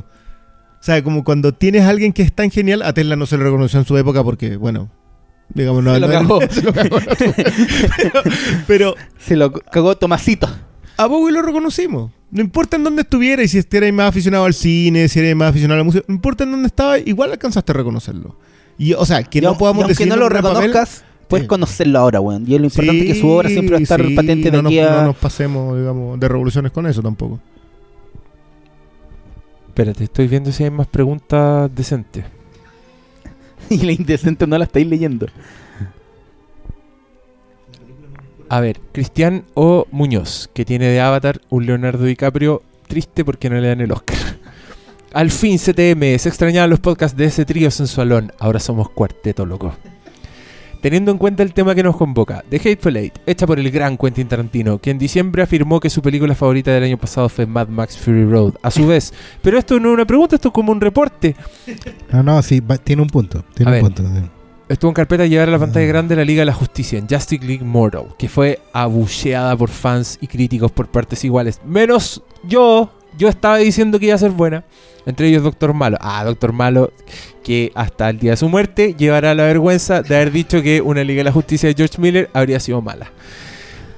O 0.80 0.84
sea, 0.84 1.04
como 1.04 1.24
cuando 1.24 1.54
tienes 1.54 1.84
a 1.84 1.90
alguien 1.90 2.14
que 2.14 2.22
es 2.22 2.32
tan 2.32 2.52
genial, 2.52 2.84
a 2.84 2.94
Tesla 2.94 3.16
no 3.16 3.26
se 3.26 3.38
le 3.38 3.44
reconoció 3.44 3.80
en 3.80 3.86
su 3.86 3.98
época 3.98 4.24
porque, 4.24 4.56
bueno, 4.56 4.90
digamos, 5.54 5.84
no, 5.84 5.94
Se 5.96 6.00
lo 6.00 6.08
no- 6.08 6.14
cagó. 6.14 6.40
se 6.50 6.62
lo 6.62 6.74
cagó. 6.74 7.00
pero, 7.98 8.24
pero 8.68 8.96
Se 9.18 9.36
lo 9.36 9.52
cagó 9.52 9.98
Tomasito. 9.98 10.48
a 10.96 11.06
Bowie 11.08 11.34
lo 11.34 11.42
reconocimos. 11.42 12.12
No 12.32 12.42
importa 12.42 12.76
en 12.78 12.84
dónde 12.84 13.02
estuviera 13.02 13.42
y 13.42 13.48
si 13.48 13.60
eras 13.72 13.92
más 13.94 14.10
aficionado 14.10 14.46
al 14.46 14.54
cine, 14.54 15.08
si 15.08 15.20
eres 15.20 15.36
más 15.36 15.50
aficionado 15.50 15.76
a 15.76 15.78
la 15.80 15.84
música, 15.84 16.06
no 16.08 16.14
importa 16.14 16.44
en 16.44 16.52
dónde 16.52 16.68
estaba, 16.68 17.00
igual 17.00 17.32
alcanzaste 17.32 17.72
a 17.72 17.76
reconocerlo. 17.76 18.36
Y, 18.78 18.94
o 18.94 19.06
sea, 19.06 19.24
que 19.24 19.40
Y 19.40 19.42
no 19.42 19.58
podamos 19.58 19.88
decir 19.88 20.08
no 20.08 20.16
lo 20.16 20.30
reconozcas, 20.30 21.04
puedes 21.28 21.46
Sí. 21.46 21.48
conocerlo 21.48 22.00
ahora, 22.00 22.22
weón. 22.22 22.44
Y 22.48 22.54
es 22.56 22.62
lo 22.62 22.68
importante 22.68 23.06
que 23.06 23.16
su 23.16 23.28
obra 23.28 23.50
siempre 23.50 23.72
va 23.74 23.80
a 23.80 23.82
estar 23.82 24.06
sí, 24.06 24.16
patente 24.16 24.52
de 24.52 24.62
no 24.62 24.70
aquí 24.70 24.80
nos, 24.80 24.92
a... 24.92 24.96
no 25.02 25.06
nos 25.08 25.16
pasemos, 25.18 25.78
digamos, 25.78 26.20
de 26.20 26.28
revoluciones 26.28 26.72
con 26.72 26.86
eso 26.88 27.02
tampoco. 27.02 27.40
Espérate, 29.70 30.04
estoy 30.04 30.28
viendo 30.28 30.52
si 30.52 30.64
hay 30.64 30.72
más 30.72 30.88
preguntas 30.88 31.70
decentes. 31.74 32.26
y 33.70 33.78
la 33.78 33.92
indecente 33.92 34.46
no 34.46 34.58
la 34.58 34.66
estáis 34.66 34.88
leyendo. 34.88 35.28
A 38.50 38.60
ver, 38.60 38.80
Cristian 38.92 39.46
O. 39.54 39.86
Muñoz, 39.92 40.50
que 40.54 40.66
tiene 40.66 40.88
de 40.88 41.00
Avatar 41.02 41.42
un 41.50 41.66
Leonardo 41.66 42.04
DiCaprio 42.06 42.64
triste 42.88 43.24
porque 43.24 43.50
no 43.50 43.60
le 43.60 43.68
dan 43.68 43.82
el 43.82 43.92
Oscar. 43.92 44.18
Al 45.14 45.30
fin, 45.32 45.58
CTM, 45.58 46.18
se 46.20 46.30
extrañaban 46.30 46.70
los 46.70 46.80
podcasts 46.80 47.18
de 47.18 47.26
ese 47.26 47.46
trío 47.46 47.70
sensualón. 47.72 48.32
Ahora 48.40 48.60
somos 48.60 48.90
cuarteto, 48.90 49.46
loco. 49.46 49.74
Teniendo 50.82 51.12
en 51.12 51.18
cuenta 51.18 51.44
el 51.44 51.54
tema 51.54 51.76
que 51.76 51.84
nos 51.84 51.98
convoca, 51.98 52.44
The 52.50 52.56
Hateful 52.58 52.96
Eight, 52.96 53.14
hecha 53.26 53.46
por 53.46 53.60
el 53.60 53.70
gran 53.70 53.98
Quentin 53.98 54.28
Tarantino, 54.30 54.78
que 54.80 54.92
en 54.92 54.98
diciembre 54.98 55.44
afirmó 55.44 55.80
que 55.82 55.90
su 55.90 56.02
película 56.02 56.34
favorita 56.36 56.72
del 56.72 56.84
año 56.86 56.98
pasado 56.98 57.28
fue 57.28 57.46
Mad 57.46 57.68
Max 57.68 57.98
Fury 57.98 58.24
Road. 58.24 58.54
A 58.62 58.72
su 58.72 58.88
vez, 58.88 59.14
pero 59.42 59.58
esto 59.58 59.78
no 59.80 59.90
es 59.90 59.94
una 59.96 60.06
pregunta, 60.06 60.36
esto 60.38 60.48
es 60.48 60.54
como 60.54 60.72
un 60.72 60.80
reporte. 60.80 61.36
No, 62.14 62.24
no, 62.24 62.42
sí, 62.42 62.62
va- 62.62 62.78
tiene 62.78 63.02
un 63.02 63.10
punto. 63.10 63.44
Tiene 63.56 63.72
A 63.72 63.76
un 63.76 63.82
ver. 63.90 63.94
punto. 63.94 64.04
sí. 64.04 64.30
Estuvo 64.70 64.92
en 64.92 64.96
carpeta 64.96 65.24
de 65.24 65.30
llevar 65.30 65.50
a 65.50 65.52
la 65.54 65.60
pantalla 65.60 65.86
Ah. 65.86 65.90
grande 65.90 66.16
la 66.16 66.24
Liga 66.24 66.42
de 66.42 66.46
la 66.46 66.54
Justicia 66.54 67.00
en 67.00 67.08
Justice 67.10 67.44
League 67.44 67.66
Mortal, 67.66 68.06
que 68.20 68.30
fue 68.30 68.60
abucheada 68.72 69.58
por 69.58 69.70
fans 69.70 70.20
y 70.22 70.28
críticos 70.28 70.72
por 70.72 70.88
partes 70.88 71.24
iguales. 71.26 71.60
Menos 71.66 72.22
yo, 72.44 72.92
yo 73.18 73.30
estaba 73.30 73.58
diciendo 73.58 74.00
que 74.00 74.06
iba 74.06 74.16
a 74.16 74.20
ser 74.20 74.30
buena. 74.32 74.64
Entre 75.08 75.28
ellos 75.28 75.42
Doctor 75.42 75.74
Malo. 75.74 75.98
Ah, 76.00 76.24
Doctor 76.24 76.54
Malo, 76.54 76.92
que 77.44 77.72
hasta 77.74 78.10
el 78.12 78.20
día 78.20 78.32
de 78.32 78.38
su 78.38 78.48
muerte 78.48 78.94
llevará 78.96 79.34
la 79.34 79.44
vergüenza 79.46 80.04
de 80.04 80.16
haber 80.16 80.32
dicho 80.32 80.62
que 80.62 80.82
una 80.82 81.04
Liga 81.04 81.22
de 81.22 81.24
la 81.24 81.32
Justicia 81.32 81.68
de 81.68 81.74
George 81.74 82.00
Miller 82.00 82.30
habría 82.32 82.60
sido 82.60 82.80
mala. 82.80 83.12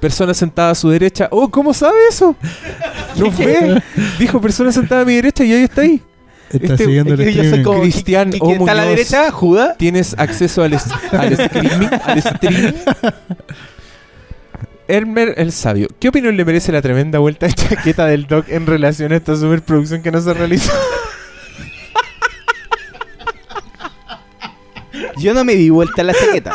Persona 0.00 0.32
sentada 0.32 0.70
a 0.70 0.74
su 0.74 0.88
derecha. 0.88 1.28
Oh, 1.30 1.50
¿cómo 1.50 1.74
sabe 1.74 1.98
eso? 2.08 2.34
¿No 3.16 3.30
ve? 3.30 3.82
Dijo 4.18 4.40
persona 4.40 4.72
sentada 4.72 5.02
a 5.02 5.04
mi 5.04 5.14
derecha 5.16 5.44
y 5.44 5.52
ahí 5.52 5.64
está 5.64 5.82
ahí. 5.82 6.00
Está 6.52 6.74
Este- 6.74 6.84
siguiendo 6.84 7.14
el 7.14 7.18
yo 7.20 7.24
soy 7.24 7.32
streaming. 7.44 7.62
como... 7.64 7.80
Cristian 7.82 8.30
¿Y 8.34 8.38
O. 8.40 8.46
quién 8.46 8.60
está 8.60 8.72
a 8.72 8.74
la 8.74 8.84
derecha? 8.84 9.30
¿Judas? 9.30 9.76
tienes 9.78 10.14
acceso 10.18 10.62
al, 10.62 10.72
streaming, 10.74 11.88
al 12.04 12.18
streaming. 12.18 12.72
Elmer 14.88 15.34
el 15.38 15.52
Sabio, 15.52 15.88
¿qué 15.98 16.08
opinión 16.08 16.36
le 16.36 16.44
merece 16.44 16.70
la 16.72 16.82
tremenda 16.82 17.18
vuelta 17.20 17.46
de 17.46 17.54
chaqueta 17.54 18.06
del 18.06 18.26
Doc 18.26 18.46
en 18.48 18.66
relación 18.66 19.12
a 19.12 19.16
esta 19.16 19.34
superproducción 19.36 20.02
que 20.02 20.10
no 20.10 20.20
se 20.20 20.34
realizó? 20.34 20.72
Yo 25.18 25.32
no 25.34 25.44
me 25.44 25.54
di 25.54 25.70
vuelta 25.70 26.02
a 26.02 26.04
la 26.04 26.14
chaqueta. 26.14 26.52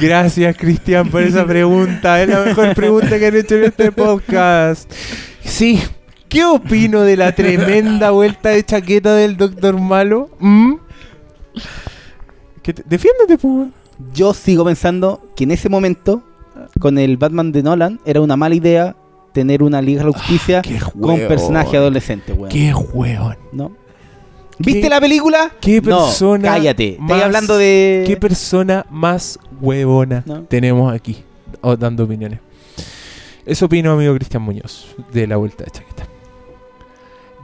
Gracias, 0.00 0.56
Cristian, 0.56 1.08
por 1.08 1.22
esa 1.22 1.46
pregunta. 1.46 2.20
Es 2.22 2.28
la 2.28 2.40
mejor 2.40 2.74
pregunta 2.74 3.18
que 3.18 3.26
han 3.26 3.36
hecho 3.36 3.54
en 3.56 3.64
este 3.64 3.92
podcast. 3.92 4.90
Sí, 5.44 5.80
¿qué 6.32 6.44
opino 6.44 7.02
de 7.02 7.16
la 7.16 7.32
tremenda 7.34 8.10
vuelta 8.10 8.48
de 8.50 8.64
chaqueta 8.64 9.14
del 9.14 9.36
Doctor 9.36 9.78
Malo? 9.78 10.30
¿Mm? 10.40 10.74
¿Qué 12.62 12.72
te- 12.72 12.82
Defiéndete, 12.86 13.38
pues. 13.38 13.68
Yo 14.14 14.34
sigo 14.34 14.64
pensando 14.64 15.20
que 15.36 15.44
en 15.44 15.50
ese 15.52 15.68
momento, 15.68 16.22
con 16.80 16.98
el 16.98 17.16
Batman 17.18 17.52
de 17.52 17.62
Nolan, 17.62 18.00
era 18.04 18.20
una 18.20 18.36
mala 18.36 18.54
idea 18.54 18.96
tener 19.32 19.62
una 19.62 19.80
Liga 19.80 20.00
de 20.02 20.10
la 20.10 20.18
Justicia 20.18 20.58
Ah, 20.58 20.62
Qué 20.62 20.78
con 21.00 21.16
personaje 21.20 21.76
adolescente, 21.76 22.32
weón. 22.32 22.48
Qué 22.50 22.74
hueón. 22.74 23.36
¿No? 23.52 23.72
¿Viste 24.58 24.82
¿Qué- 24.82 24.88
la 24.90 25.00
película? 25.00 25.50
qué 25.60 25.80
No, 25.80 26.04
persona 26.06 26.48
cállate. 26.52 26.96
más- 26.98 27.10
Estoy 27.10 27.22
hablando 27.22 27.56
de... 27.56 28.04
¿Qué 28.06 28.16
persona 28.16 28.84
más 28.90 29.38
huevona 29.60 30.22
¿No? 30.26 30.42
tenemos 30.42 30.92
aquí 30.92 31.22
o 31.60 31.76
dando 31.76 32.04
opiniones? 32.04 32.40
Eso 33.46 33.66
opino, 33.66 33.92
amigo 33.92 34.14
Cristian 34.14 34.42
Muñoz, 34.42 34.94
de 35.12 35.26
la 35.26 35.36
vuelta 35.36 35.64
de 35.64 35.70
chaqueta. 35.70 35.91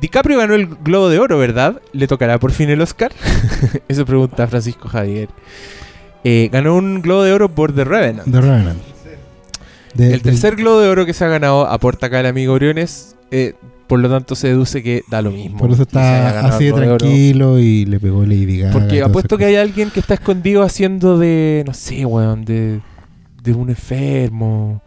DiCaprio 0.01 0.39
ganó 0.39 0.55
el 0.55 0.67
Globo 0.67 1.09
de 1.09 1.19
Oro, 1.19 1.39
¿verdad? 1.39 1.81
¿Le 1.93 2.07
tocará 2.07 2.39
por 2.39 2.53
fin 2.53 2.71
el 2.71 2.81
Oscar? 2.81 3.13
Eso 3.89 4.05
pregunta 4.07 4.47
Francisco 4.47 4.89
Javier. 4.89 5.29
Eh, 6.25 6.49
ganó 6.53 6.75
un 6.77 7.01
Globo 7.03 7.23
de 7.23 7.33
Oro 7.33 7.49
por 7.49 7.75
The 7.75 7.85
Revenant. 7.85 8.31
The 8.31 8.41
Revenant. 8.41 8.79
De- 9.95 10.13
El 10.15 10.23
tercer 10.23 10.57
Globo 10.57 10.81
de 10.81 10.89
Oro 10.89 11.07
que 11.07 11.15
se 11.15 11.25
ha 11.25 11.29
ganado 11.29 11.67
aporta 11.67 12.07
acá 12.07 12.21
el 12.21 12.27
amigo 12.27 12.55
Briones. 12.55 13.17
eh, 13.31 13.55
por 13.89 14.01
lo 14.01 14.11
tanto, 14.11 14.35
se 14.35 14.49
deduce 14.49 14.83
que 14.83 15.03
da 15.09 15.23
lo 15.23 15.31
mismo. 15.31 15.57
Por 15.61 15.71
eso 15.71 15.81
está 15.85 16.41
así 16.47 16.67
de 16.67 16.73
tranquilo 16.75 17.59
y 17.59 17.87
le 17.87 17.99
pegó 17.99 18.23
Lady 18.27 18.59
Gaga. 18.59 18.73
Porque 18.75 19.03
apuesto 19.03 19.39
que 19.39 19.47
hay 19.47 19.57
alguien 19.57 19.91
que 19.91 19.99
está 19.99 20.13
escondido 20.13 20.63
haciendo 20.63 21.17
de, 21.19 21.65
no 21.67 21.73
sé, 21.73 22.05
weón, 22.05 22.45
de, 22.45 22.81
de 23.43 23.53
un 23.55 23.71
enfermo, 23.71 24.83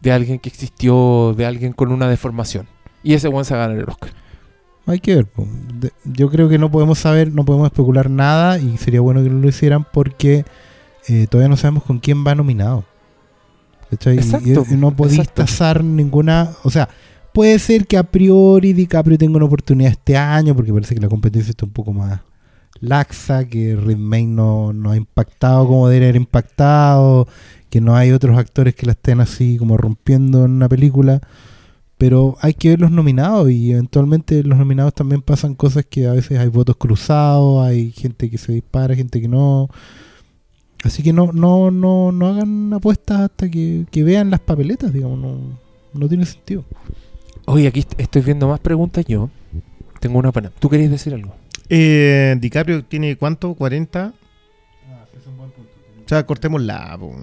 de 0.00 0.10
alguien 0.10 0.40
que 0.40 0.48
existió, 0.48 1.32
de 1.38 1.46
alguien 1.46 1.72
con 1.72 1.92
una 1.92 2.08
deformación. 2.08 2.66
Y 3.04 3.14
ese 3.14 3.28
weón 3.28 3.44
se 3.44 3.54
va 3.54 3.62
a 3.62 3.68
ganar 3.68 3.84
el 3.84 3.88
Oscar. 3.88 4.10
Hay 4.90 5.00
que 5.00 5.14
ver. 5.14 5.26
yo 6.04 6.30
creo 6.30 6.48
que 6.48 6.58
no 6.58 6.70
podemos 6.70 6.98
saber, 6.98 7.32
no 7.32 7.44
podemos 7.44 7.66
especular 7.66 8.10
nada 8.10 8.58
y 8.58 8.76
sería 8.76 9.00
bueno 9.00 9.22
que 9.22 9.30
no 9.30 9.40
lo 9.40 9.48
hicieran 9.48 9.86
porque 9.92 10.44
eh, 11.08 11.26
todavía 11.30 11.48
no 11.48 11.56
sabemos 11.56 11.84
con 11.84 11.98
quién 11.98 12.26
va 12.26 12.34
nominado. 12.34 12.84
Exacto, 13.92 14.64
y, 14.70 14.76
no 14.76 14.94
podéis 14.94 15.28
tasar 15.30 15.82
ninguna. 15.82 16.50
O 16.62 16.70
sea, 16.70 16.88
puede 17.32 17.58
ser 17.58 17.86
que 17.86 17.96
a 17.96 18.04
priori 18.04 18.72
DiCaprio 18.72 19.18
tenga 19.18 19.36
una 19.36 19.46
oportunidad 19.46 19.92
este 19.92 20.16
año 20.16 20.54
porque 20.54 20.72
parece 20.72 20.94
que 20.94 21.00
la 21.00 21.08
competencia 21.08 21.50
está 21.50 21.64
un 21.64 21.72
poco 21.72 21.92
más 21.92 22.20
laxa, 22.80 23.44
que 23.44 23.76
Redmayne 23.76 24.34
no, 24.34 24.72
no 24.72 24.92
ha 24.92 24.96
impactado 24.96 25.66
como 25.66 25.88
debería 25.88 26.08
haber 26.08 26.20
impactado, 26.22 27.28
que 27.68 27.80
no 27.80 27.94
hay 27.94 28.12
otros 28.12 28.38
actores 28.38 28.74
que 28.74 28.86
la 28.86 28.92
estén 28.92 29.20
así 29.20 29.56
como 29.56 29.76
rompiendo 29.76 30.44
en 30.44 30.52
una 30.52 30.68
película. 30.68 31.20
Pero 32.00 32.38
hay 32.40 32.54
que 32.54 32.70
ver 32.70 32.80
los 32.80 32.90
nominados 32.90 33.50
y 33.50 33.72
eventualmente 33.72 34.42
los 34.42 34.56
nominados 34.56 34.94
también 34.94 35.20
pasan 35.20 35.54
cosas 35.54 35.84
que 35.84 36.06
a 36.06 36.12
veces 36.12 36.38
hay 36.38 36.48
votos 36.48 36.76
cruzados, 36.78 37.62
hay 37.66 37.90
gente 37.92 38.30
que 38.30 38.38
se 38.38 38.52
dispara, 38.54 38.94
gente 38.96 39.20
que 39.20 39.28
no. 39.28 39.68
Así 40.82 41.02
que 41.02 41.12
no, 41.12 41.30
no, 41.34 41.70
no, 41.70 42.10
no 42.10 42.26
hagan 42.28 42.72
apuestas 42.72 43.20
hasta 43.20 43.50
que, 43.50 43.84
que 43.90 44.02
vean 44.02 44.30
las 44.30 44.40
papeletas, 44.40 44.94
digamos, 44.94 45.18
no, 45.18 45.36
no 45.92 46.08
tiene 46.08 46.24
sentido. 46.24 46.64
Oye, 47.44 47.66
aquí 47.68 47.80
est- 47.80 48.00
estoy 48.00 48.22
viendo 48.22 48.48
más 48.48 48.60
preguntas 48.60 49.04
yo. 49.06 49.28
Tengo 50.00 50.18
una 50.20 50.32
para. 50.32 50.48
¿Tú 50.48 50.70
querías 50.70 50.90
decir 50.90 51.12
algo? 51.12 51.34
Eh, 51.68 52.34
DiCaprio 52.40 52.82
tiene 52.82 53.16
cuánto? 53.16 53.54
¿40? 53.54 54.12
O 56.06 56.08
sea, 56.08 56.24
cortémosla. 56.24 56.96
po. 56.98 57.08
O 57.08 57.16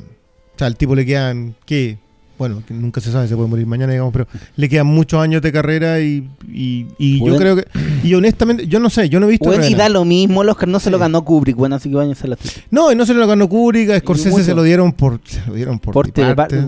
sea, 0.55 0.67
al 0.67 0.77
tipo 0.77 0.93
le 0.93 1.03
quedan, 1.03 1.55
¿qué? 1.65 1.97
Bueno, 2.37 2.61
que 2.67 2.73
nunca 2.73 3.01
se 3.01 3.11
sabe, 3.11 3.27
se 3.27 3.35
puede 3.35 3.49
morir 3.49 3.65
mañana, 3.65 3.91
digamos, 3.93 4.13
pero 4.13 4.27
le 4.55 4.69
quedan 4.69 4.85
muchos 4.87 5.19
años 5.19 5.41
de 5.41 5.51
carrera 5.51 5.99
y, 6.01 6.29
y, 6.47 6.85
y 6.99 7.17
yo 7.17 7.25
Bueno. 7.25 7.37
creo 7.37 7.55
que... 7.55 7.65
Y 8.03 8.13
honestamente, 8.13 8.67
yo 8.67 8.79
no 8.79 8.89
sé, 8.91 9.09
yo 9.09 9.19
no 9.19 9.25
he 9.25 9.31
visto... 9.31 9.49
Weón, 9.49 9.63
y 9.63 9.73
da 9.73 9.89
lo 9.89 10.05
mismo, 10.05 10.43
el 10.43 10.49
Oscar 10.49 10.69
no 10.69 10.79
se 10.79 10.91
lo 10.91 10.99
ganó 10.99 11.25
Kubrick, 11.25 11.55
bueno, 11.55 11.75
así 11.77 11.89
que 11.89 11.95
vayan 11.95 12.15
a 12.21 12.27
la 12.27 12.35
chucha. 12.35 12.61
No, 12.69 12.91
y 12.91 12.95
no 12.95 13.05
se 13.07 13.15
lo 13.15 13.25
ganó 13.25 13.49
Kubrick, 13.49 13.89
a 13.89 13.99
Scorsese 13.99 14.43
se 14.43 14.53
lo 14.53 14.61
dieron 14.63 14.91
por... 14.93 15.19
Se 15.25 15.41
lo 15.47 15.55
dieron 15.55 15.79
por, 15.79 15.93
Por 15.93 16.11
partes, 16.13 16.63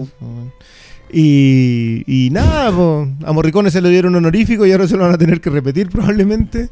y, 1.11 2.03
y 2.05 2.29
nada, 2.29 2.71
po. 2.71 3.07
a 3.25 3.31
Morricone 3.31 3.71
se 3.71 3.81
lo 3.81 3.89
dieron 3.89 4.15
honorífico 4.15 4.65
y 4.65 4.71
ahora 4.71 4.87
se 4.87 4.95
lo 4.95 5.03
van 5.05 5.13
a 5.15 5.17
tener 5.17 5.41
que 5.41 5.49
repetir 5.49 5.89
probablemente. 5.89 6.69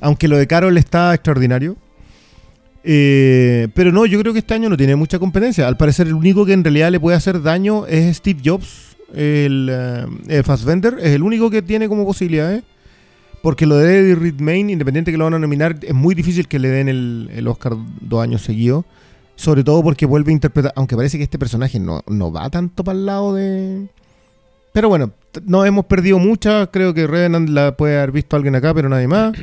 Aunque 0.00 0.28
lo 0.28 0.36
de 0.36 0.46
Carol 0.46 0.76
está 0.76 1.14
extraordinario. 1.14 1.76
Eh, 2.84 3.68
pero 3.74 3.92
no, 3.92 4.06
yo 4.06 4.18
creo 4.20 4.32
que 4.32 4.38
este 4.38 4.54
año 4.54 4.68
no 4.68 4.76
tiene 4.76 4.96
mucha 4.96 5.18
competencia. 5.18 5.66
Al 5.66 5.76
parecer 5.76 6.06
el 6.06 6.14
único 6.14 6.46
que 6.46 6.52
en 6.52 6.64
realidad 6.64 6.90
le 6.90 7.00
puede 7.00 7.16
hacer 7.16 7.42
daño 7.42 7.86
es 7.86 8.16
Steve 8.16 8.40
Jobs 8.44 8.96
el, 9.14 9.68
eh, 9.70 10.06
el 10.28 10.44
Fassbender, 10.44 10.98
es 11.00 11.12
el 11.14 11.22
único 11.22 11.50
que 11.50 11.62
tiene 11.62 11.88
como 11.88 12.04
posibilidades. 12.04 12.62
Porque 13.42 13.66
lo 13.66 13.76
de 13.76 13.98
Eddie 13.98 14.14
Redmayne, 14.16 14.72
independiente 14.72 15.12
que 15.12 15.16
lo 15.16 15.24
van 15.24 15.34
a 15.34 15.38
nominar, 15.38 15.78
es 15.82 15.94
muy 15.94 16.14
difícil 16.14 16.48
que 16.48 16.58
le 16.58 16.68
den 16.68 16.88
el, 16.88 17.30
el 17.32 17.46
Oscar 17.46 17.74
dos 18.00 18.22
años 18.22 18.42
seguidos. 18.42 18.84
Sobre 19.36 19.62
todo 19.62 19.82
porque 19.84 20.04
vuelve 20.06 20.32
a 20.32 20.34
interpretar, 20.34 20.72
aunque 20.74 20.96
parece 20.96 21.16
que 21.16 21.22
este 21.22 21.38
personaje 21.38 21.78
no, 21.78 22.02
no 22.08 22.32
va 22.32 22.50
tanto 22.50 22.82
para 22.82 22.98
el 22.98 23.06
lado 23.06 23.34
de... 23.34 23.86
Pero 24.72 24.88
bueno, 24.88 25.12
no 25.44 25.64
hemos 25.64 25.84
perdido 25.84 26.18
muchas. 26.18 26.68
Creo 26.72 26.92
que 26.92 27.06
Revenant 27.06 27.48
la 27.48 27.76
puede 27.76 27.96
haber 27.96 28.10
visto 28.10 28.34
alguien 28.34 28.56
acá, 28.56 28.74
pero 28.74 28.88
nadie 28.88 29.08
más. 29.08 29.34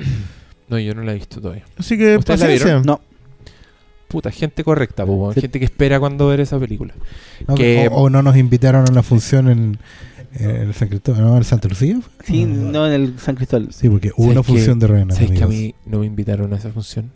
No, 0.68 0.80
yo 0.80 0.95
no 0.95 1.03
la 1.03 1.12
he 1.12 1.16
visto 1.16 1.40
todavía. 1.40 1.64
Así 1.78 1.95
que 1.95 2.18
¿Ustedes 2.18 2.40
la 2.40 2.45
paciencia. 2.48 2.82
No. 2.84 2.99
Puta, 4.16 4.32
gente 4.32 4.64
correcta, 4.64 5.06
po. 5.06 5.34
Sí. 5.34 5.42
gente 5.42 5.60
que 5.60 5.66
espera 5.66 6.00
cuando 6.00 6.28
ver 6.28 6.40
esa 6.40 6.58
película. 6.58 6.94
No, 7.48 7.56
que- 7.56 7.90
o, 7.92 8.04
o 8.04 8.10
no 8.10 8.22
nos 8.22 8.38
invitaron 8.38 8.86
a 8.88 8.92
una 8.92 9.04
función 9.04 9.50
en, 9.50 9.78
en 10.36 10.50
el 10.50 10.74
San 10.74 10.88
Cristóbal, 10.88 11.22
¿no? 11.22 11.36
¿En 11.38 11.44
Santa 11.44 11.68
Lucía? 11.68 12.00
Sí, 12.24 12.46
no 12.46 12.88
en 12.88 12.94
el 12.94 13.20
San 13.20 13.36
Cristóbal. 13.36 13.68
Sí, 13.74 13.90
porque 13.90 14.12
hubo 14.16 14.24
¿Sabes 14.28 14.32
una 14.38 14.44
función 14.44 14.80
de 14.80 14.88
Revenant. 14.88 15.12
¿Sabes 15.20 15.32
que 15.38 15.44
a 15.44 15.48
mí 15.48 15.76
no 15.86 16.00
me 16.00 16.06
invitaron 16.06 16.54
a 16.54 16.58
esa 16.58 16.70
función? 16.70 17.12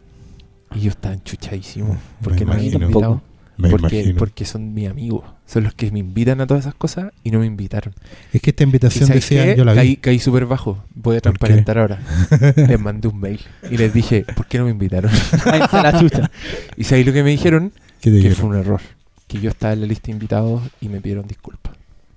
Y 0.76 0.82
yo 0.82 0.90
estaba 0.92 1.16
enchuchadísimo. 1.16 1.94
Me 1.94 2.00
Porque 2.22 2.46
no 2.46 2.54
me 2.54 2.64
imagino. 2.66 2.86
invitado. 2.88 3.22
Me 3.60 3.70
Porque, 3.70 3.98
imagino. 4.00 4.18
porque 4.18 4.46
son 4.46 4.74
mis 4.74 4.88
amigos. 4.90 5.24
Son 5.46 5.64
los 5.64 5.74
que 5.74 5.92
me 5.92 6.00
invitan 6.00 6.40
a 6.42 6.48
todas 6.48 6.64
esas 6.64 6.76
cosas 6.76 7.12
y 7.24 7.32
no 7.32 7.40
me 7.40 7.46
invitaron. 7.46 7.94
Es 8.32 8.42
que 8.42 8.52
esta 8.52 8.64
¿Y 8.64 8.66
invitación 8.68 9.10
decía, 9.10 9.44
qué? 9.46 9.56
yo 9.58 9.66
la 9.66 9.76
Caí, 9.76 9.90
vi. 9.90 9.96
caí 9.98 10.20
súper 10.20 10.46
bajo. 10.46 10.82
Voy 10.96 11.18
a 11.18 11.22
transparentar 11.22 11.78
ahora. 11.78 12.00
les 12.56 12.80
mandé 12.80 13.08
un 13.10 13.20
mail 13.20 13.42
y 13.70 13.78
les 13.78 13.94
dije, 13.94 14.26
¿por 14.36 14.46
qué 14.48 14.58
no 14.60 14.66
me 14.66 14.72
invitaron? 14.72 15.12
Ay, 15.46 15.62
la 15.72 16.00
chucha. 16.00 16.32
y 16.78 16.84
sabéis 16.86 17.06
lo 17.08 17.14
que 17.14 17.22
me 17.24 17.32
dijeron? 17.32 17.72
¿Qué 18.00 18.10
te 18.10 18.18
Que 18.22 18.30
dijeron? 18.30 18.38
fue 18.38 18.50
un 18.50 18.56
error. 18.56 18.82
Que 19.28 19.40
yo 19.42 19.50
estaba 19.50 19.74
en 19.74 19.82
la 19.82 19.88
lista 19.88 20.08
de 20.08 20.14
invitados 20.14 20.62
y 20.82 20.88
me 20.90 21.02
pidieron 21.02 21.28
disculpas. 21.28 21.74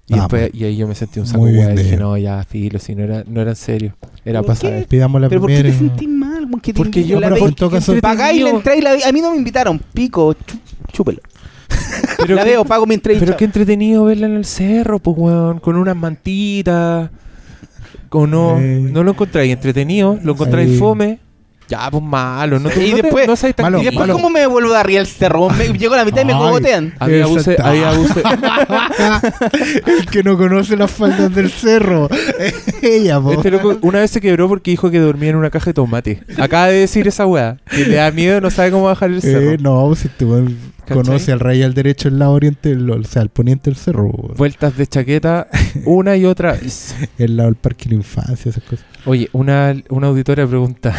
Y, 0.09 0.15
Ah, 0.15 0.17
después, 0.21 0.51
y 0.53 0.65
ahí 0.65 0.77
yo 0.77 0.87
me 0.89 0.95
sentí 0.95 1.21
un 1.21 1.27
saco 1.27 1.41
Muy 1.41 1.53
de 1.53 1.75
dije, 1.75 1.97
no, 1.97 2.17
ya, 2.19 2.43
filo, 2.45 2.79
si 2.79 2.95
no 2.95 3.03
era, 3.05 3.25
no 3.27 3.41
era 3.41 3.51
en 3.51 3.57
serio. 3.57 3.95
Era 4.25 4.41
¿Por 4.41 4.49
pasar. 4.49 4.85
Pidamos 4.87 5.21
la 5.21 5.29
Pero 5.29 5.41
¿por 5.41 5.51
qué 5.51 5.57
primera. 5.61 5.77
te 5.79 5.85
sentís 5.87 6.09
mal? 6.09 6.49
¿Por 6.49 6.61
qué 6.61 6.73
te 6.73 6.77
Porque 6.77 7.05
yo, 7.05 7.19
la 7.21 7.35
por 7.35 7.55
todo 7.55 7.71
caso- 7.71 7.95
Pagáis 8.01 8.43
la 8.43 8.51
entrada 8.51 8.77
y 8.79 8.83
la 8.83 8.91
A 9.09 9.13
mí 9.13 9.21
no 9.21 9.31
me 9.31 9.37
invitaron. 9.39 9.81
Pico, 9.95 10.37
chúpelo. 10.93 11.21
Pero 12.19 12.35
la 12.37 12.45
qué- 12.45 12.51
veo, 12.51 12.65
pago 12.65 12.87
mi 12.87 12.95
Pero 13.19 13.33
chao. 13.33 13.37
qué 13.39 13.45
entretenido 13.45 14.05
verla 14.05 14.27
en 14.27 14.35
el 14.37 14.45
cerro, 14.45 14.99
pues, 14.99 15.17
weón, 15.19 15.59
con 15.61 15.77
unas 15.77 15.97
mantitas. 15.97 17.11
O 18.11 18.27
no, 18.27 18.59
Eh. 18.61 18.89
no 18.93 19.03
lo 19.03 19.13
encontráis 19.13 19.53
entretenido, 19.53 20.19
lo 20.23 20.33
encontráis 20.33 20.79
fome. 20.79 21.19
Ya, 21.73 21.91
pues 21.91 22.03
malo, 22.03 22.59
no, 22.61 22.69
te- 22.69 22.87
Y 22.87 22.91
no 22.91 22.97
te- 22.97 23.03
después- 23.03 23.27
no 23.27 23.35
seas 23.37 23.55
tan 23.57 23.65
Malo, 23.65 23.81
Y 23.81 23.85
después, 23.87 24.01
malo. 24.01 24.13
¿cómo 24.15 24.29
me 24.31 24.41
devuelvo 24.41 24.73
de 24.73 24.79
arriba 24.79 25.01
el 25.01 25.07
cerro? 25.07 25.49
Me, 25.49 25.69
llego 25.69 25.95
a 25.95 25.97
la 25.97 26.05
mitad 26.05 26.21
y 26.21 26.25
me 26.27 26.33
cogotean. 26.35 26.95
Había 26.99 27.27
buce. 27.27 27.57
el 29.87 30.07
que 30.11 30.23
no 30.23 30.37
conoce 30.37 30.77
las 30.77 30.91
faldas 30.91 31.35
del 31.35 31.51
cerro. 31.51 32.09
Ella, 32.83 33.21
po. 33.21 33.33
Este 33.33 33.51
loco 33.51 33.79
una 33.83 34.01
vez 34.01 34.11
se 34.11 34.21
quebró 34.21 34.49
porque 34.49 34.71
dijo 34.71 34.91
que 34.91 34.99
dormía 34.99 35.31
en 35.31 35.37
una 35.37 35.51
caja 35.51 35.67
de 35.67 35.75
tomate. 35.75 36.23
Acaba 36.39 36.67
de 36.69 36.81
decir 36.81 37.07
esa 37.09 37.27
weá. 37.27 37.57
Que 37.71 37.85
le 37.87 37.97
da 37.97 38.11
miedo, 38.11 38.41
no 38.41 38.51
sabe 38.51 38.71
cómo 38.71 38.85
bajar 38.85 39.11
el 39.11 39.23
cerro. 39.23 39.53
Eh, 39.53 39.59
no, 39.61 39.95
si 39.95 40.09
este 40.09 40.25
weón 40.25 40.57
conoce 40.89 41.33
al 41.33 41.41
rey 41.41 41.63
al 41.63 41.75
derecho 41.75 42.09
el 42.09 42.19
lado 42.19 42.33
oriente, 42.33 42.73
el- 42.73 42.91
o 42.91 43.03
sea, 43.05 43.23
el 43.23 43.29
poniente 43.31 43.71
del 43.71 43.77
cerro, 43.79 44.05
weón. 44.07 44.37
Vueltas 44.37 44.77
de 44.77 44.87
chaqueta, 44.87 45.49
una 45.87 46.17
y 46.17 46.25
otra. 46.27 46.53
vez. 46.53 46.95
el 47.19 47.37
lado 47.37 47.49
del 47.49 47.57
parque 47.57 47.85
de 47.85 47.91
la 47.91 47.97
infancia, 47.97 48.51
esas 48.51 48.63
cosas. 48.65 48.85
Oye, 49.07 49.29
una, 49.33 49.75
una 49.89 50.09
auditora 50.09 50.47
pregunta: 50.47 50.95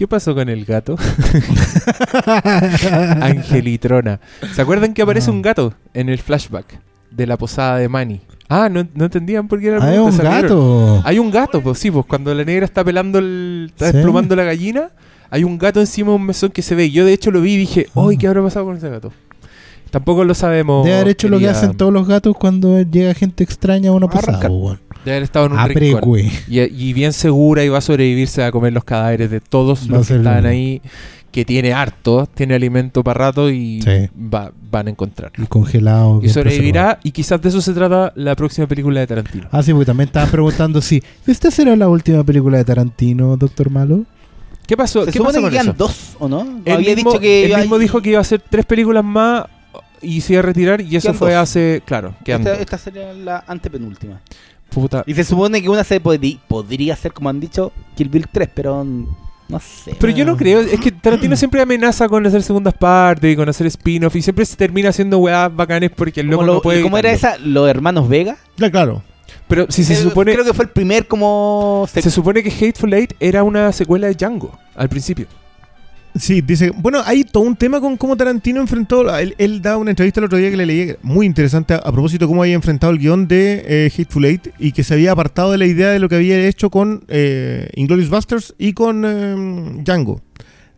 ¿Qué 0.00 0.08
pasó 0.08 0.34
con 0.34 0.48
el 0.48 0.64
gato? 0.64 0.96
Angelitrona. 3.20 4.18
¿Se 4.54 4.62
acuerdan 4.62 4.94
que 4.94 5.02
aparece 5.02 5.28
Ah. 5.30 5.34
un 5.34 5.42
gato 5.42 5.74
en 5.92 6.08
el 6.08 6.18
flashback 6.18 6.80
de 7.10 7.26
la 7.26 7.36
posada 7.36 7.76
de 7.76 7.88
Manny? 7.88 8.22
Ah, 8.48 8.70
no, 8.70 8.86
no 8.94 9.04
entendían 9.04 9.46
por 9.46 9.60
qué 9.60 9.66
era 9.68 9.78
la 9.78 9.84
Ah, 9.84 9.88
es 9.88 9.92
pregunta, 9.94 10.22
un 10.22 10.28
gato. 10.42 11.02
Hay 11.04 11.18
un 11.18 11.30
gato, 11.30 11.60
pues 11.60 11.78
sí, 11.78 11.90
pues 11.90 12.06
cuando 12.06 12.34
la 12.34 12.44
negra 12.44 12.64
está 12.64 12.82
pelando 12.82 13.18
el. 13.18 13.66
está 13.68 13.88
Sí. 13.90 13.96
desplumando 13.98 14.34
la 14.34 14.44
gallina, 14.44 14.90
hay 15.28 15.44
un 15.44 15.58
gato 15.58 15.80
encima 15.80 16.08
de 16.08 16.14
un 16.16 16.24
mesón 16.24 16.50
que 16.50 16.62
se 16.62 16.74
ve. 16.74 16.90
Yo 16.90 17.04
de 17.04 17.12
hecho 17.12 17.30
lo 17.30 17.42
vi 17.42 17.52
y 17.52 17.56
dije, 17.58 17.86
¡Uy, 17.94 18.14
Ah. 18.14 18.18
qué 18.18 18.26
habrá 18.26 18.42
pasado 18.42 18.64
con 18.64 18.76
ese 18.78 18.88
gato! 18.88 19.12
Tampoco 19.90 20.24
lo 20.24 20.34
sabemos. 20.34 20.84
Debe 20.84 20.96
haber 20.96 21.08
hecho 21.08 21.28
lo 21.28 21.38
que 21.38 21.48
hacen 21.48 21.76
todos 21.76 21.92
los 21.92 22.06
gatos 22.06 22.36
cuando 22.38 22.80
llega 22.82 23.12
gente 23.14 23.42
extraña 23.44 23.90
a 23.90 23.92
una 23.92 24.06
posada. 24.08 24.38
Debe 24.40 24.78
haber 25.16 25.22
estado 25.22 25.46
en 25.46 25.52
un 25.52 25.58
Ah, 25.58 25.66
rincón. 25.68 26.18
Y, 26.48 26.60
y 26.60 26.92
bien 26.92 27.12
segura 27.12 27.64
y 27.64 27.68
va 27.68 27.78
a 27.78 27.80
sobrevivir, 27.80 28.28
se 28.28 28.40
va 28.42 28.48
a 28.48 28.52
comer 28.52 28.72
los 28.72 28.84
cadáveres 28.84 29.30
de 29.30 29.40
todos 29.40 29.90
Va 29.90 29.96
los 29.98 30.08
que 30.08 30.14
lo- 30.18 30.30
ahí, 30.48 30.80
que 31.32 31.44
tiene 31.44 31.72
harto, 31.72 32.26
tiene 32.34 32.54
alimento 32.54 33.02
para 33.04 33.26
rato 33.26 33.50
y 33.50 33.80
Sí. 33.82 34.08
va- 34.18 34.52
van 34.70 34.88
a 34.88 34.90
encontrarlo. 34.90 35.42
Y 35.42 35.46
congelado. 35.46 36.18
Y 36.18 36.20
preservado. 36.22 36.50
sobrevivirá 36.50 36.98
y 37.02 37.10
quizás 37.12 37.40
de 37.40 37.48
eso 37.48 37.60
se 37.60 37.72
trata 37.72 38.12
la 38.16 38.36
próxima 38.36 38.66
película 38.66 39.00
de 39.00 39.06
Tarantino. 39.06 39.48
Ah, 39.50 39.62
sí, 39.62 39.72
porque 39.72 39.86
también 39.86 40.08
estaban 40.08 40.28
preguntando 40.30 40.80
si 40.82 41.02
esta 41.26 41.50
será 41.50 41.74
la 41.76 41.88
última 41.88 42.22
película 42.24 42.58
de 42.58 42.64
Tarantino, 42.64 43.36
Doctor 43.36 43.70
Malo. 43.70 44.04
¿Qué 44.66 44.76
pasó? 44.76 45.04
Se 45.04 45.12
¿Qué 45.12 45.18
supone 45.18 45.38
pasó 45.38 45.50
que 45.50 45.56
con 45.56 45.66
eso? 45.68 45.74
dos, 45.76 46.16
¿o 46.20 46.28
no? 46.28 46.42
Él 46.64 46.72
Había 46.74 46.94
mismo, 46.94 47.10
dicho 47.12 47.20
que 47.20 47.44
él 47.44 47.50
iba- 47.50 47.58
mismo 47.60 47.78
dijo 47.78 48.00
que 48.02 48.10
iba 48.10 48.18
a 48.18 48.22
hacer 48.22 48.40
tres 48.48 48.66
películas 48.66 49.02
más 49.04 49.44
y 50.02 50.20
se 50.20 50.34
iba 50.34 50.40
a 50.40 50.42
retirar 50.42 50.80
y 50.80 50.96
eso 50.96 51.12
fue 51.14 51.32
dos. 51.34 51.42
hace, 51.42 51.82
claro, 51.84 52.14
quedan 52.24 52.46
esta, 52.46 52.78
sería 52.78 53.12
la 53.12 53.44
antepenúltima. 53.46 54.20
Puta. 54.70 55.02
Y 55.06 55.14
se 55.14 55.24
supone 55.24 55.60
que 55.60 55.68
una 55.68 55.82
se 55.84 56.00
podría 56.00 56.94
ser, 56.96 57.12
como 57.12 57.28
han 57.28 57.40
dicho, 57.40 57.72
Kill 57.96 58.08
Bill 58.08 58.26
3, 58.30 58.48
pero 58.54 58.84
no 58.84 59.58
sé. 59.60 59.96
Pero 59.98 60.12
yo 60.12 60.24
no 60.24 60.36
creo, 60.36 60.60
es 60.60 60.78
que 60.78 60.92
Tarantino 60.92 61.34
siempre 61.36 61.60
amenaza 61.60 62.08
con 62.08 62.24
hacer 62.24 62.42
segundas 62.42 62.74
partes 62.74 63.32
y 63.32 63.36
con 63.36 63.48
hacer 63.48 63.66
spin-off 63.66 64.14
y 64.14 64.22
siempre 64.22 64.44
se 64.46 64.54
termina 64.56 64.90
haciendo 64.90 65.18
weas 65.18 65.54
bacanes 65.54 65.90
porque 65.94 66.20
el 66.20 66.28
Como 66.30 66.42
loco 66.42 66.46
lo- 66.46 66.54
no 66.54 66.62
puede 66.62 66.82
¿Cómo 66.82 66.98
era 66.98 67.10
esa? 67.10 67.36
Los 67.38 67.68
hermanos 67.68 68.08
Vega. 68.08 68.36
Ya, 68.56 68.70
claro. 68.70 69.02
Pero 69.48 69.66
si 69.68 69.82
se 69.82 69.94
Creo- 69.94 70.08
supone 70.08 70.32
Creo 70.34 70.44
que 70.44 70.54
fue 70.54 70.66
el 70.66 70.70
primer 70.70 71.08
como... 71.08 71.88
se, 71.92 72.08
supone 72.08 72.40
que 72.44 72.50
Hateful 72.50 72.94
Eight 72.94 73.14
era 73.18 73.42
una 73.42 73.72
secuela 73.72 74.06
de 74.06 74.14
Django 74.14 74.56
al 74.76 74.88
principio. 74.88 75.26
Sí, 76.16 76.40
dice, 76.40 76.70
bueno, 76.74 77.00
hay 77.06 77.22
todo 77.22 77.44
un 77.44 77.54
tema 77.54 77.80
con 77.80 77.96
cómo 77.96 78.16
Tarantino 78.16 78.60
enfrentó, 78.60 79.16
él, 79.16 79.34
él 79.38 79.62
daba 79.62 79.76
una 79.76 79.90
entrevista 79.90 80.18
el 80.20 80.24
otro 80.26 80.38
día 80.38 80.50
que 80.50 80.56
le 80.56 80.66
leí, 80.66 80.94
muy 81.02 81.24
interesante, 81.24 81.74
a, 81.74 81.76
a 81.76 81.92
propósito 81.92 82.24
de 82.24 82.28
cómo 82.28 82.42
había 82.42 82.54
enfrentado 82.56 82.92
el 82.92 82.98
guion 82.98 83.28
de 83.28 83.62
eh, 83.64 83.92
Hateful 83.96 84.24
Eight 84.24 84.48
y 84.58 84.72
que 84.72 84.82
se 84.82 84.94
había 84.94 85.12
apartado 85.12 85.52
de 85.52 85.58
la 85.58 85.66
idea 85.66 85.90
de 85.90 86.00
lo 86.00 86.08
que 86.08 86.16
había 86.16 86.48
hecho 86.48 86.68
con 86.68 87.04
eh, 87.08 87.70
Inglourious 87.76 88.10
Basterds 88.10 88.54
y 88.58 88.72
con 88.72 89.04
eh, 89.06 89.82
Django, 89.84 90.20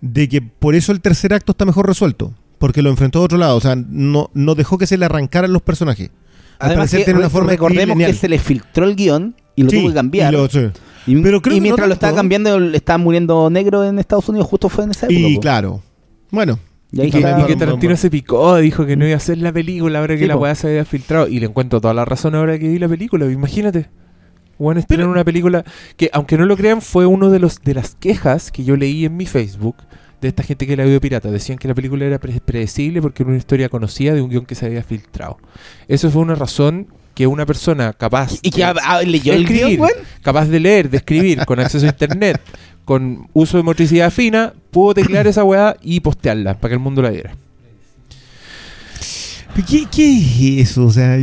de 0.03 0.29
que 0.29 0.43
por 0.43 0.75
eso 0.75 0.93
el 0.93 1.01
tercer 1.01 1.33
acto 1.33 1.53
está 1.53 1.65
mejor 1.65 1.87
resuelto, 1.87 2.35
porque 2.59 2.83
lo 2.83 2.91
enfrentó 2.91 3.21
de 3.21 3.25
otro 3.25 3.39
lado, 3.39 3.57
o 3.57 3.61
sea, 3.61 3.75
no, 3.75 4.31
no 4.35 4.55
dejó 4.55 4.77
que 4.77 4.87
se 4.87 4.99
le 4.99 5.07
arrancaran 5.07 5.51
los 5.53 5.63
personajes. 5.63 6.11
Al 6.59 6.67
Además 6.73 6.77
parecer 6.91 6.99
que 7.01 7.05
tiene 7.07 7.21
una 7.21 7.31
forma 7.31 7.51
de 7.51 7.57
recordemos 7.57 7.97
que 7.97 8.13
se 8.15 8.29
le 8.29 8.39
filtró 8.39 8.85
el 8.85 8.95
guion 8.97 9.35
y 9.57 9.63
lo 9.65 9.71
Sí, 9.71 9.79
tuvo 9.79 9.89
que 9.89 9.95
cambiar. 9.95 10.33
y 10.33 10.37
lo- 10.37 10.49
sí. 10.49 10.61
Y, 11.07 11.17
Pero 11.21 11.41
creo 11.43 11.55
y 11.55 11.57
que 11.57 11.61
no 11.61 11.63
mientras 11.65 11.89
lo 11.89 11.95
estaba 11.95 12.15
cambiando, 12.17 12.59
le 12.61 12.77
estaban 12.77 13.01
muriendo 13.01 13.51
negros 13.51 13.87
en 13.89 13.99
Estados 13.99 14.29
Unidos, 14.29 14.47
justo 14.49 14.69
fue 14.69 14.85
en 14.85 14.91
esa 14.93 15.07
época. 15.07 15.19
Y 15.21 15.35
po. 15.35 15.41
claro, 15.41 15.83
bueno, 16.31 16.59
Y 16.93 17.01
ahí 17.01 17.09
Y 17.09 17.11
que, 17.11 17.19
está- 17.19 17.41
y 17.41 17.45
que 17.47 17.57
Tarantino 17.57 17.97
se 17.97 18.11
picó, 18.11 18.57
dijo 18.59 18.85
que 18.87 18.97
no 18.97 19.05
iba 19.07 19.15
a 19.15 19.17
hacer 19.17 19.39
la 19.39 19.51
película 19.53 19.99
ahora 20.01 20.15
que 20.15 20.23
Sí, 20.23 20.27
la 20.29 20.37
weá 20.37 20.55
se 20.55 20.69
había 20.69 20.85
filtrado. 20.85 21.27
Y 21.29 21.41
le 21.41 21.47
encuentro 21.47 21.81
toda 21.81 21.95
la 21.95 22.05
razón 22.05 22.35
ahora 22.35 22.59
que 22.59 22.69
vi 22.69 22.79
la 22.79 22.89
película, 22.89 23.25
imagínate. 23.31 23.89
Bueno, 24.59 24.79
estrenar 24.79 25.09
una 25.09 25.25
película 25.25 25.65
que, 25.97 26.09
aunque 26.13 26.37
no 26.37 26.45
lo 26.47 26.57
crean, 26.57 26.83
fue 26.83 27.07
uno 27.07 27.31
de 27.31 27.39
los 27.41 27.61
de 27.63 27.75
las 27.75 27.95
quejas 27.97 28.53
que 28.53 28.63
yo 28.63 28.77
leí 28.77 29.05
en 29.07 29.17
mi 29.17 29.27
Facebook 29.27 29.77
de 30.21 30.29
esta 30.29 30.43
gente 30.45 30.67
que 30.69 30.77
la 30.77 30.85
vio 30.85 31.01
pirata. 31.01 31.31
Decían 31.31 31.59
que 31.59 31.67
la 31.67 31.75
película 31.75 32.05
era 32.05 32.21
pre- 32.21 32.41
predecible 32.45 33.03
porque 33.03 33.23
era 33.25 33.31
una 33.31 33.39
historia 33.39 33.69
conocida 33.71 34.15
de 34.15 34.21
un 34.23 34.29
guion 34.31 34.45
que 34.47 34.55
se 34.55 34.67
había 34.67 34.83
filtrado. 34.85 35.39
Eso 35.89 36.11
fue 36.11 36.23
una 36.23 36.35
razón 36.37 36.87
que 37.15 37.27
una 37.27 37.45
persona 37.47 37.93
capaz 37.93 38.35
Y 38.43 38.51
que 38.51 38.65
de- 38.65 39.07
leyó 39.07 39.33
el 39.35 39.43
escribir, 39.43 39.77
guion, 39.79 39.89
capaz 40.23 40.47
de 40.47 40.61
leer, 40.61 40.89
de 40.91 40.97
escribir, 40.99 41.45
con 41.45 41.61
acceso 41.61 41.85
a 41.87 41.91
internet, 41.91 42.41
con 42.85 43.29
uso 43.33 43.57
de 43.59 43.63
motricidad 43.63 44.11
fina, 44.11 44.53
pudo 44.71 44.95
teclear 44.95 45.27
esa 45.27 45.45
weá 45.45 45.77
y 45.83 46.01
postearla 46.01 46.55
para 46.59 46.71
que 46.71 46.75
el 46.75 46.81
mundo 46.81 47.03
la 47.03 47.11
viera. 47.11 47.35
¿Qué, 49.69 49.87
qué 49.91 50.19
es 50.61 50.71
eso? 50.71 50.87
O 50.87 50.91
sea, 50.91 51.19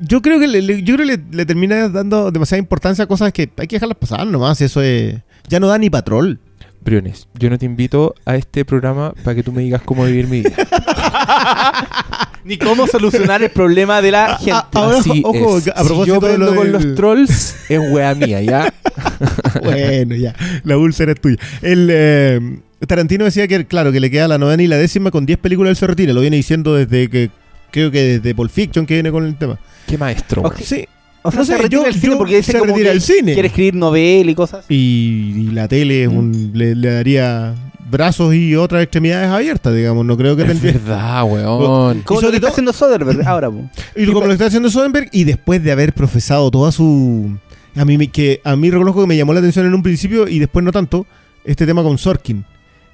yo 0.00 0.22
creo 0.22 0.40
que 0.40 0.46
le, 0.48 0.62
le- 0.62 0.82
yo 0.82 0.94
creo 0.96 1.06
que 1.06 1.16
le, 1.18 1.22
le 1.30 1.46
termina 1.46 1.88
dando 1.88 2.30
demasiada 2.30 2.58
importancia 2.58 3.04
a 3.04 3.06
cosas 3.06 3.32
que 3.32 3.50
hay 3.56 3.66
que 3.66 3.76
dejarlas 3.76 3.98
pasar 3.98 4.26
nomás. 4.26 4.60
Eso 4.60 4.80
es, 4.82 5.16
ya 5.48 5.60
no 5.60 5.66
da 5.68 5.76
ni 5.78 5.90
patrol. 5.90 6.40
Briones, 6.80 7.28
yo 7.38 7.50
no 7.50 7.58
te 7.58 7.66
invito 7.66 8.14
a 8.24 8.36
este 8.36 8.64
programa 8.64 9.12
para 9.24 9.34
que 9.34 9.42
tú 9.42 9.52
me 9.52 9.62
digas 9.62 9.82
cómo 9.84 10.04
vivir 10.04 10.26
mi 10.28 10.40
vida. 10.42 10.52
Ni 12.44 12.56
cómo 12.56 12.86
solucionar 12.86 13.42
el 13.42 13.50
problema 13.50 14.00
de 14.00 14.10
la 14.10 14.36
gente. 14.38 14.52
Ahora, 14.72 14.98
Así 14.98 15.22
ojo, 15.24 15.58
es. 15.58 15.68
a 15.68 15.74
propósito 15.84 16.04
si 16.04 16.08
yo 16.08 16.20
de 16.20 16.38
lo 16.38 16.54
con 16.54 16.64
del- 16.64 16.72
los 16.72 16.94
trolls, 16.94 17.56
es 17.68 17.80
wea 17.92 18.14
mía, 18.14 18.40
¿ya? 18.40 18.72
bueno, 19.62 20.14
ya, 20.14 20.34
la 20.64 20.78
úlcera 20.78 21.12
es 21.12 21.20
tuya. 21.20 21.36
El, 21.60 21.88
eh, 21.90 22.40
Tarantino 22.86 23.24
decía 23.26 23.46
que, 23.48 23.66
claro, 23.66 23.92
que 23.92 24.00
le 24.00 24.10
queda 24.10 24.28
la 24.28 24.38
novena 24.38 24.62
y 24.62 24.66
la 24.66 24.76
décima 24.76 25.10
con 25.10 25.26
10 25.26 25.38
películas 25.40 25.70
él 25.70 25.76
se 25.76 25.86
retira. 25.86 26.12
Lo 26.14 26.20
viene 26.22 26.36
diciendo 26.36 26.74
desde 26.74 27.10
que, 27.10 27.30
creo 27.70 27.90
que 27.90 28.02
desde 28.18 28.34
Pulp 28.34 28.50
Fiction 28.50 28.86
que 28.86 28.94
viene 28.94 29.10
con 29.10 29.26
el 29.26 29.36
tema. 29.36 29.58
Qué 29.86 29.98
maestro. 29.98 30.50
Sí, 30.62 30.86
o 31.28 31.30
sea, 31.30 31.38
no 31.40 31.44
se 31.44 31.58
retira 31.58 31.82
yo- 31.82 31.86
el 31.88 31.94
cine 31.94 32.16
porque 32.16 32.36
dice 32.36 32.52
se 32.52 32.58
como 32.58 32.72
retira 32.74 32.90
que 32.90 32.96
el 32.96 33.00
cine. 33.02 33.32
quiere 33.32 33.48
escribir 33.48 33.74
novela 33.74 34.30
y 34.30 34.34
cosas. 34.34 34.64
y, 34.68 35.34
y 35.36 35.50
la 35.52 35.68
tele 35.68 36.02
es 36.04 36.08
un, 36.08 36.50
le, 36.54 36.74
le 36.74 36.90
daría 36.92 37.54
brazos 37.90 38.34
y 38.34 38.54
otras 38.54 38.82
extremidades 38.82 39.28
abiertas, 39.30 39.74
digamos. 39.74 40.04
No 40.04 40.16
creo 40.16 40.36
que 40.36 40.42
Es 40.42 40.48
tendría- 40.48 40.72
verdad, 40.72 41.24
weón. 41.30 42.02
Como 42.02 42.20
Y 42.20 42.22
lo 42.22 42.28
sobre 42.28 42.30
que 42.30 42.36
está 42.36 42.40
todo- 42.40 42.50
haciendo 42.52 42.72
Soderbergh 42.72 43.26
ahora, 43.26 43.50
po. 43.50 43.70
Y 43.96 44.06
como 44.12 44.26
lo 44.26 44.32
está 44.32 44.46
haciendo 44.46 44.68
Soderbergh, 44.70 45.08
y 45.12 45.24
después 45.24 45.62
de 45.62 45.72
haber 45.72 45.92
profesado 45.94 46.50
toda 46.50 46.70
su. 46.72 47.36
A 47.76 47.84
mí, 47.84 47.96
me- 47.96 48.08
que 48.08 48.40
a 48.44 48.56
mí 48.56 48.70
reconozco 48.70 49.02
que 49.02 49.06
me 49.06 49.16
llamó 49.16 49.32
la 49.32 49.38
atención 49.40 49.64
en 49.66 49.72
un 49.74 49.82
principio 49.82 50.26
y 50.28 50.38
después 50.38 50.64
no 50.64 50.72
tanto, 50.72 51.06
este 51.44 51.64
tema 51.66 51.82
con 51.82 51.96
Sorkin. 51.96 52.44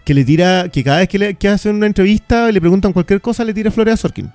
Que 0.05 0.13
le 0.13 0.23
tira, 0.25 0.69
que 0.69 0.85
cada 0.85 0.99
vez 0.99 1.09
que, 1.09 1.19
le, 1.19 1.35
que 1.35 1.49
hacen 1.49 1.75
una 1.77 1.87
entrevista 1.87 2.53
le 2.53 2.61
preguntan 2.61 2.93
cualquier 2.93 3.23
cosa, 3.23 3.43
le 3.45 3.55
tira 3.55 3.71
flores 3.71 3.95
a 3.95 3.97
Sorkin. 3.97 4.31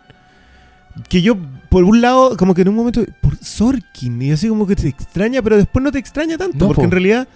Que 1.08 1.22
yo, 1.22 1.38
por 1.70 1.84
un 1.84 2.02
lado, 2.02 2.36
como 2.38 2.54
que 2.54 2.62
en 2.62 2.70
un 2.70 2.76
momento, 2.76 3.04
por 3.22 3.38
Sorkin, 3.38 4.22
y 4.22 4.32
así 4.32 4.48
como 4.50 4.68
que 4.68 4.76
te 4.76 4.88
extraña, 4.88 5.42
pero 5.42 5.58
después 5.58 5.84
no 5.84 5.92
te 5.92 6.00
extraña 6.00 6.38
tanto, 6.38 6.58
No, 6.58 6.68
porque 6.68 6.82
po. 6.82 6.86
en 6.86 6.92
realidad, 6.92 7.28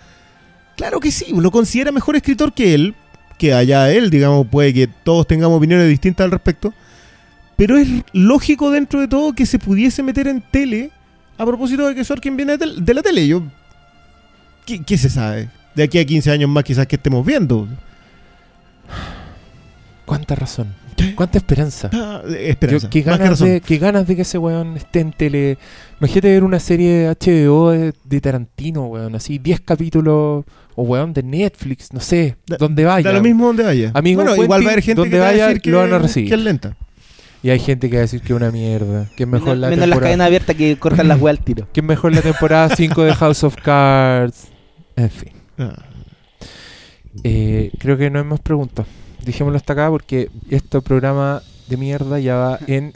claro 0.75 0.99
que 0.99 1.11
sí, 1.11 1.33
lo 1.35 1.51
considera 1.51 1.91
mejor 1.91 2.15
escritor 2.15 2.53
que 2.53 2.73
él, 2.73 2.95
que 3.37 3.53
allá 3.53 3.91
él, 3.91 4.09
digamos, 4.09 4.47
puede 4.47 4.73
que 4.73 4.87
todos 4.87 5.27
tengamos 5.27 5.57
opiniones 5.57 5.87
distintas 5.87 6.25
al 6.25 6.31
respecto, 6.31 6.73
pero 7.55 7.77
es 7.77 7.87
lógico 8.13 8.71
dentro 8.71 8.99
de 8.99 9.07
todo 9.07 9.33
que 9.33 9.45
se 9.45 9.59
pudiese 9.59 10.03
meter 10.03 10.27
en 10.27 10.41
tele 10.41 10.91
a 11.37 11.45
propósito 11.45 11.87
de 11.87 11.95
que 11.95 12.03
Sorkin 12.03 12.35
viene 12.35 12.57
de, 12.57 12.93
la 12.93 13.01
tele. 13.01 13.27
Yo, 13.27 13.43
¿qué, 14.65 14.83
qué 14.83 14.97
se 14.97 15.09
sabe? 15.09 15.49
De 15.75 15.83
aquí 15.83 15.99
a 15.99 16.05
15 16.05 16.31
años 16.31 16.49
más 16.49 16.63
quizás 16.63 16.87
que 16.87 16.95
estemos 16.95 17.25
viendo. 17.25 17.67
Cuánta 20.05 20.35
razón. 20.35 20.73
Cuánta 21.15 21.37
esperanza. 21.37 21.89
Ah, 21.93 22.21
Yo- 22.27 22.33
esperanza. 22.35 22.89
qué, 22.89 22.99
más 22.99 23.03
que 23.05 23.11
ganas 23.11 23.29
razón. 23.29 23.47
de, 23.49 23.61
qué 23.61 23.77
ganas 23.77 24.07
de 24.07 24.15
que 24.15 24.21
ese 24.23 24.37
weón 24.37 24.77
esté 24.77 24.99
en 25.01 25.11
tele. 25.13 25.57
Imagínate 25.99 26.27
ver 26.29 26.43
una 26.43 26.59
serie 26.59 27.07
HBO 27.09 27.71
de, 27.71 27.93
de 28.03 28.21
Tarantino, 28.21 28.85
weón. 28.87 29.15
Así, 29.15 29.37
10 29.39 29.61
capítulos. 29.61 30.45
O 30.75 30.83
weón, 30.83 31.13
de 31.13 31.21
Netflix, 31.23 31.93
no 31.93 31.99
sé. 31.99 32.35
Da- 32.47 32.57
donde 32.57 32.83
vaya. 32.85 33.09
Da 33.11 33.15
lo 33.17 33.21
mismo 33.23 33.45
donde 33.47 33.63
vaya. 33.63 33.91
Amigo 33.93 34.17
bueno, 34.23 34.31
Quentin, 34.31 34.43
igual 34.45 34.61
va 34.61 34.65
a 34.65 34.71
haber 34.71 34.83
gente 34.83 34.99
donde 35.01 35.09
que 35.11 35.15
te 35.15 35.19
va 35.19 35.27
a 35.27 35.31
vaya, 35.31 35.47
decir 35.47 35.61
que, 35.61 35.69
lo 35.69 35.77
van 35.79 35.93
a 35.93 35.99
recibir. 35.99 36.29
que 36.29 36.35
es 36.35 36.41
lenta. 36.41 36.77
Y 37.43 37.49
hay 37.49 37.59
gente 37.59 37.89
que 37.89 37.97
va 37.97 37.99
a 37.99 38.01
decir 38.03 38.21
que 38.21 38.33
es 38.33 38.37
una 38.37 38.51
mierda. 38.51 39.09
Que 39.17 39.23
es 39.23 39.29
mejor 39.29 39.49
Menos, 39.49 39.59
la 39.59 39.69
menos 39.69 39.79
las 39.81 39.89
temporada. 39.89 40.09
cadenas 40.09 40.27
abiertas 40.27 40.55
que 40.55 40.77
cortan 40.77 41.07
las 41.09 41.21
weas 41.21 41.37
al 41.37 41.43
tiro. 41.43 41.67
Que 41.73 41.81
es 41.81 41.85
mejor 41.85 42.13
la 42.15 42.21
temporada 42.21 42.75
5 42.75 43.03
de 43.03 43.13
House 43.13 43.43
of 43.43 43.55
Cards. 43.61 44.47
En 44.95 45.09
fin. 45.09 45.31
Ah. 45.59 45.75
Eh, 47.23 47.71
creo 47.79 47.97
que 47.97 48.09
no 48.09 48.19
hay 48.19 48.25
más 48.25 48.39
preguntas. 48.39 48.85
Dejémoslo 49.23 49.57
hasta 49.57 49.73
acá 49.73 49.89
porque 49.89 50.29
este 50.49 50.81
programa 50.81 51.41
de 51.67 51.77
mierda 51.77 52.19
ya 52.19 52.35
va 52.35 52.59
en. 52.67 52.93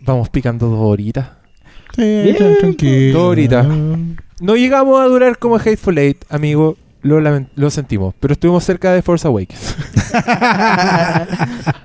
Vamos 0.00 0.28
picando 0.28 0.68
dos 0.68 0.80
horitas. 0.80 1.28
Sí, 1.94 2.02
Bien, 2.02 2.36
tranquilo. 2.58 3.18
Dos 3.18 3.32
horitas. 3.32 3.66
No 4.40 4.56
llegamos 4.56 5.00
a 5.00 5.04
durar 5.04 5.38
como 5.38 5.56
Hateful 5.56 5.98
Eight, 5.98 6.24
amigo. 6.28 6.76
Lo, 7.02 7.20
lo 7.20 7.70
sentimos. 7.70 8.14
Pero 8.18 8.32
estuvimos 8.32 8.64
cerca 8.64 8.92
de 8.92 9.00
Force 9.00 9.26
Awakens. 9.26 9.76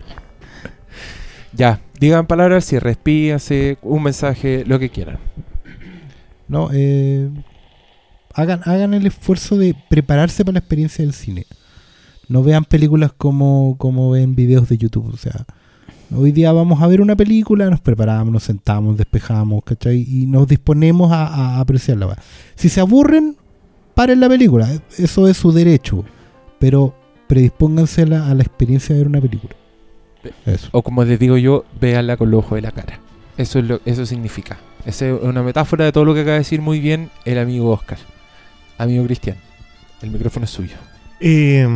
ya, 1.53 1.79
digan 1.99 2.25
palabras 2.25 2.63
al 2.63 2.67
cierre. 2.67 2.89
Despídanse, 2.89 3.77
un 3.83 4.03
mensaje, 4.03 4.63
lo 4.65 4.79
que 4.79 4.89
quieran. 4.89 5.19
No, 6.47 6.69
eh, 6.73 7.29
hagan, 8.33 8.61
hagan 8.65 8.93
el 8.93 9.05
esfuerzo 9.05 9.57
de 9.57 9.75
prepararse 9.89 10.43
para 10.43 10.53
la 10.53 10.59
experiencia 10.59 11.05
del 11.05 11.13
cine. 11.13 11.45
No 12.31 12.43
vean 12.43 12.63
películas 12.63 13.11
como, 13.17 13.75
como 13.77 14.11
ven 14.11 14.35
videos 14.35 14.69
de 14.69 14.77
YouTube. 14.77 15.13
O 15.13 15.17
sea, 15.17 15.45
hoy 16.15 16.31
día 16.31 16.53
vamos 16.53 16.81
a 16.81 16.87
ver 16.87 17.01
una 17.01 17.15
película, 17.15 17.69
nos 17.69 17.81
preparamos, 17.81 18.31
nos 18.31 18.43
sentamos, 18.43 18.95
despejamos, 18.97 19.63
¿cachai? 19.65 20.05
Y 20.07 20.27
nos 20.27 20.47
disponemos 20.47 21.11
a, 21.11 21.27
a 21.27 21.59
apreciarla. 21.59 22.17
Si 22.55 22.69
se 22.69 22.79
aburren, 22.79 23.35
paren 23.95 24.21
la 24.21 24.29
película. 24.29 24.69
Eso 24.97 25.27
es 25.27 25.35
su 25.35 25.51
derecho. 25.51 26.05
Pero 26.57 26.95
predispónganse 27.27 28.03
a 28.03 28.05
la, 28.05 28.27
a 28.29 28.33
la 28.33 28.43
experiencia 28.43 28.95
de 28.95 29.01
ver 29.01 29.07
una 29.07 29.19
película. 29.19 29.55
Eso. 30.45 30.69
O 30.71 30.83
como 30.83 31.03
les 31.03 31.19
digo 31.19 31.35
yo, 31.35 31.65
véanla 31.81 32.15
con 32.15 32.31
los 32.31 32.45
ojos 32.45 32.55
de 32.55 32.61
la 32.61 32.71
cara. 32.71 32.99
Eso 33.37 33.59
es 33.59 33.65
lo 33.65 33.81
eso 33.85 34.05
significa. 34.05 34.57
Esa 34.85 35.07
es 35.07 35.21
una 35.21 35.43
metáfora 35.43 35.83
de 35.83 35.91
todo 35.91 36.05
lo 36.05 36.13
que 36.13 36.21
acaba 36.21 36.33
de 36.33 36.39
decir 36.39 36.61
muy 36.61 36.79
bien 36.79 37.09
el 37.25 37.39
amigo 37.39 37.71
Oscar. 37.71 37.97
Amigo 38.77 39.03
Cristian, 39.05 39.35
el 40.01 40.11
micrófono 40.11 40.45
es 40.45 40.51
suyo. 40.51 40.75
Eh, 41.19 41.67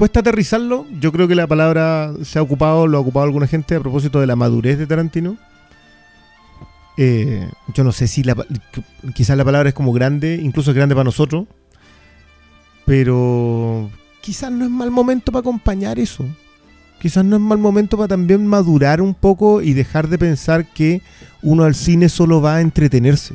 cuesta 0.00 0.20
aterrizarlo. 0.20 0.86
Yo 0.98 1.12
creo 1.12 1.28
que 1.28 1.34
la 1.34 1.46
palabra 1.46 2.14
se 2.22 2.38
ha 2.38 2.42
ocupado, 2.42 2.86
lo 2.86 2.96
ha 2.96 3.02
ocupado 3.02 3.26
alguna 3.26 3.46
gente 3.46 3.74
a 3.74 3.80
propósito 3.80 4.18
de 4.18 4.26
la 4.26 4.34
madurez 4.34 4.78
de 4.78 4.86
Tarantino. 4.86 5.36
Eh, 6.96 7.46
yo 7.74 7.84
no 7.84 7.92
sé 7.92 8.08
si 8.08 8.22
la, 8.22 8.34
quizás 9.14 9.36
la 9.36 9.44
palabra 9.44 9.68
es 9.68 9.74
como 9.74 9.92
grande, 9.92 10.40
incluso 10.42 10.70
es 10.70 10.76
grande 10.76 10.94
para 10.94 11.04
nosotros, 11.04 11.44
pero 12.86 13.90
quizás 14.22 14.50
no 14.50 14.64
es 14.64 14.70
mal 14.70 14.90
momento 14.90 15.32
para 15.32 15.40
acompañar 15.40 15.98
eso. 15.98 16.24
Quizás 16.98 17.22
no 17.22 17.36
es 17.36 17.42
mal 17.42 17.58
momento 17.58 17.98
para 17.98 18.08
también 18.08 18.46
madurar 18.46 19.02
un 19.02 19.12
poco 19.12 19.60
y 19.60 19.74
dejar 19.74 20.08
de 20.08 20.16
pensar 20.16 20.64
que 20.64 21.02
uno 21.42 21.64
al 21.64 21.74
cine 21.74 22.08
solo 22.08 22.40
va 22.40 22.56
a 22.56 22.60
entretenerse. 22.62 23.34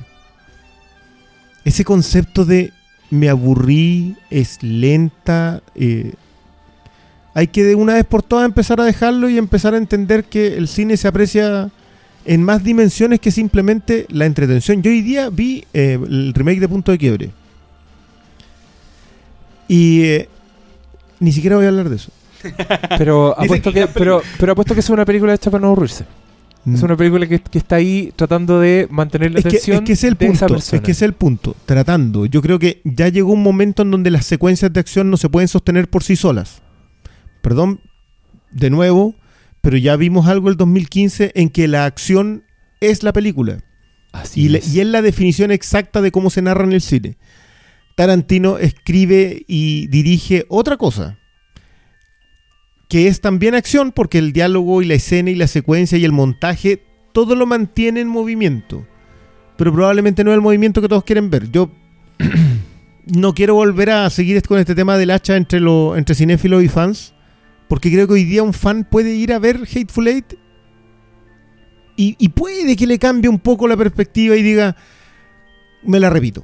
Ese 1.63 1.85
concepto 1.85 2.43
de 2.43 2.73
me 3.11 3.29
aburrí, 3.29 4.15
es 4.31 4.63
lenta, 4.63 5.61
eh, 5.75 6.13
hay 7.35 7.47
que 7.47 7.63
de 7.63 7.75
una 7.75 7.93
vez 7.95 8.05
por 8.05 8.23
todas 8.23 8.45
empezar 8.45 8.79
a 8.79 8.85
dejarlo 8.85 9.29
y 9.29 9.37
empezar 9.37 9.73
a 9.73 9.77
entender 9.77 10.23
que 10.23 10.55
el 10.57 10.69
cine 10.69 10.95
se 10.95 11.07
aprecia 11.07 11.69
en 12.23 12.41
más 12.41 12.63
dimensiones 12.63 13.19
que 13.19 13.29
simplemente 13.29 14.05
la 14.09 14.25
entretención. 14.25 14.81
Yo 14.81 14.89
hoy 14.89 15.01
día 15.01 15.29
vi 15.29 15.65
eh, 15.73 15.99
el 16.01 16.33
remake 16.33 16.61
de 16.61 16.69
Punto 16.69 16.91
de 16.93 16.97
Quiebre. 16.97 17.29
Y 19.67 20.03
eh, 20.03 20.29
ni 21.19 21.31
siquiera 21.33 21.57
voy 21.57 21.65
a 21.65 21.69
hablar 21.69 21.89
de 21.89 21.97
eso. 21.97 22.09
Pero 22.97 23.37
apuesto 23.39 23.73
que 23.73 23.87
pero, 23.87 24.21
pero 24.39 24.51
apuesto 24.51 24.73
que 24.75 24.79
es 24.79 24.89
una 24.91 25.03
película 25.03 25.33
hecha 25.33 25.49
para 25.49 25.61
no 25.61 25.67
aburrirse. 25.67 26.05
Es 26.71 26.81
una 26.83 26.95
película 26.95 27.27
que, 27.27 27.39
que 27.39 27.57
está 27.57 27.75
ahí 27.75 28.11
tratando 28.15 28.59
de 28.59 28.87
mantener 28.89 29.31
la 29.31 29.35
Mm. 29.35 29.39
es 29.39 29.43
que, 29.43 29.49
atención 29.49 29.77
es 29.77 29.83
que 29.83 29.93
es 29.93 30.03
el 30.03 30.13
de 30.15 30.25
esa 30.27 30.45
punto. 30.45 30.53
persona. 30.55 30.77
Es 30.77 30.85
que 30.85 30.91
es 30.91 31.01
el 31.01 31.13
punto. 31.13 31.55
Tratando. 31.65 32.25
Yo 32.27 32.41
creo 32.41 32.59
que 32.59 32.81
ya 32.83 33.09
llegó 33.09 33.33
un 33.33 33.43
momento 33.43 33.81
en 33.83 33.91
donde 33.91 34.09
las 34.09 34.25
secuencias 34.25 34.71
de 34.71 34.79
acción 34.79 35.09
no 35.11 35.17
se 35.17 35.27
pueden 35.29 35.47
sostener 35.47 35.87
por 35.89 36.03
sí 36.03 36.15
solas. 36.15 36.61
Perdón, 37.45 37.80
de 38.49 38.72
nuevo, 38.72 39.13
pero 39.61 39.77
ya 39.77 39.95
vimos 39.97 40.26
algo 40.26 40.49
el 40.49 40.57
2015 40.57 41.31
en 41.35 41.49
que 41.49 41.67
la 41.67 41.85
acción 41.85 42.43
es 42.81 43.03
la 43.03 43.13
película. 43.13 43.59
Así 44.13 44.47
Y, 44.47 44.55
es. 44.55 44.73
y 44.73 44.80
es 44.80 44.88
la 44.88 45.03
definición 45.03 45.51
exacta 45.51 46.01
de 46.01 46.11
cómo 46.11 46.31
se 46.31 46.41
narra 46.41 46.63
en 46.63 46.73
el 46.73 46.81
cine. 46.81 47.17
Tarantino 47.95 48.57
escribe 48.57 49.43
y 49.47 49.85
dirige 49.89 50.47
otra 50.49 50.77
cosa. 50.77 51.19
Que 52.89 53.09
es 53.09 53.22
también 53.22 53.53
acción, 53.53 53.91
porque 53.91 54.17
el 54.17 54.34
diálogo 54.34 54.81
y 54.81 54.85
la 54.85 54.95
escena 54.95 55.30
y 55.30 55.35
la 55.35 55.45
secuencia 55.45 55.99
y 55.99 56.03
el 56.03 56.13
montaje, 56.13 56.81
todo 57.13 57.35
lo 57.35 57.45
mantiene 57.45 58.01
en 58.01 58.07
movimiento. 58.07 58.88
Pero 59.55 59.72
probablemente 59.72 60.23
no 60.23 60.31
es 60.31 60.35
el 60.35 60.41
movimiento 60.41 60.81
que 60.81 60.89
todos 60.89 61.03
quieren 61.03 61.30
ver. 61.30 61.51
Yo 61.51 61.69
no 63.05 63.35
quiero 63.35 63.53
volver 63.53 63.91
a 63.91 64.09
seguir 64.09 64.41
con 64.41 64.57
este 64.57 64.73
tema 64.73 64.97
del 64.97 65.11
hacha 65.11 65.38
entre, 65.38 65.59
lo, 65.59 65.95
entre 65.95 66.15
cinéfilos 66.15 66.63
y 66.63 66.69
fans. 66.69 67.14
Porque 67.67 67.91
creo 67.91 68.07
que 68.07 68.13
hoy 68.13 68.23
día 68.25 68.43
un 68.43 68.53
fan 68.53 68.83
puede 68.89 69.15
ir 69.15 69.33
a 69.33 69.39
ver 69.39 69.61
Hateful 69.63 70.07
Eight 70.07 70.33
y, 71.97 72.15
y 72.19 72.29
puede 72.29 72.75
que 72.75 72.85
le 72.87 72.99
cambie 72.99 73.29
un 73.29 73.39
poco 73.39 73.67
la 73.67 73.77
perspectiva 73.77 74.35
y 74.35 74.43
diga, 74.43 74.75
me 75.83 75.99
la 75.99 76.09
repito. 76.09 76.43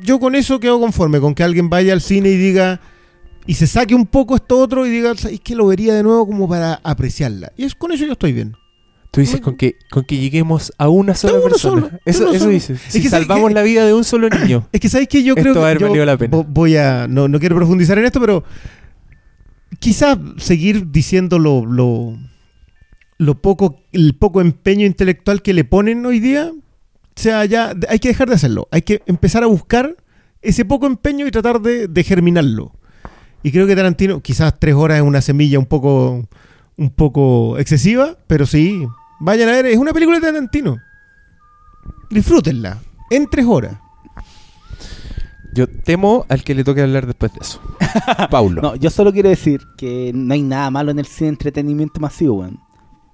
Yo 0.00 0.18
con 0.18 0.34
eso 0.34 0.58
quedo 0.60 0.80
conforme, 0.80 1.20
con 1.20 1.34
que 1.34 1.42
alguien 1.44 1.68
vaya 1.70 1.92
al 1.92 2.00
cine 2.00 2.28
y 2.30 2.36
diga, 2.36 2.80
y 3.46 3.54
se 3.54 3.66
saque 3.66 3.94
un 3.94 4.06
poco 4.06 4.36
esto 4.36 4.58
otro 4.58 4.86
y 4.86 4.90
diga, 4.90 5.12
es 5.12 5.40
que 5.40 5.54
lo 5.54 5.66
vería 5.66 5.94
de 5.94 6.02
nuevo 6.02 6.26
como 6.26 6.48
para 6.48 6.80
apreciarla. 6.82 7.52
Y 7.56 7.64
es 7.64 7.74
con 7.74 7.92
eso 7.92 8.04
yo 8.06 8.12
estoy 8.12 8.32
bien. 8.32 8.56
Tú 9.10 9.20
dices 9.20 9.40
con 9.40 9.56
que, 9.56 9.76
con 9.92 10.02
que 10.04 10.16
lleguemos 10.16 10.72
a 10.76 10.88
una 10.88 11.14
sola 11.14 11.40
persona. 11.40 11.82
solo, 11.82 11.90
eso 12.04 12.32
eso 12.32 12.48
dices. 12.48 12.80
Es 12.88 12.92
Si 12.94 13.00
que 13.02 13.08
¿sabes 13.08 13.28
salvamos 13.28 13.52
la 13.52 13.62
vida 13.62 13.86
de 13.86 13.94
un 13.94 14.02
solo 14.02 14.28
niño. 14.28 14.66
Es 14.72 14.80
que 14.80 14.88
sabéis 14.88 15.08
que 15.08 15.22
yo 15.22 15.34
Esto 15.34 15.42
creo 15.42 15.54
va 15.54 15.60
a 15.60 15.64
haber 15.66 15.78
que 15.78 15.82
yo 15.84 15.88
valido 15.90 16.06
la 16.06 16.16
pena. 16.18 16.36
vo- 16.36 16.44
voy 16.48 16.76
a 16.76 17.06
no, 17.08 17.28
no 17.28 17.38
quiero 17.38 17.54
profundizar 17.54 17.96
en 17.98 18.06
esto, 18.06 18.18
pero 18.20 18.42
quizás 19.84 20.16
seguir 20.38 20.92
diciendo 20.92 21.38
lo, 21.38 21.66
lo, 21.66 22.16
lo 23.18 23.42
poco 23.42 23.82
el 23.92 24.14
poco 24.14 24.40
empeño 24.40 24.86
intelectual 24.86 25.42
que 25.42 25.52
le 25.52 25.64
ponen 25.64 26.06
hoy 26.06 26.20
día, 26.20 26.50
o 26.54 27.20
sea, 27.20 27.44
ya 27.44 27.74
hay 27.90 27.98
que 27.98 28.08
dejar 28.08 28.30
de 28.30 28.36
hacerlo. 28.36 28.66
Hay 28.70 28.80
que 28.80 29.02
empezar 29.04 29.42
a 29.42 29.46
buscar 29.46 29.94
ese 30.40 30.64
poco 30.64 30.86
empeño 30.86 31.26
y 31.26 31.30
tratar 31.30 31.60
de, 31.60 32.02
germinarlo. 32.02 32.72
Y 33.42 33.52
creo 33.52 33.66
que 33.66 33.76
Tarantino, 33.76 34.22
quizás 34.22 34.58
tres 34.58 34.74
horas 34.74 34.96
es 34.96 35.02
una 35.02 35.20
semilla 35.20 35.58
un 35.58 35.66
poco 35.66 36.26
un 36.78 36.88
poco 36.88 37.58
excesiva, 37.58 38.16
pero 38.26 38.46
sí, 38.46 38.86
vayan 39.20 39.50
a 39.50 39.52
ver, 39.52 39.66
es 39.66 39.76
una 39.76 39.92
película 39.92 40.18
de 40.18 40.26
Tarantino. 40.26 40.78
Disfrútenla 42.08 42.80
en 43.10 43.28
tres 43.28 43.44
horas. 43.44 43.83
Yo 45.54 45.68
temo 45.68 46.26
al 46.28 46.42
que 46.42 46.52
le 46.52 46.64
toque 46.64 46.82
hablar 46.82 47.06
después 47.06 47.32
de 47.32 47.38
eso. 47.40 47.60
Paulo. 48.30 48.60
No, 48.60 48.74
yo 48.74 48.90
solo 48.90 49.12
quiero 49.12 49.28
decir 49.28 49.62
que 49.76 50.10
no 50.12 50.34
hay 50.34 50.42
nada 50.42 50.68
malo 50.70 50.90
en 50.90 50.98
el 50.98 51.06
cine 51.06 51.28
de 51.28 51.34
entretenimiento 51.34 52.00
masivo, 52.00 52.40
weón. 52.40 52.58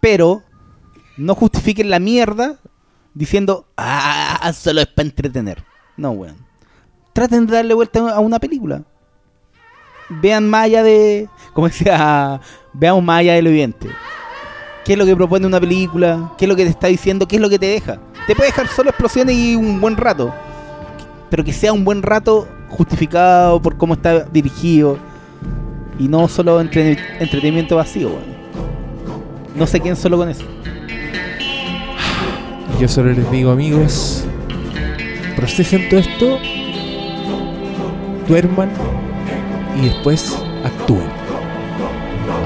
Pero 0.01 0.43
no 1.19 1.35
justifiquen 1.35 1.91
la 1.91 1.99
mierda 1.99 2.59
diciendo, 3.13 3.67
ah, 3.77 4.51
solo 4.55 4.81
es 4.81 4.87
para 4.87 5.09
entretener. 5.09 5.63
No, 5.99 6.13
weón. 6.13 6.37
Traten 7.13 7.47
de 7.47 7.57
darle 7.57 7.75
vuelta 7.75 8.11
a 8.11 8.21
una 8.21 8.39
película. 8.39 8.85
vean 10.09 10.49
más 10.49 10.65
allá 10.65 10.83
de. 10.83 11.29
Como 11.53 11.69
decía, 11.69 12.41
veamos 12.73 13.05
más 13.05 13.21
allá 13.21 13.35
de 13.35 13.43
lo 13.43 13.51
evidente. 13.51 13.87
¿Qué 14.83 14.95
es 14.95 14.99
lo 14.99 15.05
que 15.05 15.15
propone 15.15 15.47
una 15.47 15.61
película? 15.61 16.33
¿Qué 16.39 16.47
es 16.47 16.49
lo 16.49 16.57
que 16.57 16.65
te 16.65 16.71
está 16.71 16.87
diciendo? 16.87 17.29
¿Qué 17.29 17.37
es 17.37 17.43
lo 17.43 17.51
que 17.51 17.59
te 17.59 17.67
deja? 17.67 18.01
Te 18.27 18.35
puede 18.35 18.49
dejar 18.49 18.67
solo 18.69 18.89
explosiones 18.89 19.37
y 19.37 19.57
un 19.57 19.79
buen 19.79 19.99
rato. 19.99 20.33
Pero 21.31 21.45
que 21.45 21.53
sea 21.53 21.73
un 21.73 21.85
buen 21.85 22.03
rato 22.03 22.47
justificado 22.69 23.61
por 23.63 23.77
cómo 23.77 23.95
está 23.95 24.21
dirigido. 24.25 24.99
Y 25.99 26.09
no 26.09 26.29
solo 26.29 26.61
entre- 26.61 26.99
entretenimiento 27.21 27.77
vacío. 27.77 28.11
No 29.55 29.67
sé 29.67 29.81
quién 29.81 29.97
solo 29.97 30.17
con 30.17 30.29
eso. 30.29 30.45
Yo 32.81 32.89
solo 32.89 33.13
les 33.13 33.31
digo, 33.31 33.51
amigos, 33.51 34.25
procesen 35.37 35.89
todo 35.91 36.01
esto, 36.01 36.39
duerman 38.27 38.71
y 39.79 39.85
después 39.87 40.39
actúen. 40.65 41.09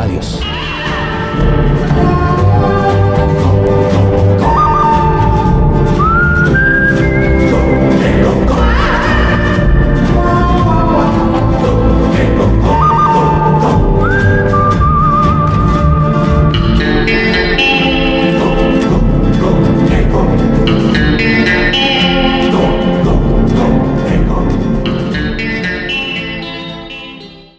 Adiós. 0.01 0.41